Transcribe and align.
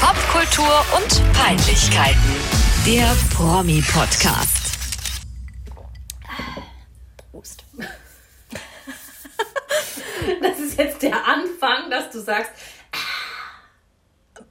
Popkultur 0.00 0.82
und 0.96 1.34
Peinlichkeiten. 1.34 2.34
Der 2.86 3.14
Promi-Podcast. 3.34 4.78
Prost. 7.30 7.64
Das 10.40 10.58
ist 10.58 10.78
jetzt 10.78 11.02
der 11.02 11.26
Anfang, 11.26 11.90
dass 11.90 12.10
du 12.10 12.20
sagst, 12.20 12.52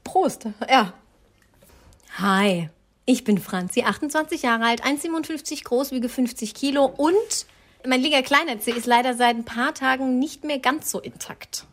Prost, 0.03 0.45
ja. 0.69 0.93
Hi, 2.17 2.69
ich 3.05 3.23
bin 3.23 3.39
Franzi, 3.39 3.83
28 3.83 4.43
Jahre 4.43 4.65
alt, 4.65 4.83
1,57 4.83 5.63
groß, 5.63 5.91
wiege 5.91 6.09
50 6.09 6.53
Kilo 6.53 6.85
und 6.85 7.45
mein 7.87 8.01
linker 8.01 8.21
Kleinerzeh 8.21 8.71
ist 8.71 8.85
leider 8.85 9.15
seit 9.15 9.35
ein 9.35 9.45
paar 9.45 9.73
Tagen 9.73 10.19
nicht 10.19 10.43
mehr 10.43 10.59
ganz 10.59 10.91
so 10.91 10.99
intakt. 10.99 11.65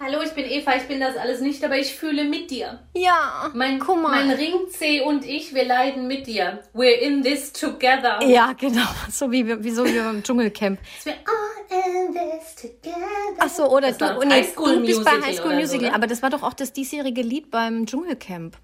Hallo, 0.00 0.20
ich 0.22 0.30
bin 0.32 0.44
Eva, 0.44 0.76
ich 0.76 0.84
bin 0.84 1.00
das 1.00 1.16
alles 1.16 1.40
nicht, 1.40 1.62
aber 1.64 1.76
ich 1.78 1.94
fühle 1.94 2.24
mit 2.24 2.50
dir. 2.50 2.80
Ja, 2.94 3.50
Mein, 3.54 3.78
guck 3.78 4.00
mal. 4.00 4.10
mein 4.24 4.30
Ringzeh 4.30 5.00
und 5.02 5.24
ich, 5.24 5.54
wir 5.54 5.64
leiden 5.64 6.06
mit 6.06 6.26
dir. 6.26 6.60
We're 6.74 6.98
in 6.98 7.22
this 7.22 7.52
together. 7.52 8.22
ja, 8.24 8.52
genau, 8.52 8.86
so 9.10 9.30
wie, 9.32 9.46
wir- 9.46 9.62
wie 9.62 9.70
so 9.70 9.84
wie 9.84 9.98
beim 9.98 10.22
Dschungelcamp. 10.22 10.78
We're 11.04 11.14
all 11.26 12.06
in 12.06 12.12
this 12.14 12.54
together. 12.54 13.06
Ach 13.38 13.48
so, 13.48 13.64
oder 13.70 13.88
Das 13.88 13.98
du, 13.98 14.04
ein 14.20 14.28
nee, 14.28 14.34
High 14.34 14.52
School 14.52 14.76
du 14.76 14.86
bist 14.86 15.04
bei 15.04 15.12
Musical 15.12 15.28
High 15.28 15.36
School 15.36 15.46
oder 15.52 15.54
so, 15.66 15.72
Musical, 15.74 15.88
ne? 15.90 15.94
aber 15.94 16.06
das 16.06 16.22
war 16.22 16.30
doch 16.30 16.42
auch 16.42 16.54
das 16.54 16.72
diesjährige 16.72 17.22
Lied 17.22 17.50
beim 17.50 17.86
Dschungelcamp. 17.86 18.56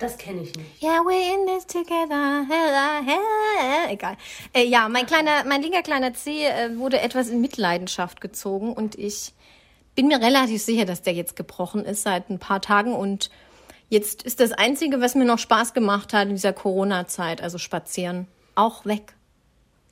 Das 0.00 0.16
kenne 0.16 0.42
ich 0.42 0.54
nicht. 0.54 0.80
Yeah, 0.82 1.00
we're 1.00 1.34
in 1.34 1.46
this 1.46 1.66
together. 1.66 2.44
Hella, 2.48 3.00
hella. 3.04 3.90
Egal. 3.90 4.16
Äh, 4.54 4.64
ja, 4.64 4.88
mein 4.88 5.06
kleiner, 5.06 5.42
mein 5.44 5.60
linker 5.60 5.82
kleiner 5.82 6.14
Zeh 6.14 6.44
äh, 6.44 6.76
wurde 6.78 7.00
etwas 7.00 7.28
in 7.30 7.40
Mitleidenschaft 7.40 8.20
gezogen 8.20 8.72
und 8.72 8.94
ich 8.96 9.32
bin 9.98 10.06
mir 10.06 10.20
relativ 10.20 10.62
sicher, 10.62 10.84
dass 10.84 11.02
der 11.02 11.12
jetzt 11.12 11.34
gebrochen 11.34 11.84
ist 11.84 12.04
seit 12.04 12.30
ein 12.30 12.38
paar 12.38 12.62
Tagen 12.62 12.94
und 12.94 13.30
jetzt 13.88 14.22
ist 14.22 14.38
das 14.38 14.52
Einzige, 14.52 15.00
was 15.00 15.16
mir 15.16 15.24
noch 15.24 15.40
Spaß 15.40 15.74
gemacht 15.74 16.12
hat 16.12 16.28
in 16.28 16.36
dieser 16.36 16.52
Corona-Zeit, 16.52 17.42
also 17.42 17.58
spazieren, 17.58 18.28
auch 18.54 18.86
weg. 18.86 19.14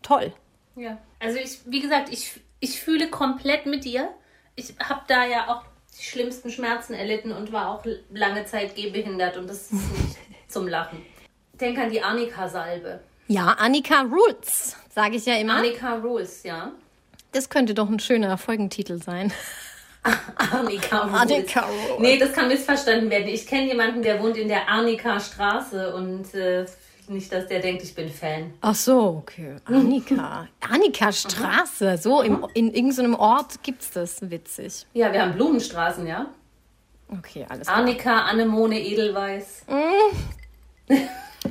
Toll. 0.02 0.32
Ja. 0.76 0.98
Also 1.18 1.38
ich, 1.38 1.58
wie 1.66 1.80
gesagt, 1.80 2.12
ich, 2.12 2.38
ich 2.60 2.80
fühle 2.80 3.10
komplett 3.10 3.66
mit 3.66 3.84
dir. 3.84 4.08
Ich 4.54 4.74
habe 4.78 5.00
da 5.08 5.26
ja 5.26 5.48
auch 5.48 5.64
die 5.98 6.04
schlimmsten 6.04 6.52
Schmerzen 6.52 6.94
erlitten 6.94 7.32
und 7.32 7.50
war 7.50 7.70
auch 7.70 7.84
lange 8.12 8.44
Zeit 8.44 8.76
gehbehindert 8.76 9.36
und 9.36 9.50
das 9.50 9.72
ist 9.72 9.72
nicht 9.72 10.18
zum 10.48 10.68
Lachen. 10.68 11.02
Denk 11.54 11.78
an 11.78 11.90
die 11.90 12.00
Annika-Salbe. 12.00 13.00
Ja, 13.26 13.56
Annika 13.58 14.02
Roots, 14.02 14.76
sage 14.94 15.16
ich 15.16 15.26
ja 15.26 15.34
immer. 15.34 15.56
Annika 15.56 15.96
Rules, 15.96 16.44
ja. 16.44 16.70
Das 17.32 17.50
könnte 17.50 17.74
doch 17.74 17.88
ein 17.88 17.98
schöner 17.98 18.38
Folgentitel 18.38 19.02
sein. 19.02 19.32
Annika 20.52 21.02
Rules. 21.02 22.00
Nee, 22.00 22.18
das 22.18 22.32
kann 22.32 22.48
missverstanden 22.48 23.10
werden. 23.10 23.28
Ich 23.28 23.46
kenne 23.46 23.66
jemanden, 23.66 24.02
der 24.02 24.22
wohnt 24.22 24.36
in 24.36 24.48
der 24.48 24.68
Arnika 24.68 25.18
Straße 25.20 25.94
und 25.94 26.34
äh, 26.34 26.66
nicht, 27.08 27.32
dass 27.32 27.46
der 27.46 27.60
denkt, 27.60 27.82
ich 27.82 27.94
bin 27.94 28.08
Fan. 28.08 28.52
Ach 28.60 28.74
so, 28.74 29.22
okay. 29.22 29.56
Annika. 29.64 30.48
Annika 30.68 31.12
Straße. 31.12 31.98
So, 31.98 32.22
im, 32.22 32.46
in 32.54 32.72
irgendeinem 32.74 33.14
Ort 33.14 33.62
gibt's 33.62 33.90
das. 33.92 34.28
Witzig. 34.28 34.86
Ja, 34.92 35.12
wir 35.12 35.22
haben 35.22 35.34
Blumenstraßen, 35.34 36.06
ja. 36.06 36.26
Okay, 37.08 37.46
alles 37.48 37.68
klar. 37.68 37.78
Annika, 37.78 38.22
Anemone, 38.24 38.80
Edelweiß. 38.80 39.66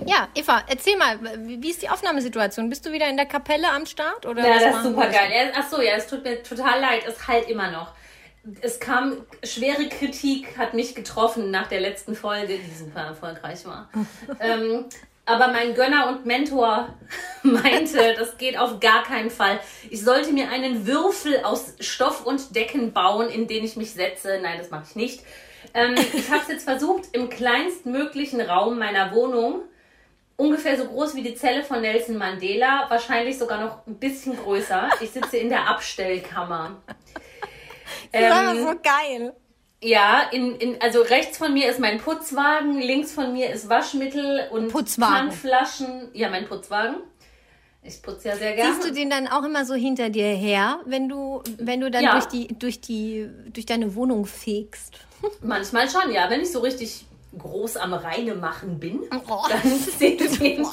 Ja, 0.06 0.28
Eva, 0.36 0.62
erzähl 0.68 0.98
mal, 0.98 1.18
wie 1.46 1.70
ist 1.70 1.82
die 1.82 1.90
Aufnahmesituation? 1.90 2.70
Bist 2.70 2.86
du 2.86 2.92
wieder 2.92 3.08
in 3.08 3.16
der 3.16 3.26
Kapelle 3.26 3.72
am 3.72 3.86
Start? 3.86 4.26
Oder 4.26 4.46
Ja, 4.46 4.60
das 4.60 4.76
ist 4.78 4.84
super 4.84 5.08
geil. 5.08 5.52
Ach 5.56 5.70
so, 5.70 5.82
ja, 5.82 5.94
es 5.96 6.08
tut 6.08 6.24
mir 6.24 6.44
total 6.44 6.82
leid. 6.82 7.04
Es 7.08 7.28
halt 7.28 7.50
immer 7.50 7.72
noch. 7.72 7.94
Es 8.62 8.80
kam 8.80 9.26
schwere 9.44 9.90
Kritik, 9.90 10.58
hat 10.58 10.74
mich 10.74 10.96
getroffen 10.96 11.52
nach 11.52 11.68
der 11.68 11.80
letzten 11.80 12.16
Folge, 12.16 12.58
die 12.58 12.76
super 12.76 13.02
erfolgreich 13.02 13.66
war. 13.66 13.90
ähm, 14.40 14.86
aber 15.26 15.48
mein 15.48 15.74
Gönner 15.74 16.08
und 16.08 16.26
Mentor 16.26 16.90
meinte, 17.44 18.14
das 18.18 18.38
geht 18.38 18.58
auf 18.58 18.80
gar 18.80 19.04
keinen 19.04 19.32
Fall. 19.32 19.60
Ich 19.90 20.04
sollte 20.04 20.32
mir 20.32 20.50
einen 20.50 20.86
Würfel 20.86 21.44
aus 21.44 21.74
Stoff 21.80 22.26
und 22.26 22.56
Decken 22.56 22.94
bauen, 22.94 23.30
in 23.30 23.48
den 23.48 23.64
ich 23.64 23.76
mich 23.76 23.92
setze. 23.92 24.40
Nein, 24.42 24.60
das 24.60 24.70
mache 24.70 24.86
ich 24.90 24.96
nicht. 24.96 25.24
Ähm, 25.74 25.96
ich 26.14 26.30
habe 26.30 26.42
es 26.44 26.48
jetzt 26.48 26.64
versucht, 26.64 27.06
im 27.14 27.30
kleinstmöglichen 27.30 28.42
Raum 28.42 28.78
meiner 28.78 29.14
Wohnung 29.14 29.64
ungefähr 30.38 30.78
so 30.78 30.86
groß 30.86 31.16
wie 31.16 31.24
die 31.24 31.36
Zelle 31.36 31.64
von 31.64 31.82
Nelson 31.82 32.18
Mandela, 32.18 32.86
wahrscheinlich 32.90 33.38
sogar 33.38 33.64
noch 33.64 33.88
ein 33.88 33.96
bisschen 33.96 34.38
größer. 34.38 34.90
Ich 35.02 35.12
sitze 35.12 35.38
in 35.38 35.50
der 35.50 35.68
Abstellkammer. 35.68 36.82
Das 38.12 38.22
Ähm, 38.56 38.58
so 38.64 38.74
geil. 38.84 39.34
ja, 39.82 40.24
in, 40.32 40.56
in, 40.56 40.82
also 40.82 41.02
rechts 41.02 41.38
von 41.38 41.54
mir 41.54 41.70
ist 41.70 41.80
mein 41.80 42.00
Putzwagen, 42.00 42.80
links 42.80 43.12
von 43.12 43.34
mir 43.34 43.50
ist 43.50 43.70
Waschmittel 43.70 44.48
und 44.52 44.70
Putzwagen. 44.72 45.32
Pfandflaschen. 45.32 46.10
Ja, 46.14 46.30
mein 46.30 46.46
Putzwagen. 46.48 46.98
Ich 47.88 48.02
putze 48.02 48.30
ja 48.30 48.36
sehr 48.36 48.56
gerne. 48.56 48.74
Siehst 48.74 48.88
du 48.88 48.92
den 48.94 49.12
dann 49.12 49.28
auch 49.28 49.44
immer 49.44 49.64
so 49.64 49.76
hinter 49.76 50.10
dir 50.10 50.26
her, 50.30 50.80
wenn 50.86 51.08
du, 51.08 51.44
wenn 51.60 51.82
du 51.82 51.92
dann 51.92 52.04
Ja. 52.04 52.14
durch, 52.14 52.26
die, 52.26 52.48
durch, 52.58 52.82
die, 52.82 53.30
durch 53.54 53.68
deine 53.68 53.94
Wohnung 53.96 54.26
fegst? 54.26 54.96
Manchmal 55.42 55.88
schon, 55.88 56.12
ja. 56.12 56.28
Wenn 56.32 56.42
ich 56.42 56.52
so 56.52 56.62
richtig 56.62 57.06
groß 57.38 57.78
am 57.78 57.94
Reine 57.94 58.36
machen 58.36 58.80
bin, 58.80 59.02
Oh. 59.28 59.44
dann 59.50 59.62
ziehe 59.98 60.16
ich, 60.16 60.38
den- 60.40 60.66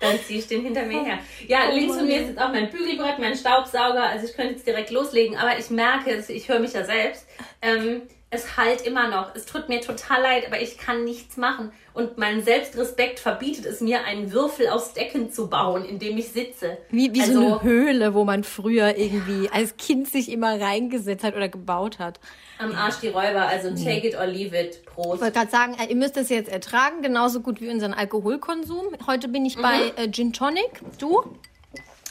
dann 0.00 0.18
zieh 0.26 0.38
ich 0.38 0.46
den 0.48 0.62
hinter 0.62 0.84
mir 0.84 1.02
her. 1.04 1.18
Ja, 1.46 1.70
links 1.70 1.96
von 1.96 2.06
mir 2.06 2.20
ist 2.20 2.28
jetzt 2.28 2.40
auch 2.40 2.52
mein 2.52 2.70
Bügelbrett, 2.70 3.18
mein 3.18 3.36
Staubsauger. 3.36 4.02
Also 4.04 4.26
ich 4.26 4.34
könnte 4.34 4.54
jetzt 4.54 4.66
direkt 4.66 4.90
loslegen, 4.90 5.36
aber 5.36 5.58
ich 5.58 5.70
merke 5.70 6.10
es, 6.10 6.28
ich 6.28 6.48
höre 6.48 6.58
mich 6.60 6.72
ja 6.72 6.84
selbst. 6.84 7.26
Ähm, 7.62 8.02
es 8.34 8.56
halt 8.56 8.82
immer 8.82 9.08
noch. 9.08 9.34
Es 9.34 9.46
tut 9.46 9.68
mir 9.68 9.80
total 9.80 10.22
leid, 10.22 10.46
aber 10.46 10.60
ich 10.60 10.76
kann 10.78 11.04
nichts 11.04 11.36
machen. 11.36 11.72
Und 11.94 12.18
mein 12.18 12.42
Selbstrespekt 12.42 13.20
verbietet 13.20 13.66
es 13.66 13.80
mir, 13.80 14.04
einen 14.04 14.32
Würfel 14.32 14.68
aus 14.68 14.92
Decken 14.94 15.32
zu 15.32 15.48
bauen, 15.48 15.84
in 15.84 15.98
dem 15.98 16.18
ich 16.18 16.30
sitze. 16.32 16.76
Wie, 16.90 17.14
wie 17.14 17.20
also, 17.20 17.32
so 17.34 17.46
eine 17.46 17.62
Höhle, 17.62 18.14
wo 18.14 18.24
man 18.24 18.42
früher 18.44 18.96
irgendwie 18.98 19.48
als 19.50 19.76
Kind 19.76 20.08
sich 20.08 20.30
immer 20.30 20.60
reingesetzt 20.60 21.24
hat 21.24 21.36
oder 21.36 21.48
gebaut 21.48 21.98
hat. 22.00 22.18
am 22.58 22.72
Arsch 22.74 22.96
die 23.00 23.08
Räuber, 23.08 23.42
also 23.46 23.70
take 23.70 24.06
it 24.08 24.16
or 24.16 24.26
leave 24.26 24.58
it. 24.58 24.84
Prost. 24.84 25.14
Ich 25.16 25.20
wollte 25.22 25.38
gerade 25.38 25.50
sagen, 25.50 25.76
äh, 25.80 25.86
ihr 25.88 25.96
müsst 25.96 26.16
das 26.16 26.28
jetzt 26.28 26.48
ertragen, 26.50 27.02
genauso 27.02 27.40
gut 27.40 27.60
wie 27.60 27.68
unseren 27.68 27.94
Alkoholkonsum. 27.94 28.86
Heute 29.06 29.28
bin 29.28 29.44
ich 29.46 29.56
bei 29.56 29.76
Mhm. 29.76 29.92
äh, 29.96 30.10
Gin 30.10 30.32
Tonic. 30.32 30.80
Du? 30.98 31.22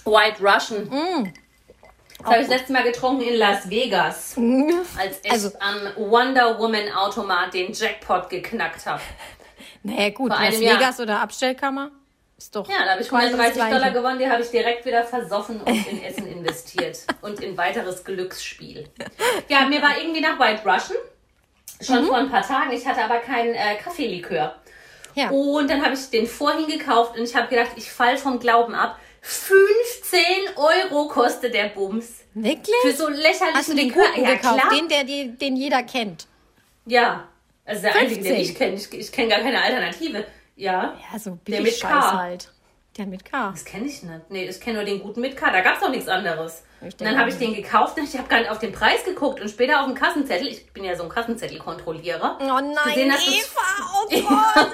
White 0.06 0.42
Russian. 0.42 0.84
Mm. 0.86 1.34
Das 2.24 2.32
habe 2.32 2.42
ich 2.42 2.48
das 2.48 2.58
letzte 2.60 2.74
Mal 2.74 2.84
getrunken 2.84 3.22
in 3.24 3.36
Las 3.36 3.70
Vegas, 3.70 4.36
als 4.98 5.20
ich 5.24 5.32
Also- 5.32 5.52
am 5.60 6.10
Wonder 6.10 6.58
Woman 6.60 6.90
Automat 6.96 7.54
den 7.54 7.74
Jackpot 7.74 8.30
geknackt 8.30 8.86
habe. 8.86 9.02
Naja, 9.84 10.10
gut, 10.12 10.34
Vor 10.34 10.42
Las 10.42 10.60
Jahr. 10.60 10.80
Vegas 10.80 11.00
oder 11.00 11.20
Abstellkammer? 11.20 11.92
Ist 12.38 12.56
doch. 12.56 12.68
Ja, 12.70 12.86
da 12.86 12.92
habe 12.92 13.02
ich 13.02 13.10
quasi 13.10 13.26
das 13.28 13.34
130 13.40 13.56
Gleiche. 13.56 13.76
Dollar 13.76 13.92
gewonnen, 13.92 14.20
die 14.20 14.28
habe 14.30 14.42
ich 14.42 14.50
direkt 14.50 14.86
wieder 14.86 15.04
versoffen 15.04 15.62
und 15.62 15.88
in 15.92 16.02
Essen 16.04 16.26
investiert 16.28 17.00
und 17.22 17.42
in 17.42 17.58
weiteres 17.58 18.04
Glücksspiel. 18.04 18.90
Ja, 19.50 19.66
mir 19.66 19.82
war 19.82 19.98
irgendwie 19.98 20.22
nach 20.22 20.40
White 20.40 20.62
Russian, 20.66 20.98
schon 21.82 22.06
vor 22.06 22.18
ein 22.18 22.30
paar 22.32 22.42
Tagen. 22.42 22.72
Ich 22.72 22.86
hatte 22.88 23.04
aber 23.04 23.20
keinen 23.20 23.54
äh, 23.54 23.76
Kaffeelikör. 23.84 24.56
Ja. 25.16 25.30
Und 25.30 25.70
dann 25.70 25.84
habe 25.84 25.94
ich 25.94 26.10
den 26.10 26.26
vorhin 26.26 26.66
gekauft 26.68 27.18
und 27.18 27.24
ich 27.24 27.36
habe 27.36 27.48
gedacht, 27.48 27.72
ich 27.76 27.92
fall 27.92 28.18
vom 28.18 28.40
Glauben 28.40 28.74
ab. 28.74 28.98
15 29.26 30.20
Euro 30.58 31.08
kostet 31.08 31.54
der 31.54 31.70
Bums. 31.70 32.24
Wirklich? 32.34 32.76
Für 32.82 32.94
so 32.94 33.08
lächerlichen 33.08 33.56
Hast 33.56 33.70
du 33.70 33.76
den 33.76 33.88
Likör. 33.88 34.04
guten 34.14 34.24
ja, 34.26 34.34
gekauft? 34.36 34.60
Klar. 34.60 34.74
Den, 34.76 34.88
der, 34.90 35.04
die- 35.06 35.38
den 35.38 35.56
jeder 35.56 35.84
kennt. 35.84 36.28
Ja. 36.86 37.28
Also 37.66 37.84
der 37.84 37.96
einzige, 37.96 38.22
den 38.24 38.36
15. 38.36 38.42
ich 38.42 38.56
kenne. 38.56 38.76
Ich, 38.76 38.94
ich 38.94 39.12
kenne 39.14 39.30
gar 39.30 39.40
keine 39.40 39.62
Alternative. 39.62 40.26
Ja. 40.58 40.98
Ja, 41.12 41.20
so 41.20 41.40
Der 41.48 41.58
billig 41.58 41.80
K. 41.80 42.18
halt. 42.18 42.52
Der 42.98 43.06
mit 43.08 43.24
K. 43.26 43.52
Das 43.52 43.64
kenne 43.66 43.86
ich 43.88 44.04
nicht. 44.04 44.30
Nee, 44.30 44.46
ich 44.50 44.60
kenne 44.60 44.76
nur 44.80 44.86
den 44.86 45.02
guten 45.02 45.22
mit 45.22 45.38
K. 45.38 45.50
Da 45.52 45.62
gab 45.62 45.78
es 45.78 45.82
noch 45.82 45.90
nichts 45.90 46.08
anderes. 46.10 46.64
Und 46.82 47.00
dann 47.00 47.18
habe 47.18 47.30
auch 47.30 47.34
ich 47.34 47.40
den 47.40 47.56
gekauft 47.56 47.98
und 47.98 48.04
ich 48.04 48.18
habe 48.18 48.28
gar 48.28 48.40
nicht 48.40 48.52
auf 48.52 48.60
den 48.60 48.74
Preis 48.74 49.06
geguckt 49.06 49.40
und 49.40 49.50
später 49.50 49.80
auf 49.80 49.88
den 49.88 49.96
Kassenzettel. 49.96 50.48
Ich 50.50 50.72
bin 50.74 50.84
ja 50.84 50.96
so 50.98 51.04
ein 51.04 51.10
Kassenzettelkontrollierer. 51.10 52.38
Oh 52.42 52.46
nein, 52.46 52.76
gesehen, 52.86 53.10
dass 53.10 53.26
Eva! 53.26 53.62
Oh 53.96 54.10
Gott, 54.10 54.30
nein! 54.56 54.74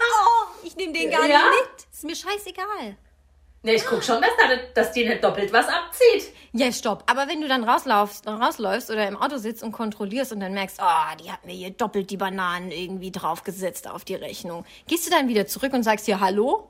Oh, 0.00 0.46
ich 0.62 0.76
nehme 0.76 0.92
den 0.92 1.10
gar 1.10 1.26
Ja? 1.26 1.38
nicht 1.38 1.50
mit. 1.76 1.86
Ist 1.92 2.04
mir 2.04 2.14
scheißegal. 2.16 2.96
Nee, 3.64 3.76
ich 3.76 3.86
gucke 3.86 4.02
schon, 4.02 4.20
dass, 4.20 4.30
da, 4.36 4.56
dass 4.74 4.92
die 4.92 5.06
nicht 5.06 5.24
doppelt 5.24 5.50
was 5.50 5.66
abzieht. 5.66 6.34
Ja, 6.52 6.70
stopp. 6.70 7.02
Aber 7.06 7.26
wenn 7.28 7.40
du 7.40 7.48
dann 7.48 7.64
rauslaufst, 7.64 8.26
rausläufst 8.26 8.90
oder 8.90 9.08
im 9.08 9.16
Auto 9.16 9.38
sitzt 9.38 9.62
und 9.62 9.72
kontrollierst 9.72 10.32
und 10.32 10.40
dann 10.40 10.52
merkst, 10.52 10.78
oh, 10.82 11.16
die 11.22 11.32
hat 11.32 11.46
mir 11.46 11.54
hier 11.54 11.70
doppelt 11.70 12.10
die 12.10 12.18
Bananen 12.18 12.70
irgendwie 12.70 13.10
draufgesetzt 13.10 13.88
auf 13.88 14.04
die 14.04 14.16
Rechnung. 14.16 14.66
Gehst 14.86 15.06
du 15.06 15.10
dann 15.10 15.28
wieder 15.28 15.46
zurück 15.46 15.72
und 15.72 15.82
sagst 15.82 16.04
hier, 16.04 16.20
hallo? 16.20 16.68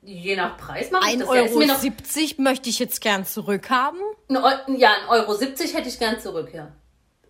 Je 0.00 0.34
nach 0.34 0.56
Preis 0.56 0.90
mache 0.90 1.10
ich 1.10 1.16
1,70 1.16 1.26
das. 1.26 1.34
Ja, 1.36 1.42
ist 1.42 1.56
mir 1.56 1.66
noch, 1.66 1.84
Euro 1.84 2.42
möchte 2.42 2.70
ich 2.70 2.78
jetzt 2.78 3.00
gern 3.02 3.26
zurückhaben. 3.26 4.00
ja, 4.30 4.94
ein 4.94 5.08
Euro 5.10 5.34
70 5.34 5.74
hätte 5.74 5.90
ich 5.90 5.98
gern 5.98 6.18
zurück, 6.20 6.54
ja. 6.54 6.72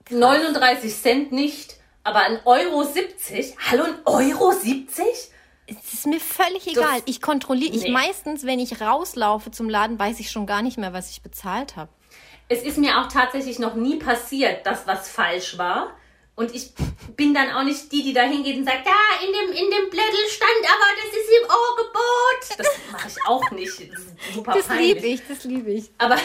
39 0.08 1.02
Cent 1.02 1.32
nicht, 1.32 1.78
aber 2.04 2.20
ein 2.20 2.38
Euro 2.44 2.84
70? 2.84 3.56
Hallo, 3.70 3.82
ein 3.82 3.98
Euro 4.04 4.52
70? 4.52 5.31
Es 5.66 5.92
ist 5.94 6.06
mir 6.06 6.20
völlig 6.20 6.66
egal. 6.66 7.02
Ich 7.06 7.22
kontrolliere, 7.22 7.74
ich 7.74 7.82
Nee. 7.84 7.90
meistens, 7.90 8.44
wenn 8.44 8.58
ich 8.58 8.80
rauslaufe 8.80 9.50
zum 9.50 9.68
Laden, 9.68 9.98
weiß 9.98 10.20
ich 10.20 10.30
schon 10.30 10.46
gar 10.46 10.62
nicht 10.62 10.76
mehr, 10.78 10.92
was 10.92 11.10
ich 11.10 11.22
bezahlt 11.22 11.76
habe. 11.76 11.90
Es 12.48 12.62
ist 12.62 12.78
mir 12.78 12.98
auch 13.00 13.08
tatsächlich 13.08 13.58
noch 13.58 13.74
nie 13.74 13.96
passiert, 13.96 14.66
dass 14.66 14.86
was 14.86 15.08
falsch 15.08 15.56
war. 15.58 15.96
Und 16.34 16.54
ich 16.54 16.72
bin 17.14 17.34
dann 17.34 17.50
auch 17.50 17.62
nicht 17.62 17.92
die, 17.92 18.02
die 18.02 18.12
da 18.12 18.22
hingeht 18.22 18.56
und 18.56 18.64
sagt, 18.64 18.86
ja, 18.86 18.92
in 19.26 19.32
dem, 19.32 19.50
in 19.52 19.70
dem 19.70 19.90
Blättel 19.90 20.28
stand 20.28 20.50
aber, 20.64 20.86
das 20.96 21.12
ist 21.12 21.30
im 21.42 21.50
Angebot. 21.50 22.58
Das 22.58 22.92
mache 22.92 23.08
ich 23.08 23.26
auch 23.26 23.50
nicht. 23.50 23.92
Das 23.92 24.00
ist 24.00 24.34
super 24.34 24.52
Das 24.54 24.68
liebe 24.70 25.06
ich, 25.06 25.20
das 25.28 25.44
liebe 25.44 25.70
ich. 25.72 25.90
Aber 25.98 26.16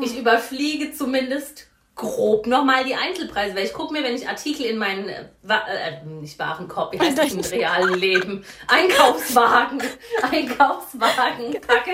ich 0.00 0.18
überfliege 0.18 0.92
zumindest 0.92 1.68
grob 1.94 2.46
nochmal 2.46 2.84
die 2.84 2.94
Einzelpreise, 2.94 3.54
weil 3.54 3.66
ich 3.66 3.72
gucke 3.72 3.92
mir, 3.92 4.02
wenn 4.02 4.14
ich 4.14 4.28
Artikel 4.28 4.66
in 4.66 4.78
meinen, 4.78 5.08
äh, 5.08 5.24
äh, 5.48 6.04
nicht 6.06 6.38
Warenkorb, 6.38 6.92
wie 6.92 7.00
heißt 7.00 7.18
das 7.18 7.32
im 7.32 7.40
realen 7.40 7.94
Leben, 7.94 8.44
Einkaufswagen, 8.66 9.82
Einkaufswagen 10.22 11.60
packe, 11.60 11.92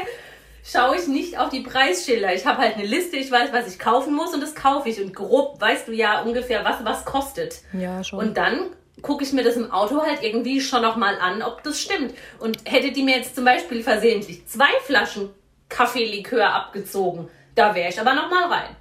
schaue 0.65 0.97
ich 0.97 1.09
nicht 1.09 1.39
auf 1.39 1.49
die 1.49 1.61
Preisschilder. 1.61 2.33
Ich 2.35 2.47
habe 2.47 2.59
halt 2.59 2.77
eine 2.77 2.87
Liste, 2.87 3.17
ich 3.17 3.31
weiß, 3.31 3.53
was 3.53 3.73
ich 3.73 3.79
kaufen 3.79 4.15
muss 4.15 4.33
und 4.33 4.41
das 4.41 4.55
kaufe 4.55 4.89
ich. 4.89 5.01
Und 5.01 5.15
grob 5.15 5.61
weißt 5.61 5.89
du 5.89 5.93
ja 5.93 6.23
ungefähr, 6.23 6.65
was 6.65 6.85
was 6.85 7.05
kostet. 7.05 7.63
Ja, 7.73 8.05
schon. 8.05 8.21
Und 8.21 8.37
dann 8.37 8.71
gucke 9.03 9.25
ich 9.25 9.33
mir 9.33 9.45
das 9.45 9.57
im 9.57 9.71
Auto 9.71 10.03
halt 10.03 10.23
irgendwie 10.23 10.61
schon 10.61 10.83
nochmal 10.83 11.19
an, 11.21 11.43
ob 11.43 11.63
das 11.63 11.81
stimmt. 11.81 12.15
Und 12.39 12.59
hätte 12.65 12.93
die 12.93 13.03
mir 13.03 13.17
jetzt 13.17 13.35
zum 13.35 13.45
Beispiel 13.45 13.83
versehentlich 13.83 14.47
zwei 14.47 14.71
Flaschen 14.85 15.31
Kaffeelikör 15.69 16.53
abgezogen, 16.53 17.29
da 17.55 17.75
wäre 17.75 17.91
ich 17.91 18.01
aber 18.01 18.15
nochmal 18.15 18.45
rein. 18.45 18.77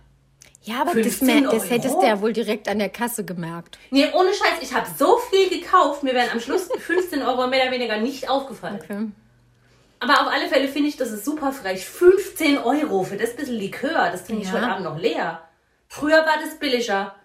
Ja, 0.68 0.82
aber 0.82 0.94
das, 0.96 1.16
15 1.16 1.28
mer- 1.42 1.50
das 1.52 1.70
hättest 1.70 1.96
du 1.96 2.04
ja 2.06 2.20
wohl 2.22 2.34
direkt 2.34 2.68
an 2.68 2.80
der 2.80 2.90
Kasse 2.90 3.24
gemerkt. 3.24 3.78
Nee, 3.90 4.10
ohne 4.14 4.30
Scheiß, 4.34 4.62
ich 4.62 4.74
habe 4.74 4.86
so 4.98 5.18
viel 5.30 5.50
gekauft, 5.50 6.04
mir 6.04 6.14
wären 6.14 6.30
am 6.32 6.40
Schluss 6.40 6.68
15 6.80 7.22
Euro 7.24 7.48
mehr 7.48 7.64
oder 7.64 7.72
weniger 7.72 7.98
nicht 7.98 8.30
aufgefallen. 8.30 8.80
Okay. 8.84 9.08
Aber 10.00 10.22
auf 10.22 10.28
alle 10.28 10.48
Fälle 10.48 10.68
finde 10.68 10.90
ich, 10.90 10.98
das 10.98 11.12
ist 11.12 11.26
super 11.26 11.52
frech. 11.52 11.86
15 11.86 12.58
Euro 12.60 13.04
für 13.04 13.18
das 13.18 13.36
bisschen 13.36 13.56
Likör, 13.56 14.10
das 14.12 14.26
trinke 14.26 14.44
ich 14.44 14.50
Ja. 14.50 14.56
heute 14.56 14.68
Abend 14.68 14.84
noch 14.86 14.98
leer. 15.00 15.42
Früher 15.88 16.18
war 16.18 16.38
das 16.44 16.60
billiger. 16.60 17.16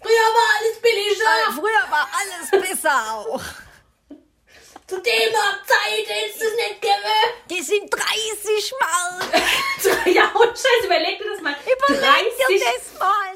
Früher 0.00 0.10
war 0.10 0.48
alles 0.60 0.80
billiger. 0.80 1.60
Früher 1.60 1.90
war 1.90 2.08
alles 2.12 2.68
besser 2.70 2.90
auch. 3.16 3.40
Zu 4.92 5.00
dem 5.00 5.32
Zeit 5.64 6.06
ist 6.26 6.36
es 6.36 6.54
nicht 6.54 6.82
gewöhnt. 6.82 7.34
Die 7.48 7.62
sind 7.62 7.88
30 7.90 8.72
Mal. 8.78 9.20
Ja, 10.12 10.30
und 10.34 10.50
Scheiße, 10.50 10.84
überleg 10.84 11.18
dir 11.18 11.30
das 11.30 11.40
mal. 11.40 11.54
Überleg 11.64 12.36
dir 12.36 12.58
30, 12.58 12.60
das 12.60 12.98
mal. 13.00 13.32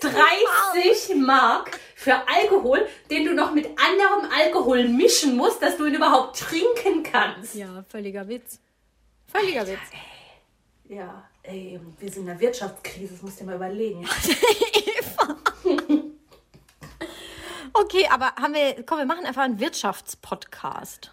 30, 0.00 0.12
Mal. 0.14 0.82
30 0.82 1.16
Mark 1.16 1.78
für 1.94 2.14
Alkohol, 2.26 2.88
den 3.10 3.26
du 3.26 3.34
noch 3.34 3.52
mit 3.52 3.66
anderem 3.66 4.30
Alkohol 4.34 4.88
mischen 4.88 5.36
musst, 5.36 5.62
dass 5.62 5.76
du 5.76 5.84
ihn 5.84 5.94
überhaupt 5.94 6.38
trinken 6.38 7.02
kannst. 7.02 7.54
Ja, 7.54 7.84
völliger 7.86 8.26
Witz. 8.26 8.58
Völliger 9.30 9.66
Witz. 9.66 9.80
Ja, 10.88 11.28
ey, 11.42 11.78
wir 11.98 12.10
sind 12.10 12.22
in 12.22 12.30
einer 12.30 12.40
Wirtschaftskrise, 12.40 13.12
das 13.12 13.22
musst 13.22 13.40
du 13.40 13.44
dir 13.44 13.50
mal 13.50 13.56
überlegen. 13.56 14.08
Okay, 17.74 18.06
aber 18.10 18.32
haben 18.40 18.54
wir, 18.54 18.84
komm, 18.86 18.98
wir 18.98 19.04
machen 19.04 19.26
einfach 19.26 19.42
einen 19.42 19.58
Wirtschaftspodcast. 19.58 21.10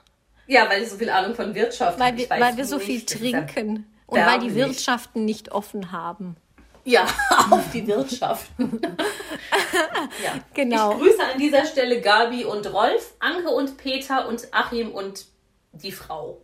Ja, 0.48 0.70
weil 0.70 0.84
ich 0.84 0.90
so 0.90 0.98
viel 0.98 1.10
Ahnung 1.10 1.34
von 1.36 1.56
Wirtschaft 1.56 2.00
Weil 2.00 2.08
habe. 2.08 2.18
wir, 2.18 2.24
Ich 2.26 2.30
weiß 2.30 2.42
weil 2.42 2.58
wir 2.58 2.66
so 2.66 2.80
viel 2.80 3.06
trinken. 3.06 3.88
Und 4.06 4.20
weil 4.20 4.40
die. 4.40 4.54
Wirtschaften 4.54 5.26
nicht 5.26 5.52
offen 5.52 5.92
haben. 5.92 6.36
Ja, 6.84 7.06
auf 7.52 7.72
die 7.72 7.86
Wirtschaft. 7.88 8.50
ja. 8.60 10.34
Genau. 10.54 10.94
Ich 10.94 10.98
grüße 11.00 11.24
an 11.34 11.40
dieser 11.40 11.66
Stelle 11.66 12.02
Gabi 12.02 12.44
und 12.44 12.72
Rolf, 12.72 13.14
Anke 13.20 13.50
und 13.50 13.78
Peter 13.78 14.28
und 14.28 14.48
Achim 14.52 14.92
und 14.92 15.26
die 15.72 15.92
Frau. 15.92 16.42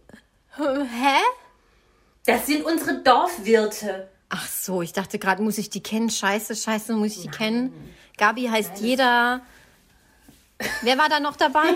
Hä? 0.56 1.22
Das 2.26 2.46
sind 2.46 2.66
unsere 2.66 3.02
Dorfwirte. 3.02 4.10
Ach 4.30 4.48
so, 4.48 4.82
ich 4.82 4.94
dachte 4.94 5.20
gerade, 5.20 5.42
muss 5.42 5.58
ich 5.58 5.70
die 5.70 5.82
kennen? 5.82 6.10
Scheiße, 6.10 6.56
scheiße, 6.56 6.94
muss 6.94 7.16
ich 7.18 7.22
die 7.24 7.30
kennen? 7.30 7.74
Gabi 8.18 8.48
heißt 8.48 8.80
jeder. 8.80 9.42
Wer 10.82 10.98
war 10.98 11.10
da 11.10 11.20
noch 11.20 11.36
dabei? 11.36 11.76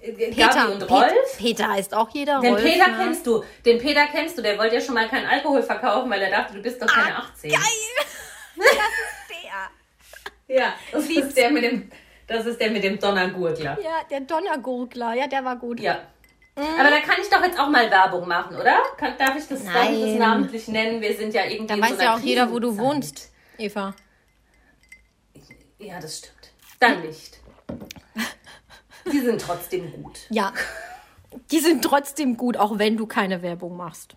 Peter. 0.00 0.72
Und 0.72 0.90
Rolf. 0.90 1.38
Peter 1.38 1.68
heißt 1.68 1.94
auch 1.94 2.08
jeder. 2.10 2.40
Den 2.40 2.54
Rolf, 2.54 2.62
Peter 2.64 2.88
ja. 2.88 2.96
kennst 2.96 3.26
du. 3.26 3.44
Den 3.64 3.78
Peter 3.78 4.06
kennst 4.06 4.38
du. 4.38 4.42
Der 4.42 4.58
wollte 4.58 4.76
ja 4.76 4.80
schon 4.80 4.94
mal 4.94 5.08
keinen 5.08 5.26
Alkohol 5.26 5.62
verkaufen, 5.62 6.10
weil 6.10 6.22
er 6.22 6.30
dachte, 6.30 6.54
du 6.54 6.62
bist 6.62 6.80
doch 6.80 6.86
keine 6.86 7.16
18. 7.16 7.52
Ah, 7.52 7.58
Geil! 7.58 7.64
Das 8.56 8.66
ist 8.66 9.44
der. 10.48 10.56
Ja, 10.56 10.74
das 10.92 11.08
ist 11.08 11.36
der 11.36 11.50
mit 11.50 11.62
dem, 11.62 11.90
das 12.26 12.44
ist 12.44 12.60
der 12.60 12.70
mit 12.70 12.84
dem 12.84 12.98
Donnergurgler. 12.98 13.78
Ja, 13.82 14.02
der 14.10 14.20
Donnergurgler. 14.20 15.14
Ja, 15.14 15.26
der 15.26 15.44
war 15.44 15.56
gut. 15.56 15.80
Ja. 15.80 16.00
Aber 16.56 16.90
da 16.90 17.00
kann 17.00 17.16
ich 17.22 17.30
doch 17.30 17.42
jetzt 17.42 17.58
auch 17.58 17.68
mal 17.68 17.90
Werbung 17.90 18.28
machen, 18.28 18.56
oder? 18.56 18.82
Kann, 18.98 19.16
darf, 19.16 19.36
ich 19.36 19.46
das, 19.46 19.64
darf 19.64 19.90
ich 19.90 20.00
das 20.00 20.18
namentlich 20.18 20.68
nennen? 20.68 21.00
Wir 21.00 21.16
sind 21.16 21.32
ja 21.32 21.44
irgendwie 21.44 21.74
Da 21.74 21.80
weiß 21.80 21.96
so 21.96 22.02
ja 22.02 22.14
auch 22.14 22.18
jeder, 22.18 22.50
wo 22.50 22.58
du 22.58 22.76
wohnst, 22.76 23.30
Eva. 23.56 23.94
Ja, 25.78 25.98
das 25.98 26.18
stimmt. 26.18 26.52
Dann 26.78 27.00
nicht. 27.00 27.39
Die 29.12 29.20
sind 29.20 29.40
trotzdem 29.40 29.92
gut. 30.02 30.18
Ja. 30.30 30.52
Die 31.50 31.60
sind 31.60 31.82
trotzdem 31.84 32.36
gut, 32.36 32.56
auch 32.56 32.78
wenn 32.78 32.96
du 32.96 33.06
keine 33.06 33.42
Werbung 33.42 33.76
machst. 33.76 34.14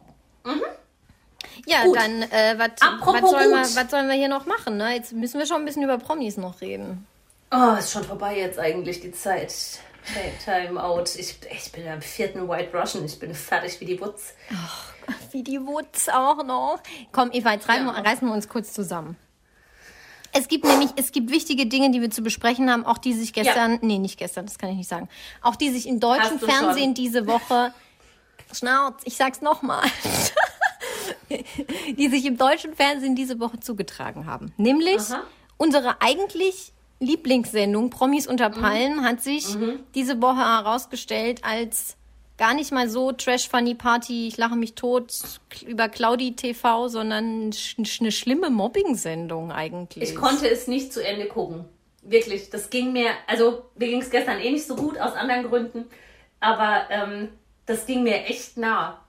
Ja, 1.66 1.82
Mhm. 1.84 1.86
Gut. 1.88 1.98
dann, 1.98 2.22
äh, 2.24 2.56
was 2.58 3.30
sollen, 3.30 3.88
sollen 3.90 4.08
wir 4.08 4.16
hier 4.16 4.28
noch 4.28 4.46
machen? 4.46 4.78
Ne? 4.78 4.96
Jetzt 4.96 5.14
müssen 5.14 5.40
wir 5.40 5.46
schon 5.46 5.58
ein 5.62 5.66
bisschen 5.66 5.84
über 5.84 5.98
Promis 5.98 6.38
noch 6.38 6.62
reden. 6.62 7.06
Oh, 7.52 7.76
ist 7.78 7.92
schon 7.92 8.04
vorbei 8.04 8.38
jetzt 8.40 8.58
eigentlich 8.60 9.00
die 9.02 9.12
Zeit. 9.12 9.54
Time 10.44 10.84
out. 10.84 11.16
Ich, 11.16 11.38
ich 11.50 11.72
bin 11.72 11.88
am 11.88 12.02
vierten 12.02 12.50
White 12.50 12.76
Russian. 12.78 13.06
Ich 13.06 13.18
bin 13.20 13.34
fertig 13.34 13.80
wie 13.80 13.86
die 13.86 14.02
Wutz. 14.02 14.34
Wie 15.32 15.44
die 15.44 15.62
Wutz 15.66 16.10
auch 16.10 16.44
noch. 16.44 16.80
Komm, 17.14 17.30
Eva, 17.32 17.54
jetzt 17.54 17.70
reißen, 17.70 17.86
Ja. 17.88 17.96
wir, 17.96 18.04
reißen 18.06 18.28
wir 18.28 18.34
uns 18.34 18.50
kurz 18.50 18.74
zusammen. 18.74 19.16
Es 20.36 20.48
gibt 20.48 20.66
nämlich, 20.66 20.90
es 20.96 21.12
gibt 21.12 21.32
wichtige 21.32 21.68
Dinge, 21.68 21.92
die 21.92 22.02
wir 22.02 22.10
zu 22.10 22.22
besprechen 22.24 22.70
haben, 22.72 22.86
auch 22.86 22.98
die 22.98 23.14
sich 23.14 23.34
gestern, 23.34 23.78
nee, 23.82 24.00
nicht 24.00 24.18
gestern, 24.18 24.46
das 24.46 24.58
kann 24.58 24.72
ich 24.72 24.78
nicht 24.78 24.90
sagen, 24.90 25.08
auch 25.42 25.56
die 25.56 25.70
sich 25.70 25.88
im 25.88 26.00
deutschen 26.00 26.40
Fernsehen 26.40 26.86
schon. 26.86 26.94
diese 26.96 27.28
Woche, 27.28 27.74
Schnauz, 28.52 28.96
ich 29.06 29.16
sag's 29.16 29.42
nochmal, 29.42 29.84
die 31.98 32.08
sich 32.10 32.26
im 32.26 32.38
deutschen 32.38 32.76
Fernsehen 32.76 33.16
diese 33.16 33.40
Woche 33.40 33.60
zugetragen 33.60 34.26
haben. 34.26 34.54
Nämlich 34.58 35.00
Aha. 35.00 35.22
unsere 35.58 36.02
eigentlich 36.02 36.72
Lieblingssendung 37.00 37.90
Promis 37.90 38.28
unter 38.28 38.50
Mhm. 38.50 38.54
Palmen 38.62 39.06
hat 39.06 39.22
sich 39.22 39.46
diese 39.94 40.22
Woche 40.22 40.40
herausgestellt 40.40 41.42
als 41.44 41.96
gar 42.38 42.54
nicht 42.54 42.72
mal 42.72 42.90
so 42.90 43.12
Trash 43.12 43.48
Funny 43.48 43.76
Party, 43.76 44.28
ich 44.28 44.38
lache 44.38 44.56
mich 44.56 44.74
tot 44.76 45.14
über 45.66 45.90
Claudi 45.90 46.36
TV, 46.36 46.88
sondern 46.88 47.52
eine 47.78 48.12
schlimme 48.12 48.50
Mobbing-Sendung 48.50 49.52
eigentlich. 49.52 50.10
Ich 50.10 50.16
konnte 50.16 50.50
es 50.50 50.68
nicht 50.68 50.94
zu 50.94 51.04
Ende 51.04 51.28
gucken. 51.28 51.66
Wirklich. 52.02 52.50
Das 52.50 52.70
ging 52.70 52.92
mir, 52.92 53.12
also 53.28 53.64
mir 53.76 53.88
ging 53.88 54.02
es 54.02 54.10
gestern 54.10 54.40
eh 54.40 54.52
nicht 54.52 54.66
so 54.66 54.76
gut, 54.76 55.00
aus 55.00 55.14
anderen 55.14 55.48
Gründen. 55.48 55.86
Aber 56.40 56.88
ähm, 56.90 57.30
das 57.66 57.86
ging 57.86 58.04
mir 58.04 58.26
echt 58.26 58.58
nah. 58.58 59.00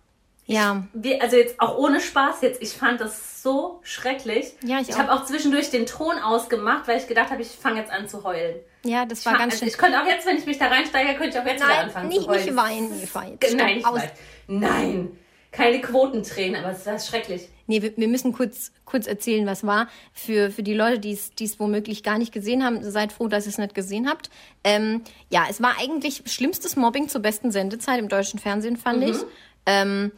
ja, 0.47 0.87
Wir, 0.93 1.21
also 1.21 1.37
jetzt 1.37 1.59
auch 1.61 1.77
ohne 1.77 2.01
Spaß 2.01 2.43
jetzt, 2.43 2.63
ich 2.63 2.75
fand 2.75 3.01
das 3.01 3.43
so 3.43 3.81
schrecklich. 3.83 4.53
Ja, 4.63 4.81
ich 4.81 4.91
ich 4.91 4.99
habe 4.99 5.13
auch 5.13 5.25
zwischendurch 5.25 5.71
den 5.71 5.87
Ton 5.87 6.19
ausgemacht, 6.19 6.87
weil 6.87 6.99
ich 6.99 7.09
gedacht 7.09 7.31
habe, 7.31 7.43
ich 7.43 7.49
fange 7.49 7.81
jetzt 7.81 7.91
an 7.91 8.09
zu 8.09 8.23
heulen. 8.23 8.61
Ja, 8.85 9.05
das 9.07 9.21
Ich, 9.21 9.27
war 9.27 9.33
fang- 9.33 9.41
ganz 9.43 9.55
also 9.55 9.65
schön. 9.65 9.69
ich 9.73 9.79
könnte 9.79 10.01
auch 10.03 10.07
jetzt, 10.07 10.27
wenn 10.27 10.37
ich 10.37 10.47
mich 10.47 10.59
da 10.59 10.67
reinsteige, 10.69 11.15
könnte 11.19 11.37
ich 11.37 11.43
auch 11.43 11.47
jetzt 11.47 11.57
wieder 11.63 11.69
Nein, 11.69 11.85
anfangen 11.87 12.09
nicht, 12.09 12.21
zu 12.23 12.29
heulen. 12.29 12.45
nicht 12.45 12.57
weinen, 12.57 13.03
Eva. 13.03 13.25
Jetzt 13.41 13.55
Nein, 13.57 13.75
nicht 13.77 13.87
weinen. 13.87 14.11
Nein, 14.47 15.11
keine 15.53 15.81
Quotentränen, 15.81 16.63
aber 16.65 16.73
es 16.73 16.85
war 16.87 16.99
schrecklich. 16.99 17.49
Nee, 17.67 17.81
wir, 17.81 17.97
wir 17.97 18.09
müssen 18.09 18.33
kurz, 18.33 18.73
kurz 18.85 19.07
erzählen, 19.07 19.47
was 19.47 19.65
war. 19.65 19.89
Für, 20.13 20.51
für 20.51 20.63
die 20.63 20.75
Leute, 20.75 20.99
die 20.99 21.13
es 21.13 21.61
womöglich 21.61 22.03
gar 22.03 22.19
nicht 22.19 22.33
gesehen 22.33 22.63
haben, 22.65 22.83
seid 22.83 23.13
froh, 23.13 23.29
dass 23.29 23.47
ihr 23.47 23.51
es 23.51 23.59
nicht 23.59 23.75
gesehen 23.75 24.09
habt. 24.09 24.29
Ähm, 24.65 25.03
ja, 25.31 25.47
es 25.49 25.63
war 25.63 25.77
eigentlich 25.81 26.23
schlimmstes 26.27 26.77
Mobbing 26.77 27.09
zur 27.09 27.23
besten 27.23 27.51
Sendezeit 27.53 27.99
im 28.01 28.09
deutschen 28.09 28.39
Fernsehen, 28.39 28.77
fand 28.77 29.03
ich. 29.05 29.17
Ähm, 29.65 30.13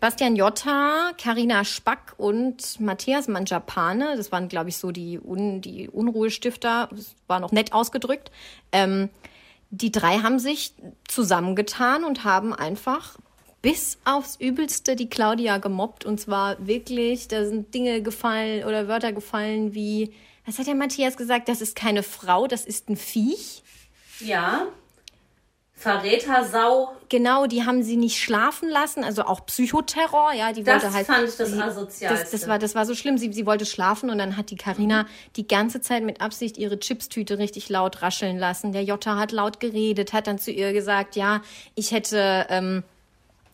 Bastian 0.00 0.36
Jotta, 0.36 1.12
Karina 1.18 1.64
Spack 1.64 2.14
und 2.18 2.80
Matthias 2.80 3.28
Manjapane, 3.28 4.16
das 4.16 4.30
waren, 4.30 4.48
glaube 4.48 4.68
ich, 4.68 4.76
so 4.76 4.90
die, 4.90 5.18
Un, 5.18 5.60
die 5.60 5.88
Unruhestifter, 5.88 6.88
das 6.90 7.14
war 7.26 7.40
noch 7.40 7.52
nett 7.52 7.72
ausgedrückt. 7.72 8.30
Ähm, 8.72 9.08
die 9.70 9.90
drei 9.90 10.18
haben 10.18 10.38
sich 10.38 10.74
zusammengetan 11.08 12.04
und 12.04 12.24
haben 12.24 12.54
einfach 12.54 13.18
bis 13.62 13.98
aufs 14.04 14.36
Übelste 14.36 14.94
die 14.96 15.08
Claudia 15.08 15.58
gemobbt. 15.58 16.04
Und 16.04 16.20
zwar 16.20 16.64
wirklich, 16.66 17.28
da 17.28 17.44
sind 17.44 17.74
Dinge 17.74 18.02
gefallen 18.02 18.64
oder 18.64 18.86
Wörter 18.88 19.12
gefallen 19.12 19.74
wie, 19.74 20.12
was 20.44 20.58
hat 20.58 20.66
der 20.68 20.76
Matthias 20.76 21.16
gesagt? 21.16 21.48
Das 21.48 21.60
ist 21.60 21.74
keine 21.74 22.02
Frau, 22.02 22.46
das 22.46 22.64
ist 22.64 22.88
ein 22.88 22.96
Viech. 22.96 23.62
Ja. 24.20 24.68
Verräter, 25.78 26.44
Sau. 26.44 26.90
Genau, 27.10 27.46
die 27.46 27.64
haben 27.66 27.82
sie 27.82 27.96
nicht 27.96 28.18
schlafen 28.18 28.68
lassen, 28.70 29.04
also 29.04 29.22
auch 29.24 29.44
Psychoterror, 29.44 30.32
ja, 30.32 30.52
die 30.54 30.64
Das 30.64 30.82
wollte 30.82 30.96
halt. 30.96 31.06
fand 31.06 31.28
ich 31.28 31.36
das 31.36 31.52
Asozialste. 31.52 32.22
Das, 32.22 32.30
das, 32.30 32.48
war, 32.48 32.58
das 32.58 32.74
war 32.74 32.86
so 32.86 32.94
schlimm. 32.94 33.18
Sie, 33.18 33.30
sie 33.32 33.44
wollte 33.44 33.66
schlafen 33.66 34.08
und 34.08 34.16
dann 34.16 34.38
hat 34.38 34.50
die 34.50 34.56
Karina 34.56 35.04
die 35.36 35.46
ganze 35.46 35.82
Zeit 35.82 36.02
mit 36.02 36.22
Absicht 36.22 36.56
ihre 36.56 36.78
Chipstüte 36.78 37.38
richtig 37.38 37.68
laut 37.68 38.00
rascheln 38.00 38.38
lassen. 38.38 38.72
Der 38.72 38.84
Jota 38.84 39.18
hat 39.18 39.32
laut 39.32 39.60
geredet, 39.60 40.14
hat 40.14 40.26
dann 40.26 40.38
zu 40.38 40.50
ihr 40.50 40.72
gesagt, 40.72 41.14
ja, 41.14 41.42
ich 41.74 41.92
hätte, 41.92 42.46
ähm, 42.48 42.82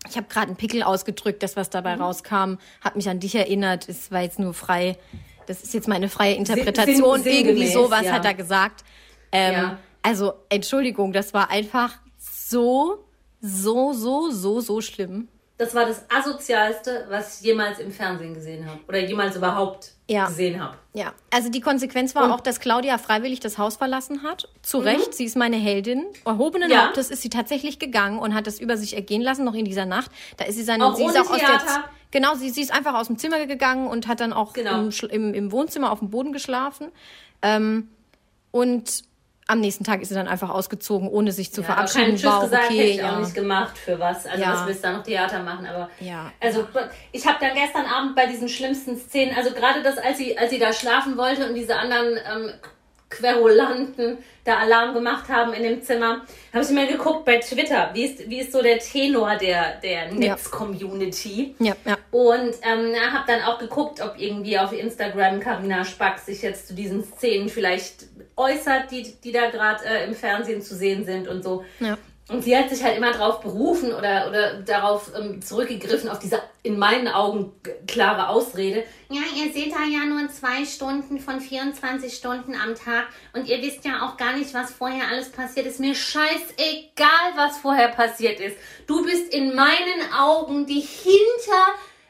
ich 0.08 0.16
habe 0.16 0.28
gerade 0.28 0.46
einen 0.46 0.56
Pickel 0.56 0.84
ausgedrückt, 0.84 1.42
das, 1.42 1.56
was 1.56 1.70
dabei 1.70 1.96
Mhm. 1.96 2.02
rauskam, 2.02 2.54
hat 2.82 2.94
mich 2.94 3.08
an 3.08 3.18
dich 3.18 3.34
erinnert. 3.34 3.88
Es 3.88 4.12
war 4.12 4.22
jetzt 4.22 4.38
nur 4.38 4.54
frei. 4.54 4.96
Das 5.48 5.62
ist 5.64 5.74
jetzt 5.74 5.88
meine 5.88 6.08
freie 6.08 6.34
Interpretation. 6.36 7.20
sinn- 7.20 7.32
Irgendwie 7.32 7.66
sinngemäß, 7.66 7.72
sowas 7.72 8.02
ja. 8.04 8.12
hat 8.12 8.24
er 8.24 8.34
gesagt. 8.34 8.84
Ähm, 9.32 9.52
Ja. 9.54 9.78
Also, 10.04 10.32
Entschuldigung, 10.48 11.12
das 11.12 11.32
war 11.32 11.50
einfach 11.50 11.94
so, 12.52 13.04
so, 13.40 13.92
so, 13.92 14.30
so, 14.30 14.60
so 14.60 14.80
schlimm. 14.80 15.28
Das 15.58 15.74
war 15.76 15.86
das 15.86 16.02
asozialste, 16.10 17.06
was 17.08 17.38
ich 17.40 17.46
jemals 17.46 17.78
im 17.78 17.92
Fernsehen 17.92 18.34
gesehen 18.34 18.66
habe. 18.68 18.80
Oder 18.88 18.98
jemals 19.00 19.36
überhaupt 19.36 19.92
Ja. 20.08 20.26
gesehen 20.26 20.60
habe. 20.60 20.76
Ja, 20.92 21.12
also 21.30 21.50
die 21.50 21.60
Konsequenz 21.60 22.14
war 22.16 22.34
auch, 22.34 22.40
dass 22.40 22.58
Claudia 22.58 22.98
freiwillig 22.98 23.38
das 23.38 23.58
Haus 23.58 23.76
verlassen 23.76 24.22
hat. 24.24 24.48
Zu 24.62 24.78
Recht, 24.78 25.14
sie 25.14 25.24
ist 25.24 25.36
meine 25.36 25.56
Heldin. 25.56 26.04
Erhobenen 26.24 26.68
Mhm. 26.68 26.74
Ja. 26.74 26.86
Hauptes 26.86 27.10
ist 27.10 27.22
sie 27.22 27.30
tatsächlich 27.30 27.78
gegangen 27.78 28.18
und 28.18 28.34
hat 28.34 28.46
das 28.48 28.58
über 28.60 28.76
sich 28.76 28.94
ergehen 28.96 29.22
lassen, 29.22 29.44
noch 29.44 29.54
in 29.54 29.64
dieser 29.64 29.86
Nacht. 29.86 30.10
Da 30.36 30.46
ist 30.46 30.56
sie 30.56 30.64
seine, 30.64 30.84
Auch 30.86 30.96
sie 30.96 31.04
ist 31.04 31.16
auch 31.16 31.30
aus 31.30 31.38
der, 31.38 31.46
Theater? 31.48 31.84
genau, 32.10 32.34
sie, 32.34 32.50
sie 32.50 32.62
ist 32.62 32.72
einfach 32.72 32.94
aus 32.94 33.06
dem 33.06 33.18
Zimmer 33.18 33.46
gegangen 33.46 33.86
und 33.86 34.08
hat 34.08 34.18
dann 34.20 34.32
auch 34.32 34.54
Genau. 34.54 34.80
im, 34.88 34.90
im, 35.10 35.34
im 35.34 35.52
Wohnzimmer 35.52 35.92
auf 35.92 36.00
dem 36.00 36.10
Boden 36.10 36.32
geschlafen. 36.32 36.88
Ähm, 37.40 37.88
und 38.50 39.04
am 39.48 39.60
nächsten 39.60 39.84
Tag 39.84 40.00
ist 40.02 40.08
sie 40.08 40.14
dann 40.14 40.28
einfach 40.28 40.50
ausgezogen, 40.50 41.08
ohne 41.08 41.32
sich 41.32 41.52
zu 41.52 41.60
Ja, 41.62 41.66
verabschieden. 41.66 42.04
keinen 42.04 42.16
Tschüss 42.16 42.24
War 42.30 42.40
gesagt, 42.42 42.64
okay, 42.66 42.76
hätte 42.78 42.88
ich 42.90 42.96
ja. 42.98 43.14
auch 43.16 43.20
nicht 43.20 43.34
gemacht 43.34 43.76
für 43.76 43.98
was. 43.98 44.24
Also 44.26 44.42
Ja. 44.42 44.52
was 44.52 44.66
willst 44.66 44.84
du 44.84 44.88
da 44.88 44.96
noch 44.96 45.02
Theater 45.02 45.42
machen? 45.42 45.66
Aber 45.66 45.90
Ja. 46.00 46.32
also 46.40 46.66
ich 47.10 47.26
habe 47.26 47.38
dann 47.40 47.54
gestern 47.54 47.84
Abend 47.86 48.14
bei 48.14 48.26
diesen 48.26 48.48
schlimmsten 48.48 48.96
Szenen, 48.96 49.36
also 49.36 49.50
gerade 49.52 49.82
das, 49.82 49.98
als 49.98 50.18
sie, 50.18 50.38
als 50.38 50.50
sie 50.50 50.58
da 50.58 50.72
schlafen 50.72 51.16
wollte 51.16 51.48
und 51.48 51.54
diese 51.54 51.76
anderen 51.76 52.16
ähm, 52.16 52.50
Querulanten 53.12 54.18
da 54.44 54.58
Alarm 54.58 54.94
gemacht 54.94 55.28
haben 55.28 55.52
in 55.52 55.62
dem 55.62 55.82
Zimmer, 55.82 56.22
habe 56.52 56.64
ich 56.64 56.70
mir 56.70 56.86
geguckt 56.86 57.24
bei 57.24 57.38
Twitter, 57.38 57.90
wie 57.92 58.04
ist, 58.04 58.28
wie 58.28 58.40
ist 58.40 58.52
so 58.52 58.60
der 58.60 58.78
Tenor 58.78 59.36
der, 59.36 59.78
der 59.80 60.12
Netz-Community. 60.12 61.54
Ja, 61.60 61.74
ja. 61.84 61.96
Und 62.10 62.54
ähm, 62.62 62.94
habe 63.12 63.24
dann 63.26 63.42
auch 63.42 63.58
geguckt, 63.58 64.00
ob 64.00 64.14
irgendwie 64.18 64.58
auf 64.58 64.72
Instagram 64.72 65.38
Karina 65.40 65.84
Spack 65.84 66.18
sich 66.18 66.42
jetzt 66.42 66.68
zu 66.68 66.74
diesen 66.74 67.04
Szenen 67.04 67.48
vielleicht 67.48 68.06
äußert, 68.36 68.90
die, 68.90 69.14
die 69.22 69.30
da 69.30 69.50
gerade 69.50 69.84
äh, 69.84 70.04
im 70.06 70.14
Fernsehen 70.14 70.62
zu 70.62 70.74
sehen 70.74 71.04
sind 71.04 71.28
und 71.28 71.44
so. 71.44 71.64
Ja. 71.78 71.96
Und 72.28 72.44
sie 72.44 72.56
hat 72.56 72.70
sich 72.70 72.82
halt 72.84 72.96
immer 72.96 73.12
darauf 73.12 73.40
berufen 73.40 73.92
oder, 73.92 74.28
oder 74.28 74.62
darauf 74.62 75.10
ähm, 75.18 75.42
zurückgegriffen, 75.42 76.08
auf 76.08 76.20
diese 76.20 76.40
in 76.62 76.78
meinen 76.78 77.08
Augen 77.08 77.52
klare 77.88 78.28
Ausrede. 78.28 78.84
Ja, 79.10 79.22
ihr 79.36 79.52
seht 79.52 79.72
da 79.72 79.82
ja 79.84 80.06
nur 80.06 80.28
zwei 80.28 80.64
Stunden 80.64 81.18
von 81.18 81.40
24 81.40 82.14
Stunden 82.14 82.54
am 82.54 82.76
Tag 82.76 83.08
und 83.32 83.48
ihr 83.48 83.60
wisst 83.60 83.84
ja 83.84 84.06
auch 84.06 84.16
gar 84.16 84.36
nicht, 84.36 84.54
was 84.54 84.72
vorher 84.72 85.08
alles 85.08 85.30
passiert 85.32 85.66
ist. 85.66 85.80
Mir 85.80 85.96
scheißegal, 85.96 87.32
was 87.34 87.58
vorher 87.58 87.88
passiert 87.88 88.38
ist. 88.38 88.56
Du 88.86 89.04
bist 89.04 89.34
in 89.34 89.56
meinen 89.56 90.12
Augen 90.16 90.66
die 90.66 90.86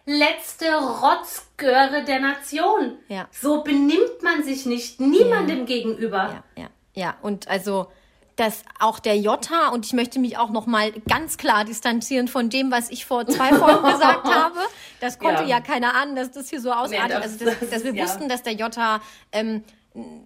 hinterletzte 0.04 0.66
Rotzgöre 0.76 2.04
der 2.04 2.20
Nation. 2.20 2.98
Ja. 3.08 3.28
So 3.32 3.62
benimmt 3.62 4.22
man 4.22 4.44
sich 4.44 4.66
nicht 4.66 5.00
niemandem 5.00 5.64
gegenüber. 5.64 6.44
Ja, 6.56 6.62
ja, 6.62 6.70
ja. 6.92 7.16
Und 7.22 7.48
also, 7.48 7.90
dass 8.36 8.62
auch 8.78 8.98
der 8.98 9.18
Jota, 9.18 9.68
und 9.68 9.84
ich 9.84 9.92
möchte 9.92 10.18
mich 10.18 10.38
auch 10.38 10.50
noch 10.50 10.66
mal 10.66 10.90
ganz 11.08 11.36
klar 11.36 11.64
distanzieren 11.64 12.28
von 12.28 12.48
dem, 12.50 12.70
was 12.70 12.90
ich 12.90 13.04
vor 13.04 13.26
zwei 13.26 13.50
Folgen 13.54 13.82
gesagt 13.90 14.24
habe. 14.34 14.58
Das 15.00 15.18
konnte 15.18 15.42
ja, 15.42 15.48
Ja. 15.48 15.60
keiner 15.60 15.94
an, 15.94 16.16
dass 16.16 16.30
das 16.30 16.48
hier 16.48 16.60
so 16.60 16.72
ausartet. 16.72 17.10
das- 17.10 17.22
also, 17.22 17.44
dass, 17.44 17.60
das 17.60 17.70
dass 17.70 17.84
wir 17.84 17.94
ja. 17.94 18.04
wussten, 18.04 18.28
dass 18.28 18.42
der 18.42 18.54
Jota 18.54 19.00
ähm, 19.32 19.62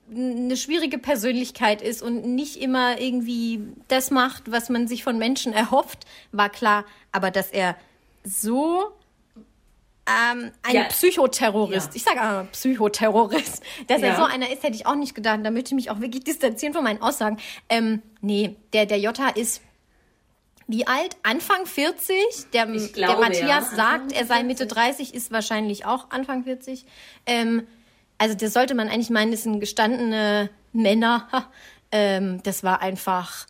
eine 0.09 0.57
schwierige 0.57 0.99
Persönlichkeit 0.99 1.83
ist 1.83 2.01
und 2.01 2.25
nicht 2.25 2.57
immer 2.63 3.01
irgendwie 3.01 3.61
das 3.89 4.13
macht, 4.13 4.51
was 4.53 4.69
man 4.69 4.87
sich 4.87 5.03
von 5.03 5.19
Menschen 5.19 5.53
erhofft, 5.53 6.07
war 6.31 6.49
klar. 6.51 6.85
Aber 7.11 7.33
dass 7.33 7.51
er 7.51 7.75
so 8.23 8.85
ähm, 10.07 10.53
ein 10.63 10.75
Ja. 10.75 10.85
Psychoterrorist, 10.85 11.89
Ja. 11.89 11.97
ich 11.97 12.03
sage 12.05 12.21
aber 12.21 12.45
Psychoterrorist, 12.53 13.63
dass 13.89 14.03
er 14.03 14.09
Ja. 14.09 14.17
so 14.17 14.23
einer 14.25 14.51
ist, 14.53 14.63
hätte 14.63 14.75
ich 14.77 14.87
auch 14.87 14.95
nicht 14.95 15.15
gedacht. 15.15 15.41
Da 15.43 15.51
möchte 15.51 15.69
ich 15.69 15.75
mich 15.75 15.91
auch 15.91 16.01
wirklich 16.01 16.25
distanzieren 16.25 16.73
von 16.75 16.85
meinen 16.85 17.03
Aussagen. 17.03 17.39
Ähm, 17.69 18.03
nee, 18.21 18.57
der, 18.73 18.87
der 18.87 18.99
Jota 18.99 19.29
ist 19.31 19.63
wie 20.69 20.87
alt? 20.87 21.17
Anfang 21.23 21.65
40? 21.65 22.17
Der, 22.53 22.69
Ich 22.71 22.93
der 22.93 23.07
glaube, 23.07 23.21
Matthias 23.23 23.71
sagt, 23.77 24.11
er 24.13 24.27
sei 24.27 24.37
40. 24.41 24.47
Mitte 24.47 24.67
30, 24.67 25.15
ist 25.15 25.31
wahrscheinlich 25.31 25.87
auch 25.87 26.11
Anfang 26.11 26.43
40. 26.43 26.85
Ähm, 27.25 27.67
also 28.19 28.35
das 28.35 28.53
sollte 28.53 28.75
man 28.75 28.89
eigentlich 28.89 29.11
meinen, 29.11 29.31
das 29.31 29.45
sind 29.45 29.61
gestandene 29.61 30.51
Männer. 30.73 31.29
Ähm, 31.93 32.43
das 32.43 32.65
war 32.65 32.83
einfach 32.83 33.47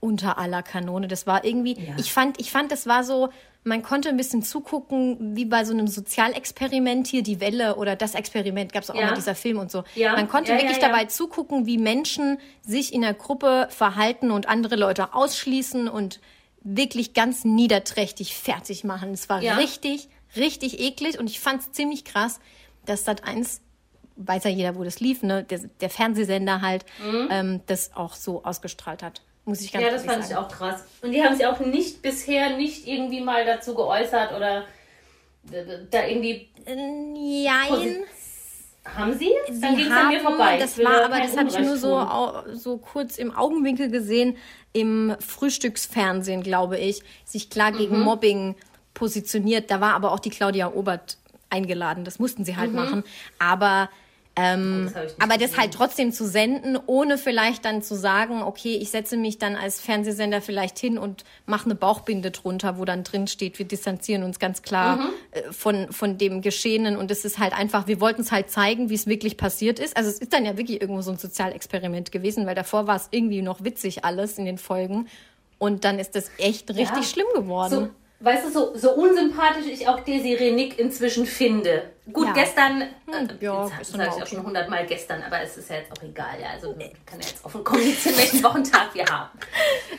unter 0.00 0.36
aller 0.38 0.64
Kanone. 0.64 1.06
Das 1.06 1.28
war 1.28 1.44
irgendwie, 1.44 1.74
Ja. 1.74 1.94
ich 1.96 2.12
fand, 2.12 2.40
ich 2.40 2.50
fand, 2.50 2.72
das 2.72 2.86
war 2.88 3.04
so, 3.04 3.28
man 3.64 3.82
konnte 3.82 4.08
ein 4.08 4.16
bisschen 4.16 4.42
zugucken, 4.42 5.36
wie 5.36 5.44
bei 5.44 5.64
so 5.64 5.72
einem 5.72 5.88
Sozialexperiment 5.88 7.06
hier, 7.06 7.22
die 7.22 7.40
Welle 7.40 7.76
oder 7.76 7.96
das 7.96 8.14
Experiment, 8.14 8.72
gab 8.72 8.82
es 8.82 8.90
auch 8.90 8.94
Ja. 8.94 9.06
mal 9.06 9.14
dieser 9.14 9.34
Film 9.34 9.58
und 9.58 9.70
so. 9.70 9.84
Ja. 9.94 10.12
Man 10.14 10.28
konnte 10.28 10.52
Ja, 10.52 10.58
wirklich 10.58 10.78
dabei 10.78 11.04
zugucken, 11.06 11.66
wie 11.66 11.76
Menschen 11.78 12.38
sich 12.62 12.92
in 12.94 13.02
der 13.02 13.14
Gruppe 13.14 13.66
verhalten 13.70 14.30
und 14.30 14.48
andere 14.48 14.76
Leute 14.76 15.12
ausschließen 15.14 15.88
und 15.88 16.20
wirklich 16.62 17.14
ganz 17.14 17.44
niederträchtig 17.44 18.34
fertig 18.36 18.84
machen. 18.84 19.12
Es 19.12 19.28
war 19.28 19.40
richtig, 19.58 20.08
richtig 20.36 20.80
eklig 20.80 21.18
und 21.18 21.28
ich 21.28 21.40
fand 21.40 21.60
es 21.62 21.72
ziemlich 21.72 22.04
krass, 22.04 22.40
dass 22.86 23.04
Sat 23.04 23.24
1 23.24 23.60
weiß 24.20 24.44
ja 24.44 24.50
jeder, 24.50 24.74
wo 24.76 24.82
das 24.82 24.98
lief, 24.98 25.22
ne? 25.22 25.44
Der, 25.44 25.60
der 25.80 25.90
Fernsehsender 25.90 26.60
halt, 26.60 26.84
ähm, 27.30 27.60
das 27.66 27.94
auch 27.94 28.14
so 28.14 28.42
ausgestrahlt 28.44 29.02
hat. 29.02 29.22
Muss 29.48 29.62
ich 29.62 29.72
ganz 29.72 29.82
Mhm. 29.82 29.86
Ja, 29.90 29.92
das 29.96 30.04
fand 30.04 30.20
ich 30.22 30.26
sagen. 30.28 30.44
auch 30.44 30.48
krass. 30.48 30.84
Und 31.00 31.12
die 31.12 31.22
haben 31.22 31.34
sich 31.34 31.46
auch 31.46 31.58
nicht 31.60 32.02
bisher 32.02 32.56
nicht 32.56 32.86
irgendwie 32.86 33.20
mal 33.22 33.46
dazu 33.46 33.74
geäußert 33.74 34.32
oder 34.36 34.64
äh, 35.50 35.64
da 35.90 36.06
irgendwie. 36.06 36.48
Nein. 36.66 38.04
Haben 38.84 39.18
sie? 39.18 39.30
Dann 39.46 39.54
Sie 39.76 39.82
ging 39.82 39.86
es 39.92 39.98
an 39.98 40.08
mir 40.08 40.20
vorbei. 40.20 40.58
Das 40.58 40.78
war, 40.78 41.04
aber 41.04 41.18
das 41.18 41.36
habe 41.36 41.48
ich 41.48 41.58
nur 41.58 41.76
so, 41.76 42.06
so 42.54 42.78
kurz 42.78 43.18
im 43.18 43.34
Augenwinkel 43.34 43.90
gesehen, 43.90 44.36
im 44.72 45.14
Frühstücksfernsehen, 45.20 46.42
glaube 46.42 46.78
ich, 46.78 47.02
sich 47.24 47.50
klar 47.50 47.70
Mhm. 47.72 47.76
gegen 47.78 48.00
Mobbing 48.00 48.54
positioniert. 48.94 49.70
Da 49.70 49.80
war 49.80 49.94
aber 49.94 50.12
auch 50.12 50.20
die 50.20 50.30
Claudia 50.30 50.72
Obert 50.72 51.18
eingeladen. 51.50 52.04
Das 52.04 52.18
mussten 52.18 52.44
sie 52.44 52.56
halt 52.56 52.72
machen. 52.74 53.04
Aber 53.38 53.88
ähm, 54.38 54.90
Das 54.94 55.02
ich 55.04 55.08
nicht 55.18 55.22
aber 55.22 55.34
das 55.34 55.40
gesehen. 55.50 55.58
halt 55.60 55.74
trotzdem 55.74 56.12
zu 56.12 56.26
senden, 56.26 56.78
ohne 56.86 57.18
vielleicht 57.18 57.64
dann 57.64 57.82
zu 57.82 57.94
sagen, 57.96 58.42
okay, 58.42 58.76
ich 58.76 58.90
setze 58.90 59.16
mich 59.16 59.38
dann 59.38 59.56
als 59.56 59.80
Fernsehsender 59.80 60.40
vielleicht 60.40 60.78
hin 60.78 60.96
und 60.98 61.24
mache 61.46 61.64
eine 61.66 61.74
Bauchbinde 61.74 62.30
drunter, 62.30 62.78
wo 62.78 62.84
dann 62.84 63.04
drin 63.04 63.26
steht, 63.26 63.58
wir 63.58 63.66
distanzieren 63.66 64.22
uns 64.22 64.38
ganz 64.38 64.62
klar 64.62 64.96
Mhm. 64.96 65.08
äh, 65.32 65.42
von, 65.52 65.92
von 65.92 66.18
dem 66.18 66.40
Geschehenen. 66.42 66.96
Und 66.96 67.10
es 67.10 67.24
ist 67.24 67.38
halt 67.38 67.52
einfach, 67.52 67.86
wir 67.86 68.00
wollten 68.00 68.22
es 68.22 68.32
halt 68.32 68.50
zeigen, 68.50 68.90
wie 68.90 68.94
es 68.94 69.06
wirklich 69.06 69.36
passiert 69.36 69.78
ist. 69.78 69.96
Also 69.96 70.08
es 70.10 70.18
ist 70.18 70.32
dann 70.32 70.44
ja 70.44 70.56
wirklich 70.56 70.80
irgendwo 70.80 71.02
so 71.02 71.10
ein 71.10 71.18
Sozialexperiment 71.18 72.12
gewesen, 72.12 72.46
weil 72.46 72.54
davor 72.54 72.86
war 72.86 72.96
es 72.96 73.08
irgendwie 73.10 73.42
noch 73.42 73.64
witzig 73.64 74.04
alles 74.04 74.38
in 74.38 74.44
den 74.44 74.58
Folgen. 74.58 75.08
Und 75.58 75.84
dann 75.84 75.98
ist 75.98 76.14
das 76.14 76.30
echt 76.38 76.70
richtig 76.70 76.96
Ja. 76.98 77.02
schlimm 77.02 77.26
geworden. 77.34 77.70
So, 77.70 77.88
weißt 78.20 78.46
du, 78.46 78.50
so, 78.50 78.76
so 78.76 78.92
unsympathisch 78.94 79.66
ich 79.66 79.86
auch 79.88 80.00
Desiree 80.00 80.50
Nick 80.52 80.78
inzwischen 80.78 81.24
finde. 81.26 81.90
Gut, 82.12 82.26
Ja. 82.26 82.32
gestern, 82.32 82.82
äh, 82.82 82.88
ja, 83.40 83.66
jetzt 83.68 83.80
ist 83.82 83.92
sage 83.92 84.10
ich 84.16 84.22
auch 84.22 84.26
schon 84.26 84.42
hundertmal 84.42 84.86
gestern, 84.86 85.22
aber 85.22 85.40
es 85.42 85.56
ist 85.56 85.68
ja 85.70 85.76
jetzt 85.76 85.92
auch 85.92 86.02
egal. 86.02 86.40
Ja. 86.40 86.48
Also 86.54 86.72
kann 87.06 87.20
ja 87.20 87.26
jetzt 87.28 87.44
offen 87.44 87.62
kommunizieren, 87.62 88.16
welchen 88.16 88.42
Wochentag 88.42 88.94
wir 88.94 89.04
haben. 89.04 89.30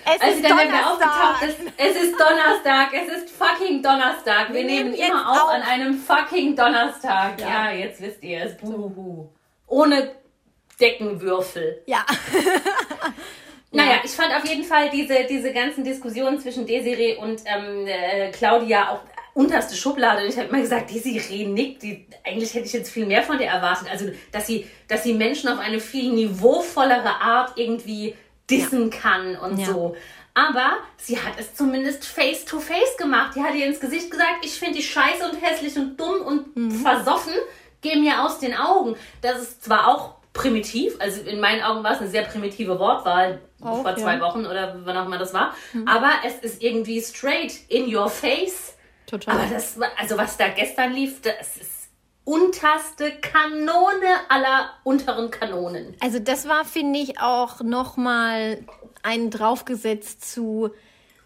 es 0.05 0.21
Also 0.21 0.41
dann, 0.41 0.57
wenn 0.57 0.71
wir 0.71 0.91
aufgetaucht 0.91 1.43
ist, 1.43 1.57
es 1.77 1.95
ist 2.03 2.19
Donnerstag, 2.19 2.89
es 2.93 3.17
ist 3.23 3.29
fucking 3.29 3.81
Donnerstag. 3.83 4.49
Wir, 4.49 4.55
Wir 4.55 4.63
nehmen 4.65 4.91
nehmen 4.91 4.93
jetzt 4.99 5.09
immer 5.09 5.31
auf 5.31 5.43
auf. 5.43 5.49
an 5.51 5.61
einem 5.61 5.97
fucking 5.99 6.55
Donnerstag. 6.55 7.39
Ja. 7.39 7.47
Ja, 7.67 7.71
jetzt 7.71 8.01
wisst 8.01 8.23
ihr 8.23 8.43
es. 8.45 8.57
Buhu. 8.57 9.27
Ohne 9.67 10.11
Deckenwürfel. 10.81 11.83
Ja. 11.85 12.05
Naja, 13.71 13.99
ich 14.03 14.11
fand 14.11 14.33
auf 14.35 14.45
jeden 14.45 14.63
Fall 14.63 14.89
diese, 14.89 15.25
diese 15.29 15.53
ganzen 15.53 15.83
Diskussionen 15.83 16.39
zwischen 16.39 16.65
Desiree 16.65 17.15
und 17.17 17.41
ähm, 17.45 17.85
äh, 17.85 18.31
Claudia 18.31 18.89
auch 18.91 18.99
unterste 19.35 19.75
Schublade. 19.75 20.23
Und 20.23 20.29
ich 20.29 20.37
habe 20.37 20.49
immer 20.49 20.59
gesagt, 20.61 20.89
Desiree 20.91 21.45
nickt, 21.45 21.83
die, 21.83 22.05
eigentlich 22.25 22.53
hätte 22.53 22.65
ich 22.65 22.73
jetzt 22.73 22.91
viel 22.91 23.05
mehr 23.05 23.21
von 23.21 23.37
der 23.37 23.51
erwartet. 23.51 23.87
Also, 23.91 24.09
dass 24.31 24.47
sie, 24.47 24.67
dass 24.87 25.03
sie 25.03 25.13
Menschen 25.13 25.49
auf 25.49 25.59
eine 25.59 25.79
viel 25.79 26.11
niveauvollere 26.13 27.21
Art 27.21 27.53
irgendwie 27.57 28.15
dissen 28.49 28.89
kann 28.89 29.35
und 29.35 29.59
Ja. 29.59 29.65
so. 29.67 29.95
Aber 30.33 30.77
sie 30.97 31.17
hat 31.19 31.33
es 31.37 31.53
zumindest 31.53 32.05
face 32.05 32.45
to 32.45 32.59
face 32.59 32.97
gemacht. 32.97 33.35
Die 33.35 33.41
hat 33.43 33.53
ihr 33.55 33.65
ins 33.67 33.79
Gesicht 33.79 34.09
gesagt, 34.09 34.43
ich 34.43 34.51
finde 34.53 34.75
dich 34.77 34.89
scheiße 34.89 35.29
und 35.29 35.41
hässlich 35.41 35.75
und 35.77 35.95
dumm 35.99 36.21
und 36.21 36.55
Mhm. 36.55 36.71
versoffen. 36.71 37.33
Geh 37.81 37.95
mir 37.97 38.23
aus 38.23 38.39
den 38.39 38.55
Augen. 38.55 38.95
Das 39.21 39.41
ist 39.41 39.63
zwar 39.63 39.87
auch 39.87 40.15
primitiv, 40.39 40.95
also 40.99 41.21
in 41.21 41.39
meinen 41.39 41.61
Augen 41.61 41.83
war 41.83 41.93
es 41.93 41.99
eine 41.99 42.09
sehr 42.09 42.23
primitive 42.23 42.79
Wortwahl 42.79 43.41
Auch, 43.61 43.81
vor 43.81 43.95
zwei 43.95 44.15
ja. 44.15 44.21
Wochen 44.21 44.45
oder 44.45 44.79
wann 44.85 44.97
auch 44.97 45.05
immer 45.05 45.17
das 45.17 45.33
war. 45.33 45.53
Aber 45.85 46.11
es 46.25 46.35
ist 46.39 46.63
irgendwie 46.63 47.01
straight 47.01 47.53
in 47.67 47.93
your 47.93 48.09
face. 48.09 48.75
Total. 49.05 49.35
Aber 49.35 49.45
das 49.53 49.77
also 49.97 50.17
was 50.17 50.37
da 50.37 50.47
gestern 50.49 50.93
lief, 50.93 51.21
das 51.21 51.57
ist 51.57 51.89
unterste 52.23 53.11
Kanone 53.21 54.07
aller 54.29 54.69
unteren 54.83 55.31
Kanonen. 55.31 55.95
Also 55.99 56.19
das 56.19 56.47
war, 56.47 56.63
finde 56.63 56.99
ich, 56.99 57.19
auch 57.19 57.61
nochmal 57.61 58.63
einen 59.01 59.31
draufgesetzt 59.31 60.31
zu 60.31 60.69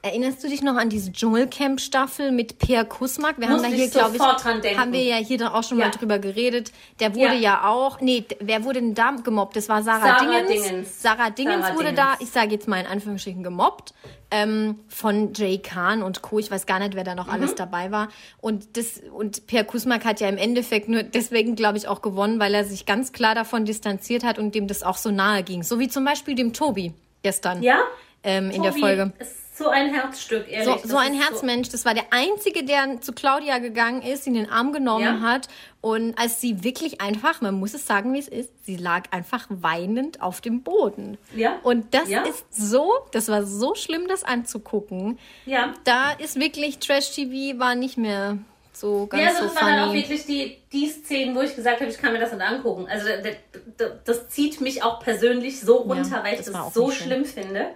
Erinnerst 0.05 0.43
du 0.43 0.50
dich 0.50 0.62
noch 0.62 0.75
an 0.75 0.89
diese 0.89 1.13
Dschungelcamp-Staffel 1.13 2.33
mit 2.33 2.60
Per 2.60 2.83
Kusmak? 2.83 3.39
Wir 3.39 3.48
Musste 3.48 3.67
haben 3.67 3.72
da 3.72 3.77
hier, 3.77 3.89
glaube 3.89 4.17
ich, 4.17 4.77
haben 4.77 4.91
wir 4.91 5.01
ja 5.01 5.15
hier 5.15 5.38
dann 5.38 5.53
auch 5.53 5.63
schon 5.63 5.79
Ja. 5.79 5.86
mal 5.86 5.91
drüber 5.91 6.19
geredet. 6.19 6.74
Der 7.00 7.15
wurde 7.15 7.36
Ja. 7.36 7.62
ja, 7.62 7.69
auch, 7.69 8.01
nee, 8.01 8.25
wer 8.41 8.65
wurde 8.65 8.81
denn 8.81 8.95
da 8.95 9.12
gemobbt? 9.24 9.55
Das 9.55 9.69
war 9.69 9.81
Sarah, 9.81 10.19
Sarah 10.19 10.41
Dingens. 10.41 10.67
Dingens. 10.67 11.01
Sarah 11.01 11.29
Dingens 11.29 11.62
Sarah 11.67 11.75
wurde 11.75 11.93
Dingens. 11.93 12.17
da, 12.17 12.17
ich 12.19 12.31
sage 12.31 12.51
jetzt 12.51 12.67
mal 12.67 12.81
in 12.81 12.86
Anführungsstrichen, 12.88 13.43
gemobbt. 13.43 13.93
Ähm, 14.29 14.79
von 14.89 15.31
Jay 15.33 15.60
Kahn 15.60 16.03
und 16.03 16.22
Co. 16.22 16.38
Ich 16.39 16.51
weiß 16.51 16.65
gar 16.65 16.79
nicht, 16.79 16.95
wer 16.95 17.05
da 17.05 17.15
noch 17.15 17.27
Mhm. 17.27 17.33
alles 17.33 17.55
dabei 17.55 17.91
war. 17.91 18.10
Und 18.41 18.75
das, 18.75 19.00
und 19.15 19.48
Per 19.48 19.63
Kusmak 19.63 20.03
hat 20.03 20.19
ja 20.19 20.27
im 20.27 20.38
Endeffekt 20.38 20.89
nur 20.89 21.03
deswegen, 21.03 21.55
glaube 21.55 21.77
ich, 21.77 21.88
auch 21.88 22.01
gewonnen, 22.01 22.39
weil 22.41 22.53
er 22.53 22.65
sich 22.65 22.86
ganz 22.86 23.13
klar 23.13 23.36
davon 23.36 23.63
distanziert 23.63 24.25
hat 24.25 24.38
und 24.38 24.53
dem 24.53 24.67
das 24.67 24.83
auch 24.83 24.98
so 24.98 25.12
nahe 25.12 25.43
ging. 25.43 25.63
So 25.63 25.79
wie 25.79 25.88
zum 25.88 26.03
Beispiel 26.03 26.36
dem 26.36 26.51
Tobi 26.51 26.91
gestern. 27.22 27.63
Ja? 27.63 27.77
Ähm, 28.24 28.50
in 28.51 28.63
der 28.63 28.72
Tobi 28.72 28.81
Folge. 28.81 29.13
Ist 29.19 29.42
so 29.55 29.69
ein 29.69 29.93
Herzstück, 29.93 30.45
ehrlich. 30.50 30.65
So, 30.67 30.74
Das 30.75 30.83
so 30.83 30.98
ein 30.98 31.13
Herzmensch. 31.13 31.69
Das 31.69 31.86
war 31.86 31.93
der 31.93 32.05
Einzige, 32.12 32.63
der 32.63 33.01
zu 33.01 33.13
Claudia 33.13 33.60
gegangen 33.60 34.01
ist, 34.01 34.25
in 34.25 34.33
den 34.33 34.50
Arm 34.50 34.74
genommen 34.74 35.03
Ja. 35.03 35.19
hat. 35.22 35.48
Und 35.81 36.17
als 36.17 36.41
sie 36.41 36.63
wirklich 36.63 37.01
einfach, 37.01 37.41
man 37.41 37.55
muss 37.55 37.74
es 37.74 37.86
sagen, 37.86 38.13
wie 38.13 38.19
es 38.19 38.27
ist, 38.27 38.50
sie 38.65 38.77
lag 38.77 39.03
einfach 39.12 39.45
weinend 39.50 40.22
auf 40.22 40.41
dem 40.41 40.63
Boden. 40.63 41.17
Ja. 41.36 41.60
Und 41.63 41.93
das 41.93 42.10
Ja. 42.10 42.24
ist 42.24 42.45
so, 42.51 42.91
das 43.12 43.27
war 43.29 43.43
so 43.45 43.75
schlimm, 43.75 44.07
das 44.07 44.24
anzugucken. 44.24 45.19
Ja. 45.45 45.74
Da 45.83 46.12
ist 46.13 46.39
wirklich 46.39 46.79
Trash-TV 46.79 47.60
war 47.60 47.75
nicht 47.75 47.98
mehr 47.98 48.38
so 48.75 49.05
ganz 49.05 49.22
Ja, 49.22 49.29
also 49.29 49.41
so 49.41 49.48
das 49.53 49.55
waren 49.62 49.67
dann 49.75 49.79
auch 49.83 49.88
funny. 49.89 50.01
wirklich 50.01 50.25
die, 50.25 50.57
die 50.72 50.88
Szenen, 50.88 51.36
wo 51.36 51.41
ich 51.41 51.55
gesagt 51.55 51.79
habe, 51.79 51.91
ich 51.91 51.98
kann 52.00 52.12
mir 52.13 52.19
das 52.19 52.31
nicht 52.31 52.41
angucken. 52.41 52.88
Also 52.89 53.07
da- 53.07 53.17
da- 53.17 53.29
da- 53.77 54.00
das 54.03 54.29
zieht 54.29 54.62
mich 54.62 54.81
auch 54.81 55.00
persönlich 55.00 55.60
so 55.62 55.75
runter, 55.77 56.24
weil 56.24 56.33
ich 56.33 56.45
das 56.45 56.51
das 56.51 56.74
so 56.74 56.89
schön. 56.89 57.05
schlimm 57.05 57.25
finde. 57.25 57.67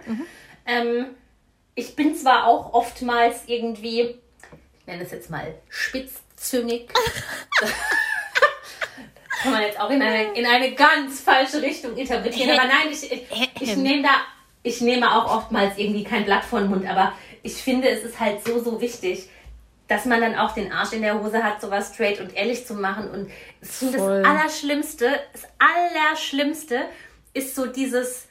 Ähm, 0.66 1.06
ich 1.78 1.94
bin 1.94 2.14
zwar 2.16 2.46
auch 2.46 2.74
oftmals 2.74 3.42
irgendwie, 3.46 4.00
ich 4.00 4.86
nenne 4.86 5.04
es 5.04 5.12
jetzt 5.12 5.30
mal 5.30 5.54
spitzzüngig. 5.68 6.88
kann 9.42 9.52
man 9.52 9.62
jetzt 9.62 9.78
auch 9.78 9.88
in 9.90 10.02
eine, 10.02 10.32
in 10.32 10.44
eine 10.44 10.74
ganz 10.74 11.20
falsche 11.20 11.62
Richtung 11.62 11.96
interpretieren. 11.96 12.58
Aber 12.58 12.66
nein, 12.66 12.88
ich, 12.90 13.12
ich, 13.12 13.22
ich 13.60 13.76
nehme 13.76 14.02
da, 14.02 14.10
ich 14.64 14.80
nehme 14.80 15.14
auch 15.14 15.36
oftmals 15.36 15.78
irgendwie 15.78 16.02
kein 16.02 16.24
Blatt 16.24 16.44
vor 16.44 16.58
den 16.58 16.70
Mund, 16.70 16.84
aber 16.90 17.12
ich 17.44 17.54
finde, 17.54 17.88
es 17.88 18.02
ist 18.02 18.18
halt 18.18 18.44
so, 18.44 18.60
so 18.60 18.80
wichtig, 18.80 19.28
dass 19.86 20.04
man 20.04 20.20
dann 20.20 20.34
auch 20.34 20.54
den 20.54 20.72
Arsch 20.72 20.92
in 20.92 21.02
der 21.02 21.22
Hose 21.22 21.44
hat, 21.44 21.60
sowas 21.60 21.94
straight 21.94 22.18
und 22.20 22.34
ehrlich 22.36 22.66
zu 22.66 22.74
machen. 22.74 23.08
Und 23.08 23.30
Voll. 23.62 24.22
das 24.22 24.28
Allerschlimmste, 24.28 25.20
das 25.32 25.42
Allerschlimmste 25.60 26.86
ist 27.34 27.54
so 27.54 27.66
dieses, 27.66 28.24
die- 28.24 28.27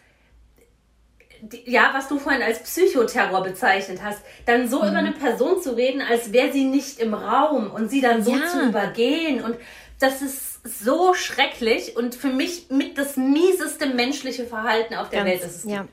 ja, 1.65 1.91
was 1.93 2.07
du 2.07 2.17
vorhin 2.19 2.41
als 2.41 2.59
Psychoterror 2.63 3.43
bezeichnet 3.43 3.99
hast, 4.03 4.19
dann 4.45 4.67
so 4.69 4.81
Mhm. 4.81 4.87
über 4.89 4.97
eine 4.97 5.11
Person 5.11 5.61
zu 5.61 5.75
reden, 5.75 6.01
als 6.01 6.31
wäre 6.33 6.51
sie 6.51 6.65
nicht 6.65 6.99
im 6.99 7.13
Raum 7.13 7.71
und 7.71 7.89
sie 7.89 8.01
dann 8.01 8.23
so 8.23 8.31
Ja. 8.35 8.47
zu 8.47 8.61
übergehen. 8.67 9.43
Und 9.43 9.57
das 9.99 10.21
ist 10.21 10.59
so 10.81 11.13
schrecklich 11.13 11.95
und 11.95 12.13
für 12.15 12.27
mich 12.27 12.69
mit 12.69 12.97
das 12.97 13.17
mieseste 13.17 13.87
menschliche 13.87 14.45
Verhalten 14.45 14.95
auf 14.95 15.09
der 15.09 15.25
Welt 15.25 15.41
ist. 15.43 15.65
ja, 15.65 15.85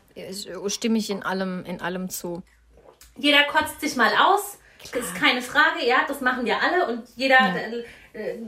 stimme 0.69 0.99
ich 0.99 1.11
in 1.11 1.23
allem, 1.23 1.65
in 1.65 1.81
allem 1.81 2.09
zu. 2.11 2.43
jeder 3.17 3.45
kotzt 3.45 3.81
sich 3.81 3.97
mal 3.97 4.11
aus. 4.27 4.59
Das 4.93 5.05
ist 5.07 5.15
keine 5.15 5.41
Frage, 5.41 5.87
ja, 5.87 5.99
das 6.07 6.21
machen 6.21 6.45
wir 6.45 6.57
alle 6.61 6.87
und 6.89 7.05
jeder, 7.17 7.39
äh, 7.57 7.85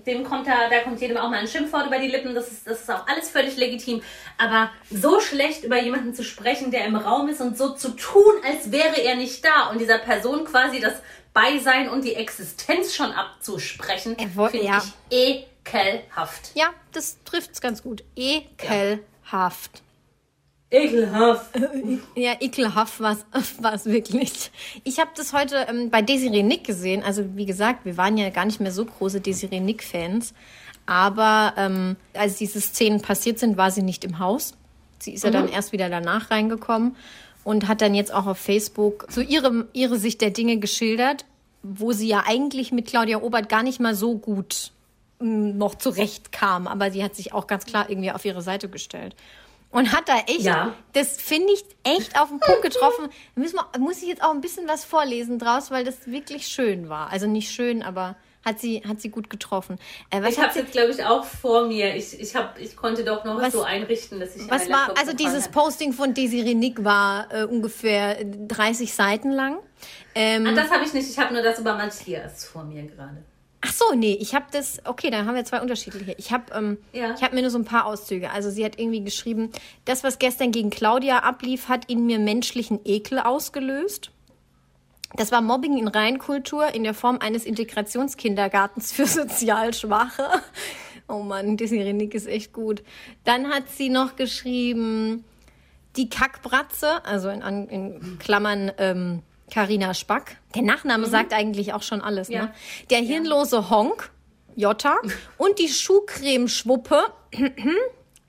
dem 0.07 0.25
kommt 0.25 0.47
da, 0.47 0.69
da 0.71 0.81
kommt 0.81 1.01
jedem 1.01 1.17
auch 1.17 1.29
mal 1.29 1.39
ein 1.39 1.49
Schimpfwort 1.49 1.87
über 1.87 1.99
die 1.99 2.07
Lippen, 2.09 2.35
das 2.35 2.49
ist, 2.49 2.67
das 2.67 2.83
ist 2.83 2.91
auch 2.91 3.07
alles 3.09 3.31
völlig 3.31 3.57
legitim. 3.57 4.03
Aber 4.39 4.71
so 4.91 5.21
schlecht 5.21 5.65
über 5.65 5.81
jemanden 5.81 6.15
zu 6.15 6.23
sprechen, 6.23 6.71
der 6.71 6.85
im 6.85 6.95
Raum 6.95 7.29
ist 7.29 7.41
und 7.41 7.59
so 7.59 7.75
zu 7.75 7.91
tun, 7.91 8.33
als 8.45 8.71
wäre 8.71 9.01
er 9.03 9.17
nicht 9.17 9.45
da 9.45 9.69
und 9.71 9.81
dieser 9.81 9.99
Person 9.99 10.45
quasi 10.45 10.81
das 10.81 10.95
Beisein 11.33 11.89
und 11.89 12.05
die 12.05 12.15
Existenz 12.15 12.95
schon 12.95 13.13
abzusprechen, 13.13 14.17
finde 14.17 14.65
ja. 14.65 14.83
ich 15.11 15.47
ekelhaft. 15.67 16.53
Ja, 16.55 16.71
das 16.93 17.19
trifft's 17.25 17.61
ganz 17.61 17.83
gut. 17.83 18.05
Ekelhaft. 18.15 19.83
Ekelhaft. 20.71 21.51
Ja, 22.17 22.33
ekelhaft 22.41 23.01
war 23.01 23.17
es 23.75 23.85
wirklich. 23.87 24.51
Ich 24.85 24.99
habe 24.99 25.11
das 25.15 25.33
heute 25.33 25.67
ähm, 25.69 25.91
bei 25.91 26.03
Desiree 26.03 26.43
Nick 26.43 26.65
gesehen. 26.65 27.03
Also 27.03 27.25
wie 27.37 27.47
gesagt, 27.47 27.85
wir 27.85 27.97
waren 27.97 28.17
ja 28.17 28.31
gar 28.31 28.45
nicht 28.45 28.61
mehr 28.61 28.73
so 28.73 28.85
große 28.85 29.21
Desiree 29.21 29.61
Nick-Fans. 29.61 30.35
Aber 30.87 31.55
ähm, 31.57 31.97
als 32.15 32.37
diese 32.37 32.61
Szenen 32.61 33.01
passiert 33.01 33.39
sind, 33.39 33.57
war 33.57 33.71
sie 33.71 33.83
nicht 33.83 34.05
im 34.05 34.19
Haus. 34.19 34.55
Sie 34.99 35.13
ist 35.13 35.25
ja 35.25 35.31
dann 35.31 35.49
erst 35.49 35.73
wieder 35.73 35.89
danach 35.91 36.31
reingekommen 36.31 36.97
und 37.45 37.69
hat 37.69 37.81
dann 37.81 37.95
jetzt 37.95 38.13
auch 38.13 38.27
auf 38.27 38.39
Facebook 38.39 39.07
so 39.11 39.21
ihre, 39.21 39.67
ihre 39.73 39.99
Sicht 39.99 40.21
der 40.21 40.31
Dinge 40.31 40.59
geschildert, 40.59 41.27
wo 41.63 41.93
sie 41.93 42.09
ja 42.09 42.25
eigentlich 42.27 42.73
mit 42.73 42.87
Claudia 42.87 43.21
Obert 43.21 43.49
gar 43.49 43.63
nicht 43.63 43.79
mal 43.79 43.95
so 43.95 44.17
gut 44.17 44.73
m, 45.21 45.59
noch 45.59 45.75
zurechtkam. 45.75 46.67
Aber 46.67 46.91
sie 46.91 47.05
hat 47.05 47.15
sich 47.15 47.33
auch 47.33 47.47
ganz 47.47 47.67
klar 47.67 47.91
irgendwie 47.91 48.11
auf 48.11 48.25
ihre 48.25 48.43
Seite 48.43 48.69
gestellt. 48.69 49.15
Und 49.71 49.93
hat 49.93 50.09
da 50.09 50.19
echt, 50.27 50.41
Ja. 50.43 50.75
das 50.95 51.21
finde 51.21 51.53
ich 51.53 51.65
echt 51.85 52.19
auf 52.19 52.29
den 52.29 52.41
Punkt 52.41 52.63
getroffen. 52.63 53.09
Da 53.35 53.41
müssen 53.43 53.57
wir, 53.57 53.79
muss 53.81 54.03
ich 54.03 54.09
jetzt 54.09 54.23
auch 54.23 54.31
ein 54.33 54.41
bisschen 54.41 54.67
was 54.69 54.85
vorlesen 54.85 55.39
draus, 55.39 55.71
weil 55.71 55.85
das 55.85 56.07
wirklich 56.11 56.47
schön 56.47 56.89
war. 56.89 57.11
Also 57.13 57.27
nicht 57.27 57.51
schön, 57.51 57.83
aber 57.83 58.17
hat 58.45 58.61
sie, 58.61 58.81
hat 58.87 59.01
sie 59.01 59.09
gut 59.11 59.29
getroffen. 59.29 59.77
Äh, 60.11 60.27
Ich 60.29 60.39
habe 60.39 60.53
sie, 60.53 60.61
jetzt, 60.61 60.71
glaube 60.73 60.93
ich, 60.93 61.05
auch 61.05 61.25
vor 61.25 61.67
mir. 61.67 61.97
Ich, 61.97 62.19
ich, 62.19 62.37
hab, 62.37 62.59
ich 62.61 62.77
konnte 62.77 63.05
doch 63.05 63.25
noch 63.25 63.43
Was- 63.43 63.53
so 63.53 63.63
einrichten, 63.63 64.21
dass 64.21 64.37
ich 64.37 64.49
was 64.49 64.71
war, 64.71 64.97
also 64.97 65.13
dieses. 65.15 65.49
Posting 65.49 65.93
von 65.93 66.15
Desiree 66.15 66.55
Nick 66.55 66.85
war 66.85 67.27
äh, 67.35 67.43
ungefähr 67.45 68.17
30 68.25 68.95
Seiten 68.95 69.31
lang. 69.33 69.59
Ähm, 70.15 70.47
Ah, 70.47 70.53
das 70.53 70.71
habe 70.71 70.85
ich 70.85 70.93
nicht. 70.95 71.11
Ich 71.11 71.19
habe 71.19 71.35
nur 71.35 71.43
das 71.43 71.59
über 71.59 71.75
Matthias 71.75 72.45
vor 72.47 72.63
mir 72.65 72.85
gerade. 72.85 73.25
Ach 73.63 73.73
so, 73.73 73.95
nee, 73.95 74.17
ich 74.21 74.35
habe 74.35 74.47
das, 74.53 74.81
okay, 74.85 75.11
dann 75.11 75.27
haben 75.27 75.35
wir 75.35 75.45
zwei 75.45 75.61
unterschiedliche. 75.61 76.15
Ich 76.19 76.31
habe 76.31 76.53
ähm, 76.55 76.79
Ja. 76.93 77.15
ich 77.15 77.23
hab 77.23 77.33
mir 77.33 77.41
nur 77.41 77.51
so 77.51 77.59
ein 77.59 77.65
paar 77.65 77.87
Auszüge. 77.87 78.31
Also 78.31 78.51
sie 78.51 78.65
hat 78.65 78.79
irgendwie 78.79 79.03
geschrieben, 79.03 79.51
das, 79.87 80.05
was 80.05 80.19
gestern 80.19 80.53
gegen 80.53 80.71
Claudia 80.71 81.21
ablief, 81.21 81.69
hat 81.69 81.91
in 81.91 82.07
mir 82.07 82.19
menschlichen 82.19 82.81
Ekel 82.85 83.19
ausgelöst. 83.19 84.11
Das 85.15 85.33
war 85.33 85.41
Mobbing 85.41 85.79
in 85.79 85.89
Reinkultur 85.89 86.75
in 86.75 86.85
der 86.85 86.93
Form 86.95 87.19
eines 87.21 87.45
Integrationskindergartens 87.45 88.93
für 88.93 89.07
sozial 89.07 89.73
Schwache. 89.73 90.29
Oh 91.09 91.23
Mann, 91.23 91.57
Desiree 91.57 91.93
Nick 91.93 92.15
ist 92.15 92.27
echt 92.27 92.53
gut. 92.53 92.83
Dann 93.25 93.49
hat 93.49 93.69
sie 93.71 93.89
noch 93.89 94.17
geschrieben, 94.17 95.25
die 95.97 96.11
Kackbratze, 96.11 97.05
also 97.05 97.31
in, 97.31 97.41
in 97.69 98.19
Klammern 98.19 98.71
ähm, 98.79 99.23
Carina 99.51 99.95
Spack. 99.95 100.37
Der 100.55 100.63
Nachname 100.63 101.07
sagt 101.07 101.33
eigentlich 101.33 101.73
auch 101.73 101.83
schon 101.83 102.01
alles. 102.01 102.29
Mhm. 102.29 102.35
Ja. 102.35 102.43
Ne? 102.47 102.55
Der 102.91 102.99
hirnlose 102.99 103.71
Honk, 103.71 104.11
Jota, 104.55 104.97
und 105.39 105.59
die 105.59 105.69
Schuhcremeschwuppe. 105.69 107.01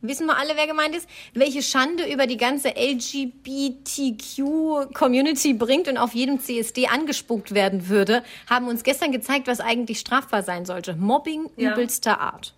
Wissen 0.01 0.27
wir 0.27 0.37
alle, 0.37 0.55
wer 0.55 0.67
gemeint 0.67 0.95
ist? 0.95 1.09
Welche 1.33 1.63
Schande 1.63 2.05
über 2.11 2.27
die 2.27 2.37
ganze 2.37 2.69
LGBTQ-Community 2.77 5.53
bringt 5.53 5.87
und 5.87 5.97
auf 5.97 6.13
jedem 6.13 6.39
CSD 6.39 6.85
angespuckt 6.87 7.53
werden 7.55 7.89
würde, 7.89 8.23
haben 8.49 8.67
uns 8.67 8.83
gestern 8.83 9.11
gezeigt, 9.11 9.47
was 9.47 9.59
eigentlich 9.59 9.99
strafbar 9.99 10.43
sein 10.43 10.65
sollte. 10.65 10.95
Mobbing 10.95 11.49
Ja. 11.57 11.71
übelster 11.73 12.21
Art. 12.21 12.53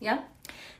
Ja? 0.00 0.18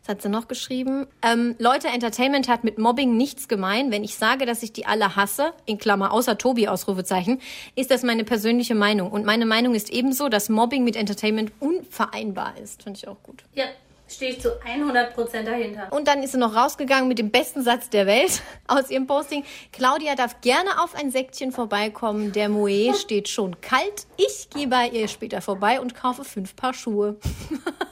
Was 0.03 0.09
hat 0.17 0.23
sie 0.23 0.29
noch 0.29 0.49
geschrieben? 0.49 1.07
Ähm, 1.23 1.55
Leute, 1.59 1.87
Entertainment 1.87 2.49
hat 2.49 2.65
mit 2.65 2.77
Mobbing 2.77 3.17
nichts 3.17 3.47
gemein. 3.47 3.93
Wenn 3.93 4.03
ich 4.03 4.17
sage, 4.17 4.47
dass 4.47 4.65
ich 4.65 4.73
die 4.73 4.85
alle 4.85 5.15
hasse, 5.15 5.53
in 5.65 5.79
Klammer 5.79 6.13
außer 6.13 6.39
Tobi, 6.39 6.67
Ausrufezeichen, 6.67 7.41
ist 7.77 7.93
das 7.93 8.03
meine 8.03 8.25
persönliche 8.25 8.75
Meinung. 8.75 9.13
Und 9.13 9.25
meine 9.25 9.47
Meinung 9.47 9.77
ist 9.77 9.91
ebenso, 9.91 10.29
dass 10.29 10.49
Mobbing 10.49 10.83
mit 10.83 10.97
Entertainment 10.97 11.53
unvereinbar 11.61 12.55
ist. 12.61 12.83
Finde 12.83 12.99
ich 12.99 13.07
auch 13.07 13.23
gut. 13.23 13.45
Ja, 13.55 13.67
stehe 14.09 14.33
ich 14.33 14.41
zu 14.41 14.49
100% 14.49 15.43
dahinter. 15.45 15.87
Und 15.93 16.09
dann 16.09 16.25
ist 16.25 16.33
sie 16.33 16.39
noch 16.39 16.57
rausgegangen 16.57 17.07
mit 17.07 17.21
dem 17.21 17.31
besten 17.31 17.63
Satz 17.63 17.89
der 17.89 18.07
Welt 18.07 18.43
aus 18.67 18.91
ihrem 18.91 19.07
Posting. 19.07 19.45
Claudia 19.71 20.17
darf 20.17 20.41
gerne 20.41 20.83
auf 20.83 20.97
ein 20.97 21.13
Säckchen 21.13 21.53
vorbeikommen. 21.53 22.33
Der 22.33 22.49
Moe 22.49 22.93
steht 22.95 23.29
schon 23.29 23.61
kalt. 23.61 24.07
Ich 24.17 24.51
gehe 24.51 24.67
bei 24.67 24.89
ihr 24.89 25.07
später 25.07 25.41
vorbei 25.41 25.81
und 25.81 25.95
kaufe 25.95 26.25
fünf 26.25 26.57
Paar 26.57 26.75
Schuhe. 26.75 27.19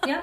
Ja, 0.06 0.22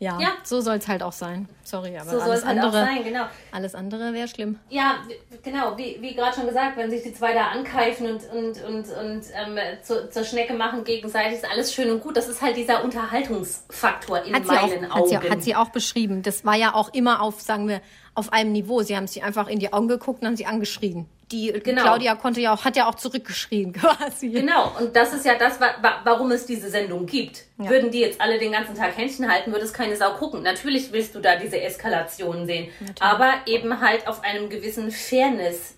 Ja, 0.00 0.18
Ja. 0.20 0.28
so 0.42 0.60
soll 0.60 0.76
es 0.76 0.88
halt 0.88 1.02
auch 1.02 1.12
sein. 1.12 1.48
Sorry, 1.62 1.96
aber 1.96 2.10
so 2.10 2.18
alles 2.20 2.40
es 2.40 2.46
halt 2.46 2.58
andere, 2.58 2.82
auch 2.82 2.86
sein, 2.86 3.04
genau. 3.04 3.24
alles 3.52 3.74
andere 3.74 4.12
wäre 4.12 4.28
schlimm. 4.28 4.58
Ja, 4.68 4.96
genau, 5.42 5.78
wie, 5.78 5.98
wie 6.00 6.14
gerade 6.14 6.34
schon 6.34 6.46
gesagt, 6.46 6.76
wenn 6.76 6.90
sich 6.90 7.02
die 7.02 7.14
zwei 7.14 7.32
da 7.32 7.46
ankeifen 7.48 8.06
und, 8.08 8.22
und, 8.30 8.64
und, 8.64 8.88
und 8.88 9.22
ähm, 9.34 9.58
zu, 9.82 10.10
zur 10.10 10.24
Schnecke 10.24 10.52
machen 10.54 10.84
gegenseitig, 10.84 11.34
ist 11.38 11.50
alles 11.50 11.72
schön 11.72 11.90
und 11.90 12.02
gut. 12.02 12.16
Das 12.16 12.28
ist 12.28 12.42
halt 12.42 12.56
dieser 12.56 12.82
Unterhaltungsfaktor 12.84 14.22
in 14.24 14.34
Hat 14.34 14.42
sie, 14.44 14.48
meinen 14.52 14.90
auch, 14.90 14.96
hat, 14.96 15.08
sie, 15.08 15.16
Augen. 15.16 15.30
hat 15.30 15.42
sie 15.42 15.56
auch 15.56 15.68
beschrieben. 15.70 16.22
Das 16.22 16.44
war 16.44 16.56
ja 16.56 16.74
auch 16.74 16.92
immer 16.92 17.22
auf, 17.22 17.40
sagen 17.40 17.68
wir, 17.68 17.80
auf 18.14 18.32
einem 18.32 18.52
Niveau. 18.52 18.82
Sie 18.82 18.96
haben 18.96 19.06
sie 19.06 19.22
einfach 19.22 19.48
in 19.48 19.58
die 19.58 19.72
Augen 19.72 19.88
geguckt 19.88 20.22
und 20.22 20.26
haben 20.28 20.36
sie 20.36 20.46
angeschrien. 20.46 21.06
Die 21.34 21.52
Genau. 21.52 21.82
Claudia 21.82 22.14
konnte 22.14 22.40
ja 22.40 22.54
auch, 22.54 22.64
hat 22.64 22.76
ja 22.76 22.88
auch 22.88 22.94
zurückgeschrien 22.94 23.72
quasi. 23.80 24.28
Genau, 24.28 24.72
und 24.78 24.94
das 24.94 25.12
ist 25.12 25.24
ja 25.26 25.34
das, 25.34 25.60
wa 25.60 25.74
wa 25.82 26.00
warum 26.04 26.30
es 26.30 26.46
diese 26.46 26.70
Sendung 26.70 27.06
gibt. 27.06 27.42
Würden 27.56 27.90
die 27.90 28.00
jetzt 28.00 28.20
alle 28.20 28.38
den 28.38 28.52
ganzen 28.52 28.74
Tag 28.74 28.96
Händchen 28.96 29.30
halten, 29.30 29.52
würde 29.52 29.64
es 29.64 29.72
keine 29.72 29.96
Sau 29.96 30.14
gucken. 30.14 30.42
Natürlich 30.42 30.92
willst 30.92 31.14
du 31.14 31.20
da 31.20 31.36
diese 31.36 31.60
Eskalationen 31.60 32.46
sehen, 32.46 32.70
aber 33.00 33.32
eben 33.46 33.80
halt 33.80 34.06
auf 34.06 34.22
einem 34.22 34.48
gewissen 34.48 34.90
Fairness 34.90 35.74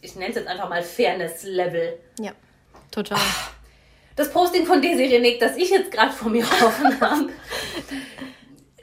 ich 0.00 0.14
nenne 0.14 0.30
es 0.30 0.36
jetzt 0.36 0.48
einfach 0.48 0.68
mal 0.68 0.82
Fairness-Level. 0.82 1.98
Ja, 2.20 2.32
total. 2.90 3.18
Das 4.16 4.32
Posting 4.32 4.66
von 4.66 4.82
Desiree 4.82 5.18
Nick, 5.20 5.40
das 5.40 5.56
ich 5.56 5.70
jetzt 5.70 5.90
gerade 5.90 6.12
vor 6.12 6.30
mir 6.30 6.44
offen 6.62 7.00
habe, 7.00 7.28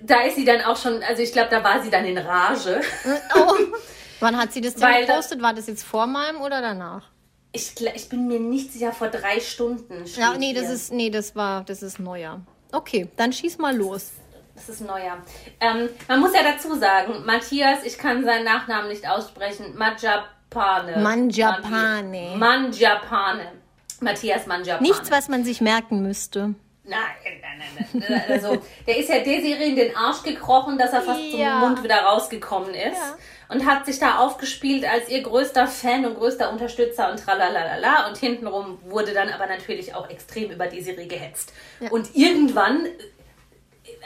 da 0.02 0.22
ist 0.22 0.36
sie 0.36 0.46
dann 0.46 0.62
auch 0.62 0.78
schon, 0.78 1.02
also 1.04 1.22
ich 1.22 1.32
glaube, 1.32 1.50
da 1.50 1.64
war 1.64 1.82
sie 1.82 1.90
dann 1.90 2.06
in 2.06 2.18
Rage. 2.18 2.82
Oh. 3.36 3.54
Wann 4.26 4.38
hat 4.38 4.54
sie 4.54 4.62
das 4.62 4.74
denn 4.74 4.82
Weil 4.82 5.06
gepostet? 5.06 5.40
War 5.44 5.54
das 5.54 5.68
jetzt 5.68 5.84
vor 5.84 6.08
meinem 6.08 6.42
oder 6.42 6.60
danach? 6.60 7.04
Ich, 7.52 7.74
ich 7.94 8.10
bin 8.10 8.28
mir 8.28 8.40
nicht 8.40 8.74
sicher, 8.74 8.92
vor 8.92 9.10
drei 9.10 9.40
Stunden. 9.40 10.04
Ja, 10.16 10.34
nee, 10.36 10.52
das 10.52 10.66
hier. 10.66 10.74
ist, 10.74 10.92
nee, 10.92 11.12
das 11.12 11.36
war, 11.36 11.64
das 11.64 11.84
ist 11.84 12.00
neuer. 12.00 12.42
Okay, 12.72 13.08
dann 13.18 13.32
schieß 13.32 13.60
mal 13.60 13.76
los. 13.78 14.14
Das 14.56 14.68
ist 14.68 14.82
neuer. 14.82 15.18
Ähm, 15.60 15.90
man 16.08 16.20
muss 16.22 16.34
ja 16.34 16.42
dazu 16.42 16.74
sagen, 16.76 17.24
Matthias, 17.24 17.84
ich 17.84 18.00
kann 18.00 18.24
seinen 18.26 18.46
Nachnamen 18.46 18.90
nicht 18.90 19.08
aussprechen. 19.08 19.78
Manjapane. 19.78 20.98
Manjapane. 21.04 22.34
Manjapane. 22.36 23.52
Matthias 24.02 24.48
Manjapane. 24.48 24.88
Nichts, 24.88 25.12
was 25.12 25.30
man 25.30 25.44
sich 25.44 25.62
merken 25.62 26.02
müsste. 26.02 26.56
Nein, 26.88 27.00
nein, 27.42 27.62
nein, 27.94 28.04
nein. 28.10 28.24
Also, 28.30 28.62
der 28.86 28.98
ist 28.98 29.10
ja 29.10 29.20
Desiree 29.20 29.70
in 29.70 29.76
den 29.76 29.96
Arsch 29.96 30.22
gekrochen, 30.24 30.78
dass 30.78 30.94
er 30.94 31.02
fast 31.02 31.20
Ja. 31.20 31.60
zum 31.60 31.70
Mund 31.70 31.84
wieder 31.84 32.02
rausgekommen 32.02 32.74
ist. 32.74 32.98
Ja. 32.98 33.18
Und 33.48 33.66
hat 33.66 33.86
sich 33.86 34.00
da 34.00 34.18
aufgespielt 34.20 34.86
als 34.86 35.10
ihr 35.10 35.22
größter 35.22 35.68
Fan 35.68 36.06
und 36.06 36.16
größter 36.16 36.52
Unterstützer 36.52 37.12
und 37.12 37.20
tralalala. 37.20 38.08
Und 38.08 38.18
hintenrum 38.18 38.80
wurde 38.86 39.14
dann 39.14 39.30
aber 39.30 39.46
natürlich 39.46 39.94
auch 39.94 40.10
extrem 40.10 40.52
über 40.52 40.68
Desiree 40.68 41.06
gehetzt. 41.06 41.54
Und 41.92 42.16
irgendwann, 42.16 42.88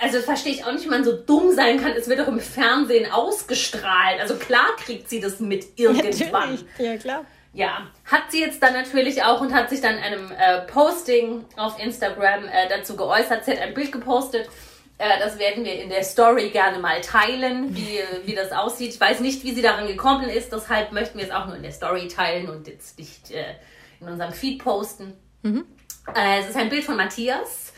also 0.01 0.19
verstehe 0.19 0.53
ich 0.53 0.65
auch 0.65 0.73
nicht, 0.73 0.85
wie 0.85 0.89
man 0.89 1.03
so 1.03 1.13
dumm 1.13 1.53
sein 1.53 1.81
kann. 1.81 1.93
Es 1.93 2.09
wird 2.09 2.19
doch 2.19 2.27
im 2.27 2.39
Fernsehen 2.39 3.11
ausgestrahlt. 3.11 4.19
Also 4.19 4.35
klar 4.35 4.75
kriegt 4.77 5.09
sie 5.09 5.21
das 5.21 5.39
mit 5.39 5.79
irgendwann. 5.79 6.59
Ja, 6.77 6.97
klar. 6.97 7.25
Ja, 7.53 7.87
hat 8.05 8.29
sie 8.29 8.41
jetzt 8.41 8.61
dann 8.61 8.73
natürlich 8.73 9.23
auch 9.23 9.41
und 9.41 9.53
hat 9.53 9.69
sich 9.69 9.81
dann 9.81 9.97
einem 9.97 10.31
äh, 10.31 10.61
Posting 10.67 11.45
auf 11.55 11.79
Instagram 11.83 12.43
äh, 12.45 12.69
dazu 12.69 12.95
geäußert. 12.95 13.45
Sie 13.45 13.51
hat 13.51 13.59
ein 13.59 13.73
Bild 13.73 13.91
gepostet. 13.91 14.47
Äh, 14.99 15.17
das 15.17 15.39
werden 15.39 15.63
wir 15.63 15.81
in 15.81 15.89
der 15.89 16.03
Story 16.03 16.49
gerne 16.49 16.77
mal 16.77 16.99
teilen, 17.01 17.75
wie, 17.75 17.99
wie 18.25 18.35
das 18.35 18.51
aussieht. 18.51 18.93
Ich 18.93 18.99
weiß 18.99 19.21
nicht, 19.21 19.43
wie 19.45 19.55
sie 19.55 19.61
daran 19.61 19.87
gekommen 19.87 20.29
ist. 20.29 20.51
Deshalb 20.51 20.91
möchten 20.91 21.17
wir 21.17 21.25
es 21.25 21.31
auch 21.31 21.47
nur 21.47 21.55
in 21.55 21.63
der 21.63 21.71
Story 21.71 22.07
teilen 22.09 22.49
und 22.49 22.67
jetzt 22.67 22.99
nicht 22.99 23.31
äh, 23.31 23.55
in 24.01 24.09
unserem 24.09 24.33
Feed 24.33 24.61
posten. 24.61 25.13
Äh, 26.13 26.41
es 26.41 26.49
ist 26.49 26.57
ein 26.57 26.69
Bild 26.69 26.83
von 26.83 26.97
Matthias. 26.97 27.71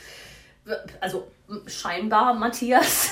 Also 0.99 1.31
scheinbar 1.67 2.33
Matthias 2.33 3.11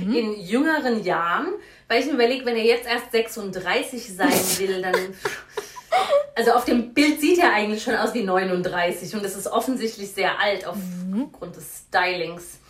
in 0.00 0.40
jüngeren 0.40 1.02
Jahren. 1.02 1.48
Weil 1.88 2.00
ich 2.00 2.06
mir 2.06 2.12
überlege, 2.12 2.44
wenn 2.44 2.56
er 2.56 2.64
jetzt 2.64 2.86
erst 2.86 3.10
36 3.10 4.14
sein 4.14 4.30
will, 4.58 4.82
dann 4.82 4.94
also 6.36 6.52
auf 6.52 6.64
dem 6.64 6.94
Bild 6.94 7.20
sieht 7.20 7.38
er 7.38 7.52
eigentlich 7.52 7.82
schon 7.82 7.96
aus 7.96 8.14
wie 8.14 8.22
39 8.22 9.14
und 9.14 9.24
es 9.24 9.36
ist 9.36 9.48
offensichtlich 9.48 10.12
sehr 10.12 10.38
alt 10.38 10.64
aufgrund 10.64 11.56
des 11.56 11.84
Stylings. 11.88 12.60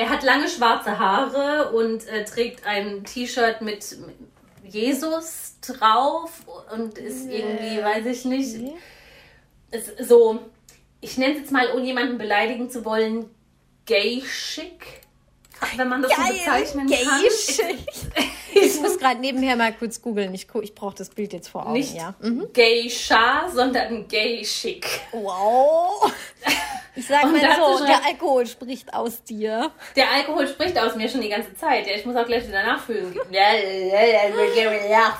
Er 0.00 0.08
hat 0.08 0.22
lange 0.22 0.48
schwarze 0.48 0.98
Haare 0.98 1.72
und 1.72 2.08
äh, 2.08 2.24
trägt 2.24 2.66
ein 2.66 3.04
T-Shirt 3.04 3.60
mit 3.60 3.84
Jesus 4.66 5.56
drauf 5.60 6.40
und 6.74 6.96
ist 6.96 7.28
irgendwie, 7.28 7.82
weiß 7.82 8.06
ich 8.06 8.24
nicht, 8.24 8.56
ist 9.70 10.08
so, 10.08 10.38
ich 11.02 11.18
nenne 11.18 11.34
es 11.34 11.40
jetzt 11.40 11.52
mal, 11.52 11.70
ohne 11.74 11.84
jemanden 11.84 12.16
beleidigen 12.16 12.70
zu 12.70 12.86
wollen, 12.86 13.28
gay 13.84 14.22
chic, 14.22 15.02
wenn 15.76 15.90
man 15.90 16.00
das 16.00 16.12
so 16.12 16.32
bezeichnen 16.32 16.88
kann. 16.88 17.22
Ich 18.80 18.88
muss 18.88 18.98
gerade 18.98 19.20
nebenher 19.20 19.56
mal 19.56 19.72
kurz 19.72 20.00
googeln. 20.00 20.32
Ich, 20.34 20.46
ich 20.62 20.74
brauche 20.74 20.94
das 20.94 21.10
Bild 21.10 21.32
jetzt 21.32 21.48
vor 21.48 21.64
Augen. 21.66 21.74
Nicht 21.74 21.94
ja. 21.94 22.14
Mhm. 22.20 22.48
Geisha, 22.52 23.48
sondern 23.52 24.08
gay 24.08 24.42
chic. 24.42 24.86
Wow. 25.12 26.10
Ich 26.96 27.06
sag 27.06 27.24
mal 27.24 27.40
so, 27.78 27.84
der 27.84 28.04
Alkohol 28.04 28.46
spricht 28.46 28.92
aus 28.92 29.22
dir. 29.22 29.70
Der 29.96 30.10
Alkohol 30.10 30.48
spricht 30.48 30.78
aus 30.78 30.96
mir 30.96 31.08
schon 31.08 31.20
die 31.20 31.28
ganze 31.28 31.54
Zeit. 31.54 31.86
Ja, 31.86 31.94
ich 31.94 32.04
muss 32.04 32.16
auch 32.16 32.26
gleich 32.26 32.46
wieder 32.48 32.62
nachfüllen. 32.62 33.14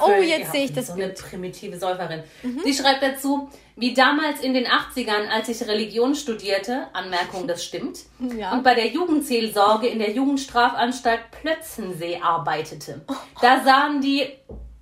Oh, 0.01 0.23
jetzt 0.23 0.53
sehe 0.53 0.65
ich 0.65 0.73
das 0.73 0.89
So 0.89 0.95
eine 0.95 1.09
primitive 1.11 1.79
Säuferin. 1.79 2.23
Sie 2.65 2.75
schreibt 2.75 3.03
dazu, 3.03 3.49
wie 3.81 3.95
damals 3.95 4.41
in 4.41 4.53
den 4.55 4.67
80ern, 4.67 5.29
als 5.29 5.49
ich 5.49 5.67
Religion 5.67 6.15
studierte, 6.15 6.87
Anmerkung, 6.93 7.49
das 7.49 7.65
stimmt, 7.65 8.01
Ja. 8.37 8.53
und 8.53 8.63
bei 8.63 8.75
der 8.75 8.89
Jugendseelsorge 8.89 9.89
in 9.89 9.99
der 9.99 10.11
Jugendstrafanstalt 10.13 11.31
Plötzensee 11.31 12.21
arbeitete. 12.23 13.01
Da 13.41 13.65
sahen 13.65 14.01
die, 14.01 14.29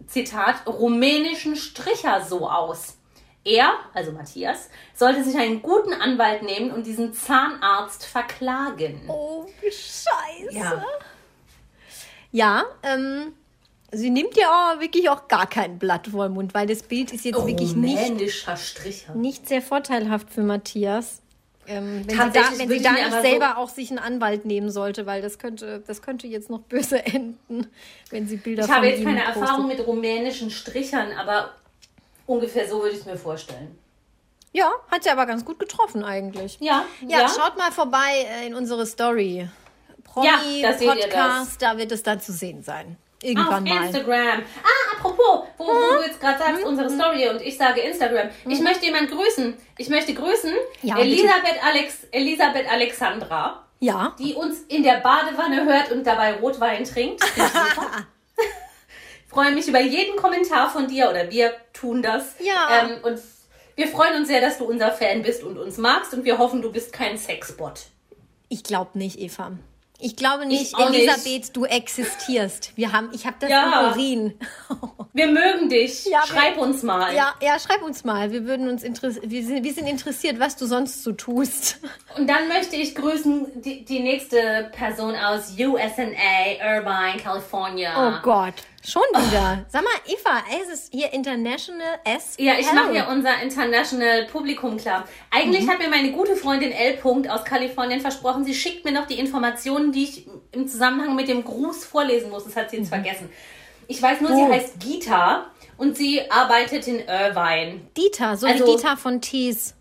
Zitat, 0.07 0.67
rumänischen 0.67 1.55
Stricher 1.55 2.23
so 2.29 2.49
aus. 2.51 2.97
Er, 3.45 3.73
also 3.95 4.11
Matthias, 4.13 4.69
sollte 4.95 5.23
sich 5.23 5.37
einen 5.37 5.63
guten 5.63 5.93
Anwalt 5.93 6.43
nehmen 6.43 6.71
und 6.71 6.87
diesen 6.87 7.13
Zahnarzt 7.15 8.05
verklagen. 8.05 9.03
Oh, 9.09 9.47
Scheiße. 9.63 10.49
Ja. 10.51 10.83
Ja, 12.31 12.65
ähm, 12.83 13.33
sie 13.93 14.11
nimmt 14.11 14.37
ja 14.37 14.49
auch 14.75 14.81
wirklich 14.81 15.09
auch 15.09 15.29
gar 15.29 15.49
kein 15.49 15.79
Blatt 15.79 16.09
vor 16.09 16.27
den 16.29 16.35
Mund, 16.35 16.55
weil 16.55 16.67
das 16.67 16.83
Bild 16.83 17.13
ist 17.13 17.25
jetzt 17.25 17.45
wirklich 17.47 17.75
nicht, 17.75 18.31
Stricher. 18.57 19.15
nicht 19.15 19.49
sehr 19.49 19.63
vorteilhaft 19.63 20.31
für 20.31 20.43
Matthias. 20.43 21.21
Ähm, 21.67 22.03
wenn 22.07 22.17
sie 22.17 22.33
da, 22.33 22.41
wenn 22.57 22.69
sie 22.71 22.81
da 22.83 22.93
nicht 22.93 23.07
aber 23.07 23.17
so- 23.23 23.29
selber 23.29 23.59
auch 23.59 23.69
sich 23.69 23.91
einen 23.91 23.99
Anwalt 23.99 24.47
nehmen 24.47 24.71
sollte, 24.71 25.05
weil 25.05 25.21
das 25.21 25.39
könnte, 25.39 25.83
das 25.87 26.01
könnte 26.01 26.27
jetzt 26.27 26.49
noch 26.49 26.61
böse 26.69 27.05
enden, 27.05 27.67
wenn 28.11 28.27
sie 28.27 28.37
Bilder 28.39 28.65
Ich 28.65 28.71
habe 28.71 28.87
jetzt 28.89 29.05
keine 29.05 29.21
postet. 29.21 29.43
Erfahrung 29.43 29.67
mit 29.69 29.87
rumänischen 29.87 30.51
Strichern, 30.51 31.13
aber 31.13 31.53
ungefähr 32.27 32.67
so 32.69 32.79
würde 32.81 32.95
ich 32.95 33.01
es 33.01 33.07
mir 33.07 33.17
vorstellen. 33.19 33.77
Ja, 34.55 34.71
hat 34.91 35.05
sie 35.05 35.11
aber 35.11 35.27
ganz 35.27 35.45
gut 35.45 35.59
getroffen 35.59 36.03
eigentlich. 36.05 36.57
Ja, 36.59 36.85
Ja, 37.07 37.29
schaut 37.29 37.59
mal 37.59 37.71
vorbei 37.71 38.27
äh, 38.43 38.47
in 38.47 38.55
unsere 38.55 38.87
Story. 38.87 39.47
Promi 40.05 40.27
Ja, 40.63 40.73
Podcast, 40.73 41.61
da 41.61 41.77
wird 41.77 41.93
es 41.93 42.03
dann 42.03 42.19
zu 42.19 42.33
sehen 42.33 42.63
sein. 42.63 42.97
Auf 43.19 43.25
Irgendwann 43.29 43.65
mal. 43.65 43.85
Instagram. 43.87 44.43
Ah, 44.63 44.97
apropos, 44.97 45.49
wo, 45.59 45.67
wo 45.67 45.97
du 45.97 46.03
jetzt 46.07 46.21
gerade 46.21 46.39
sagst, 46.39 46.65
unsere 46.65 46.89
Story 46.89 47.29
und 47.29 47.41
ich 47.43 47.57
sage 47.57 47.81
Instagram. 47.81 48.29
Ich 48.49 48.61
möchte 48.61 48.87
jemand 48.87 49.11
grüßen. 49.11 49.57
Ich 49.77 49.89
möchte 49.89 50.15
grüßen 50.15 50.53
Ja, 50.83 50.99
Elisabeth, 50.99 51.63
Alex, 51.65 52.05
Elisabeth 52.13 52.71
Alexandra, 52.71 53.65
Ja. 53.81 54.15
die 54.21 54.35
uns 54.35 54.61
in 54.69 54.85
der 54.85 54.99
Badewanne 55.01 55.65
hört 55.65 55.91
und 55.91 56.05
dabei 56.07 56.35
Rotwein 56.35 56.85
trinkt. 56.85 57.25
Freue 59.29 59.53
mich 59.53 59.67
über 59.69 59.81
jeden 59.81 60.17
Kommentar 60.17 60.71
von 60.71 60.87
dir 60.87 61.11
oder 61.11 61.31
wir 61.31 61.53
tun 61.73 62.03
das. 62.03 62.37
Ja. 62.41 62.85
Ähm, 62.85 62.99
und 63.03 63.19
wir 63.75 63.89
freuen 63.89 64.17
uns 64.17 64.29
sehr, 64.29 64.41
dass 64.41 64.59
du 64.59 64.65
unser 64.65 64.93
Fan 64.93 65.23
bist 65.23 65.43
und 65.43 65.59
uns 65.59 65.77
magst 65.77 66.15
und 66.15 66.25
wir 66.25 66.39
hoffen, 66.39 66.63
du 66.63 66.73
bist 66.73 66.93
kein 66.93 67.19
Sexbot. 67.19 67.87
Ich 68.49 68.63
glaube 68.65 68.97
nicht, 68.99 69.19
Eva. 69.19 69.53
Ich 70.01 70.15
glaube 70.15 70.47
nicht, 70.47 70.77
nicht. 70.79 70.95
Elisabeth, 70.95 71.57
du 71.57 71.65
existierst. 71.65 72.77
Wir 72.77 72.93
haben, 72.93 73.11
ich 73.13 73.27
habe 73.27 73.37
das 73.41 73.51
Ja. 73.51 73.91
Urin. 73.91 74.39
Wir 75.13 75.27
mögen 75.27 75.69
dich. 75.69 76.05
Ja, 76.05 76.25
Schreib 76.25 76.59
uns 76.59 76.85
mal. 76.85 77.13
Ja, 77.13 77.35
ja, 77.43 77.59
schreib 77.59 77.83
uns 77.83 78.05
mal. 78.05 78.31
Wir 78.31 78.45
würden 78.47 78.69
uns 78.69 78.85
wir 78.85 79.43
sind, 79.45 79.65
wir 79.65 79.73
sind 79.73 79.89
interessiert, 79.89 80.39
was 80.39 80.55
du 80.55 80.67
sonst 80.67 81.03
so 81.03 81.11
tust. 81.11 81.81
Und 82.17 82.29
dann 82.29 82.47
möchte 82.47 82.77
ich 82.77 82.95
grüßen 82.95 83.61
die, 83.61 83.85
die 83.85 83.99
nächste 83.99 84.71
Person 84.73 85.17
aus 85.17 85.55
USNA, 85.59 86.61
Irvine, 86.63 87.21
California. 87.21 88.19
Oh 88.21 88.23
Gott, 88.23 88.55
schon 88.87 89.03
wieder. 89.15 89.65
Sag 89.69 89.83
mal, 89.83 89.91
Eva, 90.07 90.43
es 90.63 90.73
ist 90.81 90.93
hier 90.93 91.13
International 91.13 91.99
S. 92.05 92.35
Ja, 92.39 92.55
ich 92.59 92.73
mache 92.73 92.93
hier 92.93 93.09
unser 93.11 93.41
International 93.43 94.27
Publikum 94.27 94.77
klar. 94.77 95.07
Eigentlich 95.31 95.65
Mhm. 95.65 95.71
hat 95.71 95.79
mir 95.79 95.89
meine 95.89 96.13
gute 96.13 96.37
Freundin 96.37 96.73
L. 96.73 96.95
Punkt 96.99 97.29
aus 97.29 97.45
Kalifornien 97.45 98.01
versprochen, 98.01 98.45
sie 98.45 98.55
schickt 98.55 98.85
mir 98.85 98.93
noch 98.93 99.07
die 99.07 99.19
Informationen, 99.19 99.93
die 99.93 100.05
ich 100.05 100.27
im 100.53 100.67
Zusammenhang 100.69 101.15
mit 101.17 101.29
dem 101.29 101.45
Gruß 101.45 101.85
vorlesen 101.85 102.31
muss. 102.31 102.45
Das 102.45 102.57
hat 102.57 102.71
sie 102.71 102.79
jetzt 102.79 102.89
vergessen. 102.89 103.29
Ich 103.89 104.01
weiß 104.01 104.21
nur, 104.21 104.31
Mhm. 104.31 104.37
Oh. 104.37 104.47
sie 104.47 104.53
heißt 104.53 104.81
Gita 104.81 105.47
und 105.77 105.97
sie 105.97 106.31
arbeitet 106.31 106.87
in 106.87 107.01
Irvine. 107.01 107.81
Dieter, 107.97 108.37
so 108.37 108.47
Also- 108.47 108.67
wie 108.67 108.77
Dieter 108.77 108.97
von 108.97 109.21
Tees. 109.21 109.75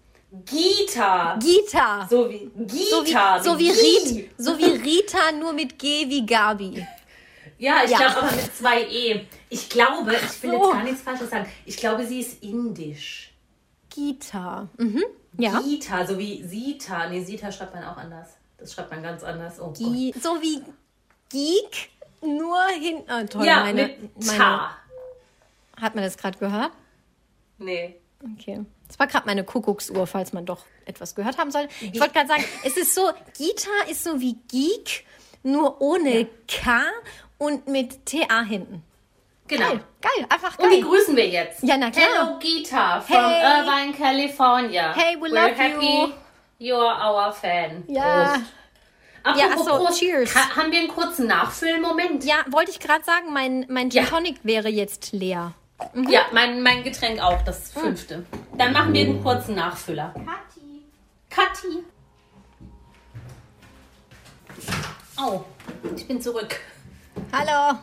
Gita. 0.46 1.38
Gita. 1.42 2.06
So 2.10 2.30
wie 2.30 2.50
So 2.90 3.02
wie, 3.02 3.06
Gita. 3.06 3.40
so 3.44 3.58
wie, 3.60 3.72
Gi. 3.72 4.20
Rit, 4.20 4.30
so 4.38 4.58
wie 4.58 4.66
Rita, 4.66 5.32
nur 5.40 5.54
mit 5.54 5.80
G 5.80 6.06
wie 6.10 6.26
Gabi. 6.26 6.86
Ja, 7.58 7.82
ich 7.84 7.92
Ja. 7.92 7.98
glaube 7.98 8.18
aber 8.28 8.36
mit 8.36 8.56
zwei 8.56 8.84
E. 8.84 9.26
Ich 9.50 9.70
glaube, 9.70 10.14
ich 10.14 10.44
will 10.44 10.52
so. 10.52 10.64
jetzt 10.64 10.72
gar 10.74 10.84
nichts 10.84 11.02
Falsches 11.02 11.30
sagen. 11.30 11.52
Ich 11.66 11.78
glaube, 11.78 12.06
sie 12.06 12.20
ist 12.20 12.44
indisch. 12.44 13.34
Gita. 13.90 14.68
Mhm. 14.78 15.04
Ja. 15.38 15.60
Gita, 15.62 16.06
so 16.06 16.18
wie 16.18 16.44
Sita. 16.44 17.10
Nee, 17.10 17.24
Sita 17.24 17.52
schreibt 17.52 17.74
man 17.74 17.84
auch 17.84 17.98
anders. 17.98 18.30
Das 18.58 18.74
schreibt 18.74 18.92
man 18.92 19.02
ganz 19.04 19.24
anders. 19.24 19.60
Oh 19.60 19.68
Gott. 19.68 19.78
Gi 19.78 20.14
so 20.22 20.42
wie 20.42 20.62
Geek, 21.30 21.90
nur 22.22 22.60
hin. 22.80 23.04
Oh, 23.10 23.26
toll, 23.28 23.46
Ja, 23.46 23.62
meine, 23.62 23.88
mit 23.88 24.26
meine. 24.26 24.38
Ta. 24.38 24.72
Hat 25.80 25.96
man 25.96 26.04
das 26.04 26.18
gerade 26.18 26.38
gehört? 26.38 26.72
Nee. 27.60 27.96
Okay. 28.34 28.66
Das 28.88 28.98
war 29.00 29.08
gerade 29.08 29.26
meine 29.28 29.44
Kuckucksuhr, 29.44 30.08
falls 30.08 30.32
man 30.34 30.46
doch 30.46 30.64
etwas 30.86 31.14
gehört 31.14 31.38
haben 31.38 31.52
sollte. 31.52 31.70
Ich 31.82 32.00
wollte 32.00 32.14
gerade 32.14 32.28
sagen, 32.28 32.44
es 32.64 32.78
ist 32.78 32.96
so, 32.96 33.12
Gita 33.38 33.70
ist 33.90 34.04
so 34.04 34.20
wie 34.20 34.36
Geek, 34.48 35.06
nur 35.44 35.80
ohne 35.82 36.28
K 36.48 36.82
und 37.38 37.68
mit 37.68 38.06
TA 38.06 38.42
hinten. 38.44 38.84
Genau. 39.48 39.66
Geil, 39.70 39.80
geil, 40.02 40.26
einfach 40.30 40.60
Und 40.60 40.70
die 40.72 40.82
geil. 40.82 40.90
grüßen 40.90 41.16
wir 41.16 41.28
jetzt. 41.28 41.64
Ja, 41.64 41.78
na 41.78 41.90
klar. 41.90 42.06
Hello 42.06 42.40
Gita 42.40 43.00
from 43.02 43.16
Hey. 43.16 43.60
Irvine, 43.62 43.94
California. 43.98 44.94
Hey, 44.94 45.16
we 45.16 45.30
We're 45.30 45.34
love 45.34 45.56
happy 45.56 46.14
you're 46.60 46.76
our 46.84 47.32
fan. 47.32 47.84
Ja. 47.88 48.34
Prost. 48.34 48.46
Apropos 49.24 49.42
Ja, 49.42 49.48
ach 49.54 49.58
so, 49.58 49.86
Prost, 49.86 50.00
cheers. 50.00 50.36
ha- 50.36 50.56
haben 50.56 50.72
wir 50.72 50.80
einen 50.80 50.88
kurzen 50.90 51.28
Nachfüllmoment? 51.28 52.24
Ja, 52.26 52.44
wollte 52.50 52.72
ich 52.72 52.80
gerade 52.80 53.04
sagen, 53.06 53.32
mein, 53.34 53.66
mein 53.70 53.90
Gin 53.90 54.04
Ja. 54.04 54.10
Tonic 54.10 54.40
wäre 54.44 54.68
jetzt 54.70 55.12
leer. 55.14 55.54
Ja, 56.10 56.22
mein, 56.34 56.62
mein 56.64 56.84
Getränk 56.84 57.22
auch, 57.22 57.42
das 57.44 57.72
fünfte. 57.72 58.26
Dann 58.58 58.74
machen 58.74 58.94
wir 58.94 59.02
einen 59.06 59.22
kurzen 59.24 59.56
Nachfüller. 59.56 60.14
Kathi. 60.16 60.84
Kathi. 61.30 61.84
Oh, 65.22 65.42
ich 65.96 66.08
bin 66.08 66.22
zurück. 66.22 66.60
Hallo. 67.32 67.78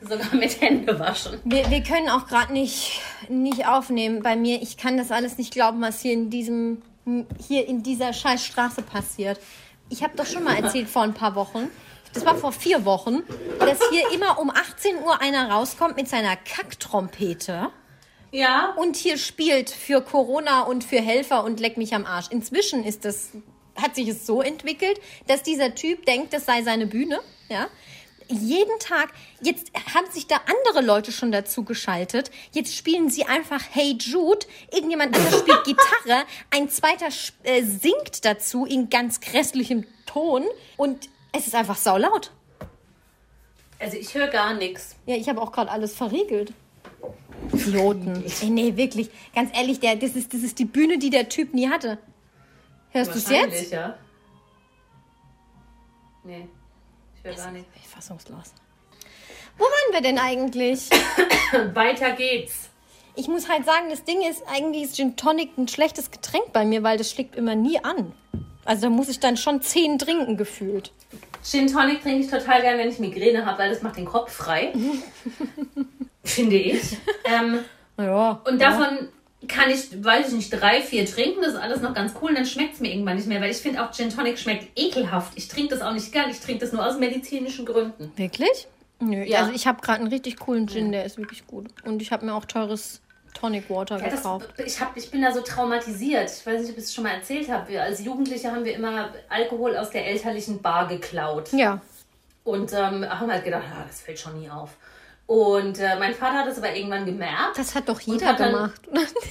Sogar 0.00 0.34
mit 0.34 0.60
Hände 0.60 0.98
waschen. 0.98 1.38
Wir, 1.44 1.70
wir 1.70 1.82
können 1.82 2.08
auch 2.08 2.26
gerade 2.26 2.52
nicht, 2.52 3.00
nicht 3.28 3.66
aufnehmen 3.66 4.22
bei 4.22 4.36
mir. 4.36 4.60
Ich 4.62 4.76
kann 4.76 4.96
das 4.96 5.10
alles 5.10 5.38
nicht 5.38 5.52
glauben, 5.52 5.80
was 5.80 6.00
hier 6.00 6.12
in 6.12 6.30
diesem 6.30 6.82
hier 7.46 7.66
in 7.66 7.82
dieser 7.82 8.12
scheiß 8.12 8.44
Straße 8.44 8.82
passiert. 8.82 9.40
Ich 9.88 10.02
habe 10.02 10.16
doch 10.16 10.26
schon 10.26 10.44
mal 10.44 10.56
erzählt 10.56 10.88
vor 10.88 11.02
ein 11.02 11.14
paar 11.14 11.34
Wochen, 11.34 11.68
das 12.14 12.24
war 12.26 12.36
vor 12.36 12.52
vier 12.52 12.84
Wochen, 12.84 13.22
dass 13.58 13.78
hier 13.90 14.12
immer 14.12 14.38
um 14.38 14.50
18 14.50 14.98
Uhr 14.98 15.20
einer 15.20 15.50
rauskommt 15.50 15.96
mit 15.96 16.08
seiner 16.08 16.36
Kacktrompete 16.36 17.70
Ja, 18.30 18.74
und 18.76 18.96
hier 18.96 19.16
spielt 19.16 19.70
für 19.70 20.02
Corona 20.02 20.62
und 20.62 20.84
für 20.84 21.00
Helfer 21.00 21.44
und 21.44 21.58
leck 21.58 21.76
mich 21.76 21.94
am 21.94 22.04
Arsch. 22.04 22.26
Inzwischen 22.30 22.84
ist 22.84 23.04
das, 23.04 23.30
hat 23.76 23.94
sich 23.94 24.08
es 24.08 24.26
so 24.26 24.42
entwickelt, 24.42 25.00
dass 25.26 25.42
dieser 25.42 25.74
Typ 25.74 26.04
denkt, 26.04 26.32
das 26.34 26.44
sei 26.44 26.62
seine 26.62 26.86
Bühne, 26.86 27.20
ja. 27.48 27.68
Jeden 28.28 28.78
Tag, 28.78 29.12
jetzt 29.40 29.70
haben 29.94 30.10
sich 30.10 30.26
da 30.26 30.36
andere 30.46 30.84
Leute 30.84 31.12
schon 31.12 31.32
dazu 31.32 31.64
geschaltet. 31.64 32.30
Jetzt 32.52 32.74
spielen 32.74 33.10
sie 33.10 33.24
einfach 33.24 33.62
Hey 33.70 33.96
Jude. 33.98 34.46
Irgendjemand 34.70 35.16
anders 35.16 35.40
spielt 35.40 35.64
Gitarre. 35.64 36.24
Ein 36.50 36.68
zweiter 36.68 37.08
äh, 37.44 37.62
singt 37.62 38.24
dazu 38.24 38.64
in 38.64 38.90
ganz 38.90 39.20
grässlichem 39.20 39.86
Ton. 40.06 40.44
Und 40.76 41.08
es 41.32 41.46
ist 41.46 41.54
einfach 41.54 41.76
saulaut. 41.76 42.30
also 43.78 43.96
ich 43.96 44.14
höre 44.14 44.28
gar 44.28 44.54
nichts. 44.54 44.96
Ja, 45.06 45.16
ich 45.16 45.28
habe 45.28 45.40
auch 45.40 45.52
gerade 45.52 45.70
alles 45.70 45.94
verriegelt. 45.94 46.52
Idioten. 47.52 48.24
Ey, 48.40 48.50
nee, 48.50 48.76
wirklich. 48.76 49.10
Ganz 49.34 49.50
ehrlich, 49.56 49.80
der, 49.80 49.96
das, 49.96 50.12
ist, 50.12 50.32
das 50.32 50.42
ist 50.42 50.58
die 50.58 50.64
Bühne, 50.64 50.98
die 50.98 51.10
der 51.10 51.28
Typ 51.28 51.54
nie 51.54 51.68
hatte. 51.68 51.98
Hörst 52.90 53.14
du 53.14 53.18
es 53.18 53.28
jetzt? 53.28 53.72
ja. 53.72 53.96
Nee, 56.24 56.48
ich. 57.24 57.30
Ich 57.30 57.42
bin 57.44 57.64
fassungslos. 57.94 58.52
Wo 59.58 59.64
waren 59.64 59.92
wir 59.92 60.00
denn 60.00 60.18
eigentlich? 60.18 60.88
Weiter 61.74 62.12
geht's. 62.12 62.68
Ich 63.14 63.28
muss 63.28 63.48
halt 63.48 63.66
sagen, 63.66 63.90
das 63.90 64.04
Ding 64.04 64.22
ist, 64.22 64.42
eigentlich 64.50 64.84
ist 64.84 64.96
Gin 64.96 65.16
Tonic 65.16 65.56
ein 65.58 65.68
schlechtes 65.68 66.10
Getränk 66.10 66.52
bei 66.52 66.64
mir, 66.64 66.82
weil 66.82 66.96
das 66.96 67.10
schlägt 67.10 67.36
immer 67.36 67.54
nie 67.54 67.78
an. 67.84 68.12
Also 68.64 68.82
da 68.82 68.90
muss 68.90 69.08
ich 69.08 69.20
dann 69.20 69.36
schon 69.36 69.60
zehn 69.60 69.98
trinken 69.98 70.36
gefühlt. 70.36 70.92
Gin 71.44 71.66
Tonic 71.66 72.02
trinke 72.02 72.24
ich 72.24 72.30
total 72.30 72.62
gern, 72.62 72.78
wenn 72.78 72.88
ich 72.88 72.98
Migräne 72.98 73.44
habe, 73.44 73.58
weil 73.58 73.70
das 73.70 73.82
macht 73.82 73.96
den 73.98 74.06
Kopf 74.06 74.32
frei. 74.32 74.72
Finde 76.24 76.56
ich. 76.56 76.96
Ähm, 77.24 77.58
Ja. 77.98 78.40
und 78.46 78.60
davon 78.62 79.08
kann 79.48 79.70
ich, 79.70 80.04
weiß 80.04 80.28
ich 80.28 80.34
nicht, 80.34 80.50
drei, 80.50 80.80
vier 80.80 81.04
trinken. 81.06 81.42
Das 81.42 81.54
ist 81.54 81.58
alles 81.60 81.80
noch 81.80 81.94
ganz 81.94 82.12
cool. 82.20 82.30
Und 82.30 82.36
dann 82.36 82.46
schmeckt 82.46 82.74
es 82.74 82.80
mir 82.80 82.92
irgendwann 82.92 83.16
nicht 83.16 83.28
mehr, 83.28 83.40
weil 83.40 83.50
ich 83.50 83.58
finde 83.58 83.84
auch 83.84 83.92
Gin 83.92 84.10
Tonic 84.10 84.38
schmeckt 84.38 84.78
ekelhaft. 84.78 85.32
Ich 85.36 85.48
trinke 85.48 85.74
das 85.74 85.82
auch 85.82 85.92
nicht 85.92 86.12
gern. 86.12 86.30
Ich 86.30 86.40
trinke 86.40 86.60
das 86.60 86.72
nur 86.72 86.86
aus 86.86 86.98
medizinischen 86.98 87.66
Gründen. 87.66 88.12
Wirklich? 88.16 88.68
Nö. 89.00 89.24
Ja. 89.24 89.40
Also 89.40 89.52
ich 89.52 89.66
habe 89.66 89.80
gerade 89.80 90.00
einen 90.00 90.08
richtig 90.12 90.38
coolen 90.38 90.68
Gin, 90.68 90.92
der 90.92 91.04
ist 91.04 91.18
wirklich 91.18 91.46
gut. 91.46 91.68
Und 91.84 92.00
ich 92.02 92.12
habe 92.12 92.24
mir 92.24 92.34
auch 92.34 92.44
teures 92.44 93.00
Tonic 93.34 93.68
Water 93.70 93.98
Ja, 93.98 94.04
das, 94.08 94.22
gekauft. 94.22 94.48
ich, 94.64 94.80
hab, 94.80 94.96
ich 94.96 95.10
bin 95.10 95.22
da 95.22 95.32
so 95.32 95.40
traumatisiert. 95.40 96.30
Ich 96.30 96.46
weiß 96.46 96.60
nicht, 96.60 96.70
ob 96.70 96.78
ich 96.78 96.84
es 96.84 96.94
schon 96.94 97.04
mal 97.04 97.14
erzählt 97.14 97.50
habe. 97.50 97.80
Als 97.80 98.04
Jugendliche 98.04 98.52
haben 98.52 98.64
wir 98.64 98.74
immer 98.74 99.12
Alkohol 99.28 99.76
aus 99.76 99.90
der 99.90 100.06
elterlichen 100.06 100.62
Bar 100.62 100.86
geklaut. 100.88 101.52
Ja. 101.52 101.80
Und 102.44 102.72
ähm, 102.72 103.08
haben 103.08 103.30
halt 103.30 103.44
gedacht, 103.44 103.64
ah, 103.72 103.84
das 103.86 104.02
fällt 104.02 104.18
schon 104.18 104.38
nie 104.38 104.50
auf. 104.50 104.76
Und 105.26 105.78
äh, 105.78 105.96
mein 105.98 106.14
Vater 106.14 106.38
hat 106.38 106.48
es 106.48 106.58
aber 106.58 106.74
irgendwann 106.74 107.06
gemerkt, 107.06 107.56
Das 107.56 107.74
hat 107.74 107.88
doch 107.88 108.00
jeder 108.00 108.26
hat 108.26 108.38
gemacht. 108.38 108.80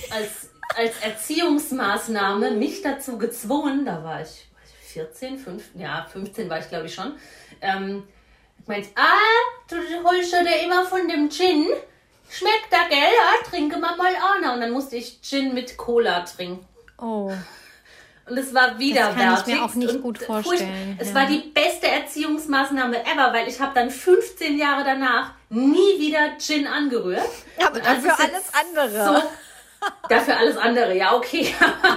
als, 0.09 0.49
als 0.75 0.97
Erziehungsmaßnahme 1.03 2.51
mich 2.51 2.81
dazu 2.81 3.17
gezwungen, 3.17 3.85
da 3.85 4.03
war 4.03 4.21
ich, 4.21 4.27
weiß 4.27 4.69
ich 4.83 4.93
14, 4.93 5.37
15, 5.37 5.81
ja, 5.81 6.07
15 6.11 6.49
war 6.49 6.59
ich 6.59 6.69
glaube 6.69 6.87
ich 6.87 6.93
schon, 6.95 7.13
ähm, 7.61 8.03
meint, 8.65 8.87
ah, 8.95 9.17
du 9.69 9.75
holst 10.03 10.31
ja 10.33 10.43
dir 10.43 10.63
immer 10.63 10.85
von 10.85 11.07
dem 11.07 11.29
Gin. 11.29 11.67
Schmeckt 12.29 12.67
da, 12.71 12.87
gell? 12.89 12.97
Ja, 12.99 13.49
trinke 13.49 13.77
mal 13.77 13.97
mal 13.97 14.13
einer. 14.37 14.53
Und 14.53 14.61
dann 14.61 14.71
musste 14.71 14.95
ich 14.95 15.21
Gin 15.21 15.53
mit 15.53 15.75
Cola 15.75 16.21
trinken. 16.21 16.65
Oh. 16.97 17.31
Und 18.29 18.37
es 18.37 18.53
war 18.53 18.77
widerwärtig. 18.77 19.17
kann 19.17 19.39
ich 19.39 19.45
mir 19.47 19.65
auch 19.65 19.73
nicht 19.73 20.01
gut 20.01 20.19
vorstellen, 20.19 20.97
Es 20.99 21.09
ja. 21.09 21.15
war 21.15 21.25
die 21.25 21.39
beste 21.39 21.87
Erziehungsmaßnahme 21.87 23.01
ever, 23.01 23.33
weil 23.33 23.47
ich 23.47 23.59
habe 23.59 23.73
dann 23.73 23.89
15 23.89 24.57
Jahre 24.57 24.83
danach 24.83 25.31
nie 25.49 25.99
wieder 25.99 26.37
Gin 26.37 26.67
angerührt. 26.67 27.27
Aber 27.59 27.75
Und 27.75 27.85
das 27.85 28.03
dafür 28.03 28.19
alles 28.19 28.53
andere. 28.53 29.05
So, 29.05 29.23
dafür 30.07 30.37
alles 30.37 30.57
andere, 30.57 30.95
ja, 30.95 31.15
okay. 31.15 31.53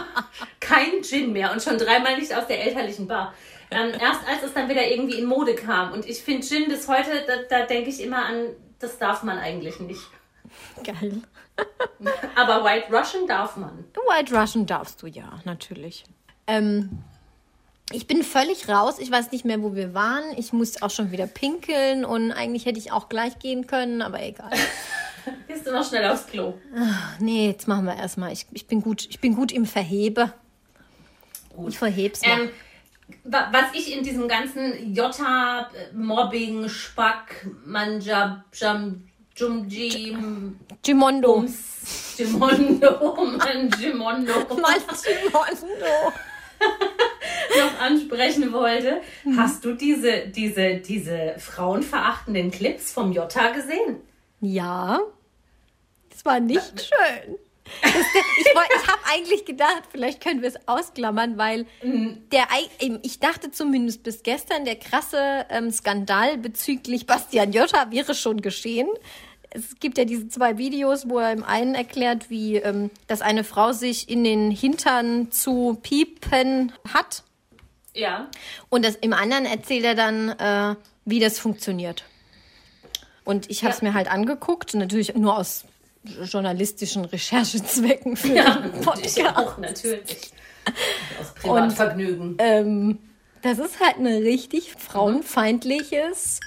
Kein 0.61 1.03
Gin 1.03 1.33
mehr 1.33 1.53
und 1.53 1.63
schon 1.63 1.79
dreimal 1.79 2.17
nicht 2.17 2.35
aus 2.35 2.47
der 2.47 2.65
elterlichen 2.65 3.07
Bar. 3.07 3.35
Ähm, 3.71 3.93
erst 4.01 4.27
als 4.27 4.43
es 4.45 4.55
dann 4.55 4.69
wieder 4.69 4.87
irgendwie 4.87 5.19
in 5.19 5.27
Mode 5.27 5.55
kam. 5.55 5.93
Und 5.93 6.07
ich 6.07 6.23
finde 6.23 6.47
Gin 6.47 6.69
bis 6.69 6.89
heute, 6.89 7.25
da, 7.27 7.35
da 7.49 7.67
denke 7.67 7.91
ich 7.91 8.03
immer 8.03 8.25
an, 8.25 8.47
das 8.79 8.99
darf 8.99 9.23
man 9.23 9.39
eigentlich 9.39 9.79
nicht. 9.81 10.03
Geil. 10.83 11.23
Aber 12.35 12.65
White 12.65 12.93
Russian 12.93 13.27
darf 13.27 13.57
man. 13.57 13.85
White 14.09 14.35
Russian 14.35 14.67
darfst 14.67 15.03
du 15.03 15.07
ja, 15.07 15.41
natürlich. 15.45 16.05
Ähm, 16.47 16.99
ich 17.93 18.07
bin 18.07 18.23
völlig 18.23 18.69
raus. 18.69 18.99
Ich 18.99 19.11
weiß 19.11 19.31
nicht 19.33 19.45
mehr, 19.45 19.63
wo 19.63 19.75
wir 19.75 19.95
waren. 19.95 20.25
Ich 20.37 20.53
muss 20.53 20.83
auch 20.83 20.91
schon 20.91 21.11
wieder 21.11 21.27
pinkeln 21.27 22.05
und 22.05 22.33
eigentlich 22.33 22.67
hätte 22.67 22.79
ich 22.79 22.93
auch 22.93 23.09
gleich 23.09 23.39
gehen 23.39 23.67
können, 23.67 24.03
aber 24.03 24.23
egal. 24.23 24.51
Gehst 25.49 25.67
du 25.67 25.73
noch 25.73 25.87
schnell 25.89 26.05
aufs 26.11 26.27
Klo? 26.27 26.55
Nee, 27.19 27.47
jetzt 27.49 27.67
machen 27.69 27.87
wir 27.87 27.97
erstmal. 27.97 28.33
Ich, 28.33 28.47
ich, 28.53 28.67
bin 28.67 28.83
gut, 28.83 29.07
ich 29.09 29.21
bin 29.21 29.35
gut 29.35 29.53
im 29.53 29.65
Verhebe. 29.65 30.33
Gut. 31.55 31.71
Ich 31.71 31.79
verheb's 31.79 32.21
noch. 32.23 32.29
Ähm, 32.39 32.51
wa- 33.25 33.49
was 33.53 33.65
ich 33.75 33.97
in 33.97 34.03
diesem 34.03 34.29
ganzen 34.29 34.95
Jota, 34.95 35.71
Mobbing, 35.95 36.69
Spack, 36.69 37.47
Manja, 37.65 38.45
Jam, 38.53 39.05
Jumji, 39.37 40.17
Gimondo. 40.83 41.45
Gimondo, 42.17 43.17
Mann, 43.39 43.71
Gimondo 43.71 44.33
Mann, 44.61 44.79
Gimondo. 45.03 46.13
noch 47.59 47.81
ansprechen 47.81 48.53
wollte. 48.53 49.01
Hast 49.37 49.65
du 49.65 49.73
diese, 49.75 50.27
diese, 50.29 50.77
diese 50.77 51.35
frauenverachtenden 51.39 52.51
Clips 52.51 52.93
vom 52.93 53.13
Jota 53.13 53.51
gesehen? 53.51 53.99
Ja, 54.41 55.01
das 56.11 56.25
war 56.25 56.41
nicht 56.41 56.61
schön. 56.81 57.37
Das, 57.83 57.93
ich 57.95 58.55
woll- 58.55 58.63
ich 58.77 58.87
habe 58.89 59.01
eigentlich 59.11 59.45
gedacht, 59.47 59.85
vielleicht 59.91 60.23
können 60.23 60.43
wir 60.43 60.49
es 60.51 60.69
ausklammern, 60.69 61.39
weil 61.39 61.65
der, 61.83 62.51
ei- 62.53 62.69
eben, 62.85 62.99
ich 63.03 63.21
dachte 63.21 63.51
zumindest 63.51 64.03
bis 64.03 64.23
gestern, 64.23 64.67
der 64.67 64.77
krasse 64.77 65.47
ähm, 65.49 65.71
Skandal 65.71 66.37
bezüglich 66.37 67.07
Bastian 67.07 67.53
Jotta 67.53 67.91
wäre 67.91 68.15
schon 68.15 68.43
geschehen. 68.43 68.89
Es 69.57 69.79
gibt 69.81 69.97
ja 69.99 70.05
diese 70.05 70.29
zwei 70.29 70.59
Videos, 70.59 71.09
wo 71.09 71.19
er 71.21 71.33
im 71.33 71.45
einen 71.45 71.75
erklärt, 71.77 72.29
wie 72.29 72.57
ähm, 72.57 72.91
dass 73.07 73.23
eine 73.23 73.45
Frau 73.45 73.73
sich 73.73 74.09
in 74.11 74.25
den 74.25 74.51
Hintern 74.51 75.31
zu 75.31 75.79
piepen 75.83 76.73
hat. 76.93 77.23
Ja. 77.95 78.29
Und 78.69 78.85
das, 78.85 78.97
im 78.97 79.13
anderen 79.13 79.47
erzählt 79.47 79.85
er 79.85 79.95
dann, 79.95 80.31
äh, 80.31 80.75
wie 81.05 81.21
das 81.21 81.39
funktioniert. 81.39 82.05
Und 83.25 83.49
ich 83.49 83.63
habe 83.63 83.73
es 83.73 83.81
Ja. 83.81 83.89
mir 83.89 83.95
halt 83.95 84.11
angeguckt, 84.11 84.75
natürlich 84.75 85.15
nur 85.15 85.39
aus 85.39 85.65
journalistischen 86.25 87.05
Recherchezwecken 87.05 88.17
für 88.17 88.35
Ja, 88.35 88.57
den 88.57 88.75
ich 88.81 88.85
Podcast. 88.85 89.19
auch, 89.37 89.57
natürlich. 89.59 90.33
Aus 91.21 91.33
Privatvergnügen. 91.41 92.37
Ähm, 92.39 92.99
das 93.43 93.59
ist 93.59 93.79
halt 93.81 93.99
ein 93.99 94.07
richtig 94.07 94.73
frauenfeindliches 94.79 96.41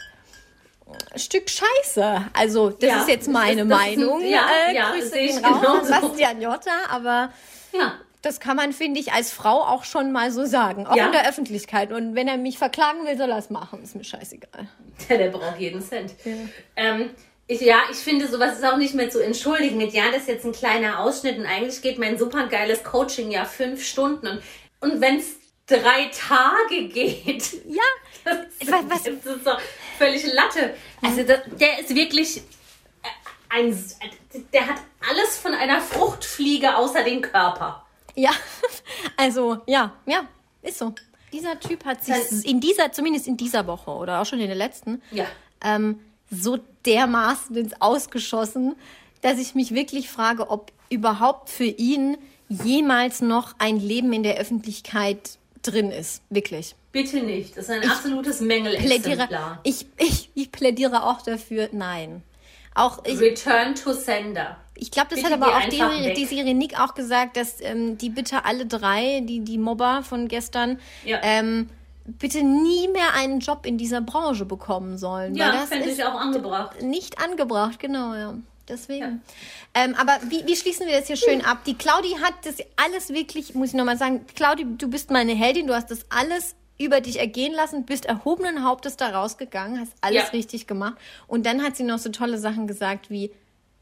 Stück 1.16 1.50
Scheiße. 1.50 2.26
Also, 2.34 2.70
das 2.70 2.90
Ja, 2.90 3.02
ist 3.02 3.08
jetzt 3.10 3.28
meine 3.30 3.62
ist- 3.62 3.68
ist 3.68 3.74
ein- 3.74 3.98
Meinung. 4.00 4.22
ja, 4.26 4.46
äh, 4.70 4.76
ja, 4.76 4.92
Grüße 4.92 5.12
gehen 5.12 5.44
raus 5.46 5.54
an 5.56 5.62
genauso. 5.62 6.08
Bastian 6.10 6.42
Jotta, 6.42 6.72
aber 6.90 7.32
ja. 7.74 7.94
das 8.22 8.40
kann 8.40 8.56
man, 8.56 8.74
finde 8.74 9.00
ich, 9.00 9.12
als 9.14 9.32
Frau 9.32 9.62
auch 9.64 9.84
schon 9.84 10.12
mal 10.12 10.32
so 10.32 10.46
sagen. 10.46 10.88
Auch 10.88 10.96
Ja. 10.96 11.08
in 11.08 11.12
der 11.12 11.28
Öffentlichkeit. 11.30 11.92
Und 11.92 12.16
wenn 12.16 12.28
er 12.28 12.38
mich 12.38 12.58
verklagen 12.58 13.06
will, 13.06 13.18
soll 13.18 13.30
er 13.32 13.38
es 13.38 13.50
machen. 13.50 13.84
Ist 13.84 13.96
mir 13.96 14.04
scheißegal. 14.04 14.68
Der, 15.10 15.18
der 15.18 15.30
braucht 15.30 15.60
jeden 15.60 15.82
Cent. 15.82 16.14
Ähm, 16.76 17.10
ich, 17.48 17.62
ja, 17.62 17.80
ich 17.92 17.98
finde, 17.98 18.28
sowas 18.28 18.58
ist 18.58 18.66
auch 18.66 18.78
nicht 18.78 18.94
mehr 18.94 19.10
zu 19.10 19.24
entschuldigen 19.24 19.80
ja, 19.92 20.12
das 20.12 20.22
ist 20.24 20.28
jetzt 20.28 20.46
ein 20.46 20.52
kleiner 20.52 21.00
Ausschnitt 21.00 21.38
und 21.38 21.46
eigentlich 21.46 21.82
geht 21.82 21.98
mein 21.98 22.18
supergeiles 22.18 22.84
Coaching 22.84 23.32
ja 23.32 23.46
fünf 23.46 23.86
Stunden 23.86 24.28
und, 24.28 24.42
und 24.82 25.00
wenn 25.02 25.18
es 25.20 25.36
drei 25.66 26.10
Tage 26.12 26.88
geht, 26.90 27.54
Ja, 27.70 27.82
das, 28.26 28.38
Was- 28.70 28.90
was- 28.90 29.04
das 29.04 29.36
ist 29.38 29.48
doch 29.48 29.60
völlig 29.98 30.24
Latte. 30.34 30.76
Also 31.02 31.24
das, 31.24 31.40
der 31.60 31.80
ist 31.80 31.94
wirklich, 31.96 32.42
ein, 33.50 33.78
der 34.54 34.68
hat 34.68 34.78
alles 35.10 35.38
von 35.38 35.54
einer 35.54 35.82
Fruchtfliege 35.82 36.76
außer 36.76 37.04
den 37.04 37.22
Körper. 37.22 37.86
Ja, 38.16 38.32
also 39.18 39.58
ja, 39.68 39.94
ja, 40.06 40.28
ist 40.62 40.80
so. 40.80 40.94
Dieser 41.32 41.60
Typ 41.60 41.86
hat 41.86 42.04
sich 42.04 42.16
Das- 42.16 42.44
in 42.44 42.60
dieser, 42.60 42.92
zumindest 42.92 43.28
in 43.28 43.38
dieser 43.38 43.68
Woche 43.68 43.92
oder 43.92 44.22
auch 44.22 44.26
schon 44.26 44.40
in 44.40 44.48
der 44.48 44.56
letzten, 44.56 45.02
Ja. 45.12 45.26
ähm, 45.64 46.00
so 46.30 46.58
dermaßen 46.86 47.56
ins 47.56 47.82
Ausgeschossen, 47.82 48.76
dass 49.22 49.38
ich 49.40 49.56
mich 49.56 49.74
wirklich 49.74 50.10
frage, 50.10 50.50
ob 50.50 50.72
überhaupt 50.90 51.50
für 51.50 51.66
ihn 51.66 52.18
jemals 52.50 53.22
noch 53.22 53.56
ein 53.60 53.78
Leben 53.80 54.14
in 54.14 54.24
der 54.24 54.36
Öffentlichkeit 54.38 55.38
drin 55.72 55.92
ist. 55.92 56.22
Wirklich. 56.30 56.76
Bitte 56.92 57.18
nicht. 57.22 57.58
Das 57.58 57.66
ist 57.66 57.72
ein 57.72 57.90
absolutes 57.90 58.38
Plädiere, 58.40 58.64
Mängelexemplar. 58.72 59.60
ich, 59.64 59.86
ich, 59.98 60.30
ich 60.34 60.52
plädiere 60.52 61.04
auch 61.04 61.22
dafür, 61.22 61.70
nein. 61.72 62.24
Auch 62.74 63.04
ich, 63.06 63.20
Return 63.20 63.74
to 63.76 63.92
Sender. 63.94 64.58
Ich 64.76 64.92
glaube, 64.92 65.08
das 65.10 65.20
Bitte 65.20 65.34
hat 65.34 65.42
aber 65.42 65.58
auch 65.58 65.68
die, 66.14 66.26
Serie 66.26 66.54
Nick 66.54 66.80
auch 66.80 66.94
gesagt, 66.94 67.36
dass 67.36 67.60
ähm, 67.62 67.98
die 67.98 68.10
bitte 68.10 68.46
alle 68.46 68.66
drei, 68.68 69.22
die, 69.24 69.40
die 69.40 69.58
Mobber 69.58 70.04
von 70.04 70.28
gestern, 70.28 70.80
Ja. 71.04 71.20
ähm, 71.24 71.70
bitte 72.06 72.44
nie 72.44 72.88
mehr 72.88 73.16
einen 73.16 73.40
Job 73.40 73.66
in 73.66 73.78
dieser 73.80 74.02
Branche 74.02 74.46
bekommen 74.46 74.98
sollen. 75.00 75.36
Ja, 75.36 75.52
das 75.52 75.70
fände 75.70 75.90
ist 75.90 75.98
ich 75.98 76.06
auch 76.06 76.14
angebracht. 76.20 76.82
nicht 76.84 77.20
angebracht, 77.20 77.80
genau, 77.80 78.14
ja. 78.14 78.36
Deswegen. 78.68 79.22
Ähm, 79.74 79.96
aber 79.96 80.20
wie, 80.30 80.46
wie 80.46 80.56
schließen 80.56 80.88
wir 80.88 80.98
das 80.98 81.08
hier 81.08 81.16
schön 81.16 81.44
ab? 81.44 81.64
Die 81.66 81.76
Claudi 81.78 82.16
hat 82.22 82.34
das 82.44 82.56
alles 82.76 83.10
wirklich, 83.10 83.56
muss 83.56 83.70
ich 83.70 83.76
nochmal 83.76 83.98
sagen, 83.98 84.26
Claudi, 84.36 84.66
du 84.78 84.90
bist 84.90 85.10
meine 85.12 85.34
Heldin, 85.34 85.68
du 85.68 85.74
hast 85.76 85.90
das 85.90 86.00
alles 86.10 86.56
über 86.80 87.02
dich 87.02 87.20
ergehen 87.20 87.54
lassen, 87.54 87.86
bist 87.86 88.06
erhobenen 88.06 88.64
Hauptes 88.64 88.98
da 88.98 89.10
rausgegangen, 89.10 89.80
hast 89.80 89.94
alles 90.02 90.24
Ja. 90.26 90.30
richtig 90.30 90.68
gemacht. 90.68 90.96
Und 91.28 91.46
dann 91.46 91.64
hat 91.64 91.76
sie 91.78 91.84
noch 91.84 91.98
so 91.98 92.10
tolle 92.10 92.38
Sachen 92.38 92.68
gesagt 92.68 93.10
wie, 93.10 93.32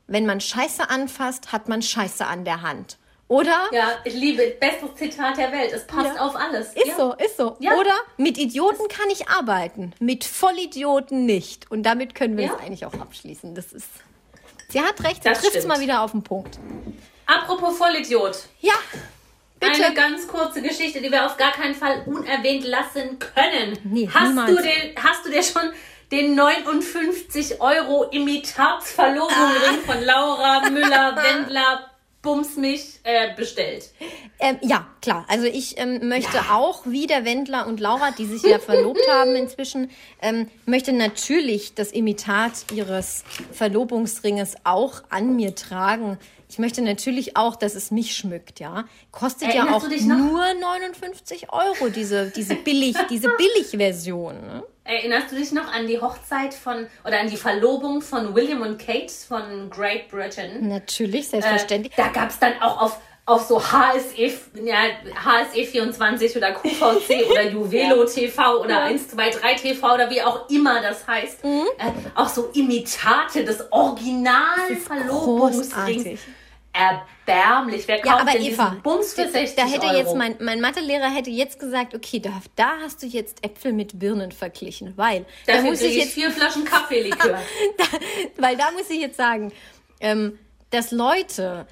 wenn 0.07 0.25
man 0.25 0.39
Scheiße 0.39 0.89
anfasst, 0.89 1.51
hat 1.51 1.67
man 1.67 1.81
Scheiße 1.81 2.25
an 2.25 2.45
der 2.45 2.61
Hand. 2.61 2.97
Oder? 3.27 3.65
Ja, 3.71 3.89
ich 4.03 4.13
liebe, 4.13 4.55
bestes 4.59 4.93
Zitat 4.95 5.35
der 5.37 5.51
Welt. 5.51 5.73
Es 5.73 5.87
passt 5.87 6.15
Ja. 6.15 6.21
auf 6.27 6.35
alles. 6.35 6.67
Ist 6.75 6.85
ja. 6.85 6.95
so, 6.95 7.13
ist 7.15 7.37
so. 7.37 7.57
Ja. 7.59 7.73
Oder 7.73 7.93
mit 8.17 8.37
Idioten 8.37 8.87
kann 8.87 9.09
ich 9.11 9.27
arbeiten, 9.29 9.93
mit 9.99 10.23
Vollidioten 10.23 11.25
nicht. 11.25 11.69
Und 11.71 11.83
damit 11.83 12.13
können 12.13 12.37
wir 12.37 12.45
Ja. 12.45 12.53
es 12.55 12.59
eigentlich 12.61 12.85
auch 12.85 12.93
abschließen. 12.93 13.55
Das 13.55 13.73
ist. 13.73 13.87
Sie 14.69 14.81
hat 14.81 15.01
recht, 15.03 15.23
sie 15.23 15.29
trifft 15.31 15.55
es 15.55 15.65
mal 15.65 15.79
wieder 15.79 16.01
auf 16.01 16.11
den 16.11 16.23
Punkt. 16.23 16.57
Apropos 17.25 17.77
Vollidiot. 17.77 18.37
Ja, 18.59 18.73
bitte. 19.59 19.85
Eine 19.85 19.93
ganz 19.95 20.27
kurze 20.27 20.61
Geschichte, 20.61 21.01
die 21.01 21.11
wir 21.11 21.25
auf 21.25 21.37
gar 21.37 21.51
keinen 21.51 21.73
Fall 21.75 22.03
unerwähnt 22.05 22.65
lassen 22.65 23.17
können. 23.19 23.77
Nee, 23.83 24.09
hast, 24.13 24.27
niemals. 24.29 24.49
du 24.55 24.61
den, 24.61 24.95
hast 25.03 25.25
du 25.25 25.31
dir 25.31 25.41
schon 25.43 25.71
den 26.11 26.35
59 26.35 27.61
Euro 27.61 28.03
Imitatsverlobungsring 28.11 29.79
Ah. 29.87 29.91
von 29.91 30.03
Laura 30.03 30.69
Müller-Wendler 30.69 31.89
Bums 32.25 32.57
mich 32.57 32.99
äh, 33.03 33.33
bestellt? 33.35 33.91
Ähm, 34.39 34.57
ja, 34.61 34.85
klar. 35.01 35.25
Also 35.29 35.45
ich 35.45 35.79
ähm, 35.79 36.09
möchte 36.09 36.37
auch, 36.51 36.85
wie 36.85 37.07
der 37.07 37.23
Wendler 37.23 37.67
und 37.67 37.79
Laura, 37.79 38.11
die 38.11 38.25
sich 38.25 38.43
ja 38.43 38.59
verlobt 38.59 39.07
haben 39.09 39.35
inzwischen, 39.37 39.89
ähm, 40.21 40.49
möchte 40.65 40.91
natürlich 40.91 41.75
das 41.75 41.91
Imitat 41.93 42.65
ihres 42.73 43.23
Verlobungsringes 43.53 44.55
auch 44.65 45.03
an 45.09 45.37
mir 45.37 45.55
tragen. 45.55 46.17
Ich 46.49 46.59
möchte 46.59 46.81
natürlich 46.81 47.37
auch, 47.37 47.55
dass 47.55 47.75
es 47.75 47.91
mich 47.91 48.15
schmückt, 48.15 48.59
ja. 48.59 48.85
Kostet 49.11 49.53
ja 49.53 49.61
Erinnerst 49.61 49.85
auch 49.85 49.89
dich 49.89 50.05
noch? 50.05 50.17
nur 50.17 50.53
59 50.53 51.53
Euro, 51.53 51.89
diese, 51.89 52.31
diese 52.35 52.55
billig, 52.55 52.97
diese 53.09 53.29
Billigversion. 53.29 54.35
Ne? 54.35 54.63
Erinnerst 54.85 55.31
du 55.31 55.35
dich 55.35 55.51
noch 55.51 55.67
an 55.73 55.87
die 55.87 55.99
Hochzeit 55.99 56.53
von 56.53 56.85
oder 57.03 57.19
an 57.19 57.27
die 57.27 57.37
Verlobung 57.37 58.01
von 58.01 58.35
William 58.35 58.61
und 58.61 58.77
Kate 58.77 59.11
von 59.27 59.69
Great 59.71 60.09
Britain? 60.09 60.67
Natürlich, 60.69 61.25
Äh, 61.25 61.41
selbstverständlich. 61.41 61.93
da 61.97 62.09
gab 62.09 62.29
es 62.29 62.37
dann 62.37 62.53
auch 62.61 62.79
auf, 62.79 62.99
auf 63.25 63.47
so 63.47 63.59
HSE, 63.59 64.31
ja, 64.63 64.77
HSE24 65.23 66.37
oder 66.37 66.51
QVC 66.51 67.25
oder 67.31 67.49
Juvelo 67.49 68.05
TV 68.05 68.59
oder 68.61 68.83
123 68.83 69.61
TV 69.71 69.93
oder 69.95 70.07
wie 70.11 70.21
auch 70.21 70.47
immer 70.51 70.79
das 70.83 71.07
heißt. 71.07 71.43
Mhm. 71.43 71.65
Äh, 71.79 71.91
auch 72.13 72.29
so 72.29 72.51
Imitate 72.53 73.43
des 73.43 73.63
Original 73.71 74.75
Verlobungsrings. 74.85 76.19
Erbärmlich. 76.75 77.87
Wer 77.87 77.97
Ja, 77.97 78.03
kauft 78.03 78.21
aber 78.21 78.31
denn 78.31 78.41
Eva, 78.41 78.75
Bums 78.83 79.13
für 79.13 79.29
60 79.29 79.55
da 79.55 79.65
hätte 79.65 79.87
Euro? 79.87 79.97
jetzt 79.97 80.15
mein, 80.15 80.35
mein 80.41 80.59
Mathelehrer 80.59 81.09
hätte 81.09 81.29
jetzt 81.29 81.57
gesagt, 81.57 81.95
okay, 81.95 82.19
da, 82.19 82.41
da 82.55 82.79
hast 82.83 83.01
du 83.01 83.07
jetzt 83.07 83.43
Äpfel 83.45 83.71
mit 83.71 83.97
Birnen 83.97 84.31
verglichen, 84.33 84.93
weil 84.97 85.25
da 85.45 85.53
Dafür 85.53 85.69
muss 85.69 85.79
krieg 85.79 85.89
ich 85.89 85.97
ich 85.97 86.03
jetzt 86.03 86.13
vier 86.13 86.31
Flaschen 86.31 86.65
Kaffeelikör. 86.65 87.39
da, 87.77 87.83
weil 88.37 88.57
da 88.57 88.71
muss 88.71 88.89
ich 88.89 88.99
jetzt 88.99 89.15
sagen, 89.15 89.53
ähm, 90.01 90.37
dass 90.69 90.91
Leute 90.91 91.65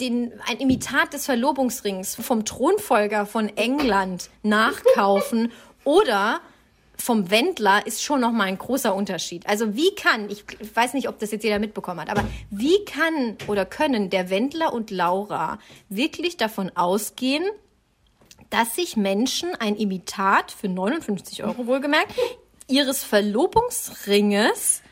den, 0.00 0.32
ein 0.46 0.58
Imitat 0.58 1.12
des 1.12 1.26
Verlobungsrings 1.26 2.16
vom 2.16 2.44
Thronfolger 2.44 3.26
von 3.26 3.48
England 3.56 4.30
nachkaufen 4.42 5.52
oder 5.84 6.40
vom 7.02 7.30
Wendler 7.30 7.84
ist 7.84 8.02
schon 8.04 8.20
noch 8.20 8.30
mal 8.30 8.44
ein 8.44 8.58
großer 8.58 8.94
Unterschied. 8.94 9.48
Also 9.48 9.74
wie 9.74 9.92
kann, 9.96 10.30
ich 10.30 10.44
weiß 10.72 10.94
nicht, 10.94 11.08
ob 11.08 11.18
das 11.18 11.32
jetzt 11.32 11.42
jeder 11.42 11.58
mitbekommen 11.58 12.00
hat, 12.00 12.08
aber 12.08 12.24
wie 12.50 12.84
kann 12.84 13.36
oder 13.48 13.66
können 13.66 14.08
der 14.08 14.30
Wendler 14.30 14.72
und 14.72 14.92
Laura 14.92 15.58
wirklich 15.88 16.36
davon 16.36 16.70
ausgehen, 16.76 17.44
dass 18.50 18.76
sich 18.76 18.96
Menschen 18.96 19.52
ein 19.56 19.74
Imitat 19.74 20.52
für 20.52 20.68
59 20.68 21.42
Euro 21.42 21.66
wohlgemerkt 21.66 22.14
ihres 22.68 23.02
Verlobungsringes 23.02 24.82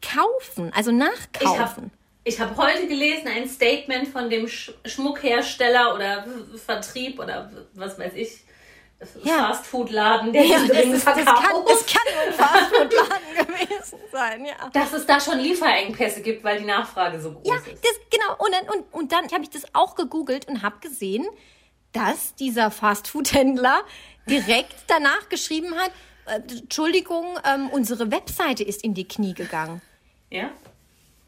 kaufen, 0.00 0.72
also 0.72 0.92
habe 0.92 1.10
nachkaufen. 1.10 1.90
ich 2.22 2.38
hab 2.38 2.56
heute 2.56 2.86
gelesen 2.86 3.26
ein 3.26 3.48
Statement 3.48 4.06
von 4.06 4.30
dem 4.30 4.46
Sch 4.46 4.72
Schmuckhersteller 4.84 5.92
oder 5.96 6.24
Vertrieb 6.64 7.18
oder 7.18 7.50
was 7.74 7.98
weiß 7.98 8.12
ich, 8.14 8.44
Ja. 9.22 9.48
Fastfood-Laden, 9.52 10.32
der 10.32 10.44
Ja, 10.44 10.58
das, 10.58 10.70
ist, 10.70 11.06
das, 11.06 11.14
kann, 11.14 11.24
das 11.24 11.86
kann 11.86 12.02
ein 12.26 12.32
Fastfood-Laden 12.32 13.46
gewesen 13.46 13.98
sein, 14.10 14.44
ja. 14.44 14.68
dass 14.72 14.92
es 14.92 15.06
da 15.06 15.20
schon 15.20 15.38
Lieferengpässe 15.38 16.20
gibt, 16.20 16.42
weil 16.42 16.58
die 16.58 16.64
Nachfrage 16.64 17.20
so 17.20 17.32
groß 17.32 17.46
Ja, 17.46 17.54
ist. 17.56 17.66
das, 17.84 17.92
genau. 18.10 18.34
Und 18.38 18.52
dann, 18.52 18.76
und, 18.76 18.94
und 18.94 19.12
dann 19.12 19.30
habe 19.30 19.42
ich 19.44 19.50
das 19.50 19.62
auch 19.72 19.94
gegoogelt 19.94 20.48
und 20.48 20.62
habe 20.62 20.80
gesehen, 20.80 21.26
dass 21.92 22.34
dieser 22.34 22.70
Fastfood-Händler 22.72 23.82
direkt 24.28 24.74
danach 24.88 25.28
geschrieben 25.28 25.74
hat, 25.76 25.92
äh, 26.26 26.40
Entschuldigung, 26.58 27.38
ähm, 27.44 27.70
unsere 27.70 28.10
Webseite 28.10 28.64
ist 28.64 28.82
in 28.82 28.94
die 28.94 29.06
Knie 29.06 29.34
gegangen. 29.34 29.80
Ja? 30.30 30.50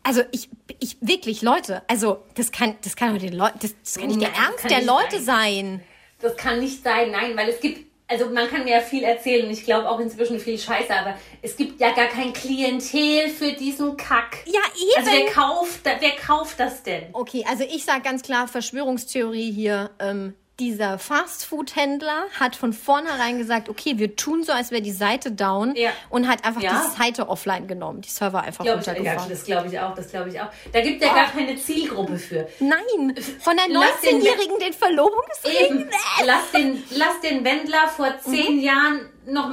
Also 0.02 0.22
ich, 0.32 0.48
ich 0.80 0.96
wirklich, 1.00 1.42
Leute, 1.42 1.82
also 1.86 2.24
das 2.34 2.50
kann, 2.52 2.76
das 2.82 2.96
kann 2.96 3.14
doch 3.14 3.20
den 3.20 3.32
Leuten, 3.34 3.58
das, 3.60 3.74
das 3.84 3.96
kann 3.96 4.08
nicht 4.08 4.20
der 4.20 4.32
Ernst 4.34 4.68
der 4.68 4.82
Leute 4.82 5.20
sein. 5.20 5.82
Das 6.20 6.36
kann 6.36 6.60
nicht 6.60 6.82
sein, 6.82 7.10
nein, 7.10 7.36
weil 7.36 7.48
es 7.48 7.60
gibt, 7.60 7.86
also 8.06 8.26
man 8.28 8.48
kann 8.48 8.64
mir 8.64 8.72
ja 8.72 8.80
viel 8.80 9.04
erzählen, 9.04 9.50
ich 9.50 9.64
glaube 9.64 9.88
auch 9.88 10.00
inzwischen 10.00 10.38
viel 10.38 10.58
Scheiße, 10.58 10.94
aber 10.94 11.16
es 11.42 11.56
gibt 11.56 11.80
ja 11.80 11.92
gar 11.92 12.08
kein 12.08 12.32
Klientel 12.32 13.28
für 13.28 13.52
diesen 13.52 13.96
Kack. 13.96 14.38
Ja, 14.46 14.60
eben. 14.76 14.98
Also 14.98 15.10
wer 15.10 15.32
kauft, 15.32 15.80
wer 15.84 16.16
kauft 16.16 16.60
das 16.60 16.82
denn? 16.82 17.04
Okay, 17.12 17.44
also 17.48 17.64
ich 17.64 17.84
sage 17.84 18.02
ganz 18.02 18.22
klar, 18.22 18.48
Verschwörungstheorie 18.48 19.50
hier. 19.50 19.90
Ähm, 19.98 20.34
dieser 20.60 20.98
Fastfood-Händler 20.98 22.24
hat 22.38 22.54
von 22.54 22.72
vornherein 22.72 23.38
gesagt, 23.38 23.68
okay, 23.68 23.94
wir 23.98 24.14
tun 24.14 24.44
so, 24.44 24.52
als 24.52 24.70
wäre 24.70 24.82
die 24.82 24.92
Seite 24.92 25.32
down 25.32 25.74
Ja. 25.74 25.90
und 26.10 26.28
hat 26.28 26.44
einfach 26.44 26.60
Ja. 26.62 26.84
die 26.94 27.02
Seite 27.02 27.28
offline 27.28 27.66
genommen, 27.66 28.02
die 28.02 28.10
Server 28.10 28.42
einfach 28.42 28.64
Glaub 28.64 28.80
ich, 28.80 28.86
runtergefahren. 28.88 29.30
das 29.30 29.44
glaube 29.44 29.68
ich 29.68 29.80
auch, 29.80 29.94
das 29.94 30.10
glaube 30.10 30.28
ich 30.30 30.40
auch. 30.40 30.48
Da 30.72 30.80
gibt 30.82 31.02
ja 31.02 31.12
gar 31.14 31.28
keine 31.30 31.56
Zielgruppe 31.56 32.18
für. 32.18 32.46
Nein, 32.60 33.14
von 33.40 33.56
der 33.56 33.66
Lass 33.68 34.00
den 34.02 34.20
19-Jährigen 34.20 34.58
den 34.60 34.72
Verlobungsring. 34.74 35.88
Lass 36.24 36.50
den, 36.52 36.82
lass 36.90 37.20
den 37.22 37.44
Wendler 37.44 37.88
vor 37.88 38.14
zehn 38.22 38.56
Mhm. 38.58 38.62
Jahren 38.62 39.00
noch 39.26 39.50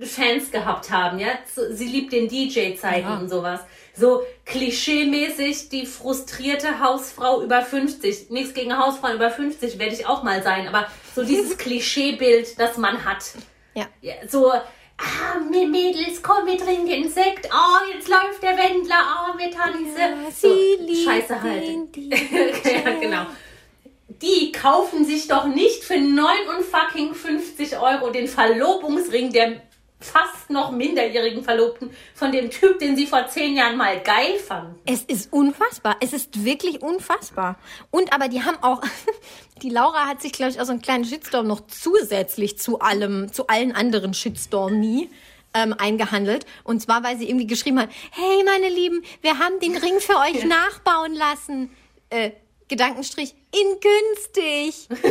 Fans 0.00 0.50
gehabt 0.52 0.90
haben, 0.92 1.18
ja. 1.18 1.28
Sie 1.72 1.86
liebt 1.86 2.12
den 2.12 2.28
DJ-Zeiten 2.28 3.08
Ja. 3.08 3.18
und 3.18 3.28
sowas. 3.28 3.60
So 3.98 4.22
klischeemäßig 4.44 5.70
die 5.70 5.86
frustrierte 5.86 6.80
Hausfrau 6.80 7.42
über 7.42 7.62
50. 7.62 8.30
Nichts 8.30 8.54
gegen 8.54 8.76
Hausfrauen 8.78 9.16
über 9.16 9.30
50 9.30 9.78
werde 9.78 9.94
ich 9.94 10.06
auch 10.06 10.22
mal 10.22 10.42
sein, 10.42 10.68
aber 10.68 10.86
so 11.14 11.24
dieses 11.24 11.56
Klischeebild, 11.58 12.58
das 12.58 12.76
man 12.76 13.04
hat. 13.04 13.24
Ja. 13.74 13.86
Ja, 14.00 14.14
so, 14.28 14.50
ah, 14.52 15.38
mir 15.50 15.66
Mädels, 15.66 16.22
komm, 16.22 16.46
wir 16.46 16.56
trinken 16.56 17.10
Sekt. 17.10 17.48
Oh, 17.52 17.92
jetzt 17.92 18.08
läuft 18.08 18.42
der 18.42 18.56
Wendler. 18.56 19.30
Oh, 19.34 19.38
wir 19.38 19.50
tanzen. 19.50 20.32
so, 20.34 20.48
Scheiße 21.04 21.42
halt. 21.42 21.64
ja, 22.64 23.00
genau. 23.00 23.26
Die 24.08 24.52
kaufen 24.52 25.04
sich 25.04 25.28
doch 25.28 25.46
nicht 25.46 25.84
für 25.84 25.98
59 25.98 27.14
50 27.14 27.78
Euro 27.78 28.10
den 28.10 28.26
Verlobungsring 28.26 29.32
der 29.32 29.60
fast 30.00 30.48
noch 30.48 30.70
minderjährigen 30.70 31.42
Verlobten 31.42 31.90
von 32.14 32.30
dem 32.30 32.50
Typ, 32.50 32.78
den 32.78 32.96
sie 32.96 33.06
vor 33.06 33.26
zehn 33.26 33.56
Jahren 33.56 33.76
mal 33.76 34.00
geil 34.00 34.38
fanden. 34.38 34.78
Es 34.86 35.02
ist 35.02 35.32
unfassbar. 35.32 35.96
Es 36.00 36.12
ist 36.12 36.44
wirklich 36.44 36.82
unfassbar. 36.82 37.58
Und 37.90 38.12
aber 38.12 38.28
die 38.28 38.42
haben 38.42 38.56
auch, 38.62 38.80
die 39.62 39.70
Laura 39.70 40.06
hat 40.06 40.22
sich, 40.22 40.32
glaube 40.32 40.52
ich, 40.52 40.60
auch 40.60 40.66
so 40.66 40.72
einen 40.72 40.82
kleinen 40.82 41.04
Shitstorm 41.04 41.46
noch 41.46 41.66
zusätzlich 41.66 42.58
zu 42.58 42.78
allem, 42.78 43.32
zu 43.32 43.48
allen 43.48 43.72
anderen 43.72 44.14
Shitstorm 44.14 44.78
nie 44.78 45.10
ähm, 45.54 45.74
eingehandelt. 45.76 46.46
Und 46.62 46.80
zwar, 46.80 47.02
weil 47.02 47.18
sie 47.18 47.28
irgendwie 47.28 47.46
geschrieben 47.46 47.80
hat, 47.80 47.90
hey 48.12 48.44
meine 48.44 48.68
Lieben, 48.68 49.02
wir 49.22 49.38
haben 49.38 49.58
den 49.60 49.76
Ring 49.76 49.98
für 50.00 50.16
euch 50.16 50.44
nachbauen 50.46 51.14
lassen. 51.14 51.70
Äh, 52.10 52.32
Gedankenstrich, 52.68 53.34
in 53.50 53.80
günstig. 53.80 54.88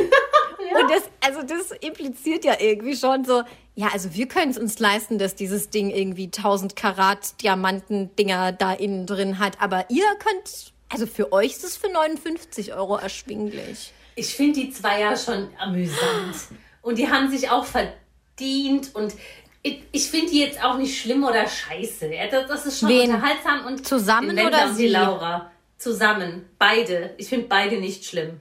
Und 0.79 0.91
das, 0.91 1.03
also 1.21 1.41
das 1.41 1.71
impliziert 1.79 2.45
ja 2.45 2.55
irgendwie 2.59 2.95
schon 2.95 3.25
so, 3.25 3.43
ja, 3.78 3.89
also 3.93 4.15
wir 4.15 4.28
können 4.28 4.49
es 4.49 4.57
uns 4.57 4.80
leisten, 4.80 5.19
dass 5.19 5.36
dieses 5.36 5.69
Ding 5.69 5.91
irgendwie 5.91 6.25
1000 6.25 6.75
Karat 6.75 7.39
Diamanten-Dinger 7.43 8.51
da 8.51 8.73
innen 8.73 9.05
drin 9.05 9.38
hat. 9.38 9.61
Aber 9.61 9.86
ihr 9.91 10.03
könnt, 10.17 10.73
also 10.89 11.05
für 11.05 11.32
euch 11.32 11.51
ist 11.51 11.63
es 11.63 11.78
für 11.78 11.88
59 11.88 12.73
Euro 12.73 12.97
erschwinglich. 12.97 13.93
Ich 14.15 14.34
finde 14.34 14.61
die 14.61 14.71
zwei 14.71 15.01
ja 15.01 15.15
schon 15.15 15.49
amüsant. 15.59 16.36
Und 16.82 16.97
die 16.97 17.07
haben 17.07 17.30
sich 17.30 17.51
auch 17.51 17.65
verdient. 17.65 18.95
Und 18.95 19.13
ich, 19.61 19.84
ich 19.91 20.09
finde 20.09 20.32
die 20.32 20.39
jetzt 20.39 20.63
auch 20.63 20.80
nicht 20.80 20.99
schlimm 20.99 21.23
oder 21.23 21.45
scheiße. 21.47 22.09
Das, 22.32 22.47
das 22.47 22.65
ist 22.65 22.80
schon 22.80 22.89
Wen? 22.89 23.11
unterhaltsam. 23.11 23.67
Und 23.67 23.86
Zusammen 23.88 24.39
oder 24.39 24.73
sie? 24.73 24.88
die 24.88 24.89
Laura. 24.89 25.51
Zusammen. 25.78 26.49
Beide. 26.57 27.13
Ich 27.19 27.28
finde 27.28 27.45
beide 27.47 27.80
nicht 27.80 28.05
schlimm. 28.05 28.39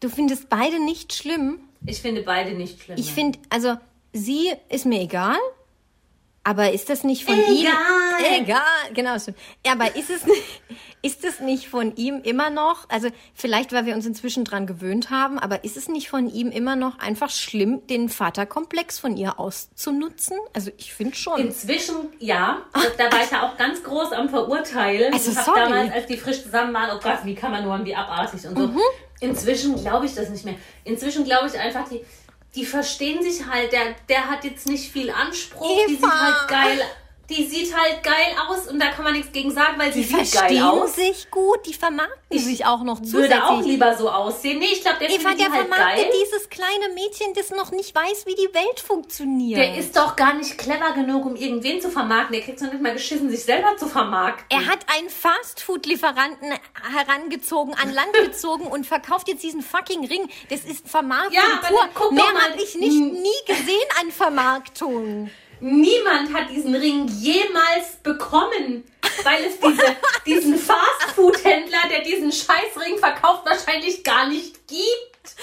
Du 0.00 0.08
findest 0.08 0.48
beide 0.48 0.84
nicht 0.84 1.12
schlimm? 1.14 1.60
Ich 1.86 2.02
finde 2.02 2.22
beide 2.22 2.54
nicht 2.54 2.82
schlimm. 2.82 2.98
Ich 2.98 3.12
finde, 3.12 3.38
also 3.48 3.76
sie 4.16 4.52
ist 4.68 4.86
mir 4.86 5.00
egal, 5.00 5.36
aber 6.44 6.70
ist 6.72 6.88
das 6.88 7.02
nicht 7.02 7.24
von 7.24 7.34
Egal. 7.34 7.52
ihm? 7.56 8.44
Egal. 8.44 8.60
Genau, 8.94 9.18
stimmt. 9.18 9.36
Aber 9.68 9.96
ist 9.96 10.10
es, 10.10 10.24
nicht- 10.24 10.42
ist 11.02 11.24
es 11.24 11.40
nicht 11.40 11.66
von 11.68 11.96
ihm 11.96 12.20
immer 12.22 12.50
noch, 12.50 12.88
also 12.88 13.08
vielleicht, 13.34 13.72
weil 13.72 13.84
wir 13.84 13.94
uns 13.96 14.06
inzwischen 14.06 14.44
dran 14.44 14.64
gewöhnt 14.68 15.10
haben, 15.10 15.40
aber 15.40 15.64
ist 15.64 15.76
es 15.76 15.88
nicht 15.88 16.08
von 16.08 16.32
ihm 16.32 16.52
immer 16.52 16.76
noch 16.76 17.00
einfach 17.00 17.30
schlimm, 17.30 17.84
den 17.88 18.08
Vaterkomplex 18.08 19.00
von 19.00 19.16
ihr 19.16 19.40
auszunutzen? 19.40 20.36
Also 20.52 20.70
ich 20.78 20.94
finde 20.94 21.16
schon. 21.16 21.40
Inzwischen, 21.40 21.96
ja. 22.20 22.58
Da 22.96 23.10
war 23.10 23.24
ich 23.24 23.30
ja 23.32 23.42
auch 23.48 23.56
ganz 23.56 23.82
groß 23.82 24.12
am 24.12 24.28
Verurteilen. 24.28 25.12
Also, 25.12 25.32
ich 25.32 25.36
habe 25.36 25.44
sorry. 25.46 25.60
damals, 25.60 25.92
als 25.92 26.06
die 26.06 26.16
frisch 26.16 26.44
zusammen 26.44 26.72
waren, 26.72 26.96
oh 26.96 27.00
Gott, 27.02 27.24
wie 27.24 27.34
kann 27.34 27.50
man 27.50 27.64
nur 27.64 27.84
wie 27.84 27.94
abartig 27.96 28.46
und 28.46 28.56
so. 28.56 28.66
Mhm. 28.68 28.80
Inzwischen 29.18 29.74
glaube 29.82 30.06
ich 30.06 30.14
das 30.14 30.28
nicht 30.28 30.44
mehr. 30.44 30.54
Inzwischen 30.84 31.24
glaube 31.24 31.48
ich 31.48 31.58
einfach, 31.58 31.88
die, 31.88 32.04
die 32.56 32.64
verstehen 32.64 33.22
sich 33.22 33.46
halt. 33.46 33.72
Der, 33.72 33.94
der 34.08 34.28
hat 34.28 34.44
jetzt 34.44 34.66
nicht 34.66 34.90
viel 34.90 35.10
Anspruch. 35.10 35.86
Die 35.86 35.94
sieht 35.94 36.02
Eva. 36.02 36.20
halt 36.20 36.48
geil. 36.48 36.86
Die 37.28 37.44
sieht 37.44 37.74
halt 37.76 38.02
geil 38.02 38.36
aus 38.48 38.68
und 38.68 38.78
da 38.80 38.86
kann 38.92 39.02
man 39.04 39.12
nichts 39.14 39.32
gegen 39.32 39.50
sagen, 39.50 39.78
weil 39.78 39.92
sie 39.92 40.02
die 40.02 40.06
sieht 40.06 40.16
geil 40.16 40.26
verstehen 40.26 40.62
aus. 40.62 40.94
sich 40.94 41.30
gut, 41.30 41.66
die 41.66 41.74
vermarkten 41.74 42.38
sich 42.38 42.64
auch 42.66 42.82
noch 42.84 43.00
zusätzlich. 43.00 43.30
Würde 43.30 43.44
auch 43.46 43.60
lieber 43.62 43.96
so 43.96 44.08
aussehen. 44.10 44.58
Nee, 44.60 44.66
ich 44.72 44.82
glaube, 44.82 44.98
der 45.00 45.10
Eva, 45.10 45.18
findet 45.30 45.40
der 45.40 45.46
die 45.48 45.52
halt 45.52 45.68
vermarktet 45.68 46.04
geil. 46.04 46.12
dieses 46.24 46.48
kleine 46.50 46.94
Mädchen, 46.94 47.34
das 47.34 47.50
noch 47.50 47.72
nicht 47.72 47.94
weiß, 47.94 48.26
wie 48.26 48.34
die 48.36 48.54
Welt 48.54 48.78
funktioniert. 48.80 49.58
Der 49.58 49.76
ist 49.76 49.96
doch 49.96 50.14
gar 50.16 50.34
nicht 50.34 50.56
clever 50.56 50.92
genug, 50.92 51.24
um 51.26 51.34
irgendwen 51.36 51.80
zu 51.80 51.90
vermarkten. 51.90 52.34
Der 52.34 52.42
kriegt 52.42 52.60
doch 52.62 52.70
nicht 52.70 52.80
mal 52.82 52.92
geschissen, 52.92 53.28
sich 53.30 53.42
selber 53.44 53.76
zu 53.76 53.86
vermarkten. 53.88 54.46
Er 54.50 54.66
hat 54.66 54.80
einen 54.96 55.10
Fastfood-Lieferanten 55.10 56.52
herangezogen, 56.94 57.74
an 57.74 57.92
Land 57.92 58.12
gezogen 58.24 58.66
und 58.66 58.86
verkauft 58.86 59.28
jetzt 59.28 59.42
diesen 59.42 59.62
fucking 59.62 60.06
Ring. 60.06 60.28
Das 60.50 60.60
ist 60.60 60.88
Vermarktung 60.88 61.32
Ja, 61.34 61.88
pur. 61.92 62.12
Mehr 62.12 62.24
habe 62.24 62.62
ich 62.62 62.74
nicht, 62.76 62.92
Hm. 62.92 63.12
nie 63.12 63.44
gesehen 63.46 63.88
an 64.00 64.10
Vermarktung. 64.12 65.30
Niemand 65.60 66.34
hat 66.34 66.50
diesen 66.50 66.74
Ring 66.74 67.08
jemals 67.08 67.96
bekommen, 68.02 68.84
weil 69.22 69.44
es 69.44 69.58
diese, 69.58 69.96
diesen 70.26 70.58
Fastfood-Händler, 70.58 71.88
der 71.90 72.02
diesen 72.02 72.30
Scheißring 72.30 72.98
verkauft, 72.98 73.46
wahrscheinlich 73.46 74.04
gar 74.04 74.28
nicht 74.28 74.68
gibt. 74.68 75.36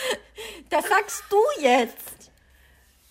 Das 0.69 0.87
sagst 0.87 1.23
du 1.29 1.37
jetzt. 1.61 2.12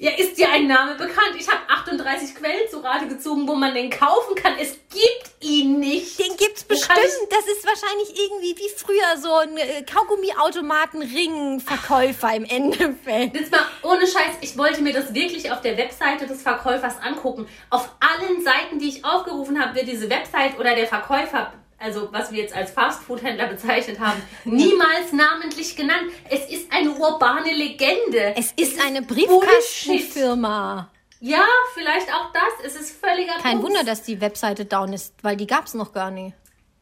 Ja, 0.02 0.10
ist 0.10 0.36
dir 0.36 0.50
ein 0.50 0.66
Name 0.66 0.96
bekannt? 0.96 1.36
Ich 1.38 1.48
habe 1.48 1.60
38 1.68 2.34
Quellen 2.34 2.68
zu 2.68 2.80
Rate 2.80 3.06
gezogen, 3.06 3.46
wo 3.46 3.54
man 3.54 3.72
den 3.72 3.88
kaufen 3.88 4.34
kann. 4.34 4.54
Es 4.58 4.72
gibt 4.90 5.30
ihn 5.38 5.78
nicht. 5.78 6.18
Den 6.18 6.36
gibt's 6.36 6.64
bestimmt. 6.64 6.98
Das 7.30 7.46
ist 7.46 7.64
wahrscheinlich 7.64 8.08
irgendwie 8.18 8.56
wie 8.58 8.68
früher 8.76 9.16
so 9.16 9.32
ein 9.32 9.56
äh, 9.56 9.82
Kaugummi-Automaten-Ring-Verkäufer 9.82 12.34
im 12.34 12.44
Endeffekt. 12.46 13.36
Jetzt 13.36 13.52
mal 13.52 13.64
ohne 13.84 14.00
Scheiß, 14.00 14.38
ich 14.40 14.58
wollte 14.58 14.82
mir 14.82 14.92
das 14.92 15.14
wirklich 15.14 15.52
auf 15.52 15.60
der 15.60 15.76
Webseite 15.76 16.26
des 16.26 16.42
Verkäufers 16.42 16.96
angucken. 17.00 17.46
Auf 17.70 17.88
allen 18.00 18.42
Seiten, 18.42 18.80
die 18.80 18.88
ich 18.88 19.04
aufgerufen 19.04 19.62
habe, 19.62 19.76
wird 19.76 19.86
diese 19.86 20.10
Website 20.10 20.58
oder 20.58 20.74
der 20.74 20.88
Verkäufer, 20.88 21.52
also 21.82 22.08
was 22.12 22.30
wir 22.32 22.42
jetzt 22.42 22.54
als 22.54 22.70
Fastfood-Händler 22.70 23.48
bezeichnet 23.48 23.98
haben, 23.98 24.22
niemals 24.44 25.12
namentlich 25.12 25.76
genannt. 25.76 26.12
Es 26.30 26.48
ist 26.50 26.72
eine 26.72 26.92
urbane 26.92 27.52
Legende. 27.52 28.34
Es 28.36 28.52
ist 28.52 28.80
eine 28.84 29.02
Bullshit. 29.02 29.28
Briefkastenfirma. 29.28 30.90
Ja, 31.20 31.44
vielleicht 31.74 32.12
auch 32.12 32.32
das. 32.32 32.66
Es 32.66 32.80
ist 32.80 32.96
völliger 32.98 33.34
Kein 33.34 33.60
Bums. 33.60 33.68
Wunder, 33.68 33.84
dass 33.84 34.02
die 34.02 34.20
Webseite 34.20 34.64
down 34.64 34.92
ist, 34.92 35.14
weil 35.22 35.36
die 35.36 35.46
gab's 35.46 35.74
noch 35.74 35.92
gar 35.92 36.10
nicht. 36.10 36.34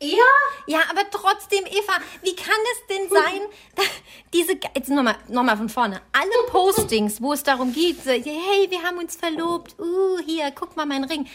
Ja, 0.03 0.17
Ja, 0.67 0.79
aber 0.91 1.03
trotzdem, 1.11 1.65
Eva, 1.67 1.93
wie 2.23 2.35
kann 2.35 2.55
es 2.73 2.87
denn 2.89 3.09
sein, 3.11 3.41
dass 3.77 3.87
diese, 4.33 4.53
jetzt 4.75 4.89
nochmal 4.89 5.17
noch 5.29 5.43
mal 5.43 5.59
von 5.59 5.69
vorne, 5.69 6.01
alle 6.13 6.47
Postings, 6.49 7.21
wo 7.21 7.35
es 7.35 7.43
darum 7.43 7.75
geht, 7.75 8.03
so, 8.03 8.11
hey, 8.11 8.71
wir 8.71 8.83
haben 8.83 8.97
uns 8.97 9.17
verlobt, 9.17 9.79
uh, 9.79 10.19
hier, 10.25 10.51
guck 10.53 10.75
mal 10.75 10.87
mein 10.87 11.05
Ring. 11.05 11.27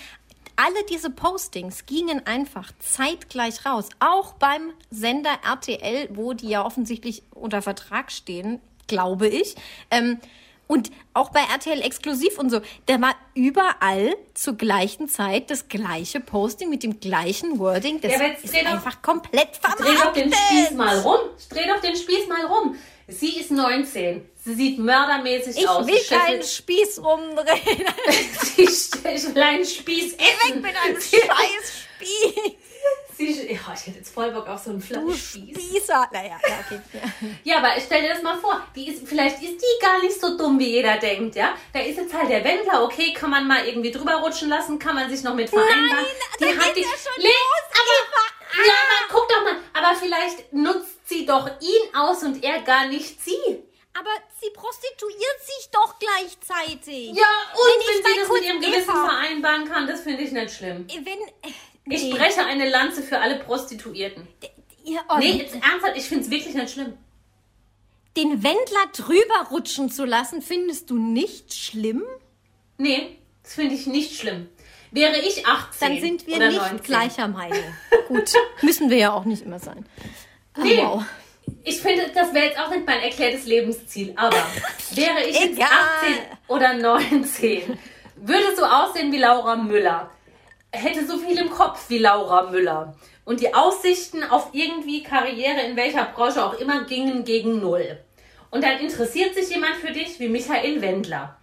Alle 0.58 0.84
diese 0.90 1.10
Postings 1.10 1.86
gingen 1.86 2.26
einfach 2.26 2.72
zeitgleich 2.80 3.66
raus, 3.66 3.90
auch 4.00 4.34
beim 4.34 4.72
Sender 4.90 5.38
RTL, 5.46 6.10
wo 6.14 6.34
die 6.34 6.50
ja 6.50 6.66
offensichtlich 6.66 7.24
unter 7.32 7.62
Vertrag 7.62 8.12
stehen, 8.12 8.62
glaube 8.88 9.28
ich. 9.28 9.56
Ähm, 9.92 10.20
und 10.68 10.90
auch 11.14 11.30
bei 11.30 11.42
RTL 11.42 11.82
exklusiv 11.82 12.40
und 12.40 12.50
so, 12.50 12.60
da 12.88 13.00
war 13.00 13.16
überall 13.36 14.16
zur 14.34 14.56
gleichen 14.56 15.08
Zeit 15.08 15.52
das 15.52 15.68
gleiche 15.68 16.20
Posting 16.20 16.70
mit 16.72 16.82
dem 16.82 17.00
gleichen 17.00 17.60
Wording. 17.60 18.02
Das 18.02 18.14
Ja, 18.14 18.26
ist 18.26 18.52
doch- 18.56 18.66
einfach 18.72 19.02
komplett 19.04 19.60
dreh 19.62 19.94
doch 19.96 20.14
den 20.14 20.32
vermarktet. 20.32 20.34
Spieß 20.36 20.72
mal 20.72 21.00
rum. 21.02 21.20
Dreh 21.50 21.68
doch 21.68 21.82
den 21.82 21.96
Spieß 21.96 22.28
mal 22.28 22.46
rum. 22.46 22.76
Sie 23.08 23.40
ist 23.40 23.52
19. 23.52 24.28
Sie 24.44 24.54
sieht 24.56 24.80
mördermäßig 24.80 25.58
Ich 25.58 25.68
aus. 25.68 25.86
will 25.86 25.96
Sie 25.98 26.02
schüttelt- 26.06 26.20
keinen 26.26 26.44
Spieß 26.44 27.00
rumdrehen. 27.04 27.86
Sie 28.56 28.64
ich 28.64 28.92
will 29.36 29.42
einen 29.44 29.66
Spieß 29.66 30.14
essen. 30.16 30.62
mit 30.62 30.76
einem 30.76 30.96
scheiß 31.00 31.74
Spieß. 31.98 32.54
Sie, 33.18 33.54
ja, 33.54 33.60
ich 33.74 33.88
hätte 33.88 33.98
jetzt 34.00 34.14
voll 34.14 34.30
Bock 34.32 34.48
auf 34.50 34.62
so 34.62 34.72
einen 34.72 34.80
Du 34.80 34.86
Fleischspieß. 34.86 35.56
Spießer. 35.56 36.10
Naja, 36.12 36.38
ja, 36.48 36.60
okay. 36.66 36.82
Ja. 37.46 37.58
Aber 37.60 37.70
stell 37.84 38.02
dir 38.02 38.10
das 38.10 38.22
mal 38.22 38.38
vor. 38.38 38.62
Die 38.76 38.90
ist, 38.92 39.08
vielleicht 39.08 39.42
ist 39.42 39.54
die 39.62 39.82
gar 39.82 40.02
nicht 40.02 40.20
so 40.20 40.38
dumm, 40.38 40.60
wie 40.60 40.68
jeder 40.72 40.98
denkt, 40.98 41.36
ja? 41.36 41.54
Da 41.72 41.80
ist 41.80 41.96
jetzt 41.98 42.14
halt 42.14 42.30
der 42.30 42.44
Wendler, 42.44 42.84
okay, 42.84 43.14
kann 43.14 43.30
man 43.30 43.48
mal 43.48 43.66
irgendwie 43.66 43.92
drüber 43.92 44.16
rutschen 44.16 44.50
lassen, 44.50 44.80
kann 44.80 44.96
man 44.96 45.10
sich 45.10 45.24
noch 45.24 45.34
mit 45.34 45.50
vereinbaren. 45.50 45.80
Nein, 45.90 46.06
die 46.40 46.44
da 46.58 46.66
hat 46.66 46.76
die, 46.76 46.82
ja 46.82 46.88
schon 46.90 47.24
los, 47.24 47.64
aber, 47.72 48.26
ja, 48.66 48.74
aber 48.74 49.14
guck 49.20 49.30
doch 49.30 49.44
mal, 49.44 49.58
aber 49.74 49.96
vielleicht 50.00 50.54
nutzt 50.54 51.08
sie 51.08 51.26
doch 51.26 51.48
ihn 51.62 51.96
aus 51.96 52.24
und 52.24 52.44
er 52.44 52.62
gar 52.62 52.88
nicht 52.88 53.22
sie. 53.24 53.64
Aber 53.98 54.10
sie 54.42 54.50
prostituiert 54.50 55.40
sich 55.42 55.70
doch 55.72 55.98
gleichzeitig. 56.00 57.12
Ja, 57.14 57.24
und 57.54 57.60
Wenn 57.66 57.82
ich 57.82 57.88
wenn, 57.88 58.14
sie 58.14 58.20
das 58.20 58.28
kurz 58.28 58.40
mit 58.42 58.50
ihrem 58.50 58.60
Gewissen 58.62 58.90
Eva- 58.90 59.08
vereinbaren 59.10 59.66
kann, 59.70 59.88
das 59.88 60.02
finde 60.02 60.24
ich 60.24 60.32
nicht 60.32 60.52
schlimm. 60.54 60.86
Wenn. 60.90 61.06
äh, 61.52 61.54
Ich 61.88 62.04
nee. 62.04 62.12
breche 62.14 62.44
eine 62.46 62.70
Lanze 62.70 63.02
für 63.04 63.20
alle 63.20 63.40
Prostituierten. 63.40 64.28
Ja, 64.84 65.00
oh, 65.10 65.18
Nee, 65.18 65.32
jetzt 65.38 65.56
ernsthaft, 65.56 65.96
ich 65.96 66.06
finde 66.10 66.26
es 66.26 66.30
wirklich 66.32 66.54
nicht 66.56 66.72
schlimm. 66.74 66.98
Den 68.18 68.44
Wendler 68.44 68.86
drüber 68.96 69.48
rutschen 69.52 69.90
zu 69.92 70.06
lassen, 70.06 70.42
findest 70.42 70.90
du 70.90 70.98
nicht 70.98 71.54
schlimm? 71.54 72.04
Nee, 72.78 73.18
das 73.44 73.54
finde 73.56 73.76
ich 73.76 73.88
nicht 73.88 74.18
schlimm. 74.20 74.50
Wäre 74.96 75.18
ich 75.20 75.46
18 75.46 75.90
Dann 75.90 76.00
sind 76.00 76.26
wir 76.26 76.38
nicht 76.40 76.58
19. 76.58 76.82
gleicher 76.84 77.28
Meinung. 77.28 77.64
Gut, 78.08 78.32
müssen 78.62 78.90
wir 78.90 78.98
ja 78.98 79.12
auch 79.14 79.26
nicht 79.26 79.44
immer 79.46 79.60
sein. 79.60 79.86
Ah, 80.54 80.62
Nee. 80.64 80.78
Wow. 80.78 81.04
Ich 81.64 81.82
finde, 81.82 82.10
das 82.16 82.34
wäre 82.34 82.46
jetzt 82.46 82.60
auch 82.60 82.70
nicht 82.70 82.88
mein 82.88 83.02
erklärtes 83.02 83.46
Lebensziel. 83.46 84.14
Aber 84.16 84.38
wäre 84.94 85.24
ich 85.28 85.38
jetzt 85.38 85.58
Egal. 85.58 85.68
18 86.02 86.16
oder 86.48 86.74
19, 86.74 87.78
würde 88.16 88.56
so 88.56 88.64
aussehen 88.64 89.12
wie 89.12 89.18
Laura 89.18 89.56
Müller, 89.58 90.10
hätte 90.72 91.06
so 91.06 91.18
viel 91.18 91.38
im 91.38 91.50
Kopf 91.50 91.90
wie 91.90 91.98
Laura 92.00 92.50
Müller 92.50 92.96
und 93.26 93.42
die 93.42 93.54
Aussichten 93.54 94.24
auf 94.24 94.50
irgendwie 94.54 95.04
Karriere 95.04 95.62
in 95.62 95.76
welcher 95.76 96.06
Branche 96.06 96.44
auch 96.44 96.54
immer 96.54 96.86
gingen 96.86 97.26
gegen 97.26 97.60
Null. 97.60 98.00
Und 98.50 98.64
dann 98.64 98.80
interessiert 98.80 99.36
sich 99.36 99.50
jemand 99.50 99.76
für 99.76 99.92
dich 99.92 100.20
wie 100.20 100.30
Michael 100.30 100.82
Wendler. 100.82 101.38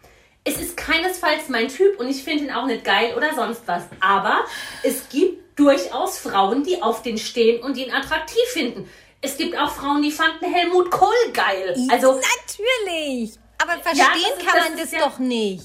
Es 0.44 0.56
ist 0.58 0.76
keinesfalls 0.76 1.48
mein 1.48 1.68
Typ 1.68 2.00
und 2.00 2.08
ich 2.08 2.24
finde 2.24 2.44
ihn 2.44 2.50
auch 2.50 2.66
nicht 2.66 2.84
geil 2.84 3.14
oder 3.16 3.32
sonst 3.34 3.62
was. 3.66 3.84
Aber 4.00 4.44
es 4.82 5.08
gibt 5.08 5.58
durchaus 5.58 6.18
Frauen, 6.18 6.64
die 6.64 6.82
auf 6.82 7.02
den 7.02 7.16
stehen 7.18 7.62
und 7.62 7.76
ihn 7.76 7.92
attraktiv 7.92 8.42
finden. 8.52 8.88
Es 9.20 9.36
gibt 9.36 9.56
auch 9.56 9.70
Frauen, 9.70 10.02
die 10.02 10.10
fanden 10.10 10.52
Helmut 10.52 10.90
Kohl 10.90 11.14
geil. 11.32 11.76
Also 11.90 12.14
Natürlich. 12.14 13.38
Aber 13.62 13.80
verstehen 13.80 14.06
ist- 14.36 14.46
kann 14.46 14.56
das 14.58 14.68
man 14.70 14.78
das 14.78 14.90
ja- 14.92 14.98
doch 14.98 15.18
nicht. 15.20 15.62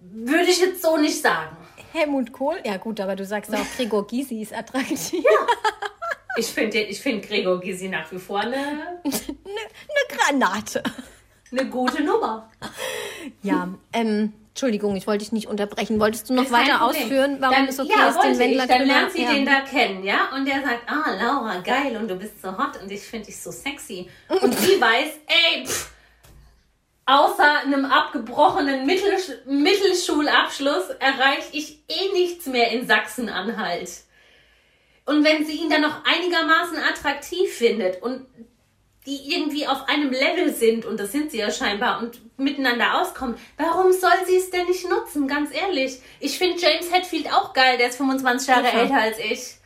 würde 0.00 0.44
ich 0.50 0.60
jetzt 0.60 0.82
so 0.82 0.96
nicht 0.96 1.20
sagen. 1.22 1.56
Helmut 1.92 2.30
Kohl? 2.32 2.60
Ja 2.64 2.76
gut, 2.76 3.00
aber 3.00 3.16
du 3.16 3.24
sagst 3.24 3.52
auch, 3.54 3.64
Gregor 3.76 4.06
Gysi 4.06 4.42
ist 4.42 4.52
attraktiv. 4.52 5.24
Ich 6.36 6.46
finde 6.46 6.78
ich 6.82 7.00
find 7.00 7.26
Gregor 7.26 7.58
Gysi 7.60 7.88
nach 7.88 8.10
wie 8.12 8.18
vor 8.18 8.38
eine, 8.38 8.56
Eine 9.04 9.12
ne 9.44 9.60
Granate. 10.08 10.80
Eine 11.52 11.68
gute 11.68 12.02
Nummer. 12.02 12.50
Ja, 13.42 13.68
ähm, 13.92 14.32
Entschuldigung, 14.50 14.96
ich 14.96 15.06
wollte 15.06 15.24
dich 15.24 15.32
nicht 15.32 15.46
unterbrechen. 15.46 16.00
Wolltest 16.00 16.28
du 16.28 16.34
noch 16.34 16.44
Ist 16.44 16.52
weiter 16.52 16.82
ausführen, 16.82 17.36
warum 17.40 17.56
dann, 17.56 17.68
es 17.68 17.78
okay 17.78 17.92
ja, 17.96 18.08
ist, 18.08 18.22
den 18.22 18.38
Wendler 18.38 18.64
ich. 18.64 18.68
Dann 18.68 18.86
lernt 18.86 19.12
sie 19.12 19.22
ja. 19.22 19.32
den 19.32 19.46
da 19.46 19.60
kennen, 19.60 20.04
ja? 20.04 20.30
Und 20.34 20.44
der 20.46 20.62
sagt, 20.62 20.80
ah, 20.86 21.12
Laura, 21.12 21.60
geil, 21.60 21.96
und 21.96 22.08
du 22.08 22.16
bist 22.16 22.42
so 22.42 22.56
hot 22.58 22.80
und 22.82 22.90
ich 22.90 23.00
finde 23.00 23.26
dich 23.26 23.40
so 23.40 23.50
sexy. 23.50 24.08
Und 24.28 24.58
sie 24.58 24.80
weiß, 24.80 25.08
ey, 25.26 25.66
pff, 25.66 25.92
außer 27.06 27.60
einem 27.60 27.84
abgebrochenen 27.84 28.86
Mittel, 28.86 29.12
Mittelschulabschluss 29.46 30.90
erreiche 30.98 31.48
ich 31.52 31.82
eh 31.88 32.12
nichts 32.12 32.46
mehr 32.46 32.70
in 32.72 32.86
Sachsen-Anhalt. 32.86 33.90
Und 35.06 35.24
wenn 35.24 35.44
sie 35.44 35.54
ihn 35.54 35.70
dann 35.70 35.80
noch 35.82 36.04
einigermaßen 36.04 36.76
attraktiv 36.78 37.50
findet 37.50 38.02
und 38.02 38.26
die 39.06 39.34
irgendwie 39.34 39.66
auf 39.66 39.88
einem 39.88 40.10
Level 40.10 40.52
sind, 40.52 40.84
und 40.84 41.00
das 41.00 41.12
sind 41.12 41.30
sie 41.30 41.38
ja 41.38 41.50
scheinbar, 41.50 42.00
und 42.02 42.20
miteinander 42.38 43.00
auskommen, 43.00 43.36
warum 43.56 43.92
soll 43.92 44.10
sie 44.26 44.36
es 44.36 44.50
denn 44.50 44.66
nicht 44.66 44.88
nutzen? 44.88 45.26
Ganz 45.26 45.50
ehrlich. 45.54 46.00
Ich 46.20 46.38
finde 46.38 46.60
James 46.60 46.92
Hetfield 46.92 47.32
auch 47.32 47.52
geil, 47.52 47.78
der 47.78 47.88
ist 47.88 47.96
25 47.96 48.48
Jahre 48.48 48.68
Eva. 48.68 48.78
älter 48.80 49.00
als 49.00 49.18
ich. 49.18 49.56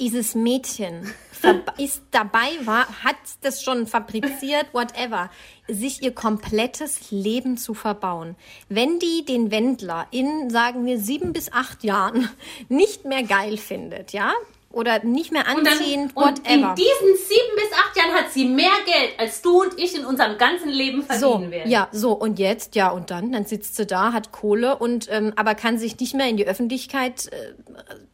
Dieses 0.00 0.34
Mädchen 0.34 1.12
ist 1.78 2.02
dabei, 2.12 2.48
war, 2.64 3.04
hat 3.04 3.16
das 3.42 3.62
schon 3.62 3.86
fabriziert, 3.86 4.66
whatever, 4.72 5.30
sich 5.68 6.02
ihr 6.02 6.14
komplettes 6.14 7.10
Leben 7.10 7.58
zu 7.58 7.74
verbauen. 7.74 8.36
Wenn 8.68 8.98
die 8.98 9.24
den 9.24 9.50
Wendler 9.50 10.06
in, 10.10 10.48
sagen 10.50 10.86
wir, 10.86 10.98
sieben 10.98 11.32
bis 11.32 11.52
acht 11.52 11.84
Jahren 11.84 12.30
nicht 12.68 13.04
mehr 13.04 13.22
geil 13.22 13.58
findet, 13.58 14.12
ja, 14.12 14.32
oder 14.72 15.04
nicht 15.04 15.32
mehr 15.32 15.44
Und, 15.54 15.66
dann, 15.66 15.74
anziehen, 15.78 16.10
und 16.14 16.14
whatever. 16.14 16.48
in 16.48 16.60
diesen 16.74 17.16
sieben 17.16 17.54
bis 17.56 17.72
acht 17.78 17.96
Jahren 17.96 18.12
hat 18.14 18.32
sie 18.32 18.44
mehr 18.46 18.70
Geld, 18.84 19.18
als 19.18 19.42
du 19.42 19.62
und 19.62 19.78
ich 19.78 19.94
in 19.96 20.04
unserem 20.04 20.38
ganzen 20.38 20.68
Leben 20.70 21.02
verdienen 21.02 21.20
So, 21.44 21.50
werden. 21.50 21.70
ja, 21.70 21.88
so 21.92 22.12
und 22.12 22.38
jetzt, 22.38 22.74
ja 22.74 22.90
und 22.90 23.10
dann, 23.10 23.32
dann 23.32 23.44
sitzt 23.44 23.76
sie 23.76 23.86
da, 23.86 24.12
hat 24.12 24.32
Kohle 24.32 24.76
und 24.78 25.08
ähm, 25.10 25.32
aber 25.36 25.54
kann 25.54 25.78
sich 25.78 25.98
nicht 26.00 26.14
mehr 26.14 26.28
in 26.28 26.36
die 26.36 26.46
Öffentlichkeit 26.46 27.28
äh, 27.32 27.54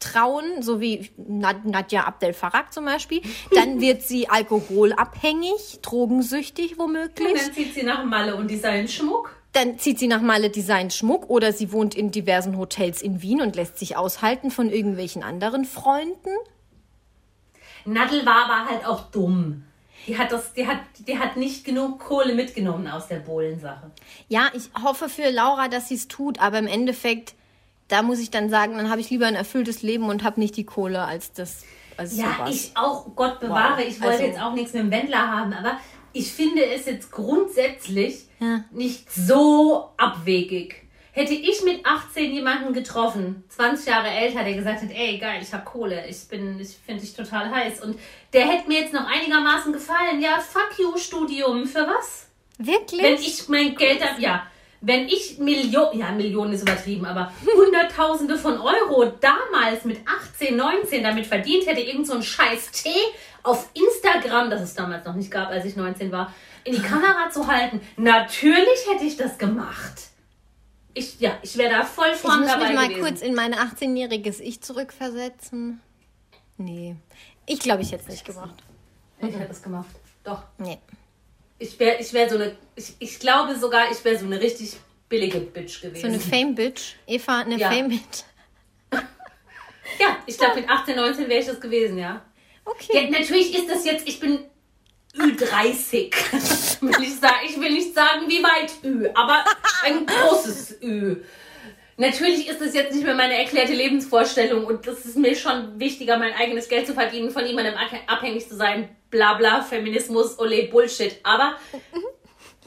trauen, 0.01 0.63
so 0.63 0.81
wie 0.81 1.11
Nad 1.17 1.65
Nadja 1.65 2.05
Abdel 2.05 2.33
Farag 2.33 2.73
zum 2.73 2.85
Beispiel. 2.85 3.23
Dann 3.55 3.81
wird 3.81 4.03
sie 4.03 4.29
alkoholabhängig, 4.29 5.81
drogensüchtig 5.83 6.73
Und 6.73 6.79
womöglich. 6.79 7.33
dann 7.35 7.53
zieht 7.53 7.75
sie 7.75 7.83
nach 7.83 8.05
Malle 8.05 8.37
und 8.37 8.51
designt 8.51 8.91
Schmuck. 8.91 9.35
Dann 9.53 9.79
zieht 9.79 9.99
sie 9.99 10.09
nach 10.09 10.21
Malle 10.21 10.51
Design 10.51 10.91
Schmuck 10.91 11.31
oder 11.31 11.53
sie 11.53 11.73
wohnt 11.73 11.95
in 11.95 12.11
diversen 12.11 12.57
Hotels 12.59 13.01
in 13.03 13.23
Wien 13.23 13.41
und 13.41 13.57
lässt 13.57 13.79
sich 13.79 13.97
aushalten 13.97 14.51
von 14.51 14.71
irgendwelchen 14.71 15.23
anderen 15.23 15.65
Freunden. 15.65 16.31
Nadel 17.85 18.25
war 18.27 18.45
aber 18.45 18.71
halt 18.71 18.87
auch 18.87 19.11
dumm. 19.11 19.65
Die 20.07 20.17
hat, 20.17 20.33
das, 20.33 20.53
die, 20.55 20.67
hat, 20.67 20.79
die 21.07 21.19
hat 21.19 21.37
nicht 21.37 21.65
genug 21.65 21.99
Kohle 21.99 22.35
mitgenommen 22.35 22.87
aus 22.89 23.09
der 23.09 23.17
Bohlen-Sache. 23.19 23.91
Ja, 24.29 24.49
ich 24.55 24.71
hoffe 24.83 25.09
für 25.09 25.31
Laura, 25.31 25.69
dass 25.69 25.89
sie 25.89 25.97
es 25.97 26.09
tut, 26.09 26.41
aber 26.41 26.59
im 26.59 26.67
Endeffekt, 26.67 27.35
da 27.89 28.03
muss 28.03 28.19
ich 28.19 28.31
dann 28.31 28.49
sagen, 28.49 28.77
dann 28.77 28.91
habe 28.91 29.01
ich 29.01 29.11
lieber 29.11 29.27
ein 29.27 29.35
erfülltes 29.35 29.83
Leben 29.83 30.05
und 30.09 30.23
habe 30.25 30.41
nicht 30.41 30.57
die 30.57 30.65
Kohle 30.65 31.03
als 31.03 31.33
das. 31.33 31.65
Als 31.97 32.17
Ja, 32.17 32.35
sowas. 32.39 32.51
ich 32.55 32.73
auch, 32.77 33.07
Gott 33.17 33.41
bewahre, 33.41 33.79
Wow. 33.83 33.89
ich 33.89 34.01
wollte 34.01 34.13
Also- 34.15 34.25
jetzt 34.25 34.41
auch 34.41 34.53
nichts 34.55 34.73
mit 34.73 34.83
dem 34.85 34.91
Wendler 34.93 35.31
haben, 35.33 35.53
aber 35.53 35.79
ich 36.13 36.33
finde 36.33 36.65
es 36.65 36.87
jetzt 36.87 37.11
grundsätzlich 37.13 38.25
Ja. 38.41 38.65
nicht 38.71 39.11
so 39.13 39.91
abwegig. 39.97 40.85
Hätte 41.13 41.35
ich 41.35 41.63
mit 41.65 41.85
18 41.85 42.33
jemanden 42.33 42.73
getroffen, 42.73 43.43
20 43.49 43.87
Jahre 43.89 44.09
älter, 44.09 44.45
der 44.45 44.55
gesagt 44.55 44.83
hat, 44.83 44.91
ey, 44.95 45.19
geil, 45.19 45.41
ich 45.43 45.53
habe 45.53 45.65
Kohle, 45.65 46.07
ich 46.09 46.29
bin, 46.29 46.61
ich 46.61 46.77
finde 46.87 47.01
dich 47.01 47.15
total 47.15 47.51
heiß 47.51 47.83
und 47.83 47.99
der 48.33 48.47
hätte 48.47 48.69
mir 48.69 48.81
jetzt 48.83 48.93
noch 48.93 49.05
einigermaßen 49.07 49.73
gefallen. 49.73 50.21
Ja, 50.23 50.39
fuck 50.39 50.79
you, 50.79 50.97
Studium, 50.97 51.67
für 51.67 51.87
was? 51.89 52.29
Wirklich? 52.59 53.03
Wenn 53.03 53.15
ich 53.15 53.49
mein 53.49 53.75
Geld 53.75 54.05
habe, 54.05 54.21
ja, 54.21 54.47
wenn 54.81 55.09
ich 55.09 55.39
Millionen, 55.39 55.99
ja, 55.99 56.13
Millionen 56.13 56.53
ist 56.53 56.63
übertrieben, 56.63 57.05
aber 57.05 57.33
Hunderttausende 57.57 58.39
von 58.39 58.61
Euro 58.61 59.07
damals 59.21 59.85
mit 59.85 59.99
18, 60.07 60.57
19 60.57 61.03
damit 61.03 61.27
verdient 61.27 61.67
hätte, 61.67 61.81
irgend 61.81 62.07
so 62.07 62.15
ein 62.15 62.23
scheiß 62.23 62.71
Tee 62.71 62.91
auf 63.49 63.69
Instagram, 63.75 64.51
das 64.51 64.61
es 64.63 64.75
damals 64.75 65.05
noch 65.05 65.15
nicht 65.15 65.31
gab, 65.31 65.49
als 65.49 65.65
ich 65.65 65.77
19 65.77 66.13
war, 66.13 66.33
in 66.65 66.75
die 66.75 66.83
Kamera 66.83 67.31
zu 67.31 67.47
halten, 67.47 67.81
natürlich 67.97 68.87
hätte 68.91 69.05
ich 69.05 69.17
das 69.17 69.39
gemacht. 69.39 69.95
Ich, 70.95 71.19
ja, 71.21 71.39
ich 71.43 71.57
wäre 71.57 71.71
da 71.71 71.85
voll 71.85 72.09
ich 72.13 72.19
vorn 72.19 72.41
muss 72.41 72.49
dabei 72.49 72.67
mich 72.69 72.75
mal 72.75 72.89
gewesen. 72.89 73.03
kurz 73.03 73.23
in 73.23 73.35
mein 73.35 73.55
18-jähriges 73.55 74.41
Ich 74.41 74.61
zurückversetzen. 74.61 75.81
Nee. 76.57 76.97
Ich 77.47 77.61
glaube, 77.61 77.83
ich 77.83 77.93
hätte 77.93 78.05
es 78.05 78.09
nicht 78.11 78.25
gemacht. 78.25 78.55
Ich 79.21 79.35
hätte 79.35 79.47
das 79.49 79.63
gemacht. 79.63 79.89
Doch. 80.25 80.43
Nee. 80.59 80.79
Ich 81.59 81.79
wäre 81.79 82.01
ich 82.01 82.13
wär 82.13 82.29
so 82.29 82.35
eine, 82.37 82.57
ich, 82.77 82.95
ich 82.99 83.19
glaube 83.19 83.57
sogar, 83.57 83.91
ich 83.91 84.05
wäre 84.05 84.19
so 84.19 84.27
eine 84.27 84.41
richtig 84.41 84.77
billige 85.09 85.41
Bitch 85.41 85.81
gewesen. 85.81 86.01
So 86.03 86.07
eine 86.09 86.21
Fame-Bitch. 86.21 86.95
Eva, 87.07 87.41
eine 87.41 87.57
Ja. 87.57 87.71
Fame-Bitch. 87.71 88.25
ja, 88.93 90.17
ich 90.27 90.37
glaube 90.37 90.61
mit 90.61 90.69
18, 90.69 90.97
19 90.97 91.29
wäre 91.29 91.41
ich 91.41 91.47
das 91.47 91.61
gewesen, 91.61 91.99
ja. 91.99 92.23
Okay. 92.71 93.05
Ja, 93.05 93.11
natürlich 93.11 93.57
ist 93.57 93.69
das 93.71 93.85
jetzt, 93.85 94.07
ich 94.07 94.21
bin 94.21 94.41
Ü30. 95.16 96.12
will 96.83 97.03
ich, 97.03 97.16
sagen. 97.19 97.37
ich 97.49 97.59
will 97.61 97.71
nicht 97.73 97.95
sagen, 97.95 98.29
wie 98.29 98.43
weit 98.43 98.73
Ü, 98.85 99.09
aber 99.14 99.45
ein 99.85 100.07
großes 100.07 100.83
Ü. 100.83 101.16
Natürlich 101.97 102.47
ist 102.49 102.61
das 102.61 102.75
jetzt 102.75 102.95
nicht 102.95 103.05
mehr 103.05 103.14
meine 103.14 103.37
erklärte 103.37 103.73
Lebensvorstellung 103.73 104.66
und 104.66 104.87
das 104.87 105.05
ist 105.05 105.16
mir 105.16 105.35
schon 105.35 105.81
wichtiger, 105.81 106.16
mein 106.16 106.33
eigenes 106.35 106.69
Geld 106.69 106.87
zu 106.87 106.95
verdienen, 106.95 107.31
von 107.31 107.45
jemandem 107.45 107.75
abhä- 107.75 108.07
abhängig 108.07 108.49
zu 108.49 108.55
sein. 108.55 108.89
Bla 109.11 109.35
bla, 109.35 109.62
Feminismus, 109.62 110.39
ole 110.39 110.69
Bullshit. 110.69 111.19
Aber 111.25 111.57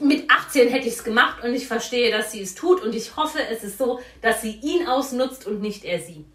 mit 0.00 0.30
18 0.30 0.68
hätte 0.68 0.88
ich 0.88 0.94
es 0.94 1.04
gemacht 1.04 1.42
und 1.44 1.54
ich 1.54 1.66
verstehe, 1.66 2.10
dass 2.10 2.32
sie 2.32 2.42
es 2.42 2.54
tut 2.54 2.82
und 2.82 2.94
ich 2.94 3.16
hoffe, 3.16 3.38
es 3.50 3.64
ist 3.64 3.78
so, 3.78 4.00
dass 4.20 4.42
sie 4.42 4.58
ihn 4.62 4.86
ausnutzt 4.86 5.46
und 5.46 5.62
nicht 5.62 5.84
er 5.84 6.00
sie. 6.00 6.26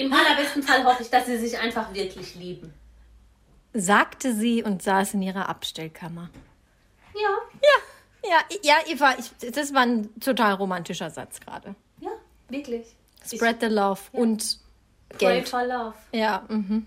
Und 0.00 0.06
im 0.06 0.12
allerbesten 0.14 0.62
Fall 0.62 0.84
hoffe 0.84 1.02
ich, 1.02 1.10
dass 1.10 1.26
sie 1.26 1.36
sich 1.36 1.58
einfach 1.58 1.92
wirklich 1.92 2.34
lieben. 2.34 2.72
Sagte 3.74 4.34
sie 4.34 4.62
und 4.62 4.82
saß 4.82 5.14
in 5.14 5.22
ihrer 5.22 5.48
Abstellkammer. 5.48 6.30
Ja, 7.14 7.68
Ja, 8.22 8.38
ja, 8.62 8.74
Eva, 8.86 9.14
ich, 9.18 9.52
das 9.52 9.74
war 9.74 9.82
ein 9.82 10.08
total 10.20 10.54
romantischer 10.54 11.10
Satz 11.10 11.40
gerade. 11.40 11.74
ja, 12.00 12.10
wirklich. 12.48 12.86
Spread 13.26 13.60
the 13.60 13.66
love 13.66 14.00
und 14.12 14.58
Pray 15.10 15.18
Geld. 15.18 15.48
for 15.48 15.64
love. 15.64 15.94
Ja, 16.12 16.44
mhm. 16.48 16.86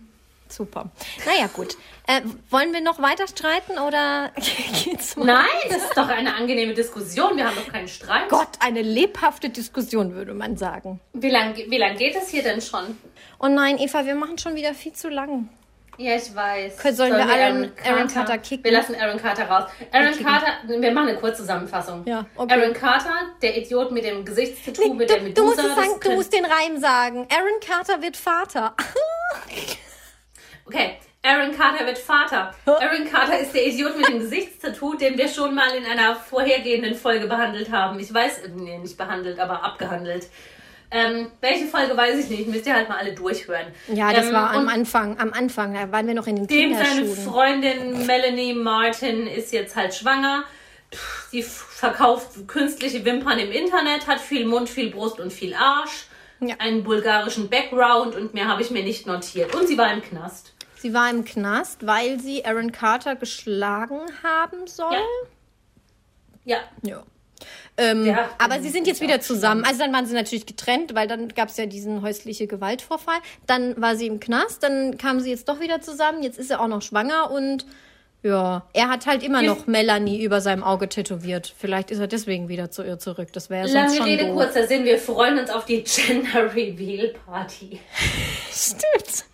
Super. 0.56 0.90
Naja, 1.26 1.48
gut. 1.54 1.76
Äh, 2.08 2.22
wollen 2.50 2.74
wir 2.74 2.82
noch 2.82 3.02
weiter 3.02 3.28
streiten 3.28 3.78
oder 3.80 4.32
geht's 4.84 5.16
mal? 5.16 5.26
Nein, 5.26 5.46
das 5.70 5.84
ist 5.84 5.98
doch 5.98 6.08
eine 6.10 6.36
angenehme 6.36 6.74
Diskussion. 6.74 7.38
Wir 7.38 7.46
haben 7.48 7.56
doch 7.56 7.72
keinen 7.72 7.88
Streit. 7.88 8.30
Gott, 8.30 8.50
eine 8.60 8.82
lebhafte 8.82 9.50
Diskussion, 9.50 10.14
würde 10.14 10.34
man 10.34 10.58
sagen. 10.58 11.00
Wie 11.14 11.30
lange 11.30 11.56
wie 11.56 11.78
lang 11.78 11.96
geht 11.98 12.16
es 12.16 12.30
hier 12.30 12.44
denn 12.44 12.62
schon? 12.62 12.98
Oh 13.40 13.48
nein, 13.48 13.78
Eva, 13.78 14.06
wir 14.06 14.16
machen 14.16 14.38
schon 14.38 14.56
wieder 14.56 14.74
viel 14.74 14.94
zu 14.94 15.10
lang. 15.10 15.50
Ja, 15.98 16.16
ich 16.16 16.34
weiß. 16.34 16.82
Sollen 16.98 17.14
wir 17.16 17.22
Aaron- 17.30 17.72
Aaron 17.86 18.08
Carter 18.08 18.40
kicken? 18.40 18.64
Wir 18.64 18.72
lassen 18.72 18.96
Aaron 18.96 19.18
Carter 19.20 19.46
raus. 19.48 19.70
Aaron 19.92 20.10
kicken. 20.12 20.26
Carter, 20.26 20.48
wir 20.68 20.92
machen 20.92 21.10
eine 21.10 21.20
Kurzzusammenfassung. 21.20 22.04
Ja, 22.08 22.26
okay. 22.36 22.60
Aaron 22.60 22.74
Carter, 22.74 23.14
der 23.44 23.56
Idiot 23.58 23.92
mit 23.92 24.04
dem 24.04 24.26
Gesichtstattoo, 24.26 24.94
mit 24.96 25.10
der 25.12 25.18
Du, 25.20 25.24
Medusa. 25.26 25.42
du, 25.42 25.46
musst 25.46 25.60
es 25.60 25.66
das 25.68 25.76
sagen, 25.76 26.00
du 26.02 26.12
musst 26.14 26.34
den 26.34 26.46
Reim 26.46 26.80
sagen. 26.80 27.28
Aaron 27.32 27.60
Carter 27.66 28.02
wird 28.02 28.18
Vater. 28.18 28.74
Okay, 30.66 30.98
Aaron 31.24 31.56
Carter 31.56 31.86
wird 31.86 31.98
Vater. 31.98 32.54
Aaron 32.66 33.10
Carter 33.10 33.40
ist 33.40 33.54
der 33.54 33.66
Idiot 33.66 33.98
mit 33.98 34.08
dem 34.08 34.20
Gesichtstattoo, 34.20 34.96
den 34.96 35.18
wir 35.18 35.28
schon 35.28 35.56
mal 35.56 35.74
in 35.76 35.86
einer 35.86 36.16
vorhergehenden 36.16 36.96
Folge 36.96 37.28
behandelt 37.28 37.72
haben. 37.72 38.00
Ich 38.00 38.14
weiß, 38.14 38.40
äh, 38.40 38.50
nee, 38.56 38.78
nicht 38.78 38.98
behandelt, 38.98 39.40
aber 39.40 39.64
abgehandelt. 39.64 40.28
Ähm, 40.92 41.32
welche 41.42 41.66
Folge 41.66 41.98
weiß 41.98 42.20
ich 42.20 42.30
nicht, 42.30 42.48
müsst 42.48 42.68
ihr 42.68 42.76
halt 42.76 42.88
mal 42.88 42.98
alle 42.98 43.14
durchhören. 43.14 43.68
Ja, 43.88 44.14
das 44.14 44.28
ähm, 44.28 44.34
war 44.34 44.52
am 44.52 44.68
Anfang. 44.68 45.18
Am 45.18 45.34
Anfang, 45.34 45.74
da 45.74 45.92
waren 45.92 46.06
wir 46.06 46.14
noch 46.14 46.28
in 46.28 46.36
den 46.36 46.48
Dem 46.48 46.74
seine. 46.76 47.06
Freundin 47.08 48.06
Melanie 48.06 48.54
Martin 48.54 49.26
ist 49.26 49.54
jetzt 49.54 49.76
halt 49.76 49.96
schwanger. 49.96 50.44
Sie 51.32 51.42
verkauft 51.42 52.48
künstliche 52.48 53.04
Wimpern 53.06 53.40
im 53.40 53.52
Internet, 53.52 54.06
hat 54.08 54.20
viel 54.20 54.46
Mund, 54.46 54.70
viel 54.70 54.92
Brust 54.92 55.20
und 55.20 55.34
viel 55.34 55.56
Arsch. 55.56 56.06
Ja. 56.40 56.56
Einen 56.60 56.84
bulgarischen 56.84 57.50
Background 57.50 58.16
und 58.16 58.34
mehr 58.34 58.48
habe 58.48 58.62
ich 58.62 58.70
mir 58.70 58.84
nicht 58.84 59.08
notiert. 59.08 59.56
Und 59.56 59.68
sie 59.68 59.78
war 59.78 59.92
im 59.92 60.02
Knast. 60.04 60.53
Sie 60.84 60.94
war 60.94 61.10
im 61.10 61.24
Knast, 61.24 61.88
weil 61.88 62.20
sie 62.20 62.44
Aaron 62.44 62.74
Carter 62.74 63.16
geschlagen 63.16 64.02
haben 64.22 64.68
soll. 64.68 64.98
Ja. 66.44 66.58
Ja. 66.82 67.04
Ähm, 67.78 68.06
Ja, 68.06 68.30
aber 68.38 68.56
ähm, 68.58 68.64
sie 68.64 68.68
sind 68.70 68.86
jetzt 68.86 69.00
wieder 69.00 69.22
zusammen. 69.22 69.64
Also 69.64 69.80
dann 69.80 69.94
waren 69.94 70.06
sie 70.06 70.14
natürlich 70.14 70.46
getrennt, 70.46 70.94
weil 70.94 71.08
dann 71.08 71.30
gab 71.30 71.48
es 71.48 71.56
ja 71.56 71.68
diesen 71.68 72.02
häusliche 72.02 72.48
Gewaltvorfall. 72.48 73.16
Dann 73.48 73.82
war 73.82 73.96
sie 73.96 74.08
im 74.08 74.20
Knast, 74.20 74.62
dann 74.62 74.98
kamen 74.98 75.22
sie 75.22 75.30
jetzt 75.30 75.48
doch 75.48 75.62
wieder 75.62 75.80
zusammen. 75.80 76.22
Jetzt 76.22 76.38
ist 76.38 76.52
er 76.52 76.60
auch 76.60 76.68
noch 76.68 76.82
schwanger 76.82 77.32
und 77.32 77.66
ja, 78.22 78.68
er 78.74 78.90
hat 78.90 79.06
halt 79.06 79.24
immer 79.24 79.42
noch 79.42 79.68
Melanie 79.68 80.22
über 80.22 80.42
seinem 80.42 80.64
Auge 80.64 80.90
tätowiert. 80.90 81.54
Vielleicht 81.58 81.92
ist 81.92 82.00
er 82.00 82.08
deswegen 82.08 82.50
wieder 82.50 82.72
zu 82.72 82.84
ihr 82.84 83.00
zurück. 83.00 83.32
Das 83.32 83.50
wäre 83.50 83.70
ja 83.70 83.86
sonst 83.88 84.00
Lange 84.00 84.12
Rede, 84.12 84.34
kurzer 84.34 84.68
Sinn. 84.68 84.84
Wir 84.84 85.00
freuen 85.00 85.40
uns 85.40 85.50
auf 85.50 85.64
die 85.64 85.82
Gender 85.86 86.54
Reveal 86.54 87.14
Party. 87.26 87.80
Stimmt. 88.52 89.33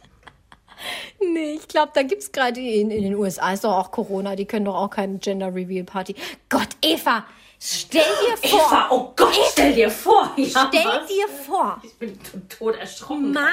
Nee, 1.22 1.54
ich 1.54 1.68
glaube, 1.68 1.92
da 1.94 2.04
gibt's 2.04 2.32
gerade 2.32 2.60
in, 2.60 2.92
in 2.92 3.04
den 3.04 3.16
USA 3.16 3.54
ist 3.54 3.64
doch 3.64 3.76
auch 3.76 3.92
Corona. 3.92 4.36
Die 4.36 4.46
können 4.46 4.66
doch 4.66 4.76
auch 4.76 4.90
keine 4.90 5.18
Gender 5.18 5.54
Reveal 5.54 5.84
Party. 5.84 6.16
Gott, 6.50 6.70
Eva, 6.82 7.26
Stell 7.62 8.02
dir 8.02 8.50
vor, 8.50 8.68
Eva, 8.68 8.88
oh 8.90 9.14
Gott, 9.18 9.36
stell 9.52 9.74
dir 9.74 9.92
vor. 9.92 10.32
Ja, 10.38 10.70
stell 10.70 10.86
was? 10.86 11.08
dir 11.10 11.28
vor, 11.28 11.82
Ich 11.84 11.94
bin 11.96 12.18
tot 12.48 12.78
erschrocken. 12.78 13.34
Maren 13.34 13.52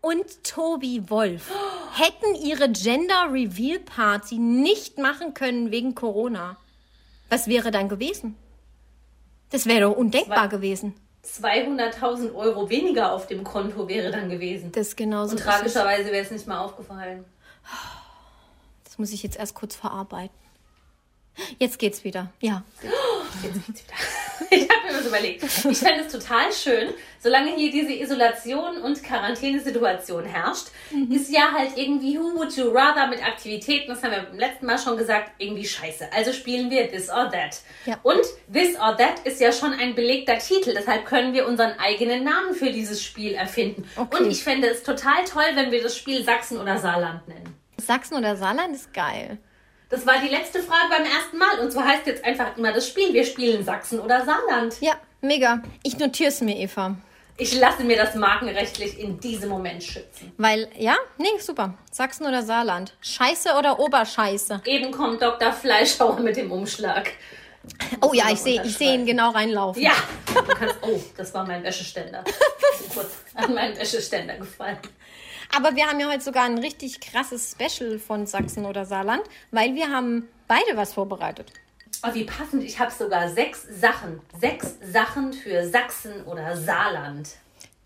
und 0.00 0.42
Tobi 0.42 1.08
Wolf 1.08 1.48
hätten 1.94 2.34
ihre 2.34 2.68
Gender 2.70 3.28
Reveal 3.30 3.78
Party 3.78 4.38
nicht 4.38 4.98
machen 4.98 5.34
können 5.34 5.70
wegen 5.70 5.94
Corona. 5.94 6.56
Was 7.28 7.46
wäre 7.46 7.70
dann 7.70 7.88
gewesen? 7.88 8.34
Das 9.50 9.66
wäre 9.66 9.82
doch 9.82 9.96
undenkbar 9.96 10.48
gewesen. 10.48 10.94
200.000 11.36 12.34
Euro 12.34 12.68
weniger 12.70 13.12
auf 13.12 13.26
dem 13.26 13.44
Konto 13.44 13.88
wäre 13.88 14.10
dann 14.10 14.28
gewesen. 14.28 14.72
Das 14.72 14.96
genauso 14.96 15.32
Und 15.32 15.38
ist 15.38 15.44
tragischerweise 15.44 16.10
wäre 16.10 16.24
es 16.24 16.30
nicht 16.30 16.46
mal 16.46 16.60
aufgefallen. 16.60 17.24
Das 18.84 18.98
muss 18.98 19.12
ich 19.12 19.22
jetzt 19.22 19.38
erst 19.38 19.54
kurz 19.54 19.76
verarbeiten. 19.76 20.36
Jetzt 21.58 21.78
geht's 21.78 22.02
wieder. 22.04 22.32
Ja. 22.40 22.64
Jetzt 23.42 23.66
geht's 23.66 23.84
wieder. 23.84 23.94
Ich 24.50 24.68
habe 24.68 24.86
mir 24.92 24.98
was 24.98 25.06
überlegt. 25.06 25.42
Ich 25.42 25.78
fände 25.78 26.04
es 26.06 26.12
total 26.12 26.52
schön, 26.52 26.94
solange 27.20 27.54
hier 27.54 27.70
diese 27.70 27.92
Isolation 27.92 28.78
und 28.82 29.02
Quarantänesituation 29.02 30.24
herrscht, 30.24 30.68
Mhm. 30.90 31.12
ist 31.12 31.30
ja 31.30 31.52
halt 31.52 31.72
irgendwie 31.76 32.18
Who 32.18 32.36
Would 32.38 32.56
You 32.56 32.70
Rather 32.70 33.08
mit 33.08 33.22
Aktivitäten, 33.22 33.88
das 33.90 34.02
haben 34.02 34.12
wir 34.12 34.22
beim 34.22 34.38
letzten 34.38 34.64
Mal 34.66 34.78
schon 34.78 34.96
gesagt, 34.96 35.32
irgendwie 35.38 35.66
scheiße. 35.66 36.08
Also 36.14 36.32
spielen 36.32 36.70
wir 36.70 36.90
This 36.90 37.10
or 37.10 37.30
That. 37.30 37.60
Ja. 37.84 37.98
Und 38.02 38.22
This 38.52 38.74
or 38.80 38.96
That 38.96 39.20
ist 39.24 39.40
ja 39.40 39.52
schon 39.52 39.72
ein 39.74 39.94
belegter 39.94 40.38
Titel, 40.38 40.72
deshalb 40.74 41.04
können 41.04 41.34
wir 41.34 41.46
unseren 41.46 41.72
eigenen 41.78 42.24
Namen 42.24 42.54
für 42.54 42.70
dieses 42.70 43.02
Spiel 43.02 43.34
erfinden. 43.34 43.86
Okay. 43.96 44.22
Und 44.22 44.30
ich 44.30 44.42
fände 44.42 44.68
es 44.68 44.82
total 44.82 45.24
toll, 45.24 45.44
wenn 45.54 45.70
wir 45.70 45.82
das 45.82 45.96
Spiel 45.96 46.24
Sachsen 46.24 46.58
oder 46.58 46.78
Saarland 46.78 47.28
nennen. 47.28 47.54
Sachsen 47.76 48.14
oder 48.16 48.36
Saarland 48.36 48.74
ist 48.74 48.92
geil. 48.94 49.38
Das 49.90 50.06
war 50.06 50.20
die 50.20 50.28
letzte 50.28 50.62
Frage 50.62 50.88
beim 50.90 51.04
ersten 51.04 51.38
Mal. 51.38 51.60
Und 51.60 51.72
zwar 51.72 51.86
heißt 51.86 52.06
jetzt 52.06 52.24
einfach 52.24 52.56
immer 52.56 52.72
das 52.72 52.86
Spiel. 52.88 53.12
Wir 53.14 53.24
spielen 53.24 53.64
Sachsen 53.64 54.00
oder 54.00 54.24
Saarland. 54.24 54.76
Ja, 54.80 54.94
mega. 55.22 55.62
Ich 55.82 55.98
notiere 55.98 56.28
es 56.28 56.40
mir, 56.42 56.56
Eva. 56.56 56.96
Ich 57.38 57.58
lasse 57.58 57.84
mir 57.84 57.96
das 57.96 58.14
markenrechtlich 58.14 58.98
in 58.98 59.18
diesem 59.20 59.48
Moment 59.48 59.82
schützen. 59.82 60.32
Weil, 60.36 60.68
ja, 60.76 60.96
nee, 61.16 61.28
super. 61.38 61.74
Sachsen 61.90 62.26
oder 62.26 62.42
Saarland. 62.42 62.96
Scheiße 63.00 63.54
oder 63.56 63.78
Oberscheiße. 63.78 64.62
Eben 64.66 64.90
kommt 64.90 65.22
Dr. 65.22 65.52
Fleischhauer 65.52 66.18
mit 66.20 66.36
dem 66.36 66.50
Umschlag. 66.50 67.12
Oh 68.00 68.12
ja, 68.12 68.30
ich 68.30 68.40
sehe 68.40 68.62
ich 68.64 68.76
seh 68.76 68.94
ihn 68.94 69.06
genau 69.06 69.30
reinlaufen. 69.30 69.80
Ja, 69.80 69.92
du 70.26 70.42
kannst. 70.42 70.76
Oh, 70.82 71.00
das 71.16 71.32
war 71.32 71.46
mein 71.46 71.62
Wäscheständer. 71.62 72.24
Ich 72.26 72.78
bin 72.86 72.94
kurz 72.94 73.12
an 73.34 73.54
meinen 73.54 73.78
Wäscheständer 73.78 74.36
gefallen. 74.36 74.78
Aber 75.56 75.74
wir 75.76 75.86
haben 75.86 75.98
ja 75.98 76.08
heute 76.10 76.22
sogar 76.22 76.44
ein 76.44 76.58
richtig 76.58 77.00
krasses 77.00 77.52
Special 77.52 77.98
von 77.98 78.26
Sachsen 78.26 78.66
oder 78.66 78.84
Saarland, 78.84 79.22
weil 79.50 79.74
wir 79.74 79.90
haben 79.90 80.28
beide 80.46 80.76
was 80.76 80.92
vorbereitet. 80.92 81.52
Oh, 82.06 82.14
wie 82.14 82.24
passend. 82.24 82.62
Ich 82.62 82.78
habe 82.78 82.92
sogar 82.92 83.28
sechs 83.30 83.62
Sachen. 83.80 84.20
Sechs 84.40 84.74
Sachen 84.92 85.32
für 85.32 85.68
Sachsen 85.68 86.22
oder 86.24 86.56
Saarland. 86.56 87.30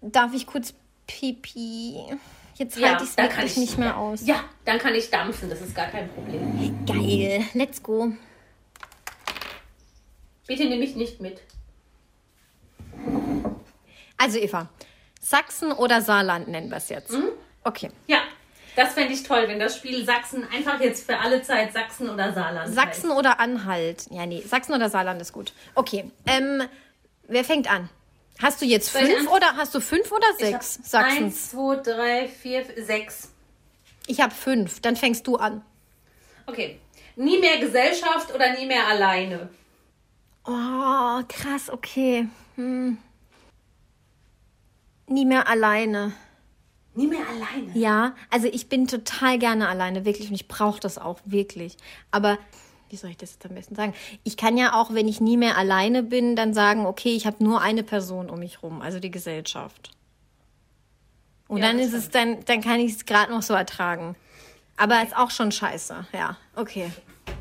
Darf 0.02 0.34
ich 0.34 0.46
kurz 0.46 0.74
pipi? 1.06 1.96
Jetzt 2.56 2.76
Ja, 2.76 2.90
halte 2.90 3.04
ich 3.04 3.10
es 3.10 3.16
da 3.16 3.22
kann 3.28 3.36
wirklich 3.38 3.52
ich- 3.52 3.56
nicht 3.58 3.78
mehr 3.78 3.96
aus. 3.96 4.20
Ja, 4.26 4.44
dann 4.66 4.78
kann 4.78 4.94
ich 4.94 5.10
dampfen. 5.10 5.48
Das 5.48 5.60
ist 5.62 5.74
gar 5.74 5.86
kein 5.86 6.08
Problem. 6.10 6.84
Geil. 6.84 7.44
Let's 7.54 7.82
go. 7.82 8.12
Bitte 10.46 10.64
nehme 10.66 10.84
ich 10.84 10.94
nicht 10.96 11.20
mit. 11.20 11.40
Also 14.18 14.38
Eva, 14.38 14.68
Sachsen 15.20 15.72
oder 15.72 16.02
Saarland 16.02 16.48
nennen 16.48 16.68
wir 16.70 16.76
es 16.76 16.88
jetzt. 16.90 17.12
Mhm. 17.12 17.28
Okay. 17.64 17.90
Ja, 18.06 18.22
das 18.76 18.94
fände 18.94 19.12
ich 19.12 19.22
toll, 19.22 19.44
wenn 19.48 19.58
das 19.58 19.76
Spiel 19.76 20.04
Sachsen 20.04 20.46
einfach 20.52 20.80
jetzt 20.80 21.06
für 21.06 21.18
alle 21.18 21.42
Zeit 21.42 21.72
Sachsen 21.72 22.08
oder 22.08 22.32
Saarland 22.32 22.72
Sachsen 22.72 23.10
oder 23.10 23.38
Anhalt? 23.38 24.06
Ja, 24.10 24.26
nee, 24.26 24.40
Sachsen 24.40 24.74
oder 24.74 24.88
Saarland 24.88 25.20
ist 25.20 25.32
gut. 25.32 25.52
Okay. 25.74 26.10
Ähm, 26.26 26.62
wer 27.28 27.44
fängt 27.44 27.70
an? 27.70 27.88
Hast 28.40 28.60
du 28.62 28.64
jetzt 28.64 28.94
ich 28.96 29.02
fünf 29.02 29.30
oder 29.30 29.56
hast 29.56 29.74
du 29.74 29.80
fünf 29.80 30.10
oder 30.10 30.26
heißt. 30.26 30.40
Ich 30.40 30.46
sechs 30.48 30.78
hab 30.78 30.86
Sachsens? 30.86 31.22
Eins, 31.22 31.50
zwei, 31.50 31.76
drei, 31.76 32.28
vier, 32.28 32.64
sechs. 32.84 33.30
Ich 34.06 34.20
habe 34.20 34.34
fünf. 34.34 34.80
Dann 34.80 34.96
fängst 34.96 35.26
du 35.26 35.36
an. 35.36 35.62
Okay. 36.46 36.80
Nie 37.14 37.38
mehr 37.38 37.58
Gesellschaft 37.58 38.34
oder 38.34 38.56
nie 38.56 38.66
mehr 38.66 38.86
alleine? 38.88 39.50
Oh, 40.44 41.22
krass, 41.28 41.70
okay. 41.70 42.26
Hm. 42.56 42.98
Nie 45.06 45.24
mehr 45.24 45.46
alleine. 45.46 46.12
Nie 46.94 47.06
mehr 47.06 47.26
alleine. 47.26 47.70
Ja, 47.74 48.14
also 48.30 48.48
ich 48.48 48.68
bin 48.68 48.86
total 48.86 49.38
gerne 49.38 49.68
alleine, 49.68 50.04
wirklich, 50.04 50.28
und 50.28 50.34
ich 50.34 50.48
brauche 50.48 50.80
das 50.80 50.98
auch 50.98 51.20
wirklich. 51.24 51.76
Aber 52.10 52.38
wie 52.90 52.96
soll 52.96 53.10
ich 53.10 53.16
das 53.16 53.32
jetzt 53.32 53.46
am 53.46 53.54
besten 53.54 53.74
sagen? 53.74 53.94
Ich 54.22 54.36
kann 54.36 54.58
ja 54.58 54.74
auch, 54.74 54.92
wenn 54.92 55.08
ich 55.08 55.20
nie 55.20 55.38
mehr 55.38 55.56
alleine 55.56 56.02
bin, 56.02 56.36
dann 56.36 56.52
sagen, 56.52 56.84
okay, 56.84 57.14
ich 57.16 57.26
habe 57.26 57.42
nur 57.42 57.62
eine 57.62 57.82
Person 57.82 58.28
um 58.28 58.40
mich 58.40 58.62
rum, 58.62 58.82
also 58.82 59.00
die 59.00 59.10
Gesellschaft. 59.10 59.90
Und 61.48 61.58
Ja, 61.58 61.68
dann 61.68 61.78
ist 61.78 61.94
es, 61.94 62.10
dann, 62.10 62.44
dann 62.44 62.60
kann 62.60 62.80
ich 62.80 62.92
es 62.92 63.06
gerade 63.06 63.32
noch 63.32 63.42
so 63.42 63.54
ertragen. 63.54 64.14
Aber 64.76 65.02
ist 65.02 65.16
auch 65.16 65.30
schon 65.30 65.52
scheiße, 65.52 66.06
ja, 66.12 66.36
okay. 66.56 66.90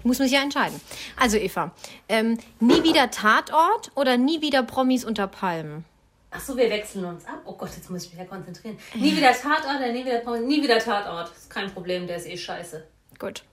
Muss 0.04 0.20
mich 0.20 0.32
ja 0.32 0.42
entscheiden. 0.42 0.80
Also 1.18 1.38
Eva, 1.38 1.72
ähm, 2.08 2.38
nie 2.60 2.84
wieder 2.84 3.12
Tatort 3.12 3.92
oder 3.96 4.16
nie 4.18 4.42
wieder 4.42 4.64
Promis 4.64 5.04
unter 5.04 5.28
Palmen? 5.28 5.86
Achso, 6.32 6.56
wir 6.56 6.70
wechseln 6.70 7.04
uns 7.06 7.26
ab. 7.26 7.42
Oh 7.46 7.54
Gott, 7.54 7.72
jetzt 7.76 7.90
muss 7.90 8.06
ich 8.06 8.12
mich 8.12 8.20
ja 8.20 8.26
konzentrieren. 8.26 8.78
Nie 8.96 9.16
wieder 9.16 9.34
Tatort 9.34 9.66
oder 9.78 9.92
nie 9.92 10.06
wieder 10.06 10.38
Nie 10.40 10.64
wieder 10.64 10.80
Tatort. 10.80 11.30
Ist 11.36 11.50
kein 11.50 11.72
Problem, 11.74 12.08
der 12.08 12.18
ist 12.18 12.28
eh 12.28 12.38
scheiße. 12.38 12.86
Gut. 13.20 13.44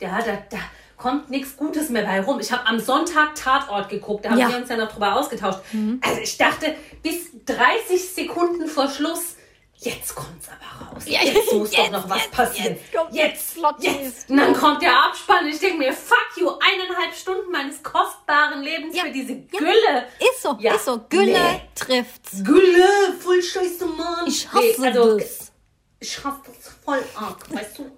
Ja, 0.00 0.18
da, 0.22 0.38
da 0.50 0.56
kommt 0.96 1.28
nichts 1.30 1.56
Gutes 1.56 1.90
mehr 1.90 2.04
bei 2.04 2.20
rum. 2.22 2.40
Ich 2.40 2.50
habe 2.50 2.66
am 2.66 2.78
Sonntag 2.80 3.34
Tatort 3.34 3.88
geguckt, 3.90 4.24
da 4.24 4.30
haben 4.30 4.38
Ja. 4.38 4.48
Mhm. 4.48 4.52
wir 4.52 4.58
uns 4.60 4.68
ja 4.70 4.76
noch 4.78 4.90
drüber 4.90 5.14
ausgetauscht. 5.16 5.60
Also 6.00 6.20
ich 6.20 6.36
dachte, 6.38 6.74
bis 7.02 7.30
30 7.44 8.08
Sekunden 8.14 8.66
vor 8.66 8.88
Schluss, 8.88 9.36
jetzt 9.84 10.14
kommt's 10.14 10.48
aber 10.48 10.90
raus. 10.94 11.02
Ja, 11.06 11.20
jetzt 11.22 11.52
muss 11.52 11.70
doch 11.70 11.78
jetzt, 11.78 11.92
noch 11.92 12.08
was 12.08 12.18
jetzt, 12.22 12.30
passieren. 12.32 12.76
jetzt 12.76 12.92
kommt 12.94 13.14
jetzt, 13.14 13.56
jetzt. 13.84 14.30
Und 14.30 14.36
dann 14.38 14.54
kommt 14.54 14.82
der 14.82 15.04
Abspann 15.06 15.46
ich 15.46 15.58
denke 15.58 15.78
mir, 15.78 15.92
fuck 15.92 16.28
you, 16.36 16.48
eineinhalb 16.60 17.14
Stunden 17.14 17.50
meines 17.50 17.82
kostbaren 17.82 18.62
Lebens 18.62 18.96
Ja, 18.96 19.04
für 19.04 19.10
diese 19.10 19.32
ja. 19.32 19.38
Gülle. 19.58 20.06
Ist 20.18 20.42
so, 20.42 20.56
Ja. 20.60 20.74
ist 20.74 20.84
so. 20.84 21.00
Gülle 21.08 21.32
Nee. 21.32 21.60
trifft's. 21.74 22.42
Gülle, 22.44 22.86
voll 23.20 23.42
scheiße, 23.42 23.86
Mann. 23.86 24.26
Ich 24.26 24.46
hasse 24.52 24.80
Nee, 24.80 24.86
also, 24.88 25.18
das. 25.18 25.52
Ich 26.00 26.24
hasse 26.24 26.40
das 26.46 26.72
voll 26.84 27.02
arg, 27.14 27.54
weißt 27.54 27.78
du? 27.78 27.90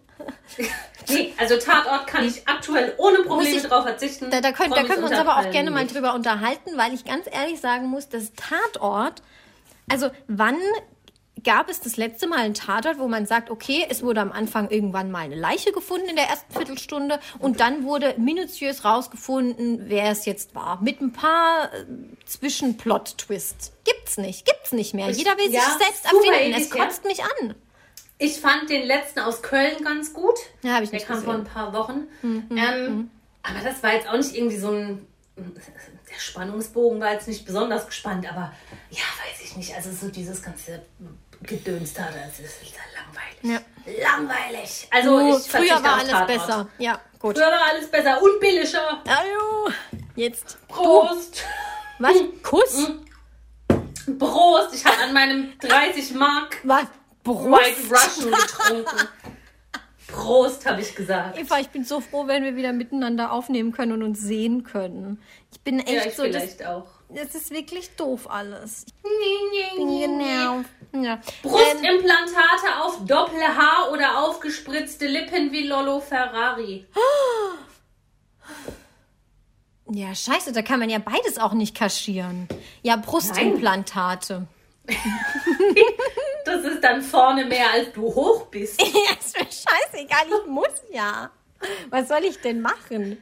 nee, 1.09 1.35
also 1.37 1.57
Tatort 1.59 2.07
kann 2.07 2.25
ich 2.27 2.47
aktuell 2.47 2.95
ohne 2.99 3.19
Probleme 3.23 3.57
ich- 3.57 3.63
drauf 3.65 3.85
verzichten. 3.85 4.31
Da, 4.31 4.41
da, 4.41 4.53
können, 4.53 4.71
da 4.71 4.85
können 4.85 5.03
wir 5.03 5.11
uns 5.11 5.19
aber 5.19 5.39
auch 5.39 5.51
gerne 5.51 5.71
mal 5.71 5.87
drüber 5.87 6.15
unterhalten, 6.15 6.77
weil 6.77 6.95
ich 6.95 7.05
ganz 7.05 7.27
ehrlich 7.31 7.61
sagen 7.61 7.89
muss, 7.89 8.09
das 8.09 8.33
Tatort, 8.35 9.23
also 9.91 10.11
wann 10.29 10.59
gab 11.45 11.69
es 11.69 11.81
das 11.81 11.97
letzte 11.97 12.27
Mal 12.27 12.39
einen 12.41 12.55
Tatort, 12.55 12.99
wo 12.99 13.07
man 13.07 13.27
sagt, 13.27 13.51
okay, 13.51 13.87
es 13.89 14.03
wurde 14.03 14.21
am 14.21 14.33
Anfang 14.33 14.71
irgendwann 14.71 15.11
mal 15.11 15.21
eine 15.21 15.35
Leiche 15.37 15.73
gefunden 15.73 16.09
in 16.09 16.17
der 16.17 16.27
ersten 16.29 16.53
Viertelstunde 16.53 17.21
und 17.39 17.61
dann 17.61 17.85
wurde 17.85 18.15
minutiös 18.19 18.85
rausgefunden, 18.85 19.85
wer 19.89 20.11
es 20.11 20.25
jetzt 20.25 20.55
war. 20.55 20.81
Mit 20.83 21.01
ein 21.01 21.13
paar 21.13 21.73
äh, 21.75 21.85
Zwischenplot-Twists. 22.25 23.73
Gibt's 23.85 24.17
nicht, 24.17 24.45
gibt's 24.47 24.73
nicht 24.73 24.95
mehr. 24.95 25.09
Ich- 25.11 25.19
Jeder 25.19 25.37
will 25.37 25.51
ja, 25.53 25.61
sich 25.61 25.75
selbst 25.87 26.05
erfinden. 26.05 26.61
Es 26.61 26.71
kotzt 26.71 27.05
mich 27.05 27.23
an. 27.23 27.55
Ich 28.19 28.41
fand 28.41 28.71
den 28.71 28.87
letzten 28.87 29.21
aus 29.21 29.43
Köln 29.43 29.83
ganz 29.85 30.13
gut. 30.13 30.35
Ja, 30.63 30.75
hab 30.75 30.83
ich 30.83 30.91
Der 30.91 30.99
nicht 31.01 31.07
kam 31.09 31.23
vor 31.23 31.35
gesehen. 31.35 31.47
ein 31.49 31.53
paar 31.53 31.73
Wochen. 31.73 32.07
ähm, 32.23 33.11
Aber 33.43 33.59
das 33.63 33.83
war 33.83 33.93
jetzt 33.95 34.09
auch 34.09 34.17
nicht 34.17 34.35
irgendwie 34.35 34.57
so 34.57 34.71
ein. 34.71 35.07
Der 35.37 36.21
Spannungsbogen 36.21 37.01
war 37.01 37.13
jetzt 37.13 37.27
nicht 37.27 37.45
besonders 37.45 37.87
gespannt, 37.87 38.31
aber 38.31 38.53
ja, 38.91 38.99
weiß 39.01 39.43
ich 39.45 39.57
nicht. 39.57 39.75
Also 39.75 39.91
so 39.91 40.09
dieses 40.13 40.41
ganze 40.43 40.83
Gedöns 41.47 41.93
da, 41.93 42.05
das 42.11 42.41
ist 42.41 42.63
ja 42.75 42.81
langweilig. 42.97 43.65
Langweilig. 44.03 44.89
Also 44.91 45.17
Oh, 45.19 45.37
ich 45.39 45.51
früher 45.51 45.83
war 45.83 45.99
alles 45.99 46.09
Tatort. 46.11 46.27
besser. 46.29 46.69
Ja, 46.79 47.01
gut. 47.19 47.37
Früher 47.37 47.47
war 47.47 47.65
alles 47.71 47.91
besser 47.91 48.23
und 48.23 48.41
billiger. 48.41 49.03
Hallo. 49.07 49.71
Jetzt. 50.17 50.57
Prost. 50.69 51.43
Was? 51.99 52.15
Kuss? 52.43 52.91
Prost. 54.19 54.75
Ich 54.75 54.85
habe 54.85 55.03
an 55.03 55.13
meinem 55.13 55.53
30 55.61 56.15
Mark 56.15 56.57
Was? 56.65 56.87
White 57.25 57.83
Brust? 57.89 57.91
Russian 57.91 58.31
getrunken. 58.33 59.09
Prost, 60.09 60.65
habe 60.67 60.81
ich 60.81 60.95
gesagt. 60.95 61.39
Eva, 61.39 61.59
ich 61.59 61.69
bin 61.71 61.85
so 61.85 62.01
froh, 62.01 62.27
wenn 62.27 62.45
wir 62.45 62.55
wieder 62.57 62.73
miteinander 62.73 63.33
aufnehmen 63.33 63.73
können 63.73 63.93
und 63.93 64.03
uns 64.03 64.21
sehen 64.21 64.63
können. 64.63 65.21
Ich 65.51 65.61
bin 65.61 65.81
echt 65.81 65.89
Ja, 65.91 66.05
ich 66.07 66.15
so, 66.15 66.23
das, 66.25 66.37
vielleicht 66.43 66.67
auch. 66.67 66.87
das 67.09 67.35
ist 67.35 67.51
wirklich 67.51 67.91
doof 67.97 68.31
alles. 68.31 68.85
Ich 68.87 69.77
Genau. 69.77 69.91
bin 69.91 70.01
genervt. 70.01 70.71
Ja. 70.95 71.15
Ähm, 71.15 71.21
Brustimplantate 71.43 72.83
auf 72.83 73.05
Doppel-H 73.05 73.89
oder 73.91 74.19
aufgespritzte 74.19 75.07
Lippen 75.07 75.51
wie 75.51 75.67
Lollo 75.67 76.01
Ferrari. 76.01 76.87
ja, 79.91 80.15
scheiße, 80.15 80.53
da 80.53 80.63
kann 80.63 80.79
man 80.79 80.91
ja 80.91 80.99
beides 80.99 81.39
auch 81.39 81.53
nicht 81.53 81.77
kaschieren. 81.77 82.49
Ja, 82.83 82.97
Brustimplantate. 82.97 84.47
Das 86.45 86.63
ist 86.63 86.85
dann 86.85 87.01
vorne 87.01 87.47
mehr, 87.47 87.71
als 87.73 87.91
du 87.93 88.03
hoch 88.03 88.47
bist. 88.49 88.79
Ja, 88.83 89.17
ist 89.19 89.39
mir 89.39 89.47
scheißegal, 89.47 90.27
ich 90.29 90.47
muss 90.47 90.83
ja. 90.93 91.31
Was 91.89 92.09
soll 92.09 92.23
ich 92.25 92.39
denn 92.43 92.61
machen? 92.61 93.17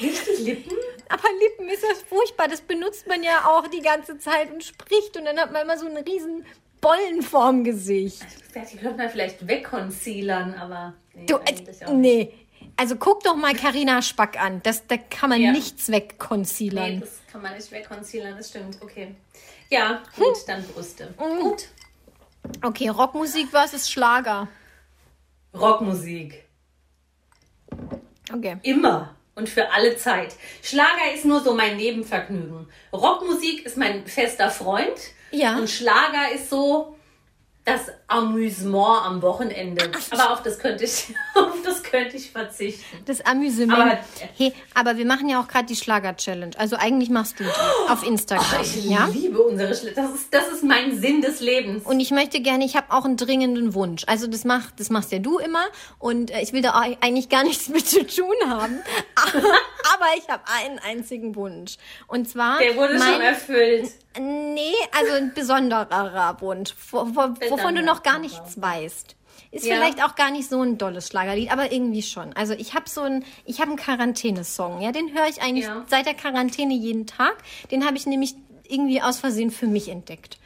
Richtig 0.00 0.38
Lippen? 0.38 0.76
Aber 1.08 1.28
Lippen 1.40 1.68
ist 1.68 1.82
das 1.82 2.02
furchtbar. 2.02 2.46
Das 2.46 2.60
benutzt 2.60 3.08
man 3.08 3.24
ja 3.24 3.46
auch 3.46 3.66
die 3.66 3.80
ganze 3.80 4.18
Zeit 4.18 4.52
und 4.52 4.62
spricht 4.62 5.16
und 5.16 5.24
dann 5.24 5.38
hat 5.38 5.52
man 5.52 5.62
immer 5.62 5.76
so 5.76 5.86
einen 5.86 5.96
riesen 5.96 6.46
Bollen 6.86 7.20
vorm 7.20 7.64
Gesicht. 7.64 8.24
Die 8.54 8.76
könnte 8.76 8.96
man 8.96 9.10
vielleicht 9.10 9.44
wegconcealern, 9.48 10.54
aber 10.54 10.94
nee, 11.14 11.26
Du, 11.26 11.34
äh, 11.38 11.92
nee. 11.92 12.32
Also 12.76 12.94
guck 12.94 13.24
doch 13.24 13.34
mal 13.34 13.54
Carina 13.54 14.02
Spack 14.02 14.40
an. 14.40 14.60
Das, 14.62 14.86
da 14.86 14.96
kann 14.96 15.30
man 15.30 15.40
Ja. 15.40 15.50
nichts 15.50 15.90
wegconcealern. 15.90 16.94
Nee, 16.94 17.00
das 17.00 17.20
kann 17.32 17.42
man 17.42 17.54
nicht 17.56 17.72
wegconcealern, 17.72 18.36
das 18.36 18.50
stimmt. 18.50 18.78
Okay. 18.80 19.16
Ja, 19.68 20.00
gut, 20.14 20.36
dann 20.46 20.62
Brüste. 20.62 21.12
Gut. 21.16 21.66
Okay, 22.62 22.88
Rockmusik 22.88 23.48
versus 23.48 23.90
Schlager. 23.90 24.46
Rockmusik. 25.54 26.44
Okay. 28.32 28.58
Immer 28.62 29.16
und 29.34 29.48
für 29.48 29.72
alle 29.72 29.96
Zeit. 29.96 30.36
Schlager 30.62 31.12
ist 31.12 31.24
nur 31.24 31.40
so 31.40 31.52
mein 31.52 31.76
Nebenvergnügen. 31.78 32.68
Rockmusik 32.92 33.66
ist 33.66 33.76
mein 33.76 34.06
fester 34.06 34.50
Freund. 34.50 35.15
Ja. 35.30 35.56
Und 35.56 35.68
Schlager 35.68 36.32
ist 36.34 36.50
so 36.50 36.96
das 37.64 37.90
Amüsement 38.06 39.04
am 39.04 39.22
Wochenende. 39.22 39.90
Aber 40.10 40.32
auf 40.32 40.42
das 40.42 40.58
könnte 40.58 40.84
ich, 40.84 41.14
auf 41.34 41.62
das 41.64 41.82
könnte 41.96 42.16
ich 42.16 42.30
verzichten. 42.30 42.84
Das 43.06 43.20
Amüsement. 43.24 43.72
Aber- 43.72 43.98
hey, 44.36 44.52
aber 44.74 44.96
wir 44.96 45.06
machen 45.06 45.28
ja 45.28 45.40
auch 45.40 45.48
gerade 45.48 45.66
die 45.66 45.76
Schlager-Challenge. 45.76 46.52
Also 46.58 46.76
eigentlich 46.76 47.10
machst 47.10 47.40
du 47.40 47.44
die 47.44 47.90
auf 47.90 48.06
Instagram. 48.06 48.62
Ich 48.62 48.84
ja? 48.84 49.06
liebe 49.06 49.40
unsere 49.42 49.74
Schle 49.74 49.92
Das 49.92 50.10
ist, 50.14 50.32
das 50.32 50.48
ist 50.48 50.62
mein 50.64 50.98
Sinn 51.00 51.22
des 51.22 51.40
Lebens. 51.40 51.84
Und 51.84 52.00
ich 52.00 52.10
möchte 52.10 52.40
gerne, 52.40 52.64
ich 52.64 52.76
habe 52.76 52.92
auch 52.92 53.04
einen 53.04 53.16
dringenden 53.16 53.74
Wunsch. 53.74 54.04
Also 54.06 54.26
das 54.26 54.44
macht, 54.44 54.78
das 54.80 54.90
machst 54.90 55.12
ja 55.12 55.18
du 55.18 55.38
immer 55.38 55.64
und 55.98 56.30
äh, 56.30 56.40
ich 56.42 56.52
will 56.52 56.62
da 56.62 56.72
eigentlich 57.00 57.28
gar 57.28 57.44
nichts 57.44 57.68
mit 57.76 57.86
zu 57.86 58.06
tun 58.06 58.34
haben. 58.46 58.78
Aber 59.94 60.06
ich 60.18 60.28
habe 60.28 60.42
einen 60.62 60.78
einzigen 60.78 61.34
Wunsch. 61.36 61.76
Und 62.06 62.28
zwar 62.28 62.58
Der 62.58 62.76
wurde 62.76 62.98
mein, 62.98 63.12
schon 63.14 63.20
erfüllt. 63.22 63.90
Nee, 64.18 64.72
also 64.92 65.12
ein 65.14 65.32
besonderer 65.34 66.36
Wunsch, 66.40 66.74
wo, 66.90 67.06
wo, 67.06 67.22
wovon 67.50 67.74
du 67.74 67.82
noch 67.82 68.02
gar 68.02 68.18
nichts 68.18 68.60
weißt. 68.60 69.16
Ist 69.50 69.64
Ja. 69.66 69.76
vielleicht 69.76 70.02
auch 70.04 70.14
gar 70.16 70.30
nicht 70.30 70.48
so 70.48 70.60
ein 70.62 70.78
dolles 70.78 71.08
Schlagerlied, 71.08 71.50
aber 71.52 71.72
irgendwie 71.72 72.02
schon. 72.02 72.32
Also 72.34 72.52
ich 72.54 72.74
habe 72.74 72.88
so 72.88 73.02
ein, 73.02 73.24
ich 73.44 73.60
habe 73.60 73.70
einen 73.70 73.78
Quarantänesong, 73.78 74.80
ja, 74.80 74.92
den 74.92 75.12
höre 75.14 75.28
ich 75.28 75.40
eigentlich 75.42 75.64
Ja. 75.66 75.84
seit 75.88 76.06
der 76.06 76.14
Quarantäne 76.14 76.74
jeden 76.74 77.06
Tag. 77.06 77.36
Den 77.70 77.84
habe 77.86 77.96
ich 77.96 78.06
nämlich 78.06 78.34
irgendwie 78.68 79.00
aus 79.00 79.18
Versehen 79.18 79.50
für 79.50 79.66
mich 79.68 79.88
entdeckt. 79.88 80.38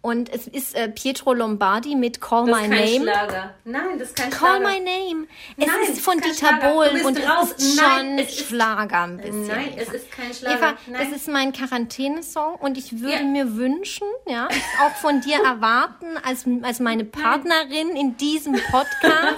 Und 0.00 0.32
es 0.32 0.46
ist 0.46 0.74
äh, 0.76 0.88
Pietro 0.88 1.32
Lombardi 1.34 1.94
mit 1.96 2.20
Call 2.20 2.46
Das 2.46 2.56
My 2.60 2.64
ist 2.66 2.70
kein 2.70 3.04
Name. 3.04 3.04
Nein, 3.04 3.50
Nein, 3.64 3.98
das 3.98 4.08
ist 4.08 4.16
kein 4.16 4.30
Call 4.30 4.58
Schlager. 4.60 4.68
My 4.68 4.80
Name. 4.80 5.26
Es 5.56 5.66
Nein, 5.66 5.76
ist 5.92 6.00
von 6.00 6.18
Dieter 6.20 6.34
Schlager. 6.34 6.72
Bohlen 6.72 7.04
und 7.06 7.18
raus. 7.28 7.54
es 7.58 7.64
ist 7.64 7.76
Nein, 7.80 7.88
schon 8.06 8.18
es 8.18 8.28
ist- 8.40 8.48
Schlager 8.48 9.02
ein 9.02 9.16
bisschen. 9.18 9.46
Nein, 9.48 9.72
es 9.76 9.88
Eva. 9.88 9.92
ist 9.96 10.10
kein 10.12 10.34
Schlager. 10.34 10.56
Eva, 10.58 10.74
Nein. 10.86 11.08
das 11.10 11.20
ist 11.20 11.28
mein 11.28 11.52
Quarantänesong 11.52 12.54
und 12.56 12.78
ich 12.78 13.00
würde 13.00 13.16
Ja. 13.18 13.22
mir 13.24 13.56
wünschen, 13.56 14.06
ja, 14.26 14.48
auch 14.86 14.94
von 14.96 15.20
dir 15.20 15.42
erwarten, 15.44 16.06
als, 16.24 16.44
als 16.62 16.80
meine 16.80 17.04
Partnerin 17.04 17.90
in 17.96 18.16
diesem 18.16 18.54
Podcast, 18.70 19.36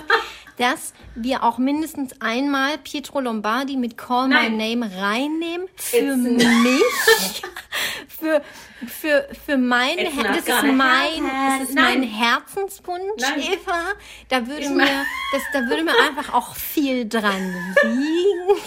dass 0.61 0.93
wir 1.15 1.43
auch 1.43 1.57
mindestens 1.57 2.21
einmal 2.21 2.77
Pietro 2.79 3.21
Lombardi 3.21 3.77
mit 3.77 3.97
Call 3.97 4.29
Nein. 4.29 4.59
My 4.59 4.77
Name 4.77 4.91
reinnehmen. 4.95 5.67
Für 5.75 5.97
It's 5.97 6.17
mich, 6.17 7.43
für, 8.09 8.43
für, 8.87 9.29
für 9.47 9.57
mein, 9.57 9.97
das 9.97 10.13
ist 10.13 10.63
mein, 10.65 11.59
das 11.59 11.69
ist 11.71 11.75
Nein. 11.75 12.01
mein 12.01 12.03
Herzenswunsch, 12.03 13.23
Nein. 13.23 13.41
Eva. 13.41 13.83
Da 14.29 14.47
würde 14.47 14.61
Ich 14.61 14.69
mir, 14.69 15.07
das, 15.33 15.43
da 15.55 15.61
würde 15.67 15.83
mir 15.83 15.99
einfach 15.99 16.35
auch 16.35 16.55
viel 16.55 17.09
dran 17.09 17.75
liegen. 17.83 18.61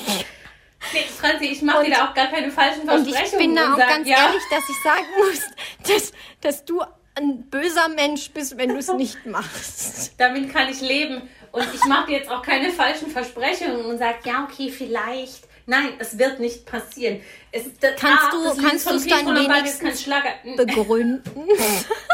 Nee, 0.94 1.06
Franzi, 1.18 1.46
ich 1.46 1.62
mache 1.62 1.86
dir 1.86 1.92
da 1.92 2.10
auch 2.10 2.14
gar 2.14 2.28
keine 2.28 2.52
falschen 2.52 2.82
Und 2.82 2.88
Versprechungen. 3.08 3.26
ich 3.26 3.38
bin 3.38 3.56
da 3.56 3.74
auch 3.74 3.78
sag, 3.78 3.88
ganz 3.88 4.08
ja, 4.08 4.18
ehrlich, 4.18 4.44
dass 4.50 4.68
ich 4.68 4.82
sagen 4.84 5.06
muss, 5.18 5.42
dass, 5.88 6.12
dass 6.42 6.66
du 6.66 6.82
ein 7.16 7.44
böser 7.44 7.88
Mensch 7.90 8.32
bist, 8.32 8.58
wenn 8.58 8.70
du 8.70 8.78
es 8.78 8.92
nicht 8.94 9.26
machst. 9.26 10.16
Damit 10.18 10.52
kann 10.52 10.68
ich 10.70 10.82
leben. 10.82 11.22
Und 11.54 11.66
ich 11.74 11.86
mache 11.86 12.08
dir 12.08 12.18
jetzt 12.18 12.30
auch 12.30 12.42
keine 12.42 12.72
falschen 12.72 13.10
Versprechungen 13.10 13.86
und 13.86 13.98
sage, 14.00 14.18
ja, 14.26 14.44
okay, 14.52 14.70
vielleicht. 14.70 15.46
Nein, 15.66 15.94
es 15.98 16.18
wird 16.18 16.42
nicht 16.42 16.66
passieren. 16.66 17.22
Es, 17.54 17.64
das, 17.80 17.92
Kannst 17.98 18.24
A, 18.26 18.32
du- 18.32 18.62
kannst 18.62 18.84
von 18.84 18.94
du's 18.98 19.08
dann 19.08 19.26
wenigstens. 19.34 20.04
Begründen. 20.58 21.24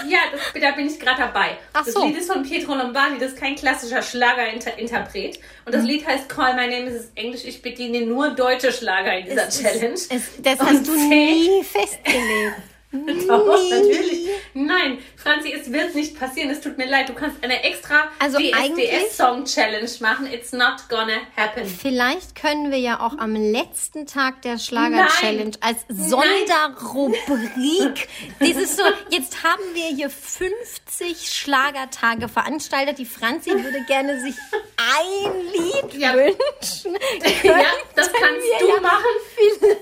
Ja, 0.08 0.20
das, 0.32 0.62
da 0.62 0.72
bin 0.72 0.88
ich 0.88 0.98
gerade 1.00 1.22
dabei. 1.24 1.58
Ach 1.74 1.84
das 1.84 1.94
so. 1.94 2.06
Lied 2.06 2.18
ist 2.18 2.32
von 2.32 2.42
Pietro 2.44 2.74
Lombardi, 2.76 3.18
das 3.20 3.34
ist 3.34 3.40
kein 3.40 3.56
klassischer 3.56 4.02
Schlagerinterpret. 4.02 5.40
Und 5.66 5.74
das 5.76 5.84
Lied 5.84 6.06
heißt 6.08 6.30
Call 6.30 6.54
My 6.56 6.68
Name, 6.68 6.88
es 6.90 7.02
ist 7.06 7.12
Englisch, 7.16 7.44
ich 7.44 7.62
bediene 7.62 8.06
nur 8.06 8.30
deutsche 8.30 8.72
Schlager 8.72 9.18
in 9.18 9.26
dieser 9.26 9.48
Es- 9.48 9.62
Challenge. 9.62 9.94
Es, 9.94 10.08
es, 10.10 10.24
das 10.42 10.60
Und 10.60 10.68
hast 10.68 10.88
du 10.88 10.96
nie 10.96 11.64
festgelegt. 11.64 12.56
Doch, 13.28 13.46
natürlich. 13.70 14.28
Nein, 14.56 14.98
Franzi, 15.16 15.54
es 15.54 15.72
wird 15.72 15.94
nicht 15.94 16.20
passieren. 16.20 16.50
Es 16.50 16.60
tut 16.60 16.76
mir 16.80 16.88
leid. 16.88 17.08
Du 17.08 17.14
kannst 17.14 17.38
eine 17.44 17.62
extra 17.64 18.06
Also 18.18 18.40
DSDS-Song-Challenge 18.40 19.88
machen. 20.00 20.26
It's 20.32 20.52
not 20.54 20.90
gonna 20.90 21.20
happen. 21.38 21.66
Vielleicht 21.66 22.34
können 22.36 22.72
wir 22.72 22.80
ja 22.80 23.00
auch 23.00 23.16
am 23.20 23.36
letzten 23.36 24.08
Tag 24.08 24.42
der 24.42 24.58
Schlager-Challenge 24.58 25.52
als 25.62 25.78
Sonderrubrik, 25.88 28.08
dieses 28.42 28.76
so, 28.76 28.82
jetzt 29.10 29.44
haben 29.44 29.62
wir 29.74 29.86
hier 29.96 30.10
50 30.10 31.30
Schlagertage 31.32 32.28
veranstaltet. 32.28 32.98
Die 32.98 33.06
Franzi 33.06 33.52
würde 33.52 33.84
gerne 33.88 34.20
sich 34.20 34.36
ein 34.78 35.32
Lied 35.54 35.94
Ja. 35.94 36.16
wünschen. 36.16 36.98
Ja, 37.50 37.62
das 37.96 38.12
kannst 38.12 38.48
du 38.60 38.68
ja 38.68 38.82
machen. 38.82 39.06
Vielleicht 39.36 39.78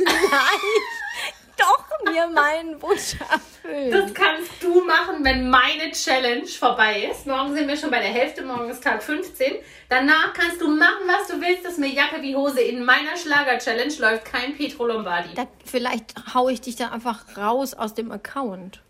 doch 1.58 2.12
mir 2.12 2.28
meinen 2.28 2.82
Wunsch 2.82 3.16
erfüllen. 3.20 3.92
Das 3.92 4.14
kannst 4.14 4.52
du 4.62 4.82
machen, 4.84 5.24
wenn 5.24 5.50
meine 5.50 5.92
Challenge 5.92 6.48
vorbei 6.48 7.10
ist. 7.12 7.26
Morgen 7.28 7.54
sind 7.56 7.68
wir 7.68 7.76
schon 7.78 7.92
bei 7.92 8.00
der 8.00 8.10
Hälfte, 8.10 8.44
morgen 8.44 8.70
ist 8.70 8.84
Tag 8.84 9.02
15. 9.04 9.56
Danach 9.90 10.34
kannst 10.34 10.62
du 10.62 10.68
machen, 10.70 11.08
was 11.08 11.28
du 11.28 11.42
willst. 11.42 11.66
Das 11.66 11.74
ist 11.74 11.80
mir 11.80 11.90
Jacke 11.90 12.22
wie 12.22 12.36
Hose. 12.36 12.62
In 12.62 12.84
meiner 12.84 13.16
Schlager-Challenge 13.18 13.94
läuft 14.00 14.26
kein 14.26 14.56
Pietro 14.56 14.86
Lombardi. 14.88 15.34
Da, 15.36 15.48
vielleicht 15.66 16.14
hau 16.34 16.50
ich 16.50 16.62
dich 16.62 16.76
da 16.76 16.90
einfach 16.90 17.38
raus 17.38 17.74
aus 17.74 17.94
dem 17.94 18.12
Account. 18.12 18.82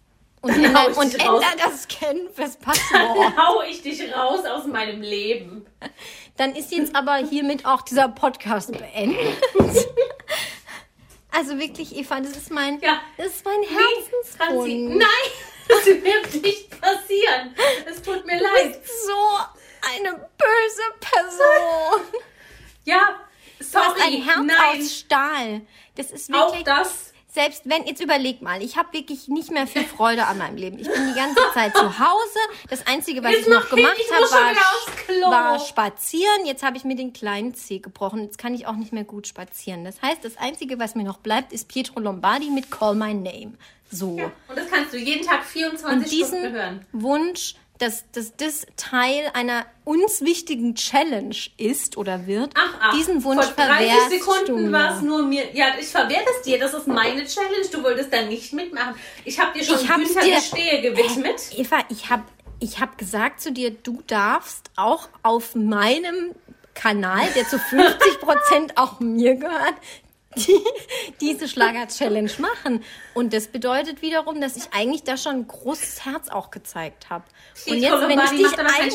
Und, 0.41 0.51
Dann 0.55 0.65
änder, 0.65 0.83
hau 0.83 0.89
ich 0.91 0.97
und 0.97 1.13
dich 1.13 1.27
raus. 1.27 1.43
änder 1.43 1.65
das 1.65 1.83
Scan 1.83 2.17
fürs 2.33 2.57
Passwort. 2.59 3.17
Dann 3.17 3.37
hau 3.37 3.61
ich 3.63 3.81
dich 3.81 4.01
raus 4.15 4.45
aus 4.45 4.65
meinem 4.67 5.01
Leben. 5.01 5.65
Dann 6.37 6.55
ist 6.55 6.71
jetzt 6.71 6.95
aber 6.95 7.15
hiermit 7.15 7.65
auch 7.65 7.81
dieser 7.81 8.07
Podcast 8.09 8.71
beendet. 8.71 9.37
Also 11.31 11.57
wirklich, 11.59 11.95
Eva, 11.95 12.19
das 12.21 12.31
ist 12.37 12.51
mein, 12.51 12.79
Ja. 12.81 13.01
das 13.17 13.27
ist 13.27 13.45
mein 13.45 13.61
Herzenswunsch. 13.61 14.97
nein, 14.97 15.31
das 15.67 15.85
wird 15.85 16.43
nicht 16.43 16.81
passieren. 16.81 17.55
Es 17.85 18.01
tut 18.01 18.25
mir 18.25 18.37
Du 18.37 18.43
leid. 18.43 18.81
bist 18.81 19.05
so 19.05 19.37
eine 19.93 20.11
böse 20.37 20.99
Person. 20.99 22.01
Ja, 22.85 23.19
Du 23.59 23.65
hast 23.65 23.71
sorry, 23.73 24.01
ein 24.01 24.23
Herz 24.23 24.37
nein. 24.45 24.81
aus 24.81 24.95
Stahl. 24.99 25.61
Das 25.95 26.11
ist 26.11 26.33
Auch 26.33 26.47
wirklich, 26.53 26.63
das. 26.63 27.13
Selbst 27.37 27.69
wenn, 27.69 27.85
jetzt 27.85 28.01
überleg 28.01 28.41
mal, 28.41 28.63
ich 28.63 28.77
habe 28.77 28.93
wirklich 28.93 29.27
nicht 29.27 29.51
mehr 29.51 29.67
viel 29.67 29.83
Freude 29.83 30.25
an 30.25 30.39
meinem 30.39 30.57
Leben. 30.57 30.79
Ich 30.79 30.91
bin 30.91 31.07
die 31.07 31.13
ganze 31.13 31.39
Zeit 31.53 31.77
zu 31.77 31.99
Hause. 31.99 32.39
Das 32.67 32.87
Einzige, 32.87 33.23
was 33.23 33.31
Jetzt 33.31 33.41
ich 33.41 33.53
noch 33.53 33.69
gemacht 33.69 33.95
habe, 34.11 35.21
war, 35.21 35.31
war 35.31 35.59
spazieren. 35.59 36.47
Jetzt 36.47 36.63
habe 36.63 36.77
ich 36.77 36.83
mir 36.83 36.95
den 36.95 37.13
kleinen 37.13 37.53
Zeh 37.53 37.77
gebrochen. 37.77 38.23
Jetzt 38.23 38.39
kann 38.39 38.55
ich 38.55 38.65
auch 38.65 38.75
nicht 38.75 38.91
mehr 38.91 39.03
gut 39.03 39.27
spazieren. 39.27 39.85
Das 39.85 40.01
heißt, 40.01 40.25
das 40.25 40.35
Einzige, 40.37 40.79
was 40.79 40.95
mir 40.95 41.03
noch 41.03 41.19
bleibt, 41.19 41.53
ist 41.53 41.67
Pietro 41.67 41.99
Lombardi 41.99 42.49
mit 42.49 42.71
Call 42.71 42.95
My 42.95 43.13
Name. 43.13 43.53
So. 43.91 44.13
Und 44.13 44.57
das 44.57 44.67
kannst 44.71 44.93
du 44.93 44.97
jeden 44.97 45.23
Tag 45.23 45.45
24 45.45 45.95
Und 45.95 46.11
diesen 46.11 46.39
Stunden 46.39 46.55
hören. 46.55 46.85
Wunsch, 46.91 47.53
dass, 47.79 48.03
dass 48.11 48.35
das 48.35 48.65
Teil 48.75 49.29
einer 49.33 49.65
uns 49.83 50.21
wichtigen 50.21 50.75
Challenge 50.75 51.35
ist 51.57 51.97
oder 51.97 52.25
wird, 52.27 52.51
Ach, 52.55 52.73
ach. 52.81 52.93
diesen 52.95 53.23
Wunsch 53.23 53.45
Vor 53.45 53.53
30 53.53 53.67
verwehrst 53.91 54.11
du 54.11 54.17
Sekunden 54.17 54.71
war 54.71 54.95
es 54.95 55.01
nur 55.01 55.23
mir. 55.23 55.43
Ja, 55.53 55.67
ich 55.79 55.87
verwehre 55.87 56.23
es 56.35 56.41
dir. 56.43 56.59
Das 56.59 56.73
ist 56.73 56.87
meine 56.87 57.25
Challenge. 57.25 57.67
Du 57.71 57.83
wolltest 57.83 58.11
da 58.11 58.23
nicht 58.23 58.53
mitmachen. 58.53 58.95
Ich 59.25 59.39
habe 59.39 59.57
dir 59.57 59.63
schon 59.65 59.75
Ich 59.79 59.87
Günther 59.87 60.21
dir- 60.21 60.35
Gestehe 60.35 60.81
gewidmet. 60.81 61.41
Eva, 61.55 61.77
ich 61.89 62.09
habe 62.09 62.23
ich 62.59 62.79
hab 62.79 62.97
gesagt 62.97 63.39
zu 63.41 63.51
dir, 63.51 63.69
du 63.71 64.01
darfst 64.07 64.71
auch 64.75 65.07
auf 65.21 65.53
meinem 65.53 66.31
Kanal, 66.73 67.27
der 67.35 67.47
zu 67.47 67.59
50 67.59 68.19
Prozent 68.19 68.77
auch 68.77 68.99
mir 68.99 69.35
gehört, 69.35 69.75
die, 70.35 70.59
diese 71.21 71.47
Schlager-Challenge 71.47 72.31
machen. 72.39 72.83
Und 73.13 73.33
das 73.33 73.47
bedeutet 73.47 74.01
wiederum, 74.01 74.41
dass 74.41 74.57
ich 74.57 74.63
eigentlich 74.73 75.03
da 75.03 75.17
schon 75.17 75.35
ein 75.35 75.47
großes 75.47 76.05
Herz 76.05 76.29
auch 76.29 76.51
gezeigt 76.51 77.09
habe. 77.09 77.23
Und 77.67 77.77
jetzt, 77.77 77.91
wenn 77.91 78.19
ich 78.19 78.29
dich 78.29 78.59
einmal 78.59 78.89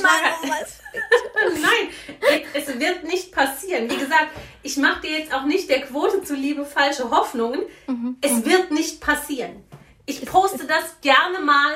Nein, 1.61 2.43
es 2.55 2.78
wird 2.78 3.05
nicht 3.05 3.33
passieren. 3.33 3.91
Wie 3.91 3.97
gesagt, 3.97 4.28
ich 4.62 4.76
mache 4.76 5.03
dir 5.03 5.18
jetzt 5.18 5.35
auch 5.35 5.45
nicht 5.45 5.68
der 5.68 5.83
Quote 5.83 6.22
zuliebe 6.22 6.64
falsche 6.64 7.11
Hoffnungen. 7.11 7.61
Mhm. 7.87 8.16
Es 8.20 8.45
wird 8.45 8.70
nicht 8.70 9.01
passieren. 9.01 9.64
Ich 10.07 10.24
poste 10.24 10.66
das 10.66 11.01
gerne 11.01 11.41
mal 11.41 11.74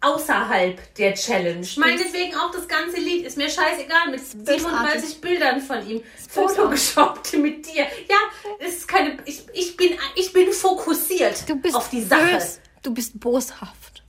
außerhalb 0.00 0.94
der 0.94 1.14
Challenge. 1.14 1.66
Meinetwegen 1.76 2.34
auch 2.36 2.50
das 2.50 2.68
ganze 2.68 2.98
Lied, 2.98 3.24
ist 3.26 3.36
mir 3.36 3.48
scheißegal, 3.48 4.10
mit 4.10 4.20
37 4.46 5.20
Bildern 5.20 5.60
von 5.60 5.86
ihm. 5.88 6.02
Photoshoppt 6.28 7.32
mit 7.38 7.66
dir. 7.66 7.84
Ja, 8.08 8.16
es 8.58 8.76
ist 8.78 8.88
keine. 8.88 9.16
Ich, 9.24 9.44
ich, 9.52 9.76
bin, 9.76 9.96
ich 10.14 10.32
bin 10.32 10.52
fokussiert 10.52 11.48
Du 11.48 11.56
bist 11.56 11.74
auf 11.74 11.88
die 11.90 12.02
Sache. 12.02 12.34
bös. 12.34 12.60
Du 12.82 12.92
bist 12.94 13.18
boshaft. 13.18 14.04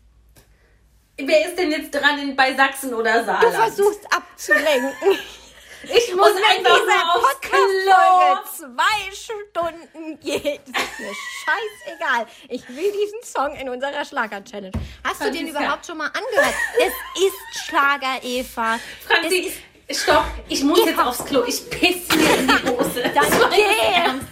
Wer 1.19 1.47
ist 1.47 1.57
denn 1.57 1.71
jetzt 1.71 1.91
dran 1.95 2.19
in, 2.19 2.35
bei 2.35 2.53
Sachsen 2.55 2.93
oder 2.93 3.19
Du 3.21 3.25
Saarland? 3.25 3.55
versuchst 3.55 4.01
abzulenken. 4.13 4.91
ich 5.83 6.15
muss 6.15 6.27
Und 6.29 6.35
wenn 6.35 6.65
einfach 6.65 6.79
diese 6.79 6.97
Podcast-Folge 7.21 8.49
zwei 8.57 9.15
Stunden 9.15 10.19
geht, 10.19 10.61
ist 10.67 10.99
mir 10.99 11.13
scheißegal. 11.45 12.27
Ich 12.49 12.67
will 12.69 12.91
diesen 12.91 13.23
Song 13.23 13.55
in 13.55 13.69
unserer 13.69 14.03
Schlager-Challenge. 14.05 14.71
Hast 15.03 15.21
du 15.21 15.25
den 15.25 15.33
Franziska. 15.35 15.59
überhaupt 15.59 15.85
schon 15.85 15.97
mal 15.97 16.07
angehört? 16.07 16.55
Es 16.79 17.23
ist 17.23 17.65
Schlager, 17.65 18.23
Eva. 18.23 18.79
Franzi, 19.05 19.53
stopp, 19.91 20.25
ich 20.49 20.63
muss 20.63 20.79
Eva. 20.79 20.89
jetzt 20.89 20.99
aufs 20.99 21.25
Klo. 21.25 21.43
Ich 21.47 21.69
piss 21.69 22.07
mir 22.15 22.35
in 22.37 22.47
die 22.47 22.69
Hose. 22.69 23.01
Dann 23.03 23.13
Das 23.13 23.39
war 23.39 23.51
ernst. 23.53 24.27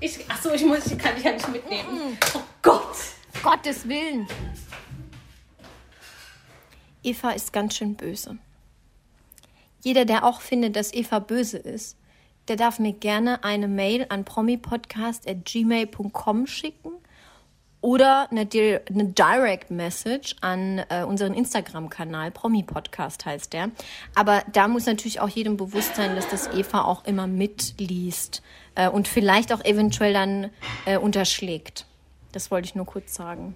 Ich, 0.00 0.30
achso, 0.30 0.52
ich 0.52 0.62
muss, 0.64 0.86
ich 0.86 0.98
kann 0.98 1.14
dich 1.14 1.24
ja 1.24 1.32
nicht 1.32 1.48
mitnehmen. 1.48 2.18
Oh 2.34 2.40
Gott. 2.62 2.96
Gottes 3.42 3.88
Willen. 3.88 4.26
Eva 7.02 7.30
ist 7.32 7.52
ganz 7.52 7.76
schön 7.76 7.94
böse. 7.94 8.38
Jeder, 9.84 10.04
der 10.06 10.24
auch 10.24 10.40
findet, 10.40 10.74
dass 10.76 10.94
Eva 10.94 11.18
böse 11.18 11.58
ist, 11.58 11.98
der 12.48 12.56
darf 12.56 12.78
mir 12.78 12.94
gerne 12.94 13.44
eine 13.44 13.68
Mail 13.68 14.06
an 14.08 14.24
promipodcast.gmail.com 14.24 16.46
schicken 16.46 16.92
oder 17.82 18.30
eine, 18.30 18.48
eine 18.50 19.04
Direct 19.04 19.70
Message 19.70 20.36
an 20.40 20.82
äh, 20.88 21.04
unseren 21.04 21.34
Instagram-Kanal. 21.34 22.30
Promi-Podcast 22.30 23.26
heißt 23.26 23.52
der. 23.52 23.72
Aber 24.14 24.42
da 24.50 24.68
muss 24.68 24.86
natürlich 24.86 25.20
auch 25.20 25.28
jedem 25.28 25.58
bewusst 25.58 25.96
sein, 25.96 26.16
dass 26.16 26.30
das 26.30 26.46
Eva 26.54 26.80
auch 26.80 27.04
immer 27.04 27.26
mitliest 27.26 28.42
äh, 28.76 28.88
und 28.88 29.06
vielleicht 29.06 29.52
auch 29.52 29.62
eventuell 29.62 30.14
dann 30.14 30.48
äh, 30.86 30.96
unterschlägt. 30.96 31.84
Das 32.32 32.50
wollte 32.50 32.64
ich 32.64 32.74
nur 32.74 32.86
kurz 32.86 33.14
sagen. 33.14 33.54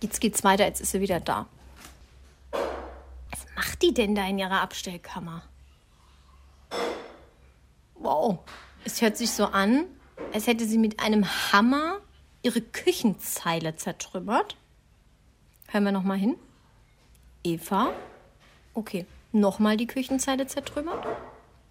Jetzt 0.00 0.20
geht's 0.20 0.44
weiter, 0.44 0.66
jetzt 0.66 0.80
ist 0.80 0.92
sie 0.92 1.00
wieder 1.00 1.18
da. 1.18 1.48
Was 3.36 3.54
macht 3.54 3.82
die 3.82 3.92
denn 3.92 4.14
da 4.14 4.26
in 4.26 4.38
ihrer 4.38 4.62
Abstellkammer? 4.62 5.42
Wow. 7.94 8.38
Es 8.84 9.02
hört 9.02 9.16
sich 9.16 9.30
so 9.32 9.46
an, 9.46 9.86
als 10.32 10.46
hätte 10.46 10.64
sie 10.64 10.78
mit 10.78 11.00
einem 11.00 11.26
Hammer 11.52 12.00
ihre 12.42 12.60
Küchenzeile 12.60 13.76
zertrümmert. 13.76 14.56
Hören 15.68 15.84
wir 15.84 15.92
noch 15.92 16.04
mal 16.04 16.16
hin. 16.16 16.36
Eva. 17.42 17.92
Okay. 18.74 19.06
Nochmal 19.32 19.76
die 19.76 19.86
Küchenzeile 19.86 20.46
zertrümmert. 20.46 21.04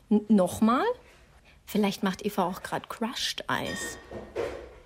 N 0.09 0.26
nochmal. 0.28 0.86
Vielleicht 1.66 2.03
macht 2.03 2.24
Eva 2.24 2.43
auch 2.43 2.61
gerade 2.61 2.88
Crushed 2.88 3.49
Eis. 3.49 3.97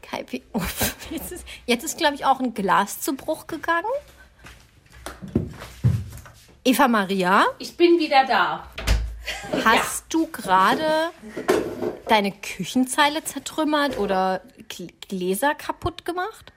Kaipi. 0.02 0.44
Oh, 0.54 0.62
jetzt 1.10 1.32
ist, 1.32 1.46
jetzt 1.66 1.84
ist 1.84 1.98
glaube 1.98 2.16
ich, 2.16 2.26
auch 2.26 2.40
ein 2.40 2.54
Glas 2.54 3.02
zu 3.02 3.16
Bruch 3.16 3.48
gegangen. 3.48 3.90
Eva 6.70 6.88
Maria, 6.88 7.48
Ich 7.58 7.76
bin 7.76 7.98
wieder 7.98 8.26
da. 8.28 8.68
hast 9.66 10.06
du 10.14 10.28
gerade 10.28 11.10
deine 12.08 12.32
Küchenzeile 12.32 13.24
zertrümmert 13.24 13.98
oder 13.98 14.42
Gl- 14.70 14.92
Gläser 15.08 15.56
kaputt 15.56 16.06
gemacht? 16.06 16.54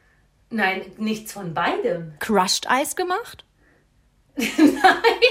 Nein, 0.50 0.82
nichts 0.98 1.32
von 1.32 1.54
beidem. 1.54 2.12
Crushed 2.18 2.68
Eis 2.70 2.94
gemacht? 2.94 3.44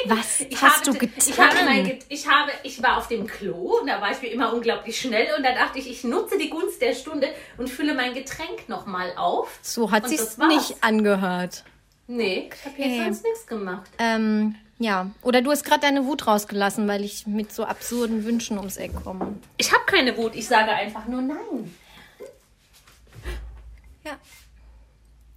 Was 0.06 0.42
Ich 0.42 0.60
hast 0.64 0.88
habe, 0.88 0.98
du 0.98 1.06
Ich, 1.16 1.40
habe 1.40 1.56
mein, 1.64 1.84
getan? 1.84 2.00
Ich, 2.10 2.28
habe, 2.28 2.52
ich 2.64 2.82
war 2.82 2.98
auf 2.98 3.08
dem 3.08 3.28
Klo 3.28 3.80
und 3.82 3.88
da 3.88 4.02
war 4.02 4.10
ich 4.12 4.22
mir 4.24 4.30
immer 4.30 4.52
unglaublich 4.52 5.00
schnell 5.00 5.28
und 5.38 5.44
da 5.46 5.54
dachte 5.54 5.78
ich, 5.78 5.92
ich 5.92 6.04
nutze 6.04 6.40
die 6.40 6.50
Gunst 6.50 6.82
der 6.82 6.96
Stunde 6.96 7.28
und 7.58 7.70
fülle 7.70 7.94
mein 7.94 8.16
Getränk 8.16 8.68
nochmal 8.68 9.14
auf. 9.16 9.60
So 9.62 9.92
hat 9.92 10.04
war's. 10.10 10.38
nicht 10.40 10.84
angehört. 10.84 11.66
Nee, 12.08 12.50
ich 12.52 12.66
habe 12.66 12.76
jetzt 12.82 12.88
Okay. 12.94 13.04
sonst 13.06 13.24
nichts 13.24 13.46
gemacht. 13.48 13.90
Ähm, 14.00 14.56
ja. 14.82 15.12
Oder 15.22 15.42
du 15.42 15.52
hast 15.52 15.64
gerade 15.64 15.82
deine 15.82 16.06
Wut 16.06 16.28
rausgelassen, 16.28 16.88
weil 16.88 17.04
ich 17.04 17.28
mit 17.28 17.54
so 17.54 17.64
absurden 17.64 18.26
Wünschen 18.26 18.58
ums 18.58 18.78
Eck 18.78 18.92
komme. 19.04 19.36
Ich 19.58 19.72
habe 19.72 19.84
keine 19.86 20.16
Wut, 20.18 20.36
ich 20.36 20.48
sage 20.48 20.72
einfach 20.72 21.08
nur 21.08 21.22
nein. 21.22 21.74
Ja. 24.04 24.18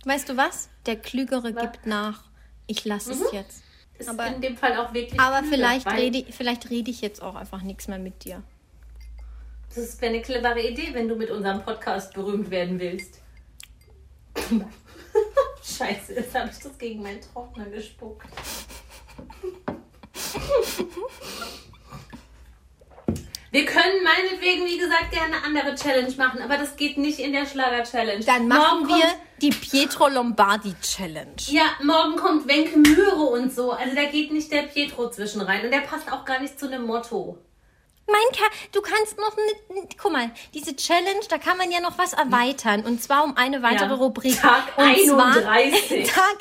Weißt 0.04 0.28
du 0.28 0.36
was? 0.36 0.68
Der 0.86 0.96
Klügere 0.96 1.52
gibt 1.52 1.86
nach. 1.86 2.24
Ich 2.66 2.84
lasse 2.84 3.12
es 3.12 3.32
jetzt. 3.32 3.62
Ist 3.98 4.08
Aber- 4.08 4.26
in 4.26 4.40
dem 4.40 4.56
Fall 4.56 4.76
auch 4.76 4.92
wirklich. 4.92 5.20
Aber 5.20 5.38
klüger, 5.40 5.54
vielleicht 5.56 5.92
rede, 5.92 6.32
vielleicht 6.32 6.70
rede 6.70 6.90
ich 6.90 7.00
jetzt 7.00 7.22
auch 7.22 7.34
einfach 7.34 7.62
nichts 7.62 7.88
mehr 7.88 7.98
mit 7.98 8.24
dir. 8.24 8.42
Das 9.74 10.00
wäre 10.00 10.12
eine 10.14 10.22
clevere 10.22 10.60
Idee, 10.60 10.90
wenn 10.92 11.08
du 11.08 11.16
mit 11.16 11.30
unserem 11.30 11.62
Podcast 11.62 12.14
berühmt 12.14 12.50
werden 12.50 12.78
willst. 12.78 13.20
Scheiße, 15.64 16.14
jetzt 16.14 16.34
habe 16.34 16.50
ich 16.50 16.58
das 16.58 16.76
gegen 16.78 17.02
meinen 17.02 17.20
Trockner 17.20 17.66
gespuckt. 17.66 18.26
Wir 23.50 23.64
können 23.66 24.02
meinetwegen, 24.02 24.66
wie 24.66 24.78
gesagt, 24.78 25.12
gerne 25.12 25.36
eine 25.36 25.44
andere 25.44 25.76
Challenge 25.76 26.12
machen, 26.16 26.42
aber 26.42 26.56
das 26.56 26.74
geht 26.74 26.98
nicht 26.98 27.20
in 27.20 27.32
der 27.32 27.46
Schlager-Challenge. 27.46 28.24
Dann 28.24 28.48
machen 28.48 28.80
Morgen 28.80 28.88
wir 28.88 29.06
die 29.40 29.50
Pietro 29.50 30.08
Lombardi 30.08 30.74
Challenge. 30.82 31.36
ja, 31.46 31.66
morgen 31.82 32.16
kommt 32.16 32.48
Wenke 32.48 32.76
Möhre 32.78 33.22
und 33.22 33.54
so. 33.54 33.70
Also 33.70 33.94
da 33.94 34.04
geht 34.06 34.32
nicht 34.32 34.50
der 34.50 34.62
Pietro 34.62 35.08
zwischen 35.10 35.40
rein. 35.40 35.64
Und 35.64 35.70
der 35.70 35.80
passt 35.82 36.10
auch 36.10 36.24
gar 36.24 36.40
nicht 36.40 36.58
zu 36.58 36.66
einem 36.66 36.84
Motto. 36.84 37.38
Mein 38.06 38.36
Ka 38.38 38.44
du 38.72 38.82
kannst 38.82 39.16
noch 39.18 39.34
nicht. 39.36 39.98
Guck 39.98 40.12
mal, 40.12 40.30
diese 40.52 40.74
Challenge, 40.74 41.20
da 41.28 41.38
kann 41.38 41.56
man 41.56 41.70
ja 41.70 41.80
noch 41.80 41.96
was 41.96 42.12
erweitern. 42.12 42.84
Und 42.84 43.02
zwar 43.02 43.22
um 43.24 43.36
eine 43.36 43.62
weitere 43.62 43.90
Ja. 43.90 43.94
Rubrik. 43.94 44.38
Tag 44.40 44.76
und 44.76 44.84
31. 44.84 46.06
Zwar, 46.10 46.14
Tag 46.26 46.38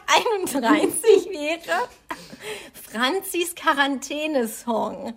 31 0.52 1.30
wäre 1.30 1.88
Franzis 2.92 3.56
Quarantäne-Song. 3.56 5.14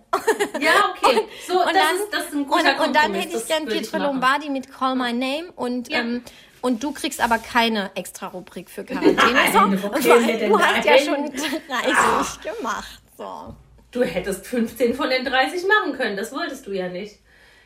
Ja, 0.59 0.93
okay. 0.95 1.21
So, 1.47 1.59
Und 1.59 1.65
das, 1.67 1.73
dann, 1.73 1.95
ist, 1.97 2.07
das 2.13 2.25
ist 2.25 2.33
ein 2.33 2.47
guter 2.47 2.79
und, 2.79 2.87
und 2.87 2.95
dann 2.95 3.13
hätte 3.13 3.37
ich 3.37 3.47
gern 3.47 3.65
Pietro. 3.65 3.97
Lombardi 3.97 4.49
mit 4.49 4.71
Call 4.71 4.95
My 4.95 5.13
Name 5.13 5.51
und, 5.55 5.89
Ja. 5.89 5.99
ähm, 5.99 6.23
und 6.61 6.83
du 6.83 6.91
kriegst 6.91 7.21
aber 7.21 7.37
keine 7.37 7.91
extra 7.95 8.27
Rubrik 8.27 8.69
für 8.69 8.83
Quarantäne. 8.83 9.15
Nein, 9.33 9.51
so, 9.53 9.59
weil 9.59 10.49
du 10.49 10.59
hast 10.59 10.85
ja 10.85 10.97
schon 10.99 11.25
30 11.25 12.57
gemacht. 12.57 13.01
So. 13.17 13.55
Du 13.91 14.03
hättest 14.03 14.45
15 14.47 14.93
von 14.95 15.09
den 15.09 15.23
30 15.23 15.63
machen 15.67 15.93
können, 15.97 16.17
das 16.17 16.31
wolltest 16.31 16.67
du 16.67 16.71
ja 16.71 16.87
nicht. 16.89 17.19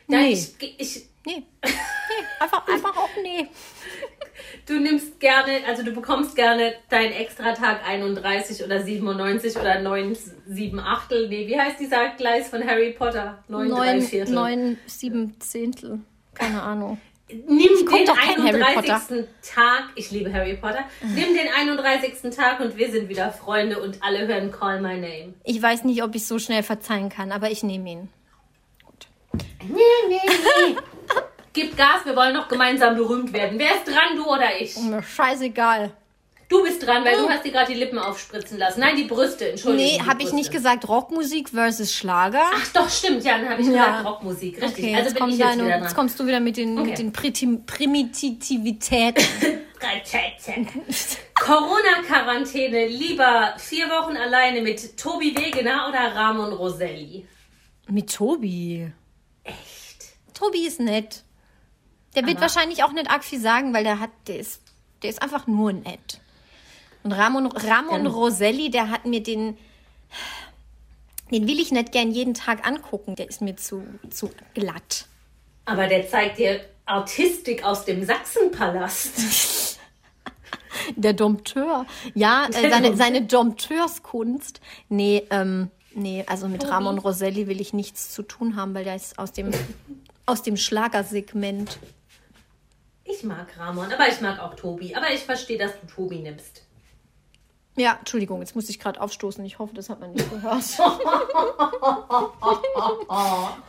Ja, 0.08 0.18
Nee. 0.18 0.32
ich, 0.32 0.54
ich, 0.78 1.06
Nee. 1.24 1.36
nee. 1.36 1.72
Einfach, 2.40 2.66
einfach 2.66 2.96
auch 2.96 3.08
nee. 3.22 3.46
du 4.66 4.80
nimmst 4.80 5.20
gerne, 5.20 5.60
also 5.68 5.82
du 5.84 5.92
bekommst 5.92 6.34
gerne 6.34 6.74
deinen 6.90 7.12
Extratag 7.12 7.86
31 7.86 8.64
oder 8.64 8.82
97 8.82 9.56
oder 9.56 9.80
9, 9.80 10.16
7 10.48 10.80
Achtel. 10.80 11.28
Nee, 11.28 11.46
wie 11.46 11.58
heißt 11.58 11.78
dieser 11.78 12.08
Gleis 12.16 12.48
von 12.48 12.66
Harry 12.66 12.90
Potter? 12.92 13.42
9, 13.48 13.68
3 13.70 13.74
Neun, 13.76 14.02
Viertel. 14.02 14.34
neun, 14.34 14.78
sieben 14.86 15.38
Zehntel. 15.40 16.00
Keine 16.34 16.62
Ahnung. 16.62 16.98
Nimm 17.28 17.68
guck 17.86 17.96
den 17.96 18.06
doch 18.06 18.16
kein 18.16 18.42
Harry 18.44 18.62
31. 18.62 19.24
Tag, 19.42 19.84
ich 19.94 20.10
liebe 20.10 20.30
Harry 20.32 20.54
Potter, 20.54 20.84
nimm 21.02 21.34
den 21.34 21.48
31. 21.56 22.34
Tag 22.34 22.60
und 22.60 22.76
wir 22.76 22.90
sind 22.90 23.08
wieder 23.08 23.32
Freunde 23.32 23.80
und 23.80 24.02
alle 24.02 24.26
hören 24.26 24.50
Call 24.50 24.82
My 24.82 24.94
Name. 24.96 25.32
Ich 25.44 25.62
weiß 25.62 25.84
nicht, 25.84 26.02
ob 26.02 26.14
ich 26.14 26.26
so 26.26 26.38
schnell 26.38 26.62
verzeihen 26.62 27.08
kann, 27.08 27.32
aber 27.32 27.50
ich 27.50 27.62
nehme 27.62 27.88
ihn. 27.90 28.08
Nee, 29.68 29.80
nee, 30.08 30.20
nee. 30.26 30.76
Gib 31.52 31.76
Gas, 31.76 32.04
wir 32.04 32.16
wollen 32.16 32.34
noch 32.34 32.48
gemeinsam 32.48 32.96
berühmt 32.96 33.32
werden. 33.32 33.58
Wer 33.58 33.76
ist 33.76 33.86
dran, 33.86 34.16
du 34.16 34.24
oder 34.26 34.58
ich? 34.58 34.76
Mir 34.78 35.02
scheißegal. 35.02 35.92
Du 36.48 36.62
bist 36.62 36.86
dran, 36.86 37.02
weil 37.04 37.16
du 37.16 37.28
hast 37.28 37.44
dir 37.44 37.50
gerade 37.52 37.72
die 37.72 37.78
Lippen 37.78 37.98
aufspritzen 37.98 38.58
lassen. 38.58 38.80
Nein, 38.80 38.96
die 38.96 39.04
Brüste, 39.04 39.50
Entschuldigung. 39.50 39.86
Nee, 39.86 40.02
habe 40.06 40.22
ich 40.22 40.32
nicht 40.34 40.50
gesagt. 40.52 40.86
Rockmusik 40.86 41.48
versus 41.48 41.94
Schlager. 41.94 42.42
Ach 42.54 42.68
doch, 42.74 42.88
stimmt, 42.90 43.24
ja, 43.24 43.38
dann 43.38 43.48
habe 43.48 43.62
ich 43.62 43.68
Ja. 43.68 43.86
gesagt 43.86 44.06
Rockmusik. 44.06 44.60
Richtig, 44.62 44.84
okay, 44.84 44.94
also 44.96 45.08
jetzt, 45.08 45.18
bin 45.18 45.28
ich 45.30 45.38
jetzt 45.38 45.48
deine, 45.48 45.62
wieder 45.64 45.76
jetzt 45.76 45.86
dran. 45.86 45.94
kommst 45.94 46.20
du 46.20 46.26
wieder 46.26 46.40
mit 46.40 46.56
den, 46.58 46.78
Okay. 46.78 46.88
mit 46.90 46.98
den 46.98 47.12
Primitivitäten. 47.64 49.24
Corona-Quarantäne, 51.40 52.86
lieber 52.86 53.54
vier 53.58 53.88
Wochen 53.88 54.16
alleine 54.16 54.60
mit 54.62 54.96
Tobi 54.98 55.34
Wegener 55.36 55.86
oder 55.88 56.14
Ramon 56.14 56.52
Roselli? 56.52 57.26
mit 57.88 58.14
Tobi. 58.14 58.92
Tobi 60.42 60.66
ist 60.66 60.80
nett. 60.80 61.22
Der 62.14 62.22
wird 62.24 62.36
Aber- 62.36 62.42
wahrscheinlich 62.42 62.82
auch 62.84 62.92
nicht 62.92 63.10
arg 63.10 63.24
viel 63.24 63.40
sagen, 63.40 63.72
weil 63.72 63.84
der 63.84 64.00
hat, 64.00 64.10
der 64.26 64.38
ist, 64.38 64.60
der 65.02 65.10
ist 65.10 65.22
einfach 65.22 65.46
nur 65.46 65.72
nett. 65.72 66.20
Und 67.04 67.12
Ramon, 67.12 67.46
Ramon 67.46 68.04
Ja. 68.04 68.10
Roselli, 68.10 68.70
der 68.70 68.90
hat 68.90 69.06
mir 69.06 69.22
den, 69.22 69.56
den 71.30 71.46
will 71.48 71.58
ich 71.58 71.72
nicht 71.72 71.92
gern 71.92 72.10
jeden 72.12 72.34
Tag 72.34 72.66
angucken. 72.66 73.16
Der 73.16 73.28
ist 73.28 73.40
mir 73.40 73.56
zu, 73.56 73.84
zu 74.10 74.30
glatt. 74.54 75.06
Aber 75.64 75.86
der 75.86 76.08
zeigt 76.08 76.38
dir 76.38 76.60
Artistik 76.86 77.64
aus 77.64 77.84
dem 77.84 78.04
Sachsenpalast. 78.04 79.78
Der 80.96 81.12
Dompteur. 81.12 81.86
Ja, 82.14 82.46
äh, 82.50 82.70
seine, 82.70 82.96
seine 82.96 83.22
Dompteurskunst. 83.22 84.60
Nee, 84.88 85.22
ähm, 85.30 85.70
nee, 85.94 86.24
also 86.26 86.48
mit. 86.48 86.66
Ramon 86.68 86.98
Roselli 86.98 87.46
will 87.46 87.60
ich 87.60 87.72
nichts 87.72 88.10
zu 88.12 88.22
tun 88.22 88.56
haben, 88.56 88.74
weil 88.74 88.84
der 88.84 88.96
ist 88.96 89.18
aus 89.18 89.32
dem, 89.32 89.50
aus 90.32 90.42
dem 90.42 90.56
Schlagersegment. 90.56 91.78
Ich 93.04 93.22
mag 93.22 93.48
Ramon, 93.58 93.92
aber 93.92 94.08
ich 94.08 94.22
mag 94.22 94.40
auch 94.40 94.54
Tobi. 94.54 94.94
Aber 94.94 95.12
ich 95.12 95.20
verstehe, 95.20 95.58
dass 95.58 95.78
du 95.78 95.86
Tobi 95.86 96.20
nimmst. 96.20 96.62
Ja, 97.76 97.96
Entschuldigung, 97.98 98.40
jetzt 98.40 98.54
musste 98.54 98.70
ich 98.70 98.78
gerade 98.78 98.98
aufstoßen. 98.98 99.44
Ich 99.44 99.58
hoffe, 99.58 99.74
das 99.74 99.90
hat 99.90 100.00
man 100.00 100.12
nicht 100.12 100.30
gehört. 100.30 100.54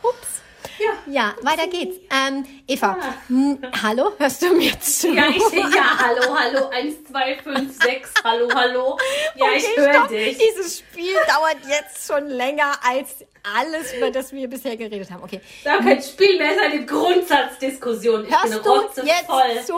Ups. 0.02 0.43
Ja. 0.78 1.12
Ja, 1.12 1.34
weiter 1.42 1.68
geht's. 1.68 1.96
Ähm, 2.10 2.44
Eva, 2.66 2.96
hm, 3.28 3.58
hallo, 3.82 4.12
hörst 4.18 4.42
du 4.42 4.54
mir 4.56 4.78
zu? 4.80 5.12
Ja, 5.14 5.28
ich 5.28 5.36
ja, 5.52 5.98
hallo, 5.98 6.36
hallo, 6.36 6.68
1, 6.68 7.04
2, 7.10 7.36
5, 7.42 7.82
6, 7.82 8.14
hallo, 8.24 8.48
hallo. 8.54 8.98
Ja, 9.36 9.46
ich 9.56 9.64
Okay, 9.64 9.80
höre 9.80 9.94
stopp. 9.94 10.08
dich. 10.08 10.38
Dieses 10.38 10.78
Spiel 10.78 11.14
dauert 11.28 11.58
jetzt 11.68 12.06
schon 12.06 12.26
länger 12.28 12.72
als 12.84 13.24
alles, 13.56 13.92
über 13.94 14.10
das 14.10 14.32
wir 14.32 14.48
bisher 14.48 14.76
geredet 14.76 15.10
haben. 15.10 15.22
Okay. 15.22 15.40
Das 15.62 15.78
ist 15.78 15.84
kein 15.86 16.02
Spiel 16.02 16.38
mehr, 16.38 16.50
es 16.50 16.56
ist 16.56 16.62
eine 16.62 16.86
Grundsatzdiskussion. 16.86 18.24
Ich 18.24 18.30
bin 18.30 18.38
Hörst 18.38 18.64
du 18.66 18.70
rotzevoll. 18.70 19.42
jetzt 19.54 19.66
zu? 19.66 19.74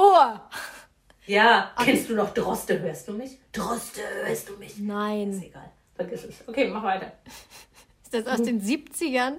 Ja, 1.27 1.73
kennst 1.83 2.09
du 2.09 2.15
noch 2.15 2.33
Droste, 2.33 2.79
hörst 2.81 3.09
du 3.09 3.13
mich? 3.13 3.33
Droste, 3.53 4.01
hörst 4.25 4.49
du 4.49 4.53
mich? 4.57 4.71
Ist 4.71 4.79
Nein. 4.79 5.43
egal, 5.45 5.73
vergiss 5.97 6.25
es. 6.25 6.37
Okay, 6.47 6.69
mach 6.69 6.85
weiter. 6.85 7.13
Ist 8.05 8.15
das 8.15 8.27
aus 8.29 8.43
den 8.47 8.63
70ern? 8.63 9.35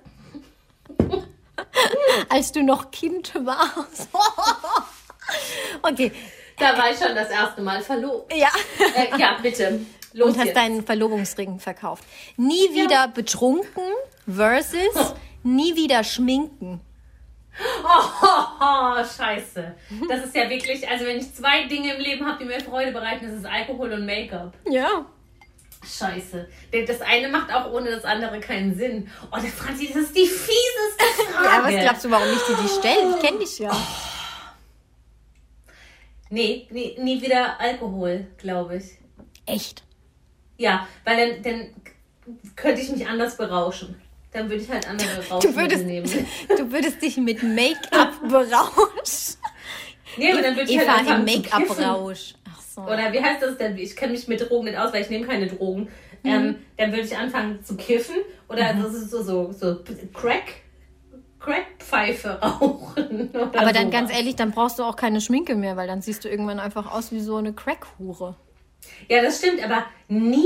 Als 2.30 2.52
du 2.52 2.64
noch 2.64 2.92
Kind 2.92 3.34
warst. 3.36 4.10
okay. 5.82 6.12
Da 6.58 6.78
war 6.78 6.92
ich 6.92 6.98
schon 6.98 7.16
das 7.16 7.30
erste 7.30 7.62
Mal 7.62 7.82
verlobt. 7.82 8.34
Ja. 8.36 8.50
Äh, 8.96 9.20
ja, 9.20 9.38
bitte. 9.42 9.80
Los 10.14 10.30
Und 10.30 10.38
hast 10.38 10.46
jetzt. 10.48 10.58
deinen 10.58 10.84
Verlobungsring 10.84 11.60
verkauft. 11.60 12.04
Nie 12.38 12.74
wieder 12.74 13.08
betrunken 13.08 13.84
versus 14.28 15.14
nie 15.44 15.76
wieder 15.76 16.04
schminken. 16.04 16.82
Oh, 17.84 19.04
scheiße. 19.18 19.76
Das 20.10 20.26
ist 20.26 20.36
ja 20.36 20.50
wirklich, 20.50 20.88
also 20.88 21.06
wenn 21.06 21.18
ich 21.18 21.34
zwei 21.34 21.64
Dinge 21.64 21.96
im 21.96 22.02
Leben 22.02 22.26
habe, 22.26 22.38
die 22.40 22.46
mir 22.46 22.60
Freude 22.62 22.92
bereiten, 22.92 23.26
das 23.26 23.36
ist 23.36 23.46
Alkohol 23.46 23.94
und 23.94 24.06
Make-up. 24.06 24.54
Ja. 24.70 25.06
Scheiße. 25.86 26.48
Das 26.88 27.02
eine 27.02 27.30
macht 27.30 27.54
auch 27.54 27.72
ohne 27.72 27.92
das 27.92 28.04
andere 28.04 28.40
keinen 28.40 28.76
Sinn. 28.76 29.10
Oh, 29.32 29.38
der 29.40 29.50
Franzi, 29.52 29.88
das 29.88 30.04
ist 30.04 30.16
die 30.16 30.26
fieseste 30.26 31.32
Frage. 31.32 31.46
Ja, 31.46 31.64
was 31.64 31.84
glaubst 31.84 32.06
du, 32.06 32.12
warum 32.12 32.28
ich 32.34 32.42
dir 32.44 32.58
die 32.64 32.68
stelle? 32.70 33.16
Ich 33.16 33.22
kenne 33.24 33.40
dich 33.40 33.60
ja. 33.60 33.76
Nee, 36.30 36.68
nee, 36.72 36.98
nie 37.00 37.22
wieder 37.22 37.60
Alkohol, 37.60 38.28
glaube 38.38 38.78
ich. 38.78 38.98
Echt? 39.46 39.84
Ja, 40.58 40.88
weil 41.06 41.42
dann, 41.42 41.44
dann 41.44 41.68
könnte 42.56 42.82
ich 42.82 42.90
mich 42.90 43.08
anders 43.08 43.38
berauschen. 43.38 44.02
Dann 44.34 44.50
würde 44.50 44.64
ich 44.64 44.70
halt 44.70 44.88
andere 44.88 45.08
Du 45.08 45.34
Rauschmittel 45.34 45.62
würdest, 45.62 45.86
nehmen. 45.86 46.28
du 46.58 46.72
würdest 46.72 47.02
dich 47.02 47.18
mit 47.18 47.42
Make-up 47.44 48.20
berauschen. 48.28 49.38
Nee, 50.18 50.34
aber 50.34 50.42
dann 50.42 50.56
würde 50.56 50.70
ich 50.72 50.78
Eva 50.82 50.98
halt 50.98 51.10
im. 51.10 51.26
Make-up-Rausch. 51.26 52.34
So. 52.78 52.84
Oder 52.84 53.12
wie 53.12 53.20
heißt 53.20 53.42
das 53.42 53.58
denn? 53.58 53.76
Ich 53.80 53.96
kenne 53.96 54.12
mich 54.12 54.28
mit 54.28 54.40
Drogen 54.48 54.66
nicht 54.66 54.78
aus, 54.78 54.94
weil 54.94 55.02
ich 55.02 55.10
nehme 55.10 55.26
keine 55.26 55.48
Drogen. 55.48 55.90
Mhm. 56.22 56.30
Ähm, 56.30 56.56
dann 56.78 56.92
würde 56.92 57.06
ich 57.08 57.18
anfangen 57.18 57.64
zu 57.64 57.76
kiffen 57.76 58.18
oder 58.48 58.72
das 58.76 58.94
ist 58.94 59.10
so, 59.10 59.24
so, 59.24 59.52
so 59.52 59.80
Crack, 60.14 60.44
Crackpfeife 61.40 62.30
rauchen. 62.42 63.32
Aber 63.34 63.74
dann 63.74 63.88
sowas. 63.88 63.92
ganz 63.92 64.14
ehrlich, 64.14 64.36
dann 64.36 64.52
brauchst 64.52 64.78
du 64.78 64.84
auch 64.84 64.96
keine 64.96 65.22
Schminke 65.22 65.56
mehr, 65.56 65.76
weil 65.76 65.88
dann 65.88 66.04
siehst 66.04 66.24
du 66.24 66.30
irgendwann 66.30 66.60
einfach 66.60 66.92
aus 66.94 67.12
wie 67.12 67.20
so 67.20 67.38
eine 67.38 67.52
Crack-Hure. 67.54 68.36
Ja, 69.10 69.22
das 69.24 69.40
stimmt, 69.40 69.64
aber 69.64 69.86
nie, 70.08 70.46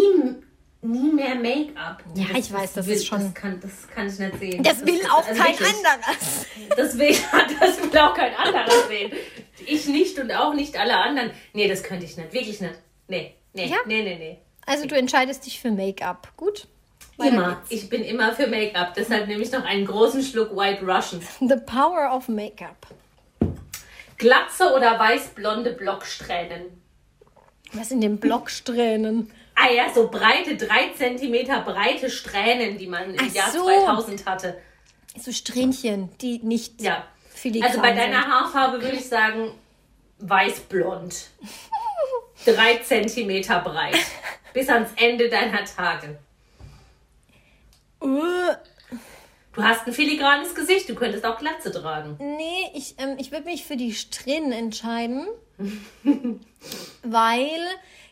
nie 0.82 1.12
mehr 1.12 1.36
Make-up. 1.36 2.02
Ja, 2.16 2.28
ich 2.38 2.52
weiß, 2.54 2.74
das 2.74 2.88
will, 2.88 2.96
ist 2.96 3.08
schon- 3.08 3.20
Das 3.24 3.34
kann, 3.34 3.60
das 3.60 3.88
kann 3.94 4.08
ich 4.08 4.20
nicht 4.20 4.40
sehen. 4.40 4.64
Das 4.64 4.86
will 4.86 5.02
auch 5.12 5.28
also 5.28 5.42
kein 5.44 5.52
wirklich. 5.60 5.76
anderes. 5.76 6.46
Das 6.78 6.98
will, 6.98 7.16
das 7.60 7.84
will 7.92 8.00
auch 8.00 8.14
kein 8.14 8.34
anderer 8.36 8.88
sehen. 8.88 9.12
Ich 9.68 9.86
nicht 9.88 10.18
und 10.20 10.32
auch 10.32 10.54
nicht 10.54 10.78
alle 10.80 10.96
anderen. 10.98 11.32
Nee, 11.54 11.68
das 11.68 11.84
könnte 11.84 12.06
ich 12.06 12.18
nicht. 12.18 12.34
Wirklich 12.34 12.62
nicht. 12.62 12.76
Nee, 13.08 13.36
nee, 13.54 13.66
Ja? 13.66 13.78
nee, 13.86 14.02
nee, 14.04 14.16
nee. 14.18 14.38
Also 14.66 14.86
du 14.88 14.96
entscheidest 14.96 15.46
dich 15.46 15.60
für 15.60 15.72
Make-up. 15.72 16.30
Gut. 16.38 16.68
Immer. 17.18 17.62
Ich 17.70 17.90
bin 17.90 18.04
immer 18.04 18.34
für 18.34 18.48
Make-up. 18.48 18.94
Deshalb 18.96 19.28
nehme 19.28 19.44
ich 19.44 19.52
noch 19.52 19.64
einen 19.64 19.86
großen 19.86 20.24
Schluck 20.24 20.56
White 20.56 20.84
Russian. 20.86 21.22
The 21.40 21.58
power 21.66 22.12
of 22.16 22.28
Make-up. 22.30 22.88
Glatze 24.18 24.74
oder 24.76 24.98
weiß-blonde 25.00 25.74
Blocksträhnen? 25.74 26.82
Was 27.74 27.90
sind 27.90 28.02
denn 28.02 28.18
Blocksträhnen? 28.20 29.32
Ah 29.56 29.72
ja, 29.72 29.94
so 29.94 30.10
breite, 30.10 30.56
drei 30.58 30.90
Zentimeter 30.96 31.62
breite 31.62 32.10
Strähnen, 32.10 32.78
die 32.78 32.88
man 32.88 33.14
im 33.16 33.28
Ach 33.30 33.34
Jahr 33.34 33.52
so. 33.52 33.64
2000 33.66 34.26
hatte. 34.26 34.58
So 35.20 35.32
Strähnchen, 35.32 36.10
die 36.22 36.40
nicht 36.40 36.82
Ja. 36.82 37.06
Filigran 37.42 37.70
Also 37.70 37.82
bei 37.82 37.94
deiner. 37.94 38.28
Haarfarbe 38.28 38.82
würde 38.82 38.98
ich 38.98 39.08
sagen 39.08 39.52
weiß-blond. 40.20 41.30
Drei 42.46 42.78
Zentimeter 42.78 43.60
breit. 43.60 43.98
Bis 44.54 44.70
ans 44.70 44.92
Ende 44.96 45.30
deiner 45.30 45.64
Tage. 45.64 46.18
Uh, 48.02 48.56
Du 49.54 49.64
hast 49.64 49.86
ein 49.86 49.92
filigranes 49.92 50.56
Gesicht, 50.56 50.88
du 50.88 50.96
könntest 50.96 51.26
auch 51.26 51.38
Glatze 51.38 51.72
tragen. 51.72 52.16
nee, 52.20 52.72
ich, 52.74 52.96
ähm, 53.00 53.18
ich 53.20 53.32
würde 53.32 53.46
mich 53.46 53.66
für 53.66 53.76
die 53.76 53.94
Strähnen 53.94 54.54
entscheiden, 54.54 55.28
weil 57.04 57.60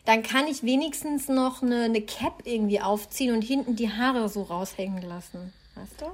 dann 0.04 0.22
kann 0.22 0.46
ich 0.46 0.62
wenigstens 0.62 1.28
noch 1.28 1.62
eine, 1.62 1.84
eine 1.84 2.02
Cap 2.02 2.42
irgendwie 2.44 2.80
aufziehen 2.80 3.32
und 3.34 3.42
hinten 3.42 3.74
die 3.74 3.90
Haare 3.90 4.28
so 4.28 4.42
raushängen 4.42 5.02
lassen. 5.02 5.54
Weißt 5.76 6.00
du? 6.02 6.06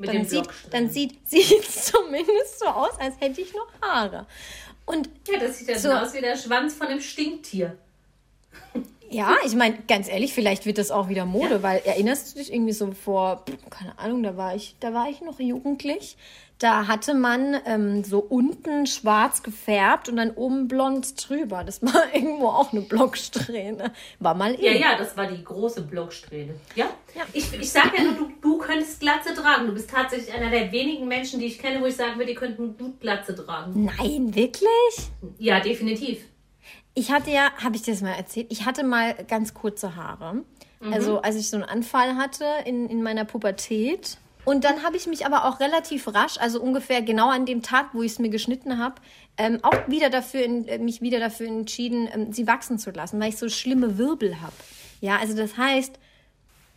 Mit 0.00 0.08
Dann 0.08 0.24
sieht, 0.24 0.48
dann 0.70 0.90
sieht 0.90 1.12
sieht 1.28 1.60
es 1.60 1.86
zumindest 1.86 2.58
so 2.58 2.66
aus, 2.66 2.98
als 2.98 3.20
hätte 3.20 3.40
ich 3.40 3.52
noch 3.52 3.68
Haare. 3.82 4.26
Und 4.86 5.08
Ja, 5.28 5.38
das 5.38 5.58
sieht 5.58 5.68
ja 5.68 5.78
so 5.78 5.92
aus 5.92 6.14
wie 6.14 6.20
der 6.20 6.36
Schwanz 6.36 6.74
von 6.74 6.88
einem 6.88 7.00
Stinktier. 7.00 7.76
Ja, 9.10 9.34
ich 9.44 9.54
meine, 9.56 9.76
ganz 9.88 10.08
ehrlich, 10.08 10.32
vielleicht 10.32 10.66
wird 10.66 10.78
das 10.78 10.90
auch 10.90 11.08
wieder 11.08 11.26
Mode, 11.26 11.62
weil 11.62 11.80
erinnerst 11.84 12.32
du 12.34 12.38
dich 12.38 12.52
irgendwie 12.52 12.72
so 12.72 12.92
vor, 12.92 13.44
keine 13.68 13.98
Ahnung, 13.98 14.22
da 14.22 14.36
war 14.36 14.54
ich, 14.54 14.76
da 14.80 14.94
war 14.94 15.08
ich 15.10 15.20
noch 15.20 15.40
jugendlich. 15.40 16.16
Da 16.58 16.86
hatte 16.88 17.14
man 17.14 17.56
ähm, 17.64 18.04
so 18.04 18.18
unten 18.18 18.86
schwarz 18.86 19.42
gefärbt 19.42 20.10
und 20.10 20.16
dann 20.16 20.30
oben 20.32 20.68
blond 20.68 21.14
drüber. 21.26 21.64
Das 21.64 21.82
war 21.82 22.04
irgendwo 22.14 22.48
auch 22.48 22.70
eine 22.72 22.82
Blocksträhne. 22.82 23.92
War 24.18 24.34
mal 24.34 24.60
Ja, 24.60 24.72
in. 24.72 24.80
ja, 24.82 24.98
das 24.98 25.16
war 25.16 25.26
die 25.26 25.42
große 25.42 25.80
Blocksträhne. 25.80 26.54
Ja? 26.76 26.84
Ja. 27.16 27.22
Ich, 27.32 27.50
ich 27.54 27.70
sage 27.72 27.92
ja 27.96 28.02
nur, 28.04 28.12
du, 28.12 28.30
du 28.42 28.58
könntest 28.58 29.00
Glatze 29.00 29.32
tragen. 29.34 29.68
Du 29.68 29.72
bist 29.72 29.88
tatsächlich 29.90 30.34
einer 30.34 30.50
der 30.50 30.70
wenigen 30.70 31.08
Menschen, 31.08 31.40
die 31.40 31.46
ich 31.46 31.58
kenne, 31.58 31.80
wo 31.80 31.86
ich 31.86 31.96
sagen 31.96 32.16
würde, 32.16 32.26
die 32.26 32.34
könnten 32.34 32.76
gut 32.76 33.00
Glatze 33.00 33.34
tragen. 33.34 33.90
Nein, 33.98 34.34
wirklich? 34.34 35.10
Ja, 35.38 35.60
definitiv. 35.60 36.26
Ich 36.94 37.10
hatte 37.10 37.30
ja, 37.30 37.50
habe 37.62 37.76
ich 37.76 37.82
dir 37.82 37.92
das 37.94 38.02
mal 38.02 38.12
erzählt, 38.12 38.48
ich 38.50 38.66
hatte 38.66 38.84
mal 38.84 39.14
ganz 39.28 39.54
kurze 39.54 39.96
Haare. 39.96 40.42
Mhm. 40.80 40.92
Also 40.92 41.20
als 41.20 41.36
ich 41.36 41.48
so 41.48 41.56
einen 41.56 41.64
Anfall 41.64 42.16
hatte 42.16 42.44
in, 42.64 42.88
in 42.88 43.02
meiner 43.02 43.24
Pubertät. 43.24 44.18
Und 44.44 44.64
dann 44.64 44.82
habe 44.82 44.96
ich 44.96 45.06
mich 45.06 45.26
aber 45.26 45.44
auch 45.44 45.60
relativ 45.60 46.08
rasch, 46.08 46.38
also 46.38 46.62
ungefähr 46.62 47.02
genau 47.02 47.28
an 47.28 47.44
dem 47.44 47.62
Tag, 47.62 47.90
wo 47.92 48.02
ich 48.02 48.12
es 48.12 48.18
mir 48.18 48.30
geschnitten 48.30 48.78
habe, 48.78 48.96
ähm, 49.36 49.58
auch 49.62 49.86
wieder 49.86 50.08
dafür 50.08 50.42
in, 50.42 50.66
äh, 50.66 50.78
mich 50.78 51.02
wieder 51.02 51.20
dafür 51.20 51.46
entschieden, 51.46 52.08
ähm, 52.12 52.32
sie 52.32 52.46
wachsen 52.46 52.78
zu 52.78 52.90
lassen, 52.90 53.20
weil 53.20 53.28
ich 53.28 53.36
so 53.36 53.48
schlimme 53.48 53.98
Wirbel 53.98 54.40
habe. 54.40 54.54
Ja, 55.00 55.18
also 55.18 55.36
das 55.36 55.56
heißt, 55.58 55.98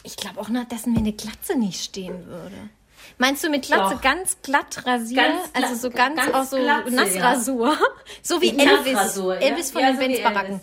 ich 0.03 0.17
glaube 0.17 0.41
auch 0.41 0.49
noch, 0.49 0.65
dass 0.65 0.85
mir 0.85 0.97
eine 0.97 1.13
Glatze 1.13 1.57
nicht 1.57 1.81
stehen 1.81 2.27
würde. 2.27 2.69
Meinst 3.17 3.43
du 3.43 3.49
mit 3.49 3.65
Glatze 3.65 3.95
Doch. 3.95 4.01
ganz 4.01 4.37
glatt 4.41 4.85
rasieren? 4.85 5.33
Ganz 5.53 5.69
also 5.69 5.75
so 5.75 5.89
ganz, 5.89 6.17
ganz 6.17 6.33
auch 6.33 6.43
so 6.43 6.57
Glatze, 6.57 6.89
ja. 6.89 7.03
Nassrasur? 7.03 7.77
So 8.21 8.41
wie 8.41 8.49
Elvis. 8.49 8.93
Nassrasur, 8.93 9.35
ja. 9.35 9.41
Elvis 9.41 9.71
von 9.71 9.81
Ja, 9.81 9.91
den 9.91 9.97
so. 9.97 10.21
Elvis. 10.21 10.61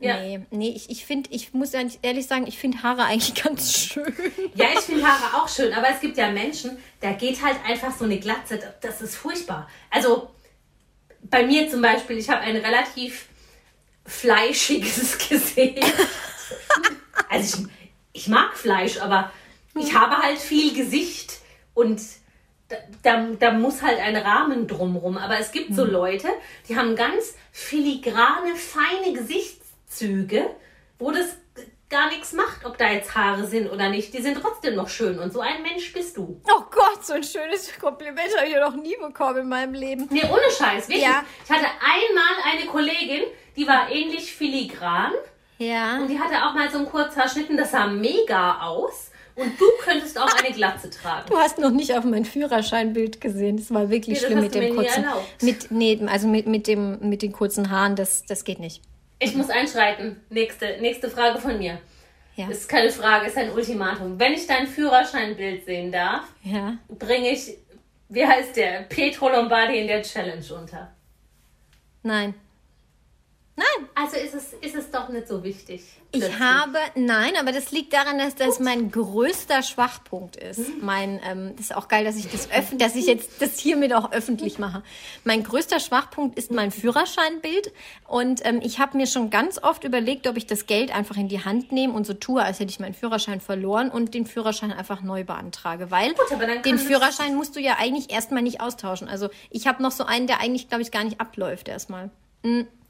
Ja. 0.00 0.20
Nee, 0.20 0.40
nee, 0.50 0.72
ich, 0.76 0.90
ich 0.90 1.06
finde, 1.06 1.30
ich 1.32 1.54
muss 1.54 1.72
ja 1.72 1.80
ehrlich 2.02 2.26
sagen, 2.26 2.46
ich 2.46 2.58
finde 2.58 2.82
Haare 2.82 3.04
eigentlich 3.04 3.34
ganz 3.42 3.72
schön. 3.74 4.12
Ja, 4.54 4.66
ich 4.74 4.80
finde 4.80 5.06
Haare 5.06 5.42
auch 5.42 5.48
schön, 5.48 5.72
aber 5.72 5.88
es 5.90 6.00
gibt 6.00 6.16
ja 6.18 6.30
Menschen, 6.30 6.76
da 7.00 7.12
geht 7.12 7.42
halt 7.42 7.56
einfach 7.66 7.96
so 7.96 8.04
eine 8.04 8.18
Glatze, 8.18 8.58
das 8.82 9.00
ist 9.00 9.16
furchtbar. 9.16 9.68
Also 9.90 10.30
bei 11.22 11.46
mir 11.46 11.70
zum 11.70 11.82
Beispiel, 11.82 12.18
ich 12.18 12.28
habe 12.28 12.40
ein 12.40 12.56
relativ 12.56 13.26
fleischiges 14.04 15.18
Gesicht. 15.28 15.84
Also 17.28 17.64
ich, 18.12 18.22
ich 18.22 18.28
mag 18.28 18.54
Fleisch, 18.56 18.98
aber 19.00 19.32
ich 19.78 19.94
habe 19.94 20.18
halt 20.18 20.38
viel 20.38 20.74
Gesicht 20.74 21.38
und 21.76 22.00
da, 22.68 22.76
da, 23.04 23.26
da 23.38 23.52
muss 23.52 23.80
halt 23.82 24.00
ein 24.00 24.16
Rahmen 24.16 24.66
drumrum. 24.66 25.16
Aber 25.16 25.38
es 25.38 25.52
gibt 25.52 25.72
so 25.74 25.84
Leute, 25.84 26.26
die 26.68 26.76
haben 26.76 26.96
ganz 26.96 27.34
filigrane, 27.52 28.56
feine 28.56 29.12
Gesichtszüge, 29.16 30.50
wo 30.98 31.12
das 31.12 31.36
gar 31.88 32.08
nichts 32.08 32.32
macht, 32.32 32.64
ob 32.64 32.76
da 32.78 32.90
jetzt 32.90 33.14
Haare 33.14 33.46
sind 33.46 33.70
oder 33.70 33.88
nicht. 33.88 34.12
Die 34.12 34.20
sind 34.20 34.40
trotzdem 34.42 34.74
noch 34.74 34.88
schön 34.88 35.20
und 35.20 35.32
so 35.32 35.38
ein 35.40 35.62
Mensch 35.62 35.92
bist 35.92 36.16
du. 36.16 36.40
Oh 36.52 36.62
Gott, 36.72 37.04
so 37.06 37.12
ein 37.12 37.22
schönes 37.22 37.78
Kompliment 37.78 38.36
habe 38.36 38.48
ich 38.48 38.54
ja 38.54 38.68
noch 38.68 38.74
nie 38.74 38.96
bekommen 38.96 39.42
in 39.42 39.48
meinem 39.48 39.74
Leben. 39.74 40.08
Nee, 40.10 40.24
ohne 40.24 40.50
Scheiß, 40.50 40.88
wirklich. 40.88 41.04
Ja. 41.04 41.24
Ich 41.44 41.50
hatte 41.50 41.66
einmal 41.66 42.52
eine 42.52 42.66
Kollegin, 42.66 43.22
die 43.54 43.68
war 43.68 43.88
ähnlich 43.92 44.34
filigran 44.34 45.12
Ja. 45.58 45.98
und 45.98 46.08
die 46.08 46.18
hatte 46.18 46.44
auch 46.44 46.54
mal 46.54 46.68
so 46.68 46.78
einen 46.78 46.88
Kurzhaarschnitten, 46.90 47.56
das 47.56 47.70
sah 47.70 47.86
mega 47.86 48.62
aus. 48.62 49.12
Und 49.36 49.60
du 49.60 49.64
könntest 49.82 50.18
auch 50.18 50.32
eine 50.42 50.52
Glatze 50.54 50.88
tragen. 50.90 51.28
Du 51.28 51.36
hast 51.36 51.58
noch 51.58 51.70
nicht 51.70 51.92
auf 51.96 52.04
mein 52.04 52.24
Führerscheinbild 52.24 53.20
gesehen. 53.20 53.58
Das 53.58 53.70
war 53.72 53.90
wirklich 53.90 54.20
Nee, 54.20 54.26
schlimm 54.26 54.40
mit 54.40 54.54
dem 54.54 54.74
kurzen. 54.74 55.04
Mit, 55.42 55.70
nee, 55.70 56.00
also 56.06 56.26
mit, 56.26 56.46
mit, 56.46 56.66
dem, 56.66 56.98
mit 57.08 57.20
den 57.22 57.32
kurzen 57.32 57.70
Haaren, 57.70 57.96
das, 57.96 58.24
das 58.24 58.44
geht 58.44 58.58
nicht. 58.58 58.82
Ich 59.18 59.34
muss 59.34 59.50
einschreiten. 59.50 60.16
Nächste, 60.30 60.78
nächste 60.80 61.10
Frage 61.10 61.38
von 61.38 61.58
mir. 61.58 61.78
Ja. 62.36 62.48
Ist 62.48 62.68
keine 62.68 62.90
Frage, 62.90 63.26
ist 63.26 63.36
ein 63.36 63.50
Ultimatum. 63.52 64.18
Wenn 64.18 64.32
ich 64.32 64.46
dein 64.46 64.66
Führerscheinbild 64.66 65.64
sehen 65.64 65.92
darf, 65.92 66.24
Ja. 66.42 66.76
bringe 66.88 67.30
ich, 67.30 67.56
wie 68.08 68.26
heißt 68.26 68.56
der, 68.56 68.82
Petro 68.88 69.28
Lombardi 69.28 69.78
in 69.80 69.86
der 69.86 70.02
Challenge 70.02 70.44
unter. 70.58 70.92
Nein. 72.02 72.34
Nein. 73.56 73.88
Also 73.94 74.16
ist 74.16 74.34
es, 74.34 74.52
ist 74.60 74.74
es 74.74 74.90
doch 74.90 75.08
nicht 75.08 75.28
so 75.28 75.42
wichtig. 75.42 75.82
Ich 76.12 76.38
habe, 76.38 76.78
nein, 76.94 77.32
aber 77.40 77.52
das 77.52 77.72
liegt 77.72 77.94
daran, 77.94 78.18
dass 78.18 78.34
das 78.34 78.60
mein 78.60 78.90
größter 78.90 79.62
Schwachpunkt 79.62 80.36
ist. 80.36 80.60
Mein, 80.82 81.20
ähm, 81.26 81.52
das 81.56 81.66
ist 81.66 81.76
auch 81.76 81.88
geil, 81.88 82.04
dass 82.04 82.16
ich 82.16 82.30
das 82.30 82.50
öffn, 82.50 82.78
dass 82.78 82.94
ich 82.94 83.06
jetzt 83.06 83.40
das 83.40 83.58
hiermit 83.58 83.94
auch 83.94 84.12
öffentlich 84.12 84.58
mache. 84.58 84.82
Mein 85.24 85.42
größter 85.42 85.80
Schwachpunkt 85.80 86.38
ist 86.38 86.50
mein 86.50 86.70
Führerscheinbild 86.70 87.72
und 88.06 88.44
ähm, 88.44 88.60
ich 88.62 88.78
habe 88.78 88.96
mir 88.98 89.06
schon 89.06 89.30
ganz 89.30 89.62
oft 89.62 89.84
überlegt, 89.84 90.26
ob 90.26 90.36
ich 90.36 90.46
das 90.46 90.66
Geld 90.66 90.94
einfach 90.94 91.16
in 91.16 91.28
die 91.28 91.44
Hand 91.44 91.72
nehme 91.72 91.94
und 91.94 92.06
so 92.06 92.12
tue, 92.12 92.42
als 92.42 92.60
hätte 92.60 92.70
ich 92.70 92.80
meinen 92.80 92.94
Führerschein 92.94 93.40
verloren 93.40 93.90
und 93.90 94.12
den 94.12 94.26
Führerschein 94.26 94.72
einfach 94.72 95.02
neu 95.02 95.24
beantrage, 95.24 95.90
weil 95.90 96.12
kann 96.14 96.62
den 96.62 96.78
Führerschein 96.78 97.34
musst 97.34 97.56
du 97.56 97.60
ja 97.60 97.76
eigentlich 97.78 98.10
erstmal 98.10 98.42
nicht 98.42 98.60
austauschen. 98.60 99.08
Also 99.08 99.30
ich 99.50 99.66
habe 99.66 99.82
noch 99.82 99.92
so 99.92 100.04
einen, 100.04 100.26
der 100.26 100.40
eigentlich, 100.40 100.68
glaube 100.68 100.82
ich, 100.82 100.90
gar 100.90 101.04
nicht 101.04 101.20
abläuft 101.20 101.68
erstmal. 101.68 102.10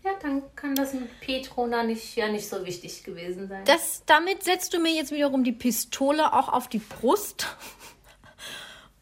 Ja, 0.07 0.13
dann 0.23 0.45
kann 0.55 0.77
das 0.77 0.93
mit 0.93 1.19
Petro 1.21 1.67
da 1.67 1.83
nicht, 1.83 2.15
ja 2.15 2.29
nicht 2.29 2.49
so 2.49 2.65
wichtig 2.65 3.03
gewesen 3.03 3.49
sein. 3.49 3.65
Das, 3.65 4.05
damit 4.07 4.45
setzt 4.45 4.73
du 4.73 4.79
mir 4.79 4.93
jetzt 4.93 5.11
wiederum 5.11 5.43
die 5.43 5.51
Pistole 5.51 6.33
auch 6.33 6.49
auf 6.49 6.69
die 6.69 6.79
Brust. 6.79 7.49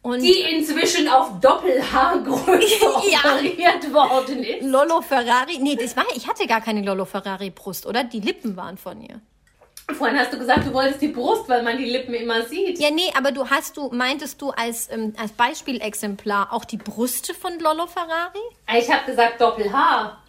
Und 0.00 0.22
die 0.22 0.40
inzwischen 0.40 1.06
auf 1.08 1.40
Doppelhaargröße 1.40 2.84
Ja. 3.10 3.34
operiert 3.34 3.92
worden 3.92 4.42
ist. 4.44 4.62
Lolo 4.64 5.02
Ferrari. 5.02 5.58
Nee, 5.60 5.76
das 5.76 5.94
war, 5.94 6.06
ich 6.14 6.26
hatte 6.26 6.46
gar 6.46 6.62
keine 6.62 6.80
Lolo 6.80 7.04
Ferrari 7.04 7.50
Brust, 7.50 7.84
oder? 7.84 8.02
Die 8.02 8.20
Lippen 8.20 8.56
waren 8.56 8.78
von 8.78 9.02
ihr. 9.02 9.20
Vorhin 9.98 10.18
hast 10.18 10.32
du 10.32 10.38
gesagt, 10.38 10.66
du 10.66 10.72
wolltest 10.72 11.02
die 11.02 11.08
Brust, 11.08 11.46
weil 11.50 11.62
man 11.62 11.76
die 11.76 11.84
Lippen 11.84 12.14
immer 12.14 12.46
sieht. 12.46 12.78
Ja, 12.78 12.90
nee, 12.90 13.12
aber 13.14 13.30
du 13.30 13.50
hast 13.50 13.76
du, 13.76 13.90
meintest 13.90 14.40
du 14.40 14.48
als, 14.52 14.90
ähm, 14.90 15.12
als 15.18 15.32
Beispielexemplar 15.32 16.50
auch 16.50 16.64
die 16.64 16.78
Brüste 16.78 17.34
von 17.34 17.58
Lolo 17.58 17.86
Ferrari? 17.86 18.38
Ich 18.78 18.90
habe 18.90 19.04
gesagt 19.04 19.38
Doppelhaar. 19.42 20.23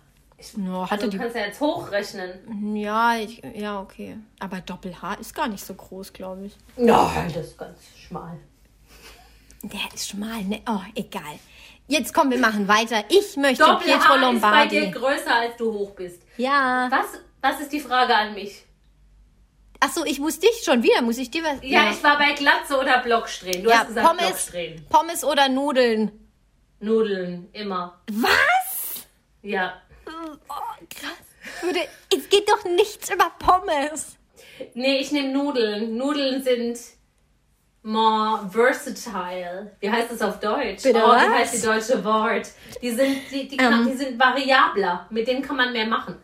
No, 0.56 0.90
hatte 0.90 1.06
Du 1.06 1.12
die. 1.12 1.18
kannst 1.18 1.36
ja 1.36 1.46
jetzt 1.46 1.60
hochrechnen. 1.60 2.76
Ja, 2.76 3.16
ich, 3.18 3.42
ja, 3.56 3.80
okay. 3.82 4.18
Aber 4.40 4.62
Doppelhaar 4.62 5.20
ist 5.20 5.34
gar 5.36 5.48
nicht 5.48 5.64
so 5.66 5.74
groß, 5.74 6.14
glaube 6.14 6.46
ich. 6.48 6.56
Nein, 6.78 7.32
das 7.34 7.48
ist 7.48 7.58
ganz 7.58 7.80
schmal. 7.98 8.38
Der 9.64 9.80
ist 9.94 10.10
schmal, 10.10 10.44
ne? 10.44 10.62
Oh, 10.68 10.80
egal. 10.96 11.40
Jetzt 11.88 12.14
komm, 12.14 12.32
wir 12.32 12.38
machen 12.40 12.68
weiter. 12.68 13.04
Ich 13.10 13.36
möchte 13.38 13.64
Pietro 13.64 13.74
Doppelhaar 13.74 14.34
ist 14.36 14.42
bei 14.42 14.68
dir 14.68 14.82
Lombardi. 14.82 14.92
größer, 14.92 15.36
als 15.36 15.58
du 15.58 15.72
hoch 15.74 15.92
bist. 15.92 16.22
Ja. 16.38 16.88
Was, 16.92 17.20
was 17.42 17.62
ist 17.62 17.72
die 17.72 17.80
Frage 17.80 18.16
an 18.16 18.34
mich? 18.34 18.64
Ach 19.80 19.92
so, 19.92 20.04
ich 20.06 20.20
muss 20.20 20.40
dich 20.40 20.62
schon 20.64 20.82
wieder, 20.84 21.02
muss 21.02 21.18
ich 21.18 21.30
dir 21.30 21.44
was? 21.44 21.58
Ja, 21.62 21.92
ich 21.92 22.02
war 22.04 22.18
bei 22.18 22.34
Glatze 22.34 22.80
oder 22.80 23.00
Blocksträhnen. 23.04 23.64
Du 23.64 23.70
ja, 23.70 23.80
hast 23.80 23.88
gesagt 23.90 24.08
Pommes, 24.08 24.26
Blocksträhnen. 24.28 24.86
Pommes 24.90 25.24
oder 25.24 25.50
Nudeln. 25.50 26.12
Nudeln, 26.80 27.50
immer. 27.54 28.00
Was? 28.12 29.06
Ja. 29.42 29.74
Krass. 30.90 31.62
Würde, 31.62 31.80
es 32.16 32.30
geht 32.30 32.50
doch 32.50 32.64
nichts 32.66 33.10
über 33.10 33.32
Pommes. 33.40 34.18
Nee, 34.74 34.98
ich 35.00 35.12
nehme 35.12 35.32
Nudeln. 35.32 35.98
Nudeln 35.98 36.42
sind 36.44 36.78
more 37.84 38.50
versatile. 38.50 39.72
Wie 39.80 39.90
heißt 39.90 40.12
das 40.12 40.22
auf 40.22 40.40
Deutsch? 40.40 40.84
Bitte 40.84 41.02
oh, 41.04 41.12
wie 41.12 41.34
heißt 41.34 41.56
die 41.56 41.62
deutsche 41.66 42.04
Wort? 42.04 42.50
Die 42.82 42.92
sind, 42.92 43.18
die, 43.32 43.48
die, 43.48 43.58
kann, 43.58 43.82
Ähm. 43.82 43.88
die 43.88 43.96
sind 43.96 44.20
variabler. 44.20 45.06
Mit 45.10 45.28
denen 45.28 45.42
kann 45.42 45.58
man 45.58 45.72
mehr 45.72 45.86
machen. 45.86 46.16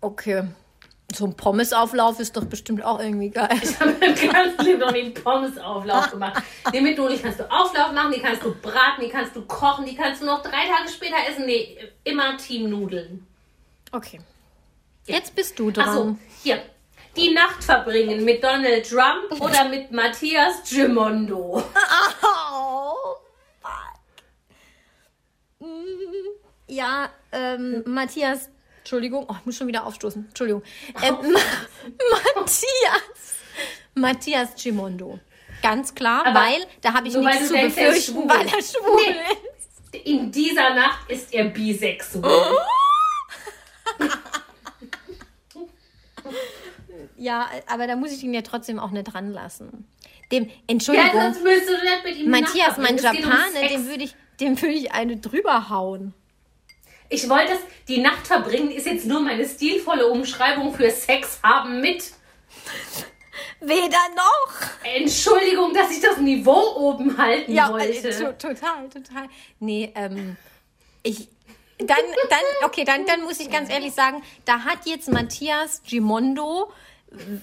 Okay. 0.00 0.44
So 1.14 1.26
ein 1.26 1.36
Pommesauflauf 1.36 2.20
ist 2.20 2.34
doch 2.36 2.44
bestimmt 2.46 2.82
auch 2.82 2.98
irgendwie 2.98 3.28
geil. 3.28 3.50
Ich 3.62 3.78
habe 3.78 3.92
ganz 3.92 4.62
lieb 4.62 4.78
noch 4.78 4.92
den 4.92 5.12
Pommesauflauf 5.12 6.10
gemacht. 6.10 6.42
Die 6.72 6.80
mit 6.80 6.96
Nudeln 6.96 7.20
kannst 7.20 7.40
du 7.40 7.50
Auflauf 7.50 7.92
machen, 7.92 8.12
die 8.14 8.20
kannst 8.20 8.42
du 8.42 8.54
braten, 8.54 9.02
die 9.02 9.10
kannst 9.10 9.36
du 9.36 9.42
kochen, 9.42 9.84
die 9.84 9.94
kannst 9.94 10.22
du 10.22 10.26
noch 10.26 10.42
drei 10.42 10.66
Tage 10.68 10.88
später 10.88 11.16
essen. 11.28 11.44
Nee, 11.44 11.76
immer 12.04 12.36
Team 12.38 12.70
Nudeln. 12.70 13.26
Okay. 13.92 14.20
Jetzt 15.06 15.34
bist 15.34 15.58
du 15.58 15.70
dran. 15.70 15.88
Achso, 15.88 16.16
hier. 16.42 16.62
Die 17.16 17.30
Nacht 17.34 17.62
verbringen 17.62 18.24
mit 18.24 18.42
Donald 18.42 18.88
Trump 18.88 19.38
oder 19.40 19.68
mit 19.68 19.90
Matthias 19.92 20.62
Gimondo. 20.68 21.62
Oh, 22.24 23.16
fuck. 23.60 23.94
Mm, 25.60 25.66
Ja, 26.68 27.10
ähm, 27.32 27.82
Matthias, 27.86 28.48
Entschuldigung, 28.78 29.26
oh, 29.28 29.34
ich 29.38 29.46
muss 29.46 29.56
schon 29.56 29.66
wieder 29.66 29.84
aufstoßen, 29.84 30.26
Entschuldigung. 30.28 30.62
Ähm, 31.02 31.16
Ma 31.32 31.38
Matthias, 32.40 33.36
Matthias 33.94 34.50
Gimondo. 34.62 35.18
Ganz 35.62 35.94
klar, 35.94 36.26
Aber 36.26 36.40
weil 36.40 36.66
da 36.80 36.94
habe 36.94 37.08
ich 37.08 37.14
nichts 37.14 37.48
zu 37.48 37.52
denkst, 37.52 37.76
er 37.76 37.86
befürchten, 37.90 38.12
schwul. 38.14 38.28
weil 38.28 38.46
er 38.46 38.62
schwul 38.62 39.00
Nee. 39.92 39.98
ist. 39.98 40.06
In 40.06 40.32
dieser 40.32 40.74
Nacht 40.74 41.10
ist 41.10 41.32
er 41.34 41.44
bisexuell. 41.44 42.24
Ja, 47.22 47.48
aber 47.68 47.86
da 47.86 47.94
muss 47.94 48.10
ich 48.10 48.22
ihn 48.24 48.34
ja 48.34 48.42
trotzdem 48.42 48.80
auch 48.80 48.90
nicht 48.90 49.14
ranlassen. 49.14 49.86
Dem, 50.32 50.46
Ja, 50.46 50.52
Entschuldigung, 50.66 51.20
sonst 51.20 51.44
willst 51.44 51.68
du 51.68 51.72
nicht 51.74 52.04
mit 52.04 52.16
ihm 52.16 52.30
Matthias, 52.30 52.76
mein 52.78 52.96
Japaner, 52.98 53.68
dem 53.68 53.86
würde 53.86 54.02
ich, 54.04 54.14
dem 54.40 54.60
würde 54.60 54.74
ich 54.74 54.90
eine 54.92 55.18
drüber 55.18 55.68
hauen. 55.68 56.14
Ich 57.08 57.28
wollte 57.28 57.52
es, 57.52 57.58
die 57.86 57.98
Nacht 58.00 58.26
verbringen 58.26 58.70
ist 58.72 58.86
jetzt 58.86 59.04
nur 59.06 59.20
meine 59.20 59.46
stilvolle 59.46 60.08
Umschreibung 60.08 60.74
für 60.74 60.90
Sex 60.90 61.38
haben 61.44 61.80
mit. 61.80 62.12
Weder 63.60 63.98
noch. 64.16 64.54
Entschuldigung, 64.82 65.72
dass 65.74 65.90
ich 65.92 66.00
das 66.00 66.16
Niveau 66.18 66.74
oben 66.76 67.16
halten 67.18 67.52
Ja, 67.52 67.70
wollte. 67.70 68.08
äh, 68.08 68.18
to- 68.18 68.32
total, 68.32 68.88
total. 68.88 69.28
Nee, 69.60 69.92
ähm, 69.94 70.36
ich, 71.04 71.28
dann, 71.78 71.96
dann, 72.30 72.40
okay, 72.64 72.84
dann, 72.84 73.06
dann 73.06 73.22
muss 73.22 73.38
ich 73.38 73.50
ganz 73.50 73.70
ehrlich 73.70 73.92
sagen, 73.92 74.22
da 74.44 74.60
hat 74.64 74.86
jetzt 74.86 75.08
Matthias 75.12 75.82
Gimondo 75.86 76.72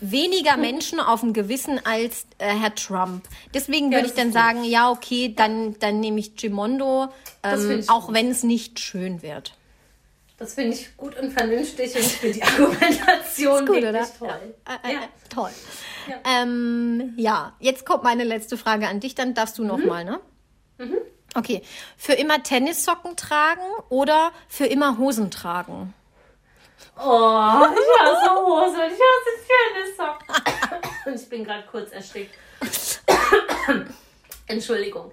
weniger 0.01 0.57
Menschen 0.57 0.99
auf 0.99 1.22
dem 1.22 1.34
Gewissen 1.34 1.80
als 1.86 2.26
äh, 2.38 2.47
Herr 2.47 2.74
Trump. 2.76 3.28
Deswegen 3.53 3.91
würde 3.91 4.03
das 4.03 4.11
ich 4.11 4.17
dann 4.17 4.28
gut. 4.28 4.34
sagen, 4.34 4.63
ja, 4.63 4.89
okay, 4.91 5.34
dann, 5.36 5.78
dann 5.80 5.99
nehme 5.99 6.20
ich 6.20 6.36
Gimondo, 6.36 7.09
ähm, 7.43 7.84
auch 7.88 8.11
wenn 8.13 8.32
es 8.32 8.43
nicht 8.43 8.80
schön 8.80 9.22
wird. 9.22 9.53
Das 10.38 10.53
finde 10.53 10.76
ich 10.76 10.95
gut 10.95 11.20
und 11.20 11.32
vernünftig 11.32 11.93
und 11.95 12.01
ich 12.01 12.13
finde 12.13 12.36
die 12.36 12.43
Argumentation 12.43 13.65
Gut, 13.65 13.76
wirklich 13.82 13.89
oder? 13.89 14.07
toll. 14.17 14.55
Äh, 14.84 14.89
äh, 14.89 14.93
Ja. 14.93 14.99
Toll. 15.30 15.51
Ja. 16.07 16.15
Ähm, 16.41 17.13
ja, 17.17 17.53
jetzt 17.59 17.86
kommt 17.86 18.03
meine 18.03 18.24
letzte 18.24 18.57
Frage 18.57 18.88
an 18.88 18.99
dich, 19.01 19.15
dann 19.15 19.34
darfst 19.34 19.58
du 19.58 19.63
noch 19.66 19.78
mal, 19.79 20.04
ne? 20.05 20.20
Okay. 21.36 21.62
Für 21.97 22.13
immer 22.13 22.41
Tennissocken 22.41 23.16
tragen 23.17 23.62
oder 23.89 24.32
für 24.47 24.66
immer 24.66 24.97
Hosen 24.97 25.29
tragen? 25.29 25.93
Oh, 27.01 27.66
ich 27.74 28.01
hasse 28.01 28.30
Hose 28.36 28.76
und 28.76 28.92
ich 28.92 29.00
hasse 29.00 29.32
Tennissocken. 29.47 30.28
Und 31.05 31.16
ich 31.16 31.30
bin 31.30 31.43
gerade 31.43 31.63
kurz 31.66 31.92
erstickt. 31.92 32.36
Entschuldigung. 34.47 35.12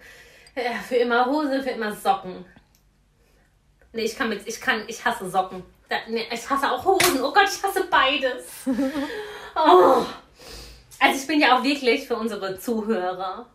Ja, 0.54 0.72
für 0.86 0.96
immer 0.96 1.24
Hose, 1.26 1.62
für 1.62 1.70
immer 1.70 1.94
Socken. 1.94 2.44
Nee, 3.92 4.02
ich 4.02 4.16
kann 4.16 4.28
mit, 4.28 4.46
ich 4.46 4.60
kann, 4.60 4.82
ich 4.88 5.04
hasse 5.04 5.30
Socken. 5.30 5.62
Da, 5.88 5.96
nee, 6.08 6.26
ich 6.30 6.50
hasse 6.50 6.70
auch 6.70 6.84
Hosen. 6.84 7.22
Oh 7.22 7.32
Gott, 7.32 7.48
ich 7.48 7.62
hasse 7.62 7.84
beides. 7.84 8.44
Oh. 9.58 10.04
Also 11.00 11.18
ich 11.18 11.26
bin 11.26 11.40
ja 11.40 11.56
auch 11.56 11.62
wirklich 11.62 12.06
für 12.06 12.16
unsere 12.16 12.58
Zuhörer 12.58 13.46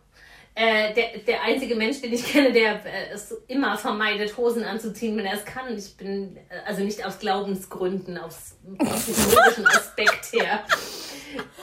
äh, 0.54 0.92
der, 0.92 1.18
der 1.26 1.42
einzige 1.42 1.74
Mensch, 1.74 2.02
den 2.02 2.12
ich 2.12 2.24
kenne, 2.24 2.52
der 2.52 2.84
äh, 2.84 3.12
es 3.14 3.32
immer 3.48 3.78
vermeidet, 3.78 4.36
Hosen 4.36 4.64
anzuziehen, 4.64 5.16
wenn 5.16 5.24
er 5.24 5.34
es 5.34 5.44
kann. 5.46 5.76
Ich 5.76 5.96
bin, 5.96 6.36
äh, 6.36 6.40
also 6.66 6.82
nicht 6.82 7.04
aus 7.06 7.18
Glaubensgründen, 7.18 8.18
aus 8.18 8.56
psychologischen 8.78 9.66
Aspekt 9.66 10.32
her. 10.32 10.62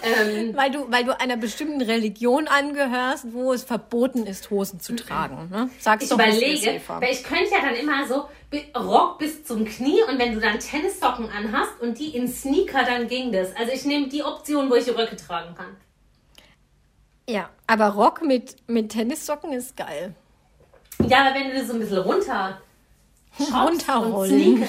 Ähm, 0.02 0.56
weil, 0.56 0.72
du, 0.72 0.92
weil 0.92 1.04
du 1.04 1.20
einer 1.20 1.38
bestimmten 1.38 1.82
Religion 1.82 2.48
angehörst, 2.48 3.28
wo 3.32 3.54
es 3.54 3.64
verboten 3.64 4.26
ist, 4.26 4.50
Hosen 4.50 4.80
zu 4.80 4.96
tragen. 4.96 5.50
Ne? 5.52 5.70
Sag's 5.80 6.06
ich 6.06 6.10
doch, 6.10 6.16
überlege, 6.16 6.82
weil 6.88 7.12
ich 7.14 7.24
könnte 7.24 7.52
ja 7.52 7.62
dann 7.62 7.76
immer 7.76 8.08
so 8.08 8.28
Rock 8.76 9.20
bis 9.20 9.44
zum 9.44 9.66
Knie 9.66 10.02
und 10.10 10.18
wenn 10.18 10.34
du 10.34 10.40
dann 10.40 10.60
Tennissocken 10.60 11.30
anhast 11.30 11.80
und 11.82 12.00
die 12.00 12.16
in 12.16 12.28
Sneaker, 12.28 12.84
dann 12.84 13.08
ging 13.08 13.32
das. 13.32 13.56
Also 13.56 13.72
ich 13.72 13.86
nehme 13.86 14.08
die 14.08 14.24
Option, 14.24 14.70
wo 14.72 14.76
ich 14.76 14.88
Röcke 14.88 15.16
tragen 15.16 15.54
kann. 15.54 15.78
Ja, 17.30 17.50
aber 17.68 17.90
Rock 17.90 18.24
mit, 18.24 18.56
mit 18.68 18.90
Tennissocken 18.90 19.54
ist 19.54 19.78
geil. 19.78 20.16
Ja, 21.08 21.26
aber 21.26 21.36
wenn 21.36 21.50
du 21.50 21.56
das 21.56 21.68
so 21.68 21.74
ein 21.74 21.80
bisschen 21.80 22.00
runter 22.00 22.60
runterrollen. 23.54 24.68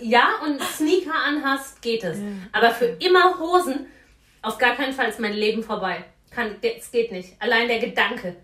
ja, 0.00 0.28
und 0.44 0.60
Sneaker 0.62 1.14
anhast, 1.26 1.80
geht 1.80 2.04
es. 2.04 2.18
Aber 2.52 2.70
für 2.70 2.86
immer 2.98 3.38
Hosen, 3.38 3.86
auf 4.42 4.58
gar 4.58 4.74
keinen 4.74 4.92
Fall 4.92 5.08
ist 5.08 5.20
mein 5.20 5.32
Leben 5.32 5.62
vorbei. 5.62 6.04
Kann, 6.30 6.56
es 6.62 6.90
geht 6.90 7.12
nicht. 7.12 7.40
Allein 7.40 7.68
der 7.68 7.78
Gedanke. 7.78 8.36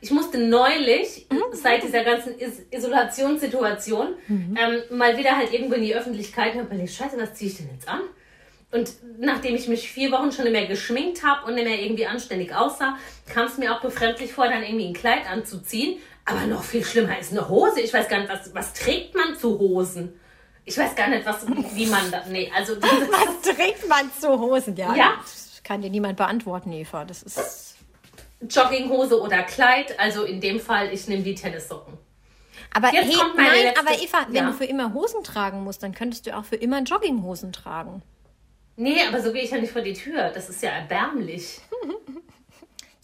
Ich 0.00 0.10
musste 0.10 0.38
neulich, 0.38 1.26
mhm. 1.30 1.42
seit 1.52 1.82
dieser 1.82 2.04
ganzen 2.04 2.38
Is 2.38 2.62
Isolationssituation, 2.70 4.14
mhm. 4.28 4.56
ähm, 4.58 4.98
mal 4.98 5.16
wieder 5.16 5.36
halt 5.36 5.52
irgendwo 5.52 5.74
in 5.74 5.82
die 5.82 5.94
Öffentlichkeit 5.94 6.52
und 6.54 6.60
habe 6.60 6.74
überlegt, 6.74 6.92
scheiße, 6.92 7.18
was 7.18 7.34
ziehe 7.34 7.50
ich 7.50 7.56
denn 7.56 7.70
jetzt 7.72 7.88
an? 7.88 8.00
Und 8.72 8.92
nachdem 9.18 9.54
ich 9.54 9.68
mich 9.68 9.90
vier 9.90 10.10
Wochen 10.12 10.32
schon 10.32 10.44
nicht 10.44 10.52
mehr 10.52 10.66
geschminkt 10.66 11.22
habe 11.22 11.46
und 11.46 11.54
nicht 11.54 11.66
mehr 11.66 11.80
irgendwie 11.80 12.06
anständig 12.06 12.54
aussah, 12.54 12.98
kam 13.32 13.46
es 13.46 13.58
mir 13.58 13.74
auch 13.74 13.80
befremdlich 13.80 14.32
vor, 14.32 14.48
dann 14.48 14.62
irgendwie 14.62 14.88
ein 14.88 14.94
Kleid 14.94 15.30
anzuziehen. 15.30 15.98
Aber 16.24 16.46
noch 16.46 16.64
viel 16.64 16.84
schlimmer 16.84 17.18
ist 17.18 17.30
eine 17.30 17.48
Hose. 17.48 17.80
Ich 17.80 17.94
weiß 17.94 18.08
gar 18.08 18.18
nicht, 18.18 18.28
was, 18.28 18.52
was 18.54 18.72
trägt 18.72 19.14
man 19.14 19.36
zu 19.36 19.58
Hosen? 19.58 20.18
Ich 20.64 20.76
weiß 20.76 20.96
gar 20.96 21.08
nicht, 21.08 21.24
was, 21.24 21.46
wie 21.46 21.86
man 21.86 22.10
da. 22.10 22.24
Nee, 22.28 22.50
also. 22.54 22.76
was 22.82 23.54
trägt 23.54 23.88
man 23.88 24.10
zu 24.12 24.28
Hosen? 24.38 24.74
Ja, 24.74 24.94
ja. 24.96 25.14
Das 25.22 25.60
kann 25.62 25.80
dir 25.80 25.90
niemand 25.90 26.16
beantworten, 26.16 26.72
Eva. 26.72 27.04
Das 27.04 27.22
ist. 27.22 27.76
Jogginghose 28.40 29.20
oder 29.20 29.44
Kleid. 29.44 29.98
Also 30.00 30.24
in 30.24 30.40
dem 30.40 30.58
Fall, 30.58 30.92
ich 30.92 31.06
nehme 31.06 31.22
die 31.22 31.36
Tennissocken. 31.36 31.96
Aber 32.74 32.92
Jetzt 32.92 33.06
hey, 33.06 33.16
nein, 33.36 33.62
letzte, 33.62 33.80
aber 33.80 34.02
Eva, 34.02 34.26
wenn 34.28 34.46
du 34.46 34.52
für 34.52 34.64
immer 34.64 34.92
Hosen 34.92 35.22
tragen 35.22 35.62
musst, 35.62 35.84
dann 35.84 35.94
könntest 35.94 36.26
du 36.26 36.36
auch 36.36 36.44
für 36.44 36.56
immer 36.56 36.82
Jogginghosen 36.82 37.52
tragen. 37.52 38.02
Nee, 38.76 38.98
aber 39.08 39.22
so 39.22 39.32
gehe 39.32 39.42
ich 39.42 39.50
ja 39.50 39.58
nicht 39.58 39.72
vor 39.72 39.82
die 39.82 39.94
Tür. 39.94 40.30
Das 40.30 40.48
ist 40.48 40.62
ja 40.62 40.70
erbärmlich. 40.70 41.60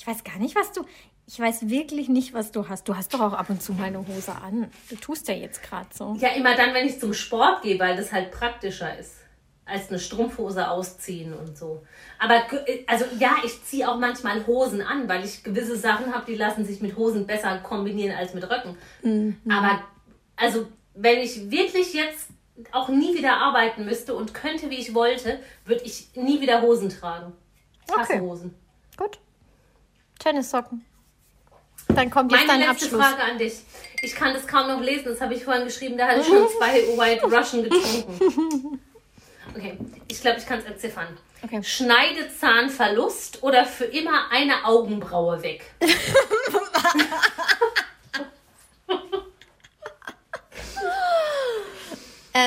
Ich 0.02 0.08
weiß 0.08 0.24
gar 0.24 0.36
nicht, 0.38 0.56
was 0.56 0.72
du. 0.72 0.84
Ich 1.28 1.38
weiß 1.38 1.68
wirklich 1.68 2.08
nicht, 2.08 2.34
was 2.34 2.50
du 2.50 2.68
hast. 2.68 2.88
Du 2.88 2.96
hast 2.96 3.14
doch 3.14 3.20
auch 3.20 3.34
ab 3.34 3.48
und 3.50 3.62
zu 3.62 3.72
mal 3.72 3.84
eine 3.84 4.04
Hose 4.04 4.34
an. 4.34 4.68
Du 4.90 4.96
tust 4.96 5.28
ja 5.28 5.34
jetzt 5.34 5.62
gerade 5.62 5.86
so. 5.94 6.16
Ja, 6.18 6.30
immer 6.30 6.56
dann, 6.56 6.74
wenn 6.74 6.88
ich 6.88 6.98
zum 6.98 7.14
Sport 7.14 7.62
gehe, 7.62 7.78
weil 7.78 7.96
das 7.96 8.10
halt 8.10 8.32
praktischer 8.32 8.98
ist. 8.98 9.18
Als 9.64 9.90
eine 9.90 10.00
Strumpfhose 10.00 10.68
ausziehen 10.68 11.32
und 11.32 11.56
so. 11.56 11.86
Aber 12.18 12.42
also 12.88 13.04
ja, 13.20 13.36
ich 13.44 13.62
ziehe 13.62 13.88
auch 13.88 13.96
manchmal 13.96 14.44
Hosen 14.44 14.82
an, 14.82 15.08
weil 15.08 15.24
ich 15.24 15.44
gewisse 15.44 15.76
Sachen 15.76 16.12
habe, 16.12 16.24
die 16.26 16.34
lassen 16.34 16.64
sich 16.64 16.80
mit 16.80 16.96
Hosen 16.96 17.28
besser 17.28 17.58
kombinieren 17.58 18.16
als 18.16 18.34
mit 18.34 18.42
Röcken. 18.50 18.76
Mhm. 19.04 19.36
Aber 19.48 19.84
also, 20.34 20.66
wenn 20.94 21.20
ich 21.20 21.48
wirklich 21.48 21.94
jetzt 21.94 22.26
auch 22.72 22.88
nie 22.88 23.16
wieder 23.16 23.36
arbeiten 23.36 23.84
müsste 23.84 24.14
und 24.14 24.34
könnte, 24.34 24.70
wie 24.70 24.78
ich 24.78 24.94
wollte, 24.94 25.40
würde 25.64 25.82
ich 25.84 26.08
nie 26.14 26.40
wieder 26.40 26.62
Hosen 26.62 26.88
tragen. 26.88 27.32
Hasse 27.90 28.14
okay. 28.14 28.20
Hosen. 28.20 28.54
Gut. 28.96 29.18
Tennissocken. 30.18 30.84
Dann 31.88 32.10
kommt 32.10 32.30
jetzt 32.30 32.46
Meine 32.46 32.60
dein 32.60 32.70
letzte 32.70 32.86
Abschluss. 32.86 33.04
Frage 33.04 33.22
an 33.22 33.38
dich. 33.38 33.54
Ich 34.02 34.14
kann 34.14 34.34
das 34.34 34.46
kaum 34.46 34.68
noch 34.68 34.80
lesen, 34.80 35.06
das 35.06 35.20
habe 35.20 35.34
ich 35.34 35.44
vorhin 35.44 35.64
geschrieben, 35.64 35.98
da 35.98 36.06
hatte 36.06 36.20
ich 36.20 36.26
schon 36.26 36.48
zwei 36.58 36.74
White 36.96 37.24
Russian 37.26 37.64
getrunken. 37.64 38.80
Okay, 39.54 39.76
ich 40.08 40.20
glaube, 40.20 40.38
ich 40.38 40.46
kann 40.46 40.60
es 40.60 40.64
entziffern. 40.64 41.08
Okay. 41.42 41.62
Schneidezahnverlust 41.62 43.42
oder 43.42 43.64
für 43.64 43.84
immer 43.84 44.30
eine 44.30 44.64
Augenbraue 44.64 45.42
weg? 45.42 45.64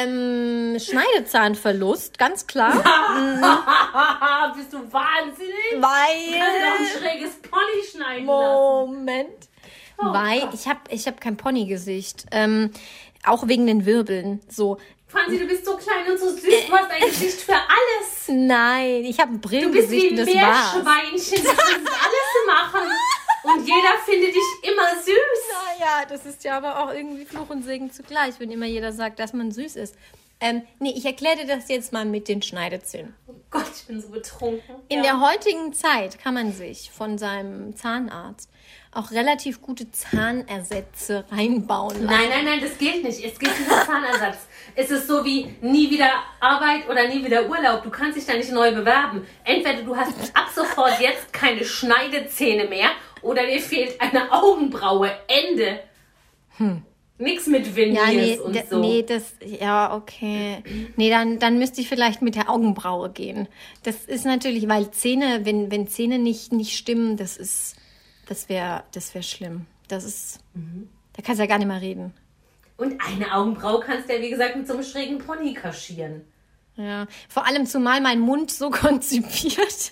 Ähm, 0.03 0.77
Schneidezahnverlust, 0.79 2.17
ganz 2.17 2.47
klar. 2.47 2.73
Bist 4.55 4.73
du 4.73 4.77
wahnsinnig? 4.91 5.53
Weil. 5.73 6.31
Du 6.31 6.39
kannst 6.39 6.61
doch 6.63 6.79
ein 6.79 7.01
schräges 7.01 7.35
Pony 7.41 7.83
schneiden 7.91 8.25
Moment. 8.25 9.49
Oh, 9.97 10.13
Weil 10.13 10.41
Gott. 10.41 10.53
ich 10.53 10.67
habe 10.67 10.79
ich 10.89 11.07
hab 11.07 11.21
kein 11.21 11.37
Ponygesicht. 11.37 12.25
Ähm, 12.31 12.71
auch 13.23 13.47
wegen 13.47 13.65
den 13.65 13.85
Wirbeln. 13.85 14.41
So. 14.49 14.77
Franzi, 15.07 15.39
du 15.39 15.47
bist 15.47 15.65
so 15.65 15.77
klein 15.77 16.11
und 16.11 16.19
so 16.19 16.29
süß. 16.29 16.43
Du 16.67 16.73
hast 16.73 16.91
ein 16.91 17.01
Gesicht 17.01 17.41
für 17.41 17.53
alles. 17.53 18.27
Nein, 18.27 19.05
ich 19.05 19.19
habe 19.19 19.33
ein 19.33 19.39
Brillengesicht. 19.41 20.11
Du 20.11 20.15
bist 20.15 20.27
wie 20.27 20.37
ein 20.37 20.45
Meerschweinchen. 20.45 21.43
Du 21.43 21.49
kannst 21.49 21.87
alles 21.87 22.45
machen. 22.47 22.89
Und 23.45 23.65
jeder 23.65 23.97
findet 24.05 24.35
dich 24.35 24.69
immer 24.69 24.95
süß. 25.03 25.79
Naja, 25.79 26.05
das 26.07 26.25
ist 26.25 26.43
ja 26.43 26.57
aber 26.57 26.83
auch 26.83 26.93
irgendwie 26.93 27.25
Fluch 27.25 27.49
und 27.49 27.63
Segen 27.63 27.91
zugleich, 27.91 28.39
wenn 28.39 28.51
immer 28.51 28.65
jeder 28.65 28.91
sagt, 28.91 29.19
dass 29.19 29.33
man 29.33 29.51
süß 29.51 29.75
ist. 29.75 29.95
Ähm, 30.41 30.63
nee, 30.79 30.93
ich 30.95 31.05
erkläre 31.05 31.37
dir 31.37 31.47
das 31.47 31.69
jetzt 31.69 31.93
mal 31.93 32.03
mit 32.05 32.27
den 32.27 32.41
Schneidezähnen. 32.41 33.15
Oh 33.27 33.33
Gott, 33.49 33.71
ich 33.73 33.87
bin 33.87 34.01
so 34.01 34.09
betrunken. 34.09 34.75
In 34.89 34.97
ja. 34.97 35.03
der 35.03 35.21
heutigen 35.21 35.73
Zeit 35.73 36.19
kann 36.19 36.33
man 36.33 36.51
sich 36.51 36.91
von 36.91 37.17
seinem 37.17 37.75
Zahnarzt 37.75 38.49
auch 38.91 39.11
relativ 39.11 39.61
gute 39.61 39.91
Zahnersätze 39.91 41.25
reinbauen 41.31 42.03
lassen. 42.03 42.05
Nein, 42.05 42.29
nein, 42.29 42.45
nein, 42.45 42.61
das 42.61 42.77
gilt 42.77 43.03
nicht. 43.03 43.23
Es 43.23 43.37
gilt 43.39 43.57
dieser 43.57 43.85
Zahnersatz. 43.85 44.47
Es 44.75 44.89
ist 44.89 45.07
so 45.07 45.23
wie 45.23 45.55
nie 45.61 45.89
wieder 45.89 46.09
Arbeit 46.39 46.89
oder 46.89 47.07
nie 47.07 47.23
wieder 47.23 47.49
Urlaub. 47.49 47.83
Du 47.83 47.89
kannst 47.89 48.17
dich 48.17 48.25
da 48.25 48.33
nicht 48.33 48.51
neu 48.51 48.73
bewerben. 48.73 49.25
Entweder 49.43 49.83
du 49.83 49.95
hast 49.95 50.13
ab 50.33 50.49
sofort 50.53 50.99
jetzt 50.99 51.31
keine 51.31 51.63
Schneidezähne 51.63 52.65
mehr 52.65 52.89
oder 53.25 53.45
dir 53.45 53.59
fehlt 53.59 53.99
eine 53.99 54.31
Augenbraue. 54.31 55.11
Ende. 55.27 55.79
Hm. 56.57 56.83
Nix 57.17 57.47
mit 57.47 57.75
Veneers 57.75 58.11
ja, 58.11 58.13
nee, 58.13 58.37
und 58.37 58.69
so. 58.69 58.79
Nee, 58.79 59.03
das, 59.03 59.35
ja, 59.39 59.95
okay. 59.95 60.61
Nee, 60.97 61.09
dann, 61.09 61.39
dann 61.39 61.57
müsste 61.57 61.79
ich 61.79 61.87
vielleicht 61.87 62.21
mit 62.21 62.35
der 62.35 62.49
Augenbraue 62.49 63.09
gehen. 63.09 63.47
Das 63.83 64.03
ist 64.05 64.25
natürlich, 64.25 64.67
weil 64.67 64.91
Zähne, 64.91 65.41
wenn, 65.43 65.71
wenn 65.71 65.87
Zähne 65.87 66.19
nicht, 66.19 66.51
nicht 66.51 66.77
stimmen, 66.77 67.15
das 67.15 67.37
ist, 67.37 67.77
das 68.27 68.49
wäre, 68.49 68.83
das 68.91 69.13
wäre 69.13 69.23
schlimm. 69.23 69.65
Das 69.87 70.03
ist, 70.03 70.39
mhm. 70.53 70.89
da 71.13 71.21
kannst 71.21 71.39
du 71.39 71.43
ja 71.43 71.47
gar 71.47 71.57
nicht 71.57 71.67
mehr 71.67 71.81
reden. 71.81 72.13
Und 72.77 73.01
eine 73.01 73.33
Augenbraue 73.33 73.79
kannst 73.79 74.09
du 74.09 74.13
ja, 74.13 74.21
wie 74.21 74.29
gesagt, 74.29 74.57
mit 74.57 74.67
so 74.67 74.73
einem 74.73 74.83
schrägen 74.83 75.19
Pony 75.19 75.53
kaschieren. 75.53 76.21
Ja, 76.75 77.07
vor 77.29 77.47
allem 77.47 77.65
zumal 77.65 78.01
mein 78.01 78.19
Mund 78.19 78.51
so 78.51 78.69
konzipiert 78.71 79.57
ist. 79.57 79.91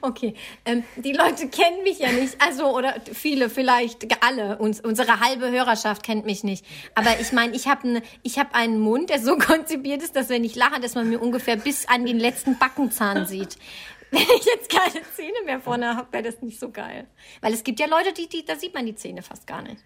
Okay, 0.00 0.34
ähm, 0.64 0.84
die 0.96 1.12
Leute 1.12 1.48
kennen 1.48 1.82
mich 1.82 1.98
ja 1.98 2.12
nicht, 2.12 2.36
also 2.40 2.76
oder 2.76 2.94
viele, 3.12 3.50
vielleicht 3.50 4.06
alle, 4.24 4.58
uns, 4.58 4.80
unsere 4.80 5.20
halbe 5.20 5.50
Hörerschaft 5.50 6.02
kennt 6.02 6.26
mich 6.26 6.44
nicht. 6.44 6.64
Aber 6.94 7.20
ich 7.20 7.32
meine, 7.32 7.54
ich 7.54 7.66
habe 7.66 7.88
ne, 7.88 8.02
hab 8.26 8.54
einen 8.54 8.78
Mund, 8.78 9.10
der 9.10 9.20
so 9.20 9.36
konzipiert 9.38 10.02
ist, 10.02 10.16
dass 10.16 10.28
wenn 10.28 10.44
ich 10.44 10.54
lache, 10.54 10.80
dass 10.80 10.94
man 10.94 11.08
mir 11.08 11.20
ungefähr 11.20 11.56
bis 11.56 11.86
an 11.88 12.06
den 12.06 12.18
letzten 12.18 12.58
Backenzahn 12.58 13.26
sieht. 13.26 13.56
Wenn 14.10 14.22
ich 14.22 14.46
jetzt 14.46 14.70
keine 14.70 15.04
Zähne 15.14 15.36
mehr 15.44 15.60
vorne 15.60 15.94
habe, 15.94 16.10
wäre 16.12 16.22
das 16.22 16.40
nicht 16.40 16.58
so 16.58 16.70
geil. 16.70 17.06
Weil 17.42 17.52
es 17.52 17.62
gibt 17.62 17.78
ja 17.78 17.86
Leute, 17.86 18.14
die, 18.14 18.26
die, 18.26 18.42
da 18.42 18.56
sieht 18.56 18.72
man 18.72 18.86
die 18.86 18.94
Zähne 18.94 19.20
fast 19.20 19.46
gar 19.46 19.60
nicht. 19.60 19.84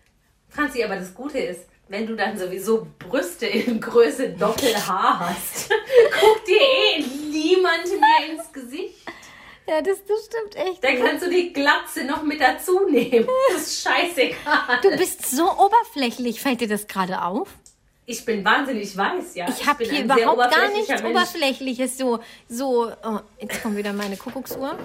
Franzi, 0.49 0.85
aber 0.85 0.95
das 0.95 1.13
Gute 1.13 1.39
ist, 1.39 1.67
wenn 1.89 2.07
du 2.07 2.15
dann 2.15 2.39
sowieso 2.39 2.87
Brüste 2.99 3.47
in 3.47 3.81
Größe 3.81 4.31
Doppel-H 4.31 5.21
hast, 5.21 5.71
guckt 6.21 6.47
dir 6.47 6.61
eh 6.61 7.03
niemand 7.31 7.85
mehr 7.87 8.31
ins 8.31 8.53
Gesicht. 8.53 9.07
Ja, 9.67 9.81
das, 9.81 9.99
das 10.05 10.27
stimmt 10.27 10.57
echt. 10.57 10.83
Dann 10.83 10.99
kannst 10.99 11.25
du 11.25 11.31
die 11.31 11.53
Glatze 11.53 12.05
noch 12.05 12.23
mit 12.23 12.41
dazu 12.41 12.89
nehmen. 12.89 13.29
Das 13.53 13.63
ist 13.63 13.83
scheißegal. 13.83 14.81
Du 14.83 14.97
bist 14.97 15.31
so 15.31 15.45
oberflächlich. 15.45 16.41
Fällt 16.41 16.61
dir 16.61 16.69
das 16.69 16.87
gerade 16.89 17.23
auf? 17.23 17.49
Ich 18.05 18.25
bin 18.25 18.45
wahnsinnig 18.45 18.97
weiß, 18.97 19.37
ja. 19.37 19.47
Ich 19.49 19.65
habe 19.65 19.85
hier 19.85 20.05
überhaupt 20.05 20.51
gar 20.51 20.69
nichts 20.71 20.89
Mensch. 20.89 21.05
Oberflächliches. 21.05 21.97
So, 21.97 22.19
so, 22.49 22.91
oh, 23.05 23.21
jetzt 23.41 23.63
kommt 23.63 23.77
wieder 23.77 23.93
meine 23.93 24.17
Kuckucksuhr. 24.17 24.77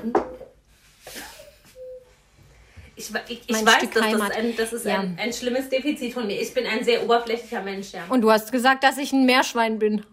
Ich, 2.95 3.11
ich, 3.27 3.41
ich 3.47 3.65
weiß, 3.65 3.75
Stück 3.75 3.93
dass 3.93 4.03
Heimat. 4.03 4.29
das, 4.29 4.37
ein, 4.37 4.55
das 4.55 4.73
ist 4.73 4.85
ja. 4.85 4.99
ein, 4.99 5.17
ein, 5.19 5.33
schlimmes 5.33 5.69
Defizit 5.69 6.13
von 6.13 6.27
mir. 6.27 6.39
Ich 6.39 6.53
bin 6.53 6.65
ein 6.65 6.83
sehr 6.83 7.03
oberflächlicher 7.03 7.61
Mensch, 7.61 7.91
ja. 7.91 8.05
Und 8.09 8.21
du 8.21 8.31
hast 8.31 8.51
gesagt, 8.51 8.83
dass 8.83 8.97
ich 8.97 9.13
ein 9.13 9.25
Meerschwein 9.25 9.79
bin. 9.79 10.05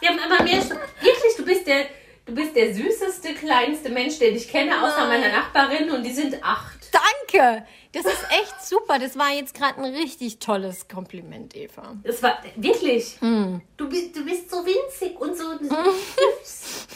Wir 0.00 0.08
haben 0.08 0.18
immer 0.18 0.42
Meerschwein. 0.42 0.78
Wirklich, 1.00 1.36
du 1.36 1.44
bist 1.44 1.66
der 1.66 1.86
Du 2.24 2.34
bist 2.34 2.54
der 2.54 2.72
süßeste, 2.74 3.34
kleinste 3.34 3.90
Mensch, 3.90 4.18
den 4.18 4.36
ich 4.36 4.48
kenne, 4.48 4.80
außer 4.82 5.06
Nein. 5.08 5.20
meiner 5.20 5.36
Nachbarin 5.36 5.90
und 5.90 6.04
die 6.04 6.12
sind 6.12 6.42
acht. 6.42 6.78
Danke! 6.92 7.66
Das 7.92 8.04
ist 8.06 8.24
echt 8.30 8.64
super. 8.64 8.98
Das 8.98 9.18
war 9.18 9.30
jetzt 9.30 9.54
gerade 9.54 9.78
ein 9.82 9.94
richtig 9.94 10.38
tolles 10.38 10.86
Kompliment, 10.88 11.54
Eva. 11.56 11.96
Das 12.04 12.22
war 12.22 12.38
wirklich. 12.56 13.16
Hm. 13.20 13.60
Du, 13.76 13.88
bist, 13.88 14.14
du 14.16 14.24
bist 14.24 14.50
so 14.50 14.64
winzig 14.64 15.20
und 15.20 15.36
so 15.36 15.44
süß. 15.58 16.86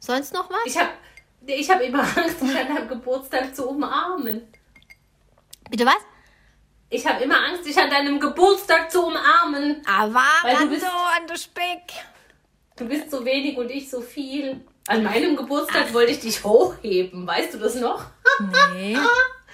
Sonst 0.00 0.32
noch 0.32 0.48
was? 0.50 0.58
Ich 0.66 0.78
habe 0.78 0.90
Ich 1.46 1.68
habe 1.70 1.84
immer 1.84 2.00
Angst, 2.02 2.40
dich 2.40 2.56
an 2.56 2.68
deinem 2.74 2.88
Geburtstag 2.88 3.54
zu 3.54 3.68
umarmen. 3.68 4.46
Bitte 5.70 5.84
was? 5.86 5.96
Ich 6.90 7.06
habe 7.06 7.24
immer 7.24 7.42
Angst, 7.44 7.66
dich 7.66 7.76
an 7.76 7.90
deinem 7.90 8.20
Geburtstag 8.20 8.90
zu 8.90 9.06
umarmen. 9.06 9.82
Aber 9.86 10.22
Weil 10.42 10.56
du 10.58 10.68
bist- 10.68 10.82
so 10.82 10.86
an 10.86 11.26
der 11.26 11.36
Speck. 11.36 11.82
Du 12.76 12.86
bist 12.86 13.10
so 13.10 13.24
wenig 13.24 13.56
und 13.56 13.70
ich 13.70 13.88
so 13.88 14.00
viel. 14.00 14.60
An 14.88 15.04
meinem 15.04 15.36
Geburtstag 15.36 15.94
wollte 15.94 16.12
ich 16.12 16.20
dich 16.20 16.42
hochheben. 16.44 17.26
Weißt 17.26 17.54
du 17.54 17.58
das 17.58 17.76
noch? 17.76 18.04
Nee. 18.74 18.96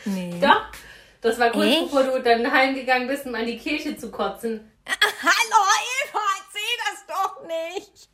Nee. 0.06 0.34
Ja. 0.40 0.70
Das 1.20 1.38
war 1.38 1.50
kurz 1.50 1.66
Echt? 1.66 1.82
bevor 1.82 2.02
du 2.04 2.22
dann 2.22 2.50
heimgegangen 2.50 3.06
bist, 3.06 3.26
um 3.26 3.34
an 3.34 3.44
die 3.44 3.58
Kirche 3.58 3.94
zu 3.96 4.10
kotzen. 4.10 4.72
Hallo 4.86 5.62
Eva, 6.08 6.20
erzähl 6.38 6.76
das 6.86 7.06
doch 7.06 7.46
nicht. 7.46 8.08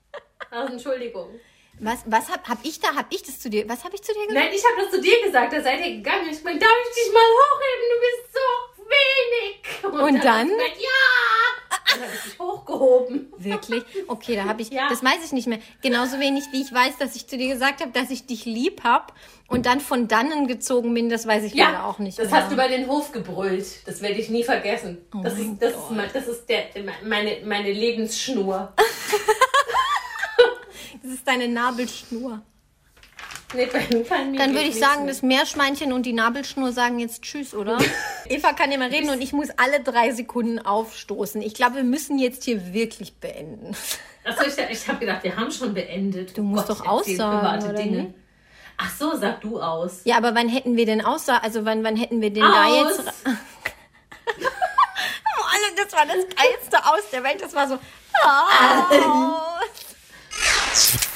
Also, 0.51 0.73
Entschuldigung. 0.73 1.39
Was, 1.78 2.01
was 2.07 2.28
hab, 2.28 2.49
hab 2.49 2.59
ich 2.65 2.81
da, 2.81 2.95
hab 2.95 3.07
ich 3.12 3.23
das 3.23 3.39
zu 3.39 3.49
dir, 3.49 3.69
was 3.69 3.85
hab 3.85 3.95
ich 3.95 4.03
zu 4.03 4.12
dir 4.12 4.27
gesagt? 4.27 4.45
Nein, 4.45 4.53
ich 4.53 4.65
habe 4.65 4.83
das 4.83 4.91
zu 4.91 5.01
dir 5.01 5.23
gesagt. 5.23 5.53
Da 5.53 5.62
seid 5.62 5.78
ihr 5.87 5.97
gegangen. 5.97 6.28
Ich 6.28 6.43
meine, 6.43 6.59
darf 6.59 6.70
ich 6.89 7.05
dich 7.05 7.12
mal 7.12 7.20
hochheben? 7.20 7.87
Du 7.93 8.01
bist 8.01 8.35
so 8.35 8.76
wenig. 8.89 10.03
Und 10.03 10.25
dann? 10.25 10.49
hast 10.49 10.51
du 10.51 10.57
gesagt, 10.57 10.81
ja. 10.81 10.89
Dann 11.89 12.01
habe 12.03 12.13
ich 12.15 12.23
dich 12.31 12.39
hochgehoben. 12.39 13.33
Wirklich? 13.39 13.83
Okay, 14.09 14.37
da 14.37 14.45
habe 14.45 14.61
ich, 14.63 14.71
Ja. 14.71 14.89
das 14.89 15.03
weiß 15.03 15.25
ich 15.25 15.33
nicht 15.33 15.47
mehr. 15.47 15.59
Genauso 15.83 16.19
wenig 16.21 16.45
wie 16.53 16.63
ich 16.63 16.73
weiß, 16.73 16.99
dass 16.99 17.17
ich 17.17 17.27
zu 17.27 17.37
dir 17.39 17.53
gesagt 17.53 17.81
habe, 17.81 17.91
dass 17.93 18.11
ich 18.11 18.27
dich 18.27 18.45
lieb 18.45 18.83
hab 18.85 19.15
und 19.49 19.67
dann 19.67 19.81
von 19.81 20.09
dannen 20.09 20.47
gezogen 20.47 20.93
bin, 20.95 21.09
das 21.09 21.27
weiß 21.27 21.45
ich 21.45 21.55
leider 21.55 21.73
Ja, 21.73 21.87
auch 21.87 21.99
nicht 21.99 22.19
das 22.19 22.31
mehr. 22.31 22.41
hast 22.43 22.51
du 22.51 22.55
über 22.55 22.69
den 22.69 22.87
Hof 22.89 23.13
gebrüllt. 23.13 23.67
Das 23.87 24.03
werde 24.03 24.17
ich 24.21 24.29
nie 24.29 24.45
vergessen. 24.45 24.99
das, 25.23 25.35
Oh 25.35 25.37
mein 25.37 25.53
ist, 25.53 25.63
das, 25.63 25.71
ist, 25.73 25.91
mein- 25.91 26.11
das 26.13 26.27
ist 26.27 26.47
der, 26.49 26.65
meine, 27.05 27.39
meine 27.45 27.73
Lebensschnur. 27.73 28.73
das 31.03 31.13
ist 31.13 31.27
deine 31.27 31.49
Nabelschnur. 31.49 32.43
Nee, 33.55 33.68
Dann 33.70 34.55
würde 34.55 34.66
ich 34.66 34.78
sagen, 34.78 35.06
das 35.06 35.23
Meerschweinchen 35.23 35.93
und 35.93 36.05
die 36.05 36.12
Nabelschnur 36.12 36.73
sagen 36.73 36.98
jetzt 36.98 37.23
Tschüss, 37.23 37.55
oder? 37.55 37.78
Eva 38.28 38.52
kann 38.52 38.73
immer 38.73 38.90
reden 38.90 39.09
und 39.10 39.23
ich 39.23 39.32
muss 39.32 39.51
alle 39.56 39.81
drei 39.81 40.10
Sekunden 40.12 40.59
aufstoßen. 40.59 41.40
Ich 41.43 41.55
glaube, 41.55 41.77
wir 41.77 41.85
müssen 41.85 42.18
jetzt 42.18 42.43
hier 42.43 42.74
wirklich 42.74 43.14
beenden. 43.14 43.77
Achso, 44.24 44.43
ich, 44.47 44.59
ich 44.70 44.89
habe 44.89 44.98
gedacht, 44.98 45.23
wir 45.23 45.36
haben 45.36 45.52
schon 45.52 45.74
beendet. 45.74 46.36
Du 46.36 46.43
musst 46.43 46.66
Gott, 46.66 46.81
doch 46.81 46.86
aussagen, 46.86 47.64
oder 47.64 47.74
Dinge. 47.74 48.02
nicht? 48.02 48.14
Ach 48.78 48.90
so, 48.90 49.16
sag 49.16 49.40
du 49.40 49.60
aus. 49.60 50.01
Ja, 50.05 50.16
aber 50.16 50.35
wann 50.35 50.48
hätten 50.48 50.77
wir 50.77 50.85
denn 50.85 51.05
außer, 51.05 51.40
also 51.43 51.64
wann, 51.64 51.85
wann 51.85 51.97
hätten 51.97 52.20
wir 52.20 52.31
denn 52.31 52.43
da 52.43 52.64
Aus. 52.64 52.98
jetzt... 52.98 53.12
Oh, 53.24 53.31
alle, 55.52 55.77
das 55.82 55.93
war 55.93 56.05
das 56.05 56.27
geilste 56.36 56.85
aus 56.85 57.09
der 57.12 57.23
Welt. 57.23 57.40
Das 57.40 57.55
war 57.55 57.68
so... 57.68 57.78